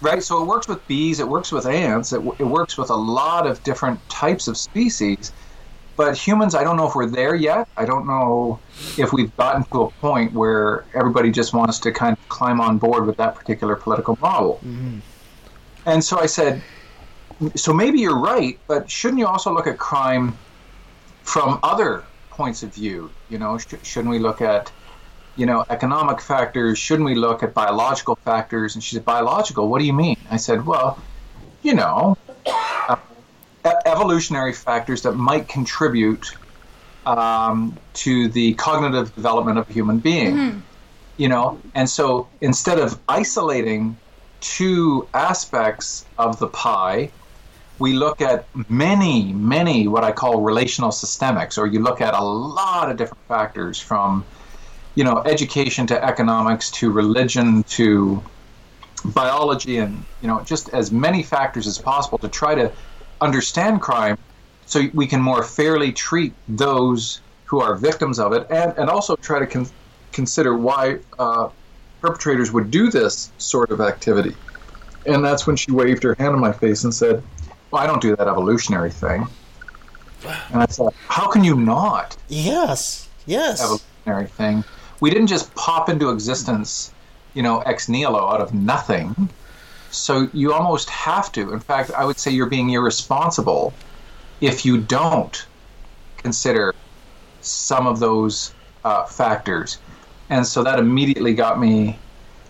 Right, 0.00 0.22
so 0.22 0.40
it 0.40 0.46
works 0.46 0.68
with 0.68 0.86
bees, 0.86 1.18
it 1.18 1.26
works 1.26 1.50
with 1.50 1.66
ants, 1.66 2.12
it, 2.12 2.20
it 2.38 2.44
works 2.44 2.78
with 2.78 2.90
a 2.90 2.94
lot 2.94 3.48
of 3.48 3.60
different 3.64 3.98
types 4.08 4.46
of 4.46 4.56
species. 4.56 5.32
But 5.96 6.16
humans, 6.16 6.54
I 6.54 6.62
don't 6.62 6.76
know 6.76 6.86
if 6.86 6.94
we're 6.94 7.06
there 7.06 7.34
yet. 7.34 7.66
I 7.76 7.84
don't 7.84 8.06
know 8.06 8.60
if 8.96 9.12
we've 9.12 9.36
gotten 9.36 9.64
to 9.72 9.82
a 9.82 9.90
point 9.90 10.32
where 10.34 10.84
everybody 10.94 11.32
just 11.32 11.52
wants 11.52 11.80
to 11.80 11.90
kind 11.90 12.16
of 12.16 12.28
climb 12.28 12.60
on 12.60 12.78
board 12.78 13.06
with 13.06 13.16
that 13.16 13.34
particular 13.34 13.74
political 13.74 14.16
model. 14.20 14.60
Mm-hmm. 14.64 15.00
And 15.84 16.04
so 16.04 16.20
I 16.20 16.26
said, 16.26 16.62
so 17.56 17.72
maybe 17.72 17.98
you're 17.98 18.20
right, 18.20 18.56
but 18.68 18.88
shouldn't 18.88 19.18
you 19.18 19.26
also 19.26 19.52
look 19.52 19.66
at 19.66 19.78
crime 19.78 20.38
from 21.28 21.60
other 21.62 22.04
points 22.30 22.62
of 22.62 22.74
view? 22.74 23.10
You 23.28 23.38
know, 23.38 23.58
sh- 23.58 23.74
shouldn't 23.82 24.10
we 24.10 24.18
look 24.18 24.40
at, 24.40 24.72
you 25.36 25.46
know, 25.46 25.64
economic 25.68 26.20
factors? 26.20 26.78
Shouldn't 26.78 27.06
we 27.06 27.14
look 27.14 27.42
at 27.42 27.52
biological 27.54 28.16
factors? 28.24 28.74
And 28.74 28.82
she 28.82 28.96
said, 28.96 29.04
biological? 29.04 29.68
What 29.68 29.78
do 29.80 29.84
you 29.84 29.92
mean? 29.92 30.16
I 30.30 30.38
said, 30.38 30.64
well, 30.64 30.98
you 31.62 31.74
know, 31.74 32.16
uh, 32.88 32.96
e- 33.66 33.70
evolutionary 33.84 34.54
factors 34.54 35.02
that 35.02 35.12
might 35.12 35.48
contribute 35.48 36.26
um, 37.04 37.78
to 37.94 38.28
the 38.28 38.54
cognitive 38.54 39.14
development 39.14 39.58
of 39.58 39.68
a 39.68 39.72
human 39.72 39.98
being. 39.98 40.62
You 41.18 41.28
know, 41.28 41.60
and 41.74 41.90
so 41.90 42.28
instead 42.40 42.78
of 42.78 42.98
isolating 43.08 43.98
two 44.40 45.08
aspects 45.12 46.06
of 46.16 46.38
the 46.38 46.46
pie, 46.46 47.10
we 47.78 47.92
look 47.92 48.20
at 48.20 48.46
many, 48.68 49.32
many 49.32 49.86
what 49.86 50.04
I 50.04 50.12
call 50.12 50.40
relational 50.40 50.90
systemics, 50.90 51.58
or 51.58 51.66
you 51.66 51.80
look 51.80 52.00
at 52.00 52.14
a 52.14 52.22
lot 52.22 52.90
of 52.90 52.96
different 52.96 53.24
factors 53.28 53.80
from, 53.80 54.24
you 54.94 55.04
know, 55.04 55.22
education 55.24 55.86
to 55.88 56.04
economics 56.04 56.70
to 56.72 56.90
religion 56.90 57.62
to 57.64 58.22
biology 59.04 59.78
and, 59.78 60.04
you 60.20 60.28
know, 60.28 60.42
just 60.42 60.68
as 60.70 60.90
many 60.90 61.22
factors 61.22 61.66
as 61.66 61.78
possible 61.78 62.18
to 62.18 62.28
try 62.28 62.54
to 62.54 62.72
understand 63.20 63.80
crime 63.80 64.16
so 64.66 64.82
we 64.92 65.06
can 65.06 65.20
more 65.20 65.42
fairly 65.42 65.92
treat 65.92 66.32
those 66.48 67.20
who 67.44 67.60
are 67.60 67.76
victims 67.76 68.18
of 68.18 68.32
it 68.32 68.46
and, 68.50 68.74
and 68.76 68.90
also 68.90 69.16
try 69.16 69.38
to 69.38 69.46
con- 69.46 69.66
consider 70.12 70.56
why 70.56 70.98
uh, 71.18 71.48
perpetrators 72.02 72.52
would 72.52 72.70
do 72.70 72.90
this 72.90 73.32
sort 73.38 73.70
of 73.70 73.80
activity. 73.80 74.34
And 75.06 75.24
that's 75.24 75.46
when 75.46 75.56
she 75.56 75.70
waved 75.70 76.02
her 76.02 76.14
hand 76.18 76.34
in 76.34 76.40
my 76.40 76.52
face 76.52 76.84
and 76.84 76.92
said, 76.92 77.22
Well, 77.70 77.82
I 77.82 77.86
don't 77.86 78.00
do 78.00 78.16
that 78.16 78.26
evolutionary 78.28 78.90
thing. 78.90 79.26
And 80.24 80.62
I 80.62 80.66
thought, 80.66 80.94
How 81.06 81.28
can 81.28 81.44
you 81.44 81.54
not? 81.54 82.16
Yes. 82.28 83.08
Yes. 83.26 83.62
Evolutionary 83.62 84.26
thing. 84.26 84.64
We 85.00 85.10
didn't 85.10 85.28
just 85.28 85.54
pop 85.54 85.88
into 85.88 86.10
existence, 86.10 86.92
you 87.34 87.42
know, 87.42 87.60
ex 87.60 87.88
nihilo 87.88 88.28
out 88.28 88.40
of 88.40 88.52
nothing. 88.54 89.28
So 89.90 90.28
you 90.32 90.52
almost 90.52 90.90
have 90.90 91.30
to. 91.32 91.52
In 91.52 91.60
fact, 91.60 91.90
I 91.92 92.04
would 92.04 92.18
say 92.18 92.30
you're 92.30 92.46
being 92.46 92.70
irresponsible 92.70 93.72
if 94.40 94.64
you 94.64 94.78
don't 94.78 95.46
consider 96.16 96.74
some 97.40 97.86
of 97.86 98.00
those 98.00 98.52
uh, 98.84 99.04
factors. 99.04 99.78
And 100.30 100.46
so 100.46 100.62
that 100.64 100.78
immediately 100.78 101.34
got 101.34 101.58
me 101.60 101.98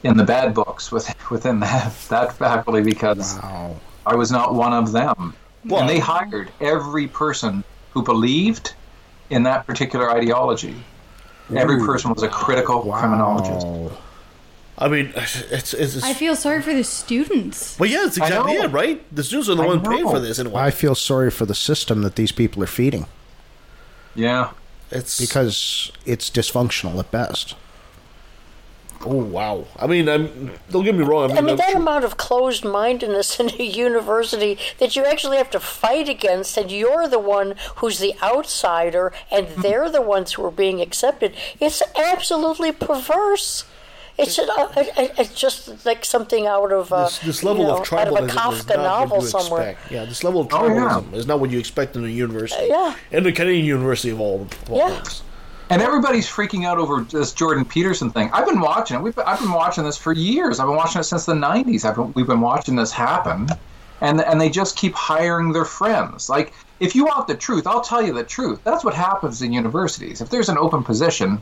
in 0.02 0.16
the 0.16 0.24
bad 0.24 0.54
books 0.54 0.90
with, 0.90 1.14
within 1.30 1.60
that, 1.60 1.92
that 2.08 2.32
faculty 2.34 2.82
because 2.82 3.38
I 4.08 4.14
was 4.14 4.30
not 4.32 4.54
one 4.54 4.72
of 4.72 4.92
them. 4.92 5.34
and 5.70 5.88
they 5.88 5.98
hired 5.98 6.50
every 6.60 7.06
person 7.06 7.62
who 7.90 8.02
believed 8.02 8.74
in 9.30 9.42
that 9.42 9.66
particular 9.66 10.10
ideology. 10.10 10.76
Every 11.54 11.78
person 11.78 12.12
was 12.12 12.22
a 12.22 12.28
critical 12.28 12.80
criminologist. 12.92 13.66
I 14.80 14.88
mean, 14.88 15.12
it's, 15.16 15.40
it's, 15.50 15.74
it's 15.74 16.04
I 16.04 16.14
feel 16.14 16.36
sorry 16.36 16.62
for 16.62 16.72
the 16.72 16.84
students. 16.84 17.78
well, 17.80 17.90
yeah, 17.90 18.06
it's 18.06 18.16
exactly 18.16 18.52
it, 18.52 18.70
right? 18.70 19.02
The 19.14 19.24
students 19.24 19.48
are 19.48 19.56
the 19.56 19.64
I 19.64 19.66
one 19.66 19.82
paying 19.82 20.04
for 20.04 20.20
this 20.20 20.38
in. 20.38 20.54
I 20.54 20.70
feel 20.70 20.94
sorry 20.94 21.30
for 21.30 21.46
the 21.46 21.54
system 21.54 22.02
that 22.02 22.14
these 22.14 22.30
people 22.32 22.62
are 22.62 22.68
feeding 22.68 23.06
Yeah. 24.14 24.52
It's 24.90 25.20
because 25.20 25.90
it's 26.06 26.30
dysfunctional 26.30 26.98
at 26.98 27.10
best. 27.10 27.56
Oh 29.04 29.16
wow. 29.24 29.64
I 29.78 29.86
mean, 29.86 30.08
I'm, 30.08 30.50
don't 30.70 30.84
get 30.84 30.94
me 30.94 31.04
wrong. 31.04 31.24
I 31.30 31.34
mean, 31.34 31.38
I 31.38 31.40
mean, 31.42 31.50
I'm 31.52 31.56
that 31.58 31.70
sure- 31.70 31.80
amount 31.80 32.04
of 32.04 32.16
closed 32.16 32.64
mindedness 32.64 33.38
in 33.40 33.50
a 33.50 33.62
university 33.62 34.58
that 34.78 34.96
you 34.96 35.04
actually 35.04 35.36
have 35.36 35.50
to 35.50 35.60
fight 35.60 36.08
against, 36.08 36.56
and 36.56 36.70
you're 36.70 37.06
the 37.08 37.18
one 37.18 37.54
who's 37.76 37.98
the 37.98 38.14
outsider, 38.22 39.12
and 39.30 39.46
Mm-hmm. 39.46 39.60
they're 39.62 39.90
the 39.90 40.02
ones 40.02 40.32
who 40.32 40.44
are 40.44 40.50
being 40.50 40.80
accepted. 40.80 41.34
It's 41.60 41.82
absolutely 41.96 42.72
perverse. 42.72 43.64
It's 44.18 44.34
just, 44.34 44.50
uh, 44.50 44.68
it- 44.76 44.92
it- 44.98 45.12
it's 45.16 45.40
just 45.40 45.86
like 45.86 46.04
something 46.04 46.46
out 46.48 46.72
of 46.72 46.92
uh, 46.92 47.04
this, 47.04 47.18
this 47.20 47.44
level 47.44 47.62
you 47.62 47.68
know, 47.68 47.78
of 47.82 47.92
out 47.92 48.08
of 48.08 48.14
a 48.14 48.18
tribalism 48.26 48.52
is 48.52 48.64
Kafka 48.64 48.76
not 48.76 48.82
novel 48.82 49.16
what 49.18 49.22
you 49.22 49.28
somewhere. 49.30 49.68
expect. 49.70 49.92
Yeah, 49.92 50.04
this 50.06 50.24
level 50.24 50.40
of 50.40 50.48
Oh, 50.52 50.66
yeah. 50.66 50.74
tribalism 50.74 51.14
is 51.14 51.26
not 51.28 51.38
what 51.38 51.50
you 51.50 51.58
expect 51.60 51.94
in 51.94 52.04
a 52.04 52.08
university. 52.08 52.66
Yeah. 52.68 52.96
And 53.12 53.24
the 53.24 53.30
Canadian 53.32 53.64
University 53.64 54.10
of 54.10 54.20
all, 54.20 54.42
of 54.42 54.70
all 54.72 54.78
Yeah. 54.78 54.90
things. 54.96 55.22
And 55.70 55.82
everybody's 55.82 56.26
freaking 56.26 56.64
out 56.64 56.78
over 56.78 57.02
this 57.02 57.32
Jordan 57.32 57.64
Peterson 57.64 58.10
thing. 58.10 58.30
I've 58.32 58.46
been 58.46 58.60
watching 58.60 58.96
it. 58.96 59.02
We've, 59.02 59.18
I've 59.18 59.38
been 59.38 59.52
watching 59.52 59.84
this 59.84 59.98
for 59.98 60.12
years. 60.12 60.60
I've 60.60 60.66
been 60.66 60.76
watching 60.76 61.00
it 61.00 61.04
since 61.04 61.26
the 61.26 61.34
'90s. 61.34 61.84
I've 61.84 61.96
been, 61.96 62.12
we've 62.14 62.26
been 62.26 62.40
watching 62.40 62.74
this 62.74 62.90
happen, 62.90 63.48
and 64.00 64.20
and 64.22 64.40
they 64.40 64.48
just 64.48 64.76
keep 64.76 64.94
hiring 64.94 65.52
their 65.52 65.66
friends. 65.66 66.30
Like, 66.30 66.54
if 66.80 66.94
you 66.94 67.04
want 67.04 67.26
the 67.26 67.34
truth, 67.34 67.66
I'll 67.66 67.82
tell 67.82 68.02
you 68.02 68.14
the 68.14 68.24
truth. 68.24 68.60
That's 68.64 68.82
what 68.82 68.94
happens 68.94 69.42
in 69.42 69.52
universities. 69.52 70.22
If 70.22 70.30
there's 70.30 70.48
an 70.48 70.56
open 70.56 70.82
position, 70.84 71.38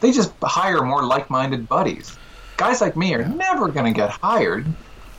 they 0.00 0.12
just 0.12 0.32
hire 0.42 0.82
more 0.82 1.04
like-minded 1.04 1.66
buddies. 1.66 2.16
Guys 2.58 2.82
like 2.82 2.96
me 2.96 3.14
are 3.14 3.24
never 3.24 3.68
going 3.68 3.86
to 3.86 3.96
get 3.96 4.10
hired 4.10 4.66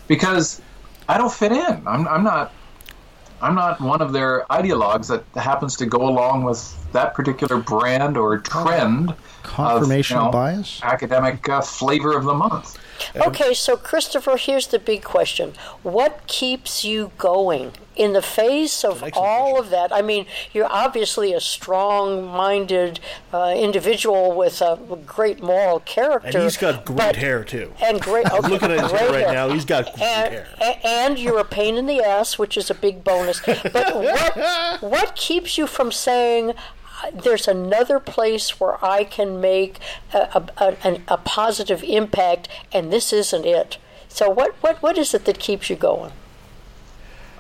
because 0.07 0.61
I 1.09 1.17
don't 1.17 1.33
fit 1.33 1.51
in. 1.51 1.87
I'm, 1.87 2.07
I'm 2.07 2.23
not. 2.23 2.53
I'm 3.43 3.55
not 3.55 3.81
one 3.81 4.01
of 4.01 4.13
their 4.13 4.45
ideologues 4.49 5.07
that 5.09 5.25
happens 5.39 5.75
to 5.75 5.85
go 5.85 6.07
along 6.07 6.43
with 6.43 6.61
that 6.93 7.13
particular 7.13 7.57
brand 7.57 8.15
or 8.15 8.37
trend. 8.37 9.13
Confirmational 9.43 9.81
of, 9.81 10.09
you 10.09 10.15
know, 10.15 10.31
bias? 10.31 10.79
Academic 10.81 11.49
uh, 11.49 11.59
flavor 11.59 12.15
of 12.15 12.23
the 12.23 12.33
month. 12.33 12.79
Okay, 13.17 13.53
so 13.53 13.75
Christopher, 13.75 14.37
here's 14.37 14.67
the 14.67 14.79
big 14.79 15.03
question. 15.03 15.53
What 15.83 16.25
keeps 16.27 16.85
you 16.85 17.11
going 17.17 17.73
in 17.95 18.13
the 18.13 18.21
face 18.21 18.83
of 18.83 19.03
all 19.15 19.59
of 19.59 19.69
that? 19.69 19.93
I 19.93 20.01
mean, 20.01 20.25
you're 20.53 20.71
obviously 20.71 21.33
a 21.33 21.39
strong 21.39 22.25
minded 22.25 22.99
uh, 23.33 23.53
individual 23.55 24.33
with 24.33 24.61
a 24.61 24.79
great 25.05 25.41
moral 25.41 25.79
character. 25.81 26.27
And 26.37 26.43
he's 26.43 26.57
got 26.57 26.85
great 26.85 26.97
but- 26.97 27.15
hair 27.17 27.43
too. 27.43 27.73
And 27.81 28.01
great. 28.01 28.25
I'm 28.31 28.49
looking 28.49 28.71
at 28.71 28.81
his 28.81 28.91
hair 28.91 29.09
right 29.11 29.25
hair. 29.25 29.33
now. 29.33 29.49
He's 29.49 29.65
got 29.65 29.85
great 29.85 30.01
and, 30.01 30.33
hair. 30.33 30.79
and 30.83 31.19
you're 31.19 31.39
a 31.39 31.45
pain 31.45 31.75
in 31.75 31.85
the 31.85 32.01
ass, 32.01 32.37
which 32.37 32.57
is 32.57 32.69
a 32.69 32.75
big 32.75 33.03
bonus. 33.03 33.39
But 33.41 33.95
what, 33.95 34.81
what 34.81 35.15
keeps 35.15 35.57
you 35.57 35.67
from 35.67 35.91
saying, 35.91 36.51
"Uh, 36.51 37.11
there's 37.13 37.47
another 37.47 37.99
place 37.99 38.59
where 38.59 38.83
I 38.83 39.03
can 39.03 39.39
make 39.41 39.79
a, 40.13 40.43
a, 40.57 40.75
a, 40.83 41.01
a 41.07 41.17
positive 41.17 41.83
impact, 41.83 42.47
and 42.71 42.91
this 42.91 43.11
isn't 43.13 43.45
it? 43.45 43.77
So, 44.07 44.29
what, 44.29 44.51
what, 44.61 44.81
what 44.83 44.97
is 44.97 45.13
it 45.13 45.25
that 45.25 45.39
keeps 45.39 45.69
you 45.69 45.75
going? 45.75 46.11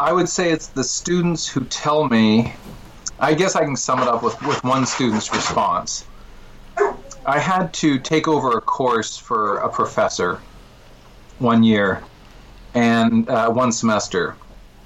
I 0.03 0.11
would 0.11 0.27
say 0.27 0.51
it's 0.51 0.67
the 0.67 0.83
students 0.83 1.47
who 1.47 1.63
tell 1.63 2.09
me. 2.09 2.51
I 3.21 3.33
guess 3.33 3.55
I 3.55 3.63
can 3.63 3.77
sum 3.77 4.01
it 4.01 4.09
up 4.09 4.21
with, 4.21 4.39
with 4.41 4.61
one 4.61 4.85
student's 4.85 5.31
response. 5.31 6.03
I 7.25 7.39
had 7.39 7.73
to 7.75 7.99
take 7.99 8.27
over 8.27 8.57
a 8.57 8.59
course 8.59 9.15
for 9.15 9.59
a 9.59 9.69
professor 9.69 10.41
one 11.39 11.63
year 11.63 12.03
and 12.73 13.29
uh, 13.29 13.49
one 13.49 13.71
semester 13.71 14.35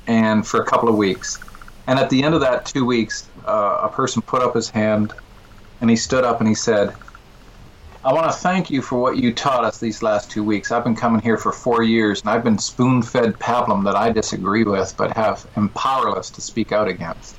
and 0.06 0.46
for 0.46 0.62
a 0.62 0.66
couple 0.66 0.88
of 0.88 0.96
weeks. 0.96 1.40
And 1.88 1.98
at 1.98 2.12
the 2.12 2.22
end 2.22 2.36
of 2.36 2.42
that 2.42 2.68
two 2.68 2.86
weeks, 2.86 3.28
uh, 3.48 3.80
a 3.82 3.90
person 3.90 4.22
put 4.22 4.44
up 4.44 4.54
his 4.54 4.70
hand 4.70 5.14
and 5.82 5.90
he 5.90 5.96
stood 5.96 6.26
up 6.26 6.42
and 6.42 6.48
he 6.48 6.54
said, 6.54 6.94
I 8.04 8.14
want 8.14 8.32
to 8.32 8.38
thank 8.38 8.70
you 8.70 8.82
for 8.82 9.00
what 9.00 9.18
you 9.18 9.34
taught 9.34 9.66
us 9.66 9.80
these 9.80 10.04
last 10.04 10.30
two 10.30 10.44
weeks. 10.44 10.72
I've 10.72 10.84
been 10.84 10.96
coming 10.96 11.20
here 11.20 11.38
for 11.38 11.52
four 11.52 11.84
years, 11.84 12.22
and 12.22 12.30
I've 12.30 12.44
been 12.44 12.60
spoon 12.60 13.02
fed 13.02 13.34
pablum 13.34 13.84
that 13.86 13.96
I 13.96 14.12
disagree 14.12 14.64
with, 14.64 14.94
but 14.98 15.16
have 15.18 15.48
am 15.56 15.70
powerless 15.70 16.30
to 16.32 16.42
speak 16.42 16.72
out 16.72 16.88
against. 16.88 17.38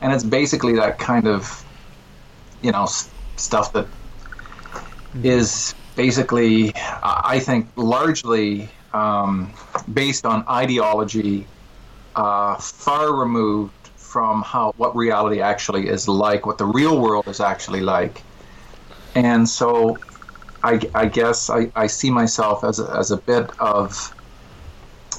And 0.00 0.12
it's 0.12 0.24
basically 0.24 0.76
that 0.76 0.98
kind 0.98 1.26
of, 1.26 1.64
you 2.62 2.70
know, 2.70 2.86
stuff 3.36 3.72
that 3.72 3.88
is 5.22 5.74
basically, 5.96 6.72
I 6.76 7.20
I 7.24 7.38
think, 7.40 7.68
largely 7.76 8.70
um, 8.92 9.52
based 9.92 10.24
on 10.24 10.44
ideology, 10.48 11.46
uh, 12.14 12.56
far 12.56 13.12
removed 13.14 13.72
from 13.96 14.42
how 14.42 14.72
what 14.76 14.94
reality 14.96 15.40
actually 15.40 15.88
is 15.88 16.08
like, 16.08 16.46
what 16.46 16.56
the 16.56 16.66
real 16.66 17.00
world 17.00 17.24
is 17.26 17.40
actually 17.40 17.80
like 17.80 18.22
and 19.18 19.48
so 19.48 19.98
I, 20.62 20.80
I 20.94 21.06
guess 21.06 21.50
I, 21.50 21.70
I 21.74 21.86
see 21.88 22.10
myself 22.10 22.62
as 22.62 22.78
a, 22.78 22.88
as 22.96 23.10
a 23.10 23.16
bit 23.16 23.50
of 23.58 24.14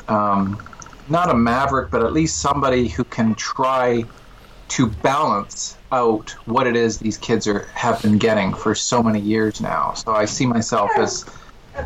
um, 0.08 0.62
not 1.10 1.30
a 1.30 1.34
maverick, 1.34 1.92
but 1.92 2.04
at 2.04 2.14
least 2.14 2.40
somebody 2.40 2.88
who 2.88 3.04
can 3.04 3.36
try 3.36 4.06
to 4.70 4.88
balance 4.88 5.78
out 5.92 6.30
what 6.46 6.68
it 6.68 6.76
is 6.76 7.00
these 7.00 7.18
kids 7.18 7.48
are 7.48 7.64
have 7.74 8.02
been 8.02 8.18
getting 8.18 8.54
for 8.54 8.74
so 8.74 9.04
many 9.04 9.20
years 9.20 9.60
now. 9.60 9.94
So 9.94 10.14
I 10.14 10.26
see 10.26 10.46
myself 10.46 10.92
as 10.98 11.26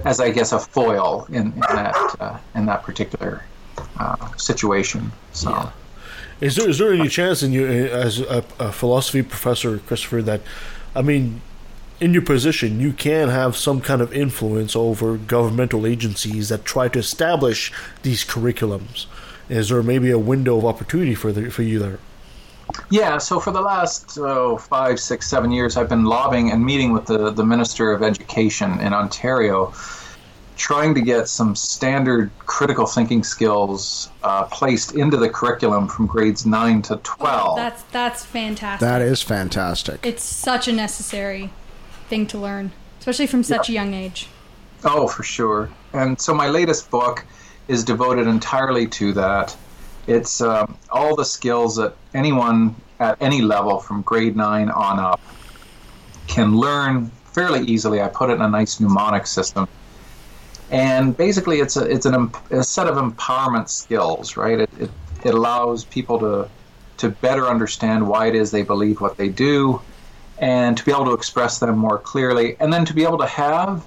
as 0.05 0.19
I 0.19 0.29
guess 0.29 0.51
a 0.51 0.59
foil 0.59 1.25
in, 1.29 1.53
in 1.53 1.59
that 1.59 1.95
uh, 2.19 2.37
in 2.55 2.65
that 2.65 2.83
particular 2.83 3.43
uh, 3.97 4.35
situation. 4.35 5.11
So. 5.31 5.71
Is 6.41 6.57
there 6.57 6.69
is 6.69 6.77
there 6.77 6.93
any 6.93 7.07
chance 7.07 7.41
in 7.41 7.53
you 7.53 7.65
as 7.65 8.19
a, 8.19 8.43
a 8.59 8.71
philosophy 8.71 9.23
professor, 9.23 9.77
Christopher, 9.79 10.21
that 10.23 10.41
I 10.95 11.01
mean, 11.01 11.41
in 11.99 12.13
your 12.13 12.23
position, 12.23 12.79
you 12.79 12.93
can 12.93 13.29
have 13.29 13.55
some 13.55 13.81
kind 13.81 14.01
of 14.01 14.13
influence 14.13 14.75
over 14.75 15.17
governmental 15.17 15.85
agencies 15.85 16.49
that 16.49 16.65
try 16.65 16.87
to 16.89 16.99
establish 16.99 17.71
these 18.01 18.23
curriculums? 18.23 19.05
Is 19.49 19.69
there 19.69 19.83
maybe 19.83 20.09
a 20.09 20.19
window 20.19 20.57
of 20.57 20.65
opportunity 20.65 21.15
for 21.15 21.31
the, 21.31 21.49
for 21.51 21.63
you 21.63 21.79
there? 21.79 21.99
Yeah, 22.89 23.17
so 23.17 23.39
for 23.39 23.51
the 23.51 23.61
last 23.61 24.17
oh, 24.17 24.57
five, 24.57 24.99
six, 24.99 25.29
seven 25.29 25.51
years, 25.51 25.77
I've 25.77 25.89
been 25.89 26.05
lobbying 26.05 26.51
and 26.51 26.65
meeting 26.65 26.93
with 26.93 27.05
the, 27.05 27.29
the 27.29 27.45
Minister 27.45 27.91
of 27.91 28.01
Education 28.01 28.79
in 28.79 28.93
Ontario 28.93 29.73
trying 30.55 30.93
to 30.93 31.01
get 31.01 31.27
some 31.27 31.55
standard 31.55 32.31
critical 32.39 32.85
thinking 32.85 33.23
skills 33.23 34.09
uh, 34.23 34.43
placed 34.45 34.95
into 34.95 35.17
the 35.17 35.29
curriculum 35.29 35.87
from 35.87 36.05
grades 36.05 36.45
9 36.45 36.81
to 36.83 36.97
12. 36.97 37.57
That's 37.57 37.83
that's 37.83 38.25
fantastic. 38.25 38.79
That 38.79 39.01
is 39.01 39.21
fantastic. 39.21 40.05
It's 40.05 40.23
such 40.23 40.67
a 40.67 40.71
necessary 40.71 41.49
thing 42.13 42.27
to 42.27 42.37
learn, 42.37 42.71
especially 42.99 43.25
from 43.25 43.41
such 43.41 43.69
a 43.69 43.71
young 43.71 43.95
age. 43.95 44.27
Oh, 44.83 45.07
for 45.07 45.23
sure. 45.23 45.71
And 45.93 46.21
so 46.21 46.31
my 46.31 46.47
latest 46.47 46.91
book 46.91 47.25
is 47.67 47.83
devoted 47.83 48.27
entirely 48.27 48.85
to 48.99 49.13
that. 49.13 49.57
It's 50.05 50.39
um, 50.39 50.77
all 50.91 51.15
the 51.15 51.25
skills 51.25 51.77
that 51.77 51.95
anyone 52.13 52.75
at 52.99 53.19
any 53.19 53.41
level 53.41 53.79
from 53.79 54.03
grade 54.03 54.35
9 54.35 54.69
on 54.69 54.99
up 54.99 55.19
can 56.27 56.55
learn 56.55 57.09
fairly 57.33 57.65
easily. 57.65 57.99
I 57.99 58.09
put 58.09 58.29
it 58.29 58.33
in 58.33 58.41
a 58.41 58.49
nice 58.49 58.79
mnemonic 58.79 59.25
system. 59.25 59.67
And 60.69 61.17
basically, 61.17 61.61
it's 61.61 61.77
a 61.77 61.83
it's 61.95 62.05
an, 62.05 62.31
a 62.51 62.63
set 62.63 62.87
of 62.87 62.95
empowerment 62.95 63.69
skills, 63.69 64.37
right? 64.37 64.59
It, 64.59 64.69
it, 64.79 64.91
it 65.23 65.33
allows 65.33 65.83
people 65.85 66.19
to 66.19 66.49
to 66.97 67.09
better 67.09 67.47
understand 67.47 68.07
why 68.07 68.27
it 68.27 68.35
is 68.35 68.51
they 68.51 68.63
believe 68.63 69.01
what 69.01 69.17
they 69.17 69.29
do, 69.29 69.81
and 70.43 70.77
to 70.77 70.83
be 70.83 70.91
able 70.91 71.05
to 71.05 71.13
express 71.13 71.59
them 71.59 71.77
more 71.77 71.97
clearly, 71.97 72.57
and 72.59 72.71
then 72.73 72.83
to 72.83 72.93
be 72.93 73.03
able 73.03 73.17
to 73.17 73.25
have 73.25 73.85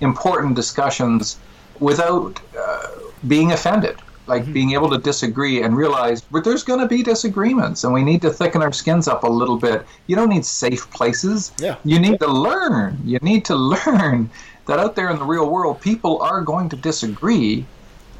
important 0.00 0.54
discussions 0.54 1.38
without 1.80 2.38
uh, 2.58 2.88
being 3.26 3.52
offended, 3.52 3.96
like 4.26 4.52
being 4.52 4.72
able 4.72 4.90
to 4.90 4.98
disagree 4.98 5.62
and 5.62 5.74
realize 5.74 6.22
well, 6.30 6.42
there's 6.42 6.64
going 6.64 6.80
to 6.80 6.86
be 6.86 7.02
disagreements, 7.02 7.82
and 7.84 7.94
we 7.94 8.04
need 8.04 8.20
to 8.20 8.30
thicken 8.30 8.60
our 8.60 8.72
skins 8.72 9.08
up 9.08 9.24
a 9.24 9.30
little 9.40 9.56
bit. 9.56 9.86
You 10.06 10.16
don't 10.16 10.28
need 10.28 10.44
safe 10.44 10.90
places. 10.90 11.52
Yeah. 11.58 11.76
You 11.82 11.98
need 11.98 12.20
to 12.20 12.28
learn. 12.28 12.98
You 13.02 13.18
need 13.22 13.46
to 13.46 13.54
learn 13.74 14.28
that 14.66 14.78
out 14.78 14.96
there 14.96 15.10
in 15.10 15.18
the 15.18 15.24
real 15.24 15.48
world, 15.50 15.80
people 15.80 16.20
are 16.20 16.42
going 16.42 16.68
to 16.68 16.76
disagree, 16.76 17.64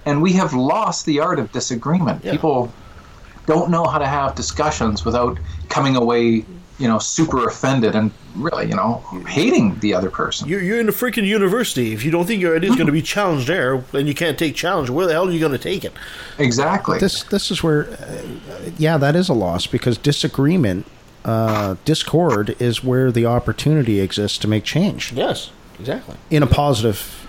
and 0.06 0.22
we 0.22 0.32
have 0.32 0.54
lost 0.54 1.04
the 1.04 1.20
art 1.20 1.38
of 1.38 1.52
disagreement. 1.52 2.22
People 2.22 2.72
don't 3.46 3.70
know 3.70 3.84
how 3.84 3.98
to 3.98 4.06
have 4.06 4.34
discussions 4.34 5.04
without 5.04 5.38
coming 5.68 5.96
away, 5.96 6.44
you 6.78 6.86
know, 6.86 6.98
super 6.98 7.46
offended 7.46 7.94
and 7.94 8.10
really, 8.34 8.68
you 8.68 8.74
know, 8.74 9.02
hating 9.26 9.78
the 9.80 9.94
other 9.94 10.10
person. 10.10 10.46
You're, 10.46 10.60
you're 10.60 10.80
in 10.80 10.88
a 10.88 10.92
freaking 10.92 11.26
university. 11.26 11.92
If 11.92 12.04
you 12.04 12.10
don't 12.10 12.26
think 12.26 12.42
your 12.42 12.54
idea 12.54 12.70
is 12.70 12.76
going 12.76 12.86
to 12.86 12.92
be 12.92 13.02
challenged 13.02 13.46
there, 13.46 13.82
and 13.94 14.06
you 14.06 14.14
can't 14.14 14.38
take 14.38 14.54
challenge, 14.54 14.90
where 14.90 15.06
the 15.06 15.12
hell 15.12 15.28
are 15.28 15.32
you 15.32 15.40
going 15.40 15.52
to 15.52 15.58
take 15.58 15.84
it? 15.84 15.92
Exactly. 16.38 16.98
This 16.98 17.22
this 17.24 17.50
is 17.50 17.62
where, 17.62 17.88
uh, 17.88 18.70
yeah, 18.76 18.98
that 18.98 19.16
is 19.16 19.28
a 19.28 19.34
loss 19.34 19.66
because 19.66 19.96
disagreement, 19.96 20.86
uh, 21.24 21.76
discord 21.84 22.54
is 22.60 22.84
where 22.84 23.10
the 23.10 23.26
opportunity 23.26 24.00
exists 24.00 24.38
to 24.38 24.48
make 24.48 24.64
change. 24.64 25.12
Yes, 25.12 25.50
exactly. 25.80 26.16
In 26.30 26.42
a 26.42 26.46
positive, 26.46 27.25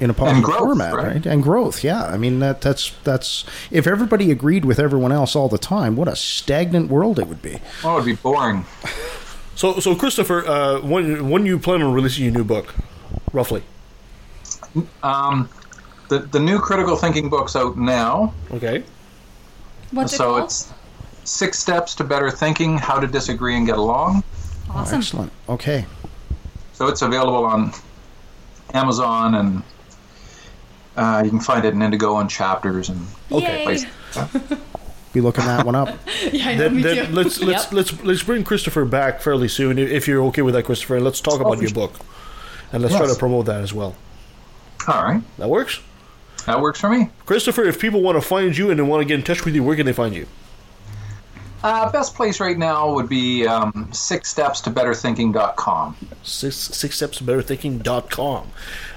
in 0.00 0.10
a 0.10 0.14
positive 0.14 0.44
growth, 0.44 0.58
format, 0.58 0.94
right? 0.94 1.06
right? 1.06 1.26
And 1.26 1.42
growth, 1.42 1.84
yeah. 1.84 2.04
I 2.04 2.16
mean 2.16 2.40
that 2.40 2.60
that's 2.60 2.92
that's 3.04 3.44
if 3.70 3.86
everybody 3.86 4.30
agreed 4.30 4.64
with 4.64 4.78
everyone 4.78 5.12
else 5.12 5.36
all 5.36 5.48
the 5.48 5.58
time, 5.58 5.94
what 5.94 6.08
a 6.08 6.16
stagnant 6.16 6.90
world 6.90 7.18
it 7.18 7.26
would 7.26 7.42
be. 7.42 7.60
Oh, 7.84 7.94
it'd 7.94 8.06
be 8.06 8.14
boring. 8.14 8.64
So, 9.60 9.78
so 9.78 9.94
Christopher, 9.94 10.46
uh, 10.46 10.80
when 10.80 11.28
when 11.28 11.44
you 11.44 11.58
plan 11.58 11.82
on 11.82 11.92
releasing 11.92 12.24
your 12.24 12.32
new 12.32 12.44
book, 12.44 12.74
roughly? 13.32 13.62
Um, 15.02 15.50
the 16.08 16.20
the 16.20 16.40
new 16.40 16.58
critical 16.58 16.96
thinking 16.96 17.28
book's 17.28 17.54
out 17.54 17.76
now. 17.76 18.32
Okay. 18.52 18.82
What's 19.90 20.14
it 20.14 20.16
so 20.16 20.30
called? 20.30 20.44
it's 20.44 20.72
six 21.24 21.58
steps 21.58 21.94
to 21.96 22.04
better 22.04 22.30
thinking: 22.30 22.78
how 22.78 22.98
to 23.00 23.06
disagree 23.06 23.54
and 23.54 23.66
get 23.66 23.76
along. 23.76 24.24
Awesome. 24.70 24.98
Excellent. 24.98 25.32
Okay. 25.48 25.84
So 26.72 26.86
it's 26.86 27.02
available 27.02 27.44
on 27.44 27.74
Amazon 28.72 29.34
and 29.34 29.62
uh, 30.96 31.22
you 31.24 31.30
can 31.30 31.40
find 31.40 31.64
it 31.64 31.74
in 31.74 31.82
Indigo 31.82 32.18
and 32.18 32.28
Chapters 32.30 32.88
and 32.88 33.06
Okay. 33.30 33.62
places. 33.64 33.88
Be 35.12 35.20
looking 35.20 35.44
that 35.44 35.66
one 35.66 35.74
up. 35.74 35.88
yeah, 36.32 36.50
I 36.50 36.54
know, 36.54 36.68
Then, 36.68 36.76
me 36.76 36.82
too. 36.82 37.06
let's 37.12 37.40
let's 37.40 37.64
Yep. 37.64 37.72
let's 37.72 38.02
let's 38.04 38.22
bring 38.22 38.44
Christopher 38.44 38.84
back 38.84 39.20
fairly 39.20 39.48
soon, 39.48 39.78
if- 39.78 39.90
if 39.90 40.06
you're 40.08 40.22
okay 40.26 40.42
with 40.42 40.54
that, 40.54 40.64
Christopher. 40.64 40.96
And 40.96 41.04
let's 41.04 41.20
talk 41.20 41.40
about 41.40 41.56
for 41.56 41.62
your 41.62 41.68
sure. 41.70 41.88
book, 41.88 42.00
and 42.72 42.82
let's 42.82 42.94
try 42.96 43.06
to 43.08 43.14
promote 43.16 43.46
that 43.46 43.60
as 43.60 43.72
well. 43.74 43.96
All 44.88 45.02
right, 45.02 45.20
That 45.38 45.48
works. 45.50 45.80
that 46.46 46.60
works 46.60 46.80
for 46.80 46.88
me. 46.88 47.10
Christopher, 47.26 47.64
if 47.64 47.78
people 47.80 48.02
want 48.02 48.16
to 48.16 48.22
find 48.22 48.56
you 48.56 48.70
and 48.70 48.78
they 48.78 48.82
want 48.84 49.00
to 49.00 49.04
get 49.04 49.18
in 49.18 49.24
touch 49.24 49.44
with 49.44 49.54
you, 49.54 49.62
where 49.64 49.74
can 49.76 49.84
they 49.86 49.92
find 49.92 50.14
you? 50.14 50.26
Uh, 51.62 51.90
best 51.92 52.14
place 52.14 52.40
right 52.40 52.56
now 52.56 52.90
would 52.94 53.08
be 53.08 53.46
um, 53.46 53.88
six 53.92 54.30
steps 54.30 54.60
to 54.62 54.70
betterthinking.com. 54.70 55.96
Six 56.22 56.56
six 56.56 56.96
steps 56.96 57.18
to 57.18 57.24
betterthinking.com. 57.24 58.46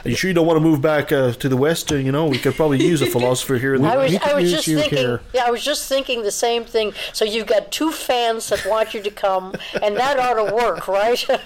Are 0.06 0.10
you 0.10 0.16
sure 0.16 0.28
you 0.28 0.34
don't 0.34 0.46
want 0.46 0.58
to 0.58 0.62
move 0.62 0.82
back 0.82 1.14
uh, 1.14 1.32
to 1.32 1.48
the 1.48 1.56
west? 1.56 1.92
Uh, 1.92 1.96
you 1.96 2.12
know, 2.12 2.26
we 2.28 2.38
could 2.38 2.56
probably 2.56 2.84
use 2.84 3.02
a 3.02 3.06
philosopher 3.12 3.56
here. 3.56 3.74
In 3.74 3.84
the 3.84 3.88
I 3.88 3.96
was, 3.96 4.16
I 4.18 4.34
was 4.34 4.52
just 4.52 4.66
thinking. 4.66 4.98
here. 4.98 5.22
Yeah, 5.34 5.46
I 5.48 5.52
was 5.52 5.64
just 5.64 5.88
thinking 5.88 6.24
the 6.24 6.32
same 6.32 6.66
thing. 6.66 6.94
So 7.14 7.24
you've 7.24 7.48
got 7.48 7.72
two 7.72 7.92
fans 7.92 8.50
that 8.50 8.66
want 8.66 8.94
you 8.94 9.02
to 9.02 9.10
come, 9.10 9.56
and 9.82 9.96
that 9.96 10.20
ought 10.20 10.34
to 10.46 10.54
work, 10.54 10.88
right? 10.88 11.26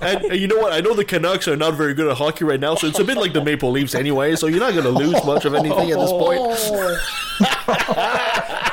And, 0.00 0.24
and 0.24 0.36
you 0.36 0.46
know 0.46 0.58
what? 0.58 0.72
I 0.72 0.80
know 0.80 0.94
the 0.94 1.04
Canucks 1.04 1.48
are 1.48 1.56
not 1.56 1.74
very 1.74 1.92
good 1.94 2.08
at 2.08 2.16
hockey 2.16 2.44
right 2.44 2.60
now, 2.60 2.74
so 2.74 2.86
it's 2.86 2.98
a 2.98 3.04
bit 3.04 3.16
like 3.16 3.32
the 3.32 3.42
Maple 3.42 3.70
Leafs 3.70 3.94
anyway. 3.94 4.36
So 4.36 4.46
you're 4.46 4.60
not 4.60 4.72
going 4.72 4.84
to 4.84 4.90
lose 4.90 5.24
much 5.24 5.44
of 5.44 5.54
anything 5.54 5.90
at 5.90 5.98
this 5.98 6.10
point. 6.10 6.40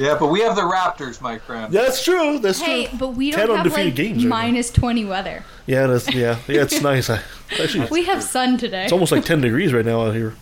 Yeah, 0.00 0.16
but 0.18 0.28
we 0.28 0.40
have 0.40 0.56
the 0.56 0.62
Raptors, 0.62 1.20
my 1.20 1.36
friend. 1.36 1.74
Yeah, 1.74 1.82
That's 1.82 2.02
true. 2.02 2.38
That's 2.38 2.58
Hey, 2.58 2.86
true. 2.86 2.98
but 2.98 3.08
we 3.10 3.32
Ten 3.32 3.48
don't 3.48 3.56
have 3.58 3.66
undefeated 3.66 3.92
like 3.92 3.96
games 3.96 4.24
right 4.24 4.28
minus 4.30 4.70
twenty 4.70 5.04
weather. 5.04 5.44
Yeah, 5.66 5.88
that's 5.88 6.10
yeah, 6.14 6.38
yeah. 6.48 6.62
It's 6.62 6.80
nice. 6.80 7.10
I, 7.10 7.20
actually, 7.62 7.86
We 7.90 8.04
have 8.04 8.22
sun 8.22 8.56
today. 8.56 8.84
it's 8.84 8.92
almost 8.92 9.12
like 9.12 9.26
ten 9.26 9.42
degrees 9.42 9.74
right 9.74 9.84
now 9.84 10.06
out 10.06 10.14
here. 10.14 10.34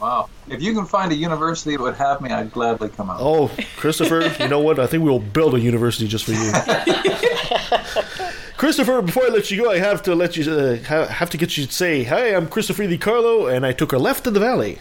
Wow. 0.00 0.28
If 0.48 0.62
you 0.62 0.72
can 0.72 0.86
find 0.86 1.10
a 1.10 1.16
university 1.16 1.76
that 1.76 1.82
would 1.82 1.96
have 1.96 2.20
me, 2.20 2.30
I'd 2.30 2.52
gladly 2.52 2.88
come 2.90 3.10
out. 3.10 3.16
Oh, 3.20 3.50
Christopher, 3.76 4.32
you 4.38 4.46
know 4.48 4.60
what? 4.60 4.78
I 4.78 4.86
think 4.86 5.02
we'll 5.02 5.18
build 5.18 5.54
a 5.56 5.60
university 5.60 6.06
just 6.06 6.24
for 6.26 6.32
you. 6.32 6.52
Christopher, 8.56 9.02
before 9.02 9.24
I 9.24 9.28
let 9.28 9.50
you 9.50 9.62
go, 9.62 9.70
I 9.70 9.78
have 9.78 10.02
to 10.04 10.14
let 10.14 10.36
you 10.36 10.50
uh, 10.52 10.76
ha- 10.84 11.06
have 11.06 11.30
to 11.30 11.36
get 11.36 11.56
you 11.56 11.66
to 11.66 11.72
say, 11.72 12.04
"Hi, 12.04 12.34
I'm 12.34 12.46
Christopher 12.48 12.84
DiCarlo, 12.84 13.52
and 13.52 13.66
I 13.66 13.72
took 13.72 13.92
a 13.92 13.98
left 13.98 14.26
in 14.28 14.34
the 14.34 14.40
valley." 14.40 14.78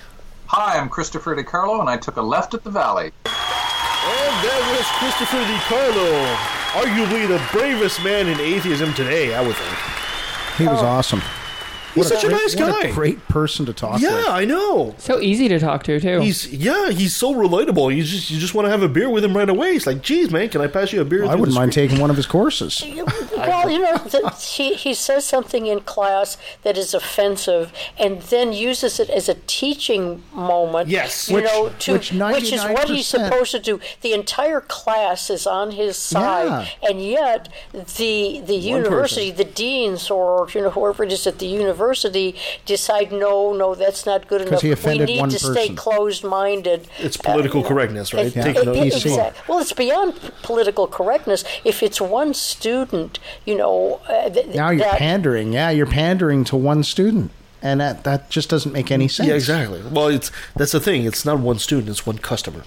Hi, 0.48 0.78
I'm 0.78 0.90
Christopher 0.90 1.36
DiCarlo, 1.36 1.80
and 1.80 1.90
I 1.90 1.98
took 1.98 2.18
a 2.18 2.22
left 2.22 2.54
at 2.54 2.64
the 2.64 2.70
valley. 2.70 3.12
And 4.06 4.34
that 4.46 4.62
was 4.70 4.86
Christopher 5.02 5.42
DiCarlo, 5.50 6.10
arguably 6.78 7.28
the 7.28 7.42
bravest 7.52 8.04
man 8.04 8.28
in 8.28 8.40
atheism 8.40 8.94
today, 8.94 9.34
I 9.34 9.42
would 9.42 9.56
think. 9.56 9.78
He 10.58 10.68
was 10.68 10.82
oh. 10.82 10.86
awesome. 10.86 11.22
He's 11.96 12.08
such 12.08 12.24
a 12.24 12.28
great- 12.28 12.42
nice 12.42 12.56
what 12.56 12.84
guy. 12.84 12.90
a 12.90 12.94
great 12.94 13.28
person 13.28 13.66
to 13.66 13.74
talk 13.74 14.00
to. 14.00 14.06
Yeah. 14.06 14.26
I 14.28 14.46
know. 14.46 14.96
So 14.98 15.20
easy 15.20 15.48
to 15.50 15.60
talk 15.60 15.84
to 15.84 16.00
too. 16.00 16.20
He's 16.22 16.52
yeah, 16.54 16.90
he's 16.92 17.16
so 17.16 17.34
relatable. 17.34 17.96
You 17.96 18.04
just 18.04 18.30
you 18.30 18.40
just 18.40 18.54
want 18.54 18.66
to 18.66 18.70
have 18.70 18.84
a 18.84 18.90
beer 18.90 19.10
with 19.10 19.24
him 19.24 19.36
right 19.36 19.50
away. 19.50 19.74
He's 19.74 19.88
like, 19.88 20.02
geez, 20.02 20.30
man, 20.32 20.50
can 20.50 20.62
I 20.62 20.68
pass 20.68 20.92
you 20.94 21.02
a 21.02 21.06
beer? 21.06 21.26
I 21.26 21.36
wouldn't 21.36 21.56
mind 21.56 21.72
screen?" 21.74 21.88
taking 21.88 22.02
one 22.02 22.10
of 22.10 22.18
his 22.18 22.26
courses. 22.26 22.84
well, 23.36 23.70
you 23.70 23.80
know, 23.82 23.98
the, 23.98 24.30
he, 24.40 24.74
he 24.74 24.94
says 24.94 25.26
something 25.26 25.68
in 25.68 25.80
class 25.82 26.38
that 26.64 26.78
is 26.78 26.94
offensive, 26.94 27.72
and 27.98 28.22
then 28.24 28.52
uses 28.54 29.00
it 29.00 29.10
as 29.10 29.30
a 29.30 29.36
teaching 29.48 30.24
moment. 30.34 30.90
Yes. 30.90 31.30
you 31.30 31.36
Which- 31.36 31.46
know, 31.46 31.72
to, 31.80 31.94
which 31.94 32.12
which 32.12 32.52
is 32.54 32.64
what 32.64 32.90
he's 32.90 33.08
supposed 33.08 33.52
to 33.52 33.60
do. 33.60 33.80
The 34.02 34.14
entire 34.14 34.62
class 34.62 35.30
is 35.30 35.48
on 35.48 35.72
his 35.72 35.96
side, 35.98 36.70
and 36.88 37.02
yet 37.02 37.50
the 37.74 38.42
the 38.46 38.56
university, 38.56 39.32
the 39.32 39.46
deans, 39.46 40.10
or 40.10 40.48
you 40.54 40.62
know 40.62 40.70
whoever 40.72 41.04
it 41.04 41.12
is 41.12 41.26
at 41.28 41.40
the 41.40 41.46
university, 41.48 41.85
decide 41.94 43.12
no, 43.12 43.54
no, 43.54 43.76
that's 43.76 44.06
not 44.06 44.28
good 44.28 44.42
enough. 44.42 44.62
he 44.62 44.74
we 44.74 44.98
need 45.00 45.20
one 45.20 45.30
to 45.30 45.40
stay 45.40 45.70
closed-minded. 45.70 46.88
It's 47.00 47.18
political 47.18 47.64
Uh, 47.64 47.68
correctness, 47.68 48.14
right? 48.14 48.28
it- 48.28 48.34
Taking 48.34 48.70
it- 48.70 48.76
it- 48.76 48.94
PC. 48.94 49.06
exact- 49.12 49.48
well, 49.48 49.60
it's 49.60 49.74
beyond 49.74 50.14
political 50.44 50.88
correctness. 50.88 51.44
If 51.64 51.84
it's 51.84 52.00
one 52.02 52.34
student, 52.34 53.20
you 53.46 53.56
know, 53.56 54.00
uh, 54.10 54.30
th- 54.30 54.48
Now 54.56 54.70
you're 54.70 54.80
that, 54.86 54.98
pandering. 55.00 55.54
Yeah, 55.54 55.70
you're 55.70 55.86
pandering 55.86 56.44
to 56.46 56.56
one 56.56 56.84
student, 56.84 57.32
and 57.62 57.80
that 57.82 58.04
that 58.04 58.30
just 58.30 58.50
doesn't 58.50 58.72
make 58.72 58.92
any 58.92 59.08
sense. 59.08 59.28
Yeah, 59.30 59.36
exactly. 59.36 59.82
Well, 59.92 60.08
it's 60.08 60.32
that's 60.56 60.72
the 60.72 60.80
thing. 60.80 61.06
It's 61.06 61.26
not 61.26 61.40
one 61.40 61.60
student; 61.60 61.90
it's 61.90 62.06
one 62.06 62.18
customer, 62.18 62.64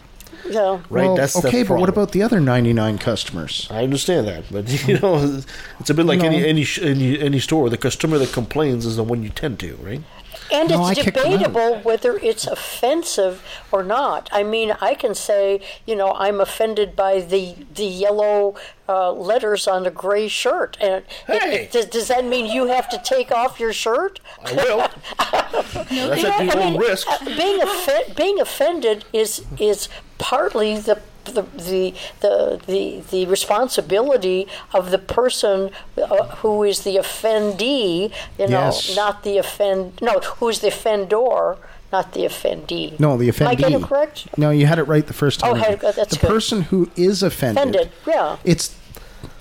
yeah. 0.50 0.80
right? 0.90 1.06
Well, 1.06 1.16
that's 1.16 1.40
the 1.40 1.48
okay, 1.48 1.62
but 1.62 1.78
what 1.78 1.88
about 1.88 2.12
the 2.12 2.22
other 2.22 2.40
99 2.40 2.98
customers? 2.98 3.66
I 3.70 3.82
understand 3.84 4.26
that, 4.28 4.44
but 4.50 4.68
you 4.88 4.98
know, 4.98 5.42
it's 5.80 5.90
a 5.90 5.94
bit 5.94 6.06
like 6.06 6.20
No. 6.20 6.26
any 6.26 6.44
any 6.46 6.66
any 6.82 7.18
any 7.20 7.38
store. 7.40 7.70
The 7.70 7.76
customer 7.76 8.18
that 8.18 8.32
complains 8.32 8.84
is 8.86 8.96
the 8.96 9.04
one 9.04 9.22
you 9.22 9.28
tend 9.30 9.58
to, 9.60 9.74
right? 9.76 10.02
And 10.50 10.70
No, 10.70 10.88
it's 10.88 11.02
kick 11.02 11.14
debatable 11.14 11.78
whether 11.80 12.16
it's 12.18 12.46
offensive 12.46 13.42
or 13.70 13.82
not. 13.82 14.28
I 14.32 14.42
mean, 14.42 14.76
I 14.80 14.94
can 14.94 15.14
say, 15.14 15.60
you 15.86 15.94
know, 15.96 16.12
I'm 16.14 16.40
offended 16.40 16.96
by 16.96 17.20
the 17.20 17.54
the 17.74 17.84
yellow 17.84 18.54
uh, 18.88 19.12
letters 19.12 19.68
on 19.68 19.84
a 19.86 19.90
gray 19.90 20.28
shirt, 20.28 20.76
and 20.80 21.04
Hey! 21.26 21.64
it- 21.64 21.72
does, 21.72 21.86
does 21.86 22.08
that 22.08 22.24
mean 22.24 22.46
you 22.46 22.66
have 22.68 22.88
to 22.88 22.98
take 23.04 23.30
off 23.30 23.60
your 23.60 23.72
shirt? 23.74 24.20
I 24.44 24.52
will. 24.54 24.78
That's 25.18 26.24
at 26.24 26.40
I 26.40 26.42
your 26.44 26.58
own 26.58 26.72
mean, 26.72 26.80
risk. 26.80 27.06
uh, 27.08 27.18
being 27.24 27.60
offe- 27.60 28.16
being 28.16 28.40
offended 28.40 29.04
is 29.12 29.44
is 29.58 29.88
partly 30.18 30.78
the 30.78 31.00
the 31.34 31.42
the 31.42 31.94
the 32.20 32.60
the, 32.66 33.02
the 33.10 33.26
responsibility 33.26 34.46
of 34.72 34.90
the 34.90 34.98
person 34.98 35.70
uh, 36.00 36.24
who 36.36 36.62
is 36.64 36.82
the 36.84 36.96
offendee. 36.96 38.12
You 38.38 38.48
know, 38.48 38.66
Yes. 38.66 38.96
not 38.96 39.22
the 39.22 39.38
offend. 39.38 40.00
No, 40.02 40.18
who 40.20 40.48
is 40.48 40.60
the 40.60 40.68
offender, 40.68 41.56
not 41.92 42.12
the 42.12 42.20
offendee. 42.24 42.98
No, 43.00 43.16
the 43.16 43.28
offendee. 43.28 43.40
Am 43.42 43.48
I 43.48 43.54
getting 43.54 43.80
it 43.80 43.86
correct? 43.86 44.28
No, 44.38 44.50
you 44.50 44.66
had 44.66 44.78
it 44.78 44.84
right 44.84 45.06
the 45.06 45.12
first 45.14 45.42
Oh, 45.44 45.52
time. 45.54 45.62
had 45.62 45.72
it- 45.74 45.80
that's 45.80 46.10
the 46.14 46.16
good. 46.20 46.28
person 46.28 46.62
who 46.62 46.90
is 46.96 47.22
offended. 47.22 47.58
Offended. 47.74 47.92
Yeah. 48.06 48.36
It's 48.44 48.74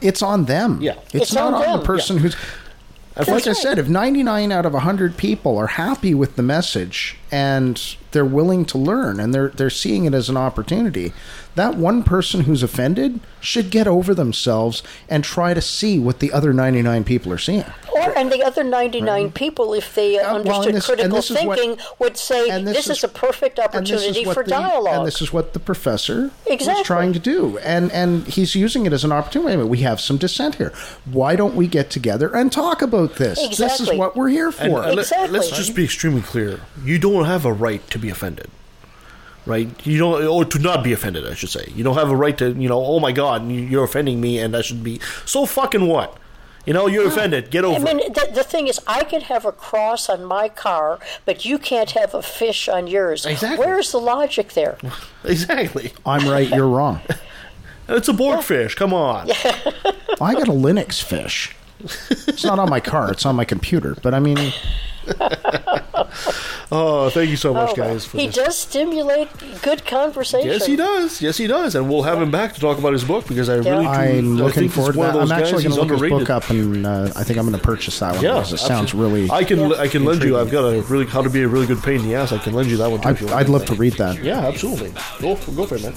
it's 0.01 0.22
on 0.22 0.45
them. 0.45 0.80
Yeah. 0.81 0.93
It's, 1.14 1.15
It's 1.15 1.34
not 1.34 1.53
on 1.53 1.64
on, 1.65 1.80
the 1.80 1.85
person 1.85 2.18
Yeah. 2.18 2.22
who's. 2.23 2.35
That's 3.15 3.30
like 3.30 3.47
I 3.47 3.53
said, 3.53 3.80
if 3.80 3.89
99 3.89 4.51
out 4.51 4.64
of 4.68 4.73
100 4.73 5.18
people 5.18 5.57
are 5.57 5.65
happy 5.68 6.14
with 6.14 6.35
the 6.35 6.43
message 6.43 7.18
and 7.31 7.81
they're 8.11 8.23
willing 8.23 8.64
to 8.65 8.77
learn 8.77 9.19
and 9.19 9.34
they're 9.34 9.49
they're 9.49 9.72
seeing 9.72 10.05
it 10.05 10.14
as 10.14 10.30
an 10.30 10.38
opportunity, 10.38 11.14
that 11.58 11.76
one 11.76 12.04
person 12.04 12.42
who's 12.42 12.64
offended 12.64 13.20
should 13.42 13.70
get 13.70 13.88
over 13.88 14.14
themselves 14.14 14.82
and 15.10 15.24
try 15.24 15.54
to 15.54 15.62
see 15.62 16.00
what 16.00 16.20
the 16.20 16.32
other 16.32 16.54
99 16.54 17.04
people 17.04 17.32
are 17.34 17.38
seeing. 17.38 17.66
Or 17.94 18.16
and 18.18 18.32
the 18.32 18.44
other 18.44 18.64
ninety 18.64 19.02
nine 19.02 19.32
people, 19.32 19.74
if 19.74 19.96
they 19.96 20.20
uh, 20.20 20.22
well, 20.22 20.36
understood 20.62 20.76
this- 20.76 20.86
critical 20.86 21.16
this 21.16 21.32
is 21.32 21.44
what- 21.44 21.58
thinking, 21.58 21.84
would 21.98 22.16
say 22.16 22.50
this, 22.64 22.76
this 22.76 22.90
is, 22.90 22.98
is- 22.98 23.04
a 23.04 23.08
perfect 23.08 23.58
And 23.60 23.86
this 23.88 23.90
is 23.92 24.04
opportunity 24.08 24.24
for 24.34 24.44
the- 24.44 24.50
dialogue. 24.52 24.98
And 25.00 25.08
this 25.08 25.20
is 25.22 25.34
what 25.34 25.54
the 25.54 25.60
professor 25.60 26.30
Exactly. 26.46 26.82
was 26.82 26.86
trying 26.88 27.14
to 27.14 27.20
do. 27.20 27.58
And 27.60 27.92
and 27.92 28.28
he's 28.28 28.54
using 28.54 28.86
it 28.86 28.94
as 28.94 29.04
an 29.04 29.12
opportunity. 29.12 29.48
Wait 29.48 29.54
a 29.56 29.58
minute, 29.58 29.70
we 29.70 29.80
have 29.80 30.00
some 30.00 30.18
dissent 30.18 30.56
here. 30.56 30.72
Why 31.06 31.36
don't 31.36 31.56
we 31.56 31.66
get 31.68 31.90
together 31.90 32.30
and 32.36 32.52
talk 32.52 32.82
about 32.84 33.16
this? 33.16 33.40
This 33.58 33.80
is 33.80 33.92
what 33.92 34.16
we're 34.16 34.30
here 34.30 34.48
And, 34.60 34.72
for. 34.72 34.84
uh, 34.84 34.94
let, 34.94 35.12
us 35.12 35.50
just 35.50 35.76
be 35.76 35.84
extremely 35.86 36.22
clear. 36.22 36.60
You 36.84 37.00
don't 37.00 37.26
have 37.26 37.46
a 37.46 37.54
right 37.54 37.88
to 37.90 37.98
be 37.98 38.10
offended. 38.10 38.50
Right? 39.48 39.69
You 39.86 39.98
don't, 39.98 40.24
or 40.26 40.45
to 40.45 40.60
not 40.60 40.84
be 40.84 40.94
offended, 40.94 41.26
I 41.26 41.34
should 41.34 41.49
say. 41.49 41.72
You 41.76 41.84
don't 41.84 41.95
have 41.95 42.10
a 42.11 42.15
right 42.15 42.38
to, 42.38 42.52
you 42.52 42.68
know, 42.69 42.84
oh 42.84 42.99
my 42.99 43.11
God, 43.11 43.49
you- 43.49 43.61
you're 43.61 43.84
offending 43.84 44.19
me, 44.22 44.40
and 44.40 44.56
I 44.56 44.61
should 44.61 44.84
be. 44.84 44.99
So 45.26 45.45
fucking 45.45 45.88
what? 45.88 46.18
You 46.65 46.74
know, 46.74 46.86
you're 46.88 47.07
offended. 47.07 47.49
Get 47.49 47.64
over. 47.64 47.76
I 47.76 47.78
over 47.78 47.86
mean, 47.86 47.99
it. 48.02 48.14
the, 48.14 48.30
the 48.34 48.44
thing 48.44 48.68
is, 48.68 48.78
I 48.86 49.06
could 49.06 49.24
have 49.24 49.45
a 49.45 49.53
cross 49.53 50.10
on 50.10 50.26
my 50.26 50.49
car, 50.49 50.99
but 51.24 51.45
you 51.45 51.57
can't 51.57 51.91
have 51.91 52.14
a 52.14 52.22
fish 52.22 52.68
on 52.68 52.88
yours. 52.88 53.26
Exactly. 53.26 53.65
Where's 53.65 53.94
the 53.94 53.99
logic 53.99 54.52
there? 54.53 54.78
Exactly. 55.24 55.94
I'm 56.06 56.28
right, 56.30 56.49
you're 56.49 56.68
wrong. 56.68 56.99
It's 57.90 58.10
a 58.10 58.14
borg 58.14 58.44
fish. 58.44 58.76
Come 58.76 58.94
on. 58.94 59.32
I 59.32 60.34
got 60.34 60.49
a 60.49 60.52
Linux 60.52 61.02
fish. 61.02 61.56
It's 61.80 62.44
not 62.44 62.60
on 62.60 62.69
my 62.69 62.82
car, 62.82 63.10
it's 63.14 63.26
on 63.26 63.38
my 63.38 63.45
computer. 63.45 63.95
But 64.03 64.14
I 64.14 64.19
mean, 64.19 64.52
Oh, 66.70 67.10
thank 67.10 67.30
you 67.30 67.38
so 67.38 67.54
much, 67.54 67.70
Oh, 67.72 67.76
guys, 67.76 68.06
for 68.06 68.18
he 68.18 68.26
this. 68.28 68.36
does 68.36 68.58
stimulate 68.58 69.30
good 69.62 69.86
conversation. 69.86 70.50
Yes, 70.50 70.66
he 70.66 70.76
does. 70.76 71.22
Yes, 71.22 71.38
he 71.38 71.48
does, 71.48 71.76
and 71.76 71.90
we'll 71.90 72.04
have 72.04 72.22
him 72.22 72.30
back 72.30 72.54
to 72.56 72.60
talk 72.60 72.78
about 72.78 72.92
his 72.92 73.06
book 73.06 73.26
because 73.26 73.48
I 73.48 73.56
really, 73.56 73.86
do, 73.86 73.90
I'm 73.90 74.36
looking 74.36 74.68
forward 74.68 74.94
to 74.94 75.00
that. 75.00 75.16
I'm 75.16 75.32
actually 75.32 75.64
going 75.64 75.64
to 75.64 75.70
He's 75.70 75.78
look 75.78 75.92
his 75.92 76.10
book 76.10 76.30
up, 76.30 76.50
and 76.50 76.86
uh, 76.86 77.10
I 77.16 77.24
think 77.24 77.40
I'm 77.40 77.46
going 77.48 77.58
to 77.58 77.64
purchase 77.66 78.00
that 78.00 78.16
one 78.16 78.24
Yeah, 78.24 78.34
because 78.34 78.52
it 78.52 78.58
sounds 78.58 78.90
absolutely. 78.92 79.22
really. 79.22 79.32
I 79.32 79.44
can 79.46 79.74
I 79.76 79.88
can 79.88 80.04
lend 80.04 80.24
you. 80.24 80.38
I've 80.38 80.52
got 80.52 80.66
a 80.66 80.82
really 80.84 81.06
how 81.06 81.22
to 81.22 81.30
be 81.30 81.44
a 81.44 81.48
really 81.48 81.68
good 81.68 81.82
pain 81.82 82.02
in 82.02 82.06
the 82.08 82.16
ass. 82.16 82.34
I 82.34 82.38
can 82.38 82.54
lend 82.54 82.70
you 82.70 82.76
that 82.78 82.92
one 82.92 83.00
too. 83.00 83.08
I'd, 83.10 83.22
want. 83.22 83.34
I'd 83.34 83.50
love 83.50 83.66
to 83.66 83.76
read 83.76 83.94
that. 83.94 84.22
Yeah, 84.22 84.40
absolutely. 84.46 84.94
Go 85.22 85.36
for, 85.36 85.52
go 85.52 85.66
for 85.68 85.76
it, 85.76 85.84
man. 85.84 85.94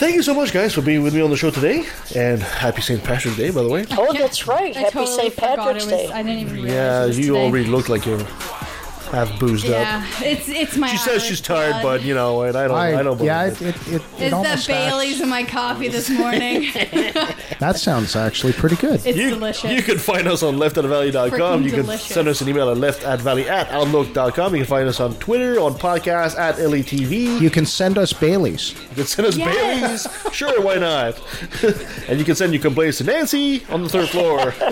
Thank 0.00 0.14
you 0.16 0.22
so 0.22 0.32
much, 0.32 0.50
guys, 0.52 0.72
for 0.74 0.80
being 0.80 1.02
with 1.02 1.14
me 1.14 1.20
on 1.20 1.28
the 1.28 1.36
show 1.36 1.50
today, 1.50 1.84
and 2.16 2.40
happy 2.42 2.80
St. 2.80 3.04
Patrick's 3.04 3.36
Day, 3.36 3.50
by 3.50 3.62
the 3.62 3.68
way. 3.68 3.84
Oh, 3.92 4.14
that's 4.14 4.46
right. 4.46 4.74
I 4.74 4.80
Happy 4.80 4.92
totally 4.94 5.14
St. 5.28 5.36
Patrick's 5.36 5.84
was- 5.84 5.92
Day. 5.92 6.10
I 6.10 6.22
didn't 6.22 6.38
even 6.38 6.54
realize 6.54 6.72
Yeah, 6.72 7.04
it 7.04 7.06
was 7.08 7.18
you 7.18 7.26
today. 7.34 7.44
already 7.44 7.64
look 7.66 7.90
like 7.90 8.06
you're 8.06 8.18
half 9.10 9.38
boozed 9.40 9.64
Yeah, 9.66 10.04
up. 10.06 10.22
it's 10.22 10.48
it's 10.48 10.76
my. 10.76 10.88
She 10.88 10.96
says 10.98 11.22
she's 11.24 11.40
tired, 11.40 11.80
blood. 11.82 11.82
but 12.00 12.02
you 12.02 12.14
know, 12.14 12.42
and 12.42 12.56
I 12.56 12.68
don't, 12.68 12.76
I, 12.76 12.98
I- 12.98 13.02
don't 13.02 13.16
believe 13.16 13.26
yeah, 13.26 13.44
it. 13.46 13.60
it, 13.62 13.76
it, 13.76 13.86
it, 13.88 13.94
it 13.94 14.02
It's 14.18 14.32
almost 14.32 14.66
the 14.66 14.72
acts- 14.74 14.88
Bailey's 14.90 15.20
in 15.20 15.28
my 15.28 15.44
coffee 15.44 15.88
this 15.88 16.08
morning. 16.10 16.70
That 17.60 17.76
sounds 17.76 18.16
actually 18.16 18.54
pretty 18.54 18.76
good. 18.76 19.04
It's 19.04 19.18
you, 19.18 19.28
delicious. 19.30 19.70
You 19.70 19.82
can 19.82 19.98
find 19.98 20.26
us 20.26 20.42
on 20.42 20.56
leftatvalley.com. 20.56 21.30
Freaking 21.60 21.64
You 21.64 21.70
can 21.70 21.80
delicious. 21.82 22.06
send 22.14 22.26
us 22.26 22.40
an 22.40 22.48
email 22.48 22.70
at 22.70 22.78
leftatvalley 22.78 23.44
at 23.48 23.68
outlook.com. 23.68 24.54
You 24.54 24.60
can 24.62 24.66
find 24.66 24.88
us 24.88 24.98
on 24.98 25.14
Twitter, 25.16 25.60
on 25.60 25.74
podcast 25.74 26.38
at 26.38 26.54
LETV. 26.56 27.38
You 27.38 27.50
can 27.50 27.66
send 27.66 27.98
us 27.98 28.14
Bailey's. 28.14 28.72
You 28.90 28.94
can 28.96 29.04
send 29.04 29.28
us 29.28 29.36
Yes. 29.36 30.06
Bailey's. 30.06 30.34
Sure, 30.34 30.62
why 30.62 30.76
not? 30.76 31.20
and 32.08 32.18
you 32.18 32.24
can 32.24 32.34
send 32.34 32.54
your 32.54 32.62
complaints 32.62 32.96
to 32.98 33.04
Nancy 33.04 33.62
on 33.68 33.82
the 33.82 33.90
third 33.90 34.08
floor. 34.08 34.54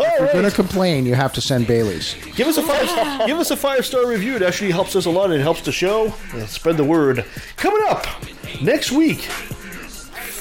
If 0.00 0.18
you're 0.20 0.32
going 0.32 0.44
to 0.44 0.50
complain, 0.54 1.06
you 1.06 1.14
have 1.14 1.32
to 1.32 1.40
send 1.40 1.66
Bailey's. 1.66 2.14
Give 2.36 2.46
us 2.48 2.56
a 2.56 2.62
five. 2.62 3.26
give 3.26 3.38
us 3.38 3.50
a 3.50 3.56
five 3.56 3.84
star 3.84 4.06
review. 4.06 4.36
It 4.36 4.42
actually 4.42 4.70
helps 4.70 4.94
us 4.96 5.06
a 5.06 5.10
lot. 5.10 5.26
and 5.30 5.34
It 5.34 5.42
helps 5.42 5.62
the 5.62 5.72
show. 5.72 6.10
Spread 6.46 6.76
the 6.76 6.84
word. 6.84 7.24
Coming 7.56 7.82
up 7.88 8.06
next 8.62 8.92
week. 8.92 9.28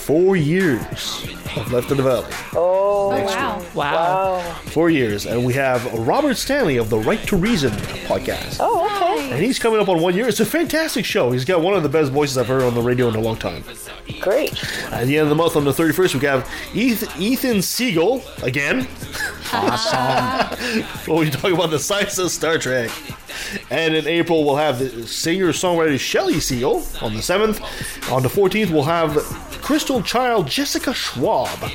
Four 0.08 0.38
years 0.38 1.28
of 1.58 1.70
Left 1.74 1.92
in 1.92 1.98
the 1.98 2.04
Valley. 2.04 2.28
Oh, 2.56 3.12
oh 3.12 3.18
Next 3.18 3.36
wow. 3.36 3.66
Wow. 3.76 4.54
Four 4.68 4.90
years, 4.90 5.26
and 5.26 5.44
we 5.44 5.52
have 5.56 5.84
Robert 5.94 6.38
Stanley 6.38 6.78
of 6.78 6.90
the 6.90 6.98
Right 6.98 7.22
to 7.28 7.36
Reason 7.36 7.72
podcast. 8.08 8.56
Oh, 8.62 8.86
okay. 8.86 9.32
And 9.32 9.44
he's 9.44 9.60
coming 9.60 9.82
up 9.82 9.90
on 9.90 10.00
one 10.02 10.16
year. 10.16 10.30
It's 10.30 10.40
a 10.40 10.46
fantastic 10.46 11.04
show. 11.04 11.32
He's 11.32 11.44
got 11.44 11.60
one 11.60 11.74
of 11.74 11.84
the 11.84 11.90
best 11.90 12.14
voices 12.14 12.38
I've 12.38 12.48
heard 12.48 12.62
on 12.64 12.74
the 12.74 12.82
radio 12.82 13.10
in 13.10 13.16
a 13.18 13.20
long 13.20 13.36
time. 13.36 13.66
Great. 14.22 14.54
At 14.94 15.08
the 15.08 15.18
end 15.18 15.24
of 15.24 15.30
the 15.30 15.36
month, 15.36 15.58
on 15.58 15.66
the 15.66 15.74
31st, 15.74 16.16
we 16.16 16.26
have 16.26 16.50
Ethan 17.20 17.62
Siegel 17.62 18.24
again. 18.44 18.88
Awesome. 19.54 20.84
when 21.06 21.20
we 21.20 21.30
talk 21.30 21.54
about 21.54 21.70
the 21.70 21.80
science 21.80 22.18
of 22.18 22.30
Star 22.32 22.58
Trek. 22.58 22.92
And 23.70 23.96
in 23.96 24.08
April, 24.08 24.44
we'll 24.46 24.56
have 24.58 24.80
the 24.80 25.08
singer 25.08 25.50
songwriter 25.50 26.00
Shelley 26.00 26.40
Seal 26.40 26.84
on 27.02 27.14
the 27.14 27.20
7th. 27.22 27.62
On 28.12 28.22
the 28.24 28.30
14th, 28.30 28.72
we'll 28.72 28.84
have 28.84 29.16
Crystal 29.62 30.02
Child 30.02 30.48
Jessica 30.48 30.94
Schwab. 30.94 31.72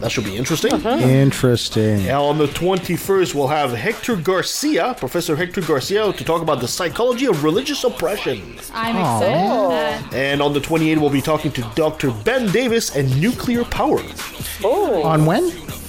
That 0.00 0.12
should 0.12 0.24
be 0.24 0.36
interesting. 0.36 0.72
Uh-huh. 0.72 0.90
Interesting. 0.90 2.00
And 2.02 2.10
on 2.10 2.38
the 2.38 2.46
21st, 2.46 3.34
we'll 3.34 3.48
have 3.48 3.72
Hector 3.72 4.14
Garcia, 4.14 4.94
Professor 4.96 5.34
Hector 5.34 5.60
Garcia, 5.60 6.12
to 6.12 6.24
talk 6.24 6.40
about 6.40 6.60
the 6.60 6.68
psychology 6.68 7.26
of 7.26 7.42
religious 7.42 7.82
oppression. 7.82 8.58
I'm 8.72 8.96
Aw. 8.96 9.18
excited 9.18 9.48
for 9.48 9.68
that. 9.70 10.14
And 10.14 10.40
on 10.40 10.52
the 10.52 10.60
28th, 10.60 10.98
we'll 11.00 11.10
be 11.10 11.20
talking 11.20 11.50
to 11.52 11.62
Dr. 11.74 12.12
Ben 12.12 12.46
Davis 12.52 12.94
and 12.94 13.20
nuclear 13.20 13.64
power. 13.64 13.98
Oh, 14.62 15.02
On 15.02 15.26
when? 15.26 15.44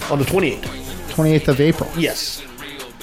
On 0.09 0.17
the 0.17 0.25
28th. 0.25 0.65
28th 1.13 1.47
of 1.47 1.61
April. 1.61 1.91
Yes. 1.95 2.41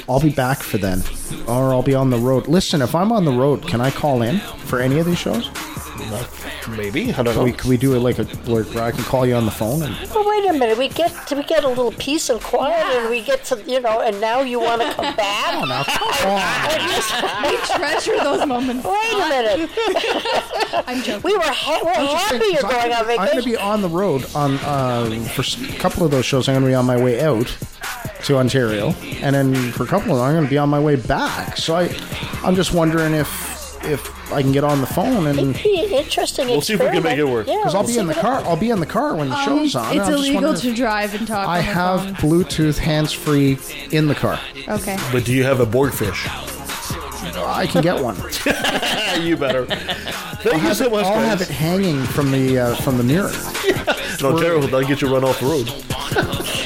I'll 0.09 0.21
be 0.21 0.31
back 0.31 0.63
for 0.63 0.79
then. 0.79 1.03
Or 1.49 1.73
I'll 1.75 1.83
be 1.83 1.95
on 1.95 2.11
the 2.11 2.19
road. 2.19 2.47
Listen, 2.47 2.81
if 2.83 2.95
I'm 2.95 3.11
on 3.11 3.25
the 3.25 3.33
road, 3.33 3.67
can 3.67 3.81
I 3.81 3.91
call 3.91 4.23
in 4.23 4.39
for 4.39 4.79
any 4.81 4.99
of 4.99 5.07
these 5.07 5.19
shows? 5.19 5.51
Maybe. 6.77 7.13
I 7.13 7.23
don't 7.23 7.27
Can 7.27 7.35
know. 7.37 7.45
we, 7.45 7.53
can 7.53 7.71
we 7.71 7.77
do 7.77 7.95
it 7.95 8.01
like 8.01 8.19
a 8.19 8.25
where, 8.51 8.65
where 8.65 8.85
I 8.85 8.91
can 8.91 9.05
call 9.05 9.25
you 9.27 9.35
on 9.35 9.45
the 9.45 9.51
phone? 9.51 9.83
And, 9.83 9.95
well, 10.11 10.29
wait 10.29 10.49
a 10.49 10.53
minute. 10.53 10.77
We 10.79 10.89
get 10.89 11.13
we 11.33 11.43
get 11.45 11.65
a 11.65 11.69
little 11.69 11.93
peace 11.93 12.29
and 12.29 12.41
quiet, 12.41 12.85
and 12.97 13.11
we 13.11 13.23
get 13.23 13.45
to 13.47 13.63
you 13.67 13.81
know, 13.81 14.01
and 14.01 14.21
now 14.21 14.41
you 14.41 14.59
want 14.61 14.83
to 14.83 14.93
come 14.93 15.15
back? 15.17 15.55
oh, 15.55 15.65
now 15.65 15.85
come 15.85 16.09
on. 16.29 17.51
We 17.51 17.57
treasure 17.77 18.19
those 18.19 18.47
moments. 18.47 18.85
Wait 18.85 19.13
a 19.13 19.29
minute. 19.29 19.71
I'm 20.89 21.03
joking. 21.03 21.23
We 21.23 21.37
were 21.37 21.43
ha- 21.45 21.81
we're 21.85 21.93
I'm 21.93 22.07
happy 22.07 22.39
saying, 22.39 22.53
you're 22.53 22.63
'cause 22.63 22.73
I'm 22.75 22.79
going 22.81 22.91
gonna- 22.91 22.95
I'm 23.13 23.17
going 23.17 23.29
to 23.29 23.35
vacation. 23.35 23.51
be 23.53 23.57
on 23.57 23.83
the 23.83 23.89
road 23.89 24.27
on 24.35 24.55
uh, 24.59 25.11
for 25.35 25.43
a 25.43 25.79
couple 25.79 26.05
of 26.05 26.11
those 26.11 26.25
shows. 26.27 26.49
I'm 26.49 26.55
going 26.55 26.65
to 26.65 26.69
be 26.71 26.75
on 26.75 26.85
my 26.87 26.97
way 27.03 27.21
out 27.23 27.57
to 28.25 28.37
Ontario, 28.37 28.91
and 29.21 29.35
then 29.37 29.55
for 29.73 29.85
a 29.85 29.87
couple 29.87 30.13
of 30.13 30.19
them, 30.19 30.27
I'm 30.27 30.33
going 30.35 30.45
to 30.45 30.51
be 30.51 30.59
on 30.59 30.69
my 30.69 30.81
way 30.81 30.97
back. 30.97 31.57
So 31.57 31.77
I, 31.77 31.95
I'm 32.43 32.55
just 32.57 32.73
wondering 32.75 33.15
if 33.15 33.56
if 33.87 34.33
I 34.33 34.43
can 34.43 34.53
get 34.53 34.65
on 34.65 34.81
the 34.81 34.87
phone 34.87 35.27
and 35.27 35.39
It'd 35.39 35.63
be 35.63 35.85
an 35.85 35.91
interesting 35.93 36.49
We'll 36.49 36.61
see 36.61 36.75
if 36.75 36.81
we 36.81 36.87
can 36.91 37.03
make 37.03 37.19
it 37.19 37.25
work. 37.25 37.47
Yeah, 37.47 37.57
because 37.59 37.75
I'll 37.75 37.83
we'll 37.85 37.93
be 37.95 37.99
in 37.99 38.07
the 38.07 38.15
car. 38.15 38.41
I'll 38.45 38.57
be 38.57 38.71
in 38.71 38.81
the 38.81 38.87
car 38.87 39.15
when 39.15 39.29
the 39.29 39.37
Um, 39.37 39.45
show's 39.45 39.77
on. 39.77 39.97
it's 39.97 40.07
I'm 40.07 40.13
just 40.13 40.25
illegal 40.29 40.43
wondering 40.43 40.61
to 40.61 40.75
drive 40.75 41.15
and 41.15 41.27
talk. 41.27 41.47
I 41.49 41.59
on 41.59 41.65
the 41.65 41.73
have 41.73 42.01
phone. 42.01 42.15
Bluetooth 42.15 42.79
hands 42.79 43.13
free 43.13 43.59
in 43.93 44.07
the 44.09 44.15
car. 44.15 44.39
Okay. 44.69 44.97
But 45.13 45.25
do 45.25 45.33
you 45.33 45.45
have 45.45 45.61
a 45.61 45.67
Borg 45.67 45.93
fish? 45.93 46.27
I 47.39 47.67
can 47.67 47.83
get 47.83 48.03
one. 48.03 48.17
you 49.23 49.37
better. 49.37 49.67
Thank 49.67 50.47
I'll 50.47 50.53
you 50.55 50.59
have, 50.61 50.77
so 50.77 50.87
it, 50.87 50.91
much, 50.93 51.05
I'll 51.07 51.15
guys. 51.15 51.27
have 51.29 51.41
it 51.43 51.49
hanging 51.49 52.03
from 52.05 52.31
the 52.31 52.59
uh, 52.59 52.75
from 52.77 52.97
the 52.99 53.05
mirror. 53.05 53.31
In 53.31 54.39
terrible. 54.39 54.63
that'll 54.69 54.83
get 54.85 55.03
you 55.03 55.13
run 55.13 55.25
off 55.25 55.41
the 55.41 55.47
road. 55.47 56.63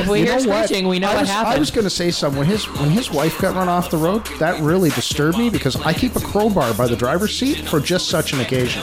If 0.00 0.08
we 0.08 0.20
You 0.20 0.26
hear 0.26 0.34
know 0.46 0.64
screeching, 0.66 0.88
we 0.88 0.98
know 0.98 1.08
I 1.10 1.14
what 1.14 1.20
was, 1.22 1.30
I 1.30 1.58
was 1.58 1.70
going 1.70 1.84
to 1.84 1.90
say 1.90 2.10
something 2.10 2.38
when 2.40 2.48
his 2.48 2.64
when 2.78 2.90
his 2.90 3.10
wife 3.10 3.38
got 3.40 3.54
run 3.54 3.68
off 3.68 3.90
the 3.90 3.96
road. 3.96 4.26
That 4.38 4.60
really 4.60 4.90
disturbed 4.90 5.38
me 5.38 5.50
because 5.50 5.76
I 5.76 5.92
keep 5.92 6.16
a 6.16 6.20
crowbar 6.20 6.74
by 6.74 6.86
the 6.86 6.96
driver's 6.96 7.36
seat 7.36 7.58
for 7.68 7.80
just 7.80 8.08
such 8.08 8.32
an 8.32 8.40
occasion. 8.40 8.82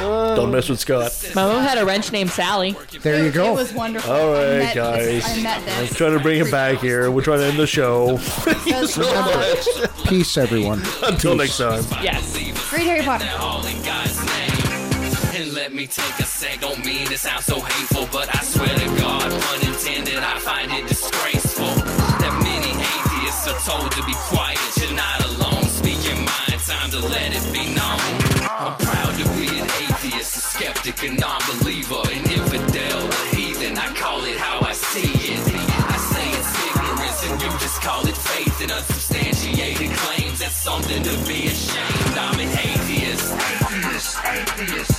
Don't 0.00 0.50
mess 0.50 0.68
with 0.68 0.78
Scott. 0.80 1.12
My 1.34 1.46
mom 1.46 1.62
had 1.62 1.78
a 1.78 1.84
wrench 1.86 2.12
named 2.12 2.30
Sally. 2.30 2.76
There 3.00 3.24
you 3.24 3.30
go. 3.30 3.52
It 3.52 3.56
was 3.56 3.72
wonderful. 3.72 4.12
All 4.12 4.32
right, 4.32 4.44
I 4.44 4.58
met 4.58 4.74
guys. 4.74 5.06
This, 5.06 5.38
I 5.38 5.42
met 5.42 5.78
I'm 5.78 5.86
trying 5.88 6.12
to 6.12 6.20
bring 6.22 6.40
it 6.40 6.50
back 6.50 6.78
here. 6.78 7.10
We're 7.10 7.22
trying 7.22 7.38
to 7.38 7.46
end 7.46 7.58
the 7.58 7.66
show. 7.66 8.18
Thank 8.18 8.88
so. 8.88 9.86
Peace, 10.08 10.36
everyone. 10.36 10.82
Until 11.02 11.34
next 11.36 11.56
time. 11.58 11.84
Yes. 12.02 12.36
Great 12.70 12.82
Harry 12.82 13.02
Potter. 13.02 13.28
all 13.38 13.64
in 13.66 13.82
God's 13.82 14.18
name. 14.26 15.42
And 15.42 15.54
let 15.54 15.72
me 15.72 15.86
take 15.86 16.18
a 16.18 16.24
sec, 16.24 16.60
don't 16.60 16.84
mean 16.84 17.06
to 17.06 17.16
sound 17.18 17.42
so 17.44 17.60
hateful, 17.60 18.06
but 18.12 18.28
I 18.34 18.42
swear 18.42 18.68
to 18.68 18.86
God, 19.00 19.32
pun 19.86 19.94
intended, 19.94 20.22
I 20.22 20.38
find 20.38 20.72
it 20.72 20.88
disgraceful 20.88 21.74
that 22.20 22.34
many 22.42 22.70
atheists 22.70 23.46
are 23.48 23.58
told 23.64 23.90
to 23.92 24.02
be 24.04 24.14
quiet. 24.14 24.58
You're 24.76 24.96
not 24.96 25.24
alone, 25.24 25.64
speak 25.64 26.02
your 26.04 26.16
mind, 26.16 26.60
time 26.66 26.90
to 26.90 27.00
let 27.00 27.30
it 27.34 27.44
be 27.52 27.74
known. 27.74 28.00
I'm 28.42 28.76
proud 28.78 29.14
to 29.18 29.24
be 29.38 29.48
an 29.58 29.66
atheist, 29.86 30.36
a 30.36 30.40
skeptic, 30.40 31.02
a 31.02 31.12
non-believer, 31.12 32.02
an 32.10 32.24
infidel, 32.30 33.00
a 33.10 33.34
heathen. 33.34 33.78
I 33.78 33.92
call 33.94 34.24
it 34.24 34.38
how 34.38 34.60
I 34.60 34.72
see 34.72 35.06
it. 35.06 35.40
I 35.46 35.98
say 36.12 36.26
it's 36.34 36.52
ignorance, 36.66 37.20
and 37.26 37.42
you 37.42 37.50
just 37.58 37.80
call 37.82 38.06
it 38.06 38.16
faith 38.16 38.60
and 38.62 38.72
unsubstantiated 38.72 39.90
claims. 39.96 40.38
That's 40.40 40.56
something 40.56 41.02
to 41.02 41.14
be 41.26 41.46
ashamed. 41.46 42.18
I'm 42.18 42.40
an 42.40 42.48
atheist. 42.48 43.32
Atheist, 43.32 44.16
atheist. 44.24 44.95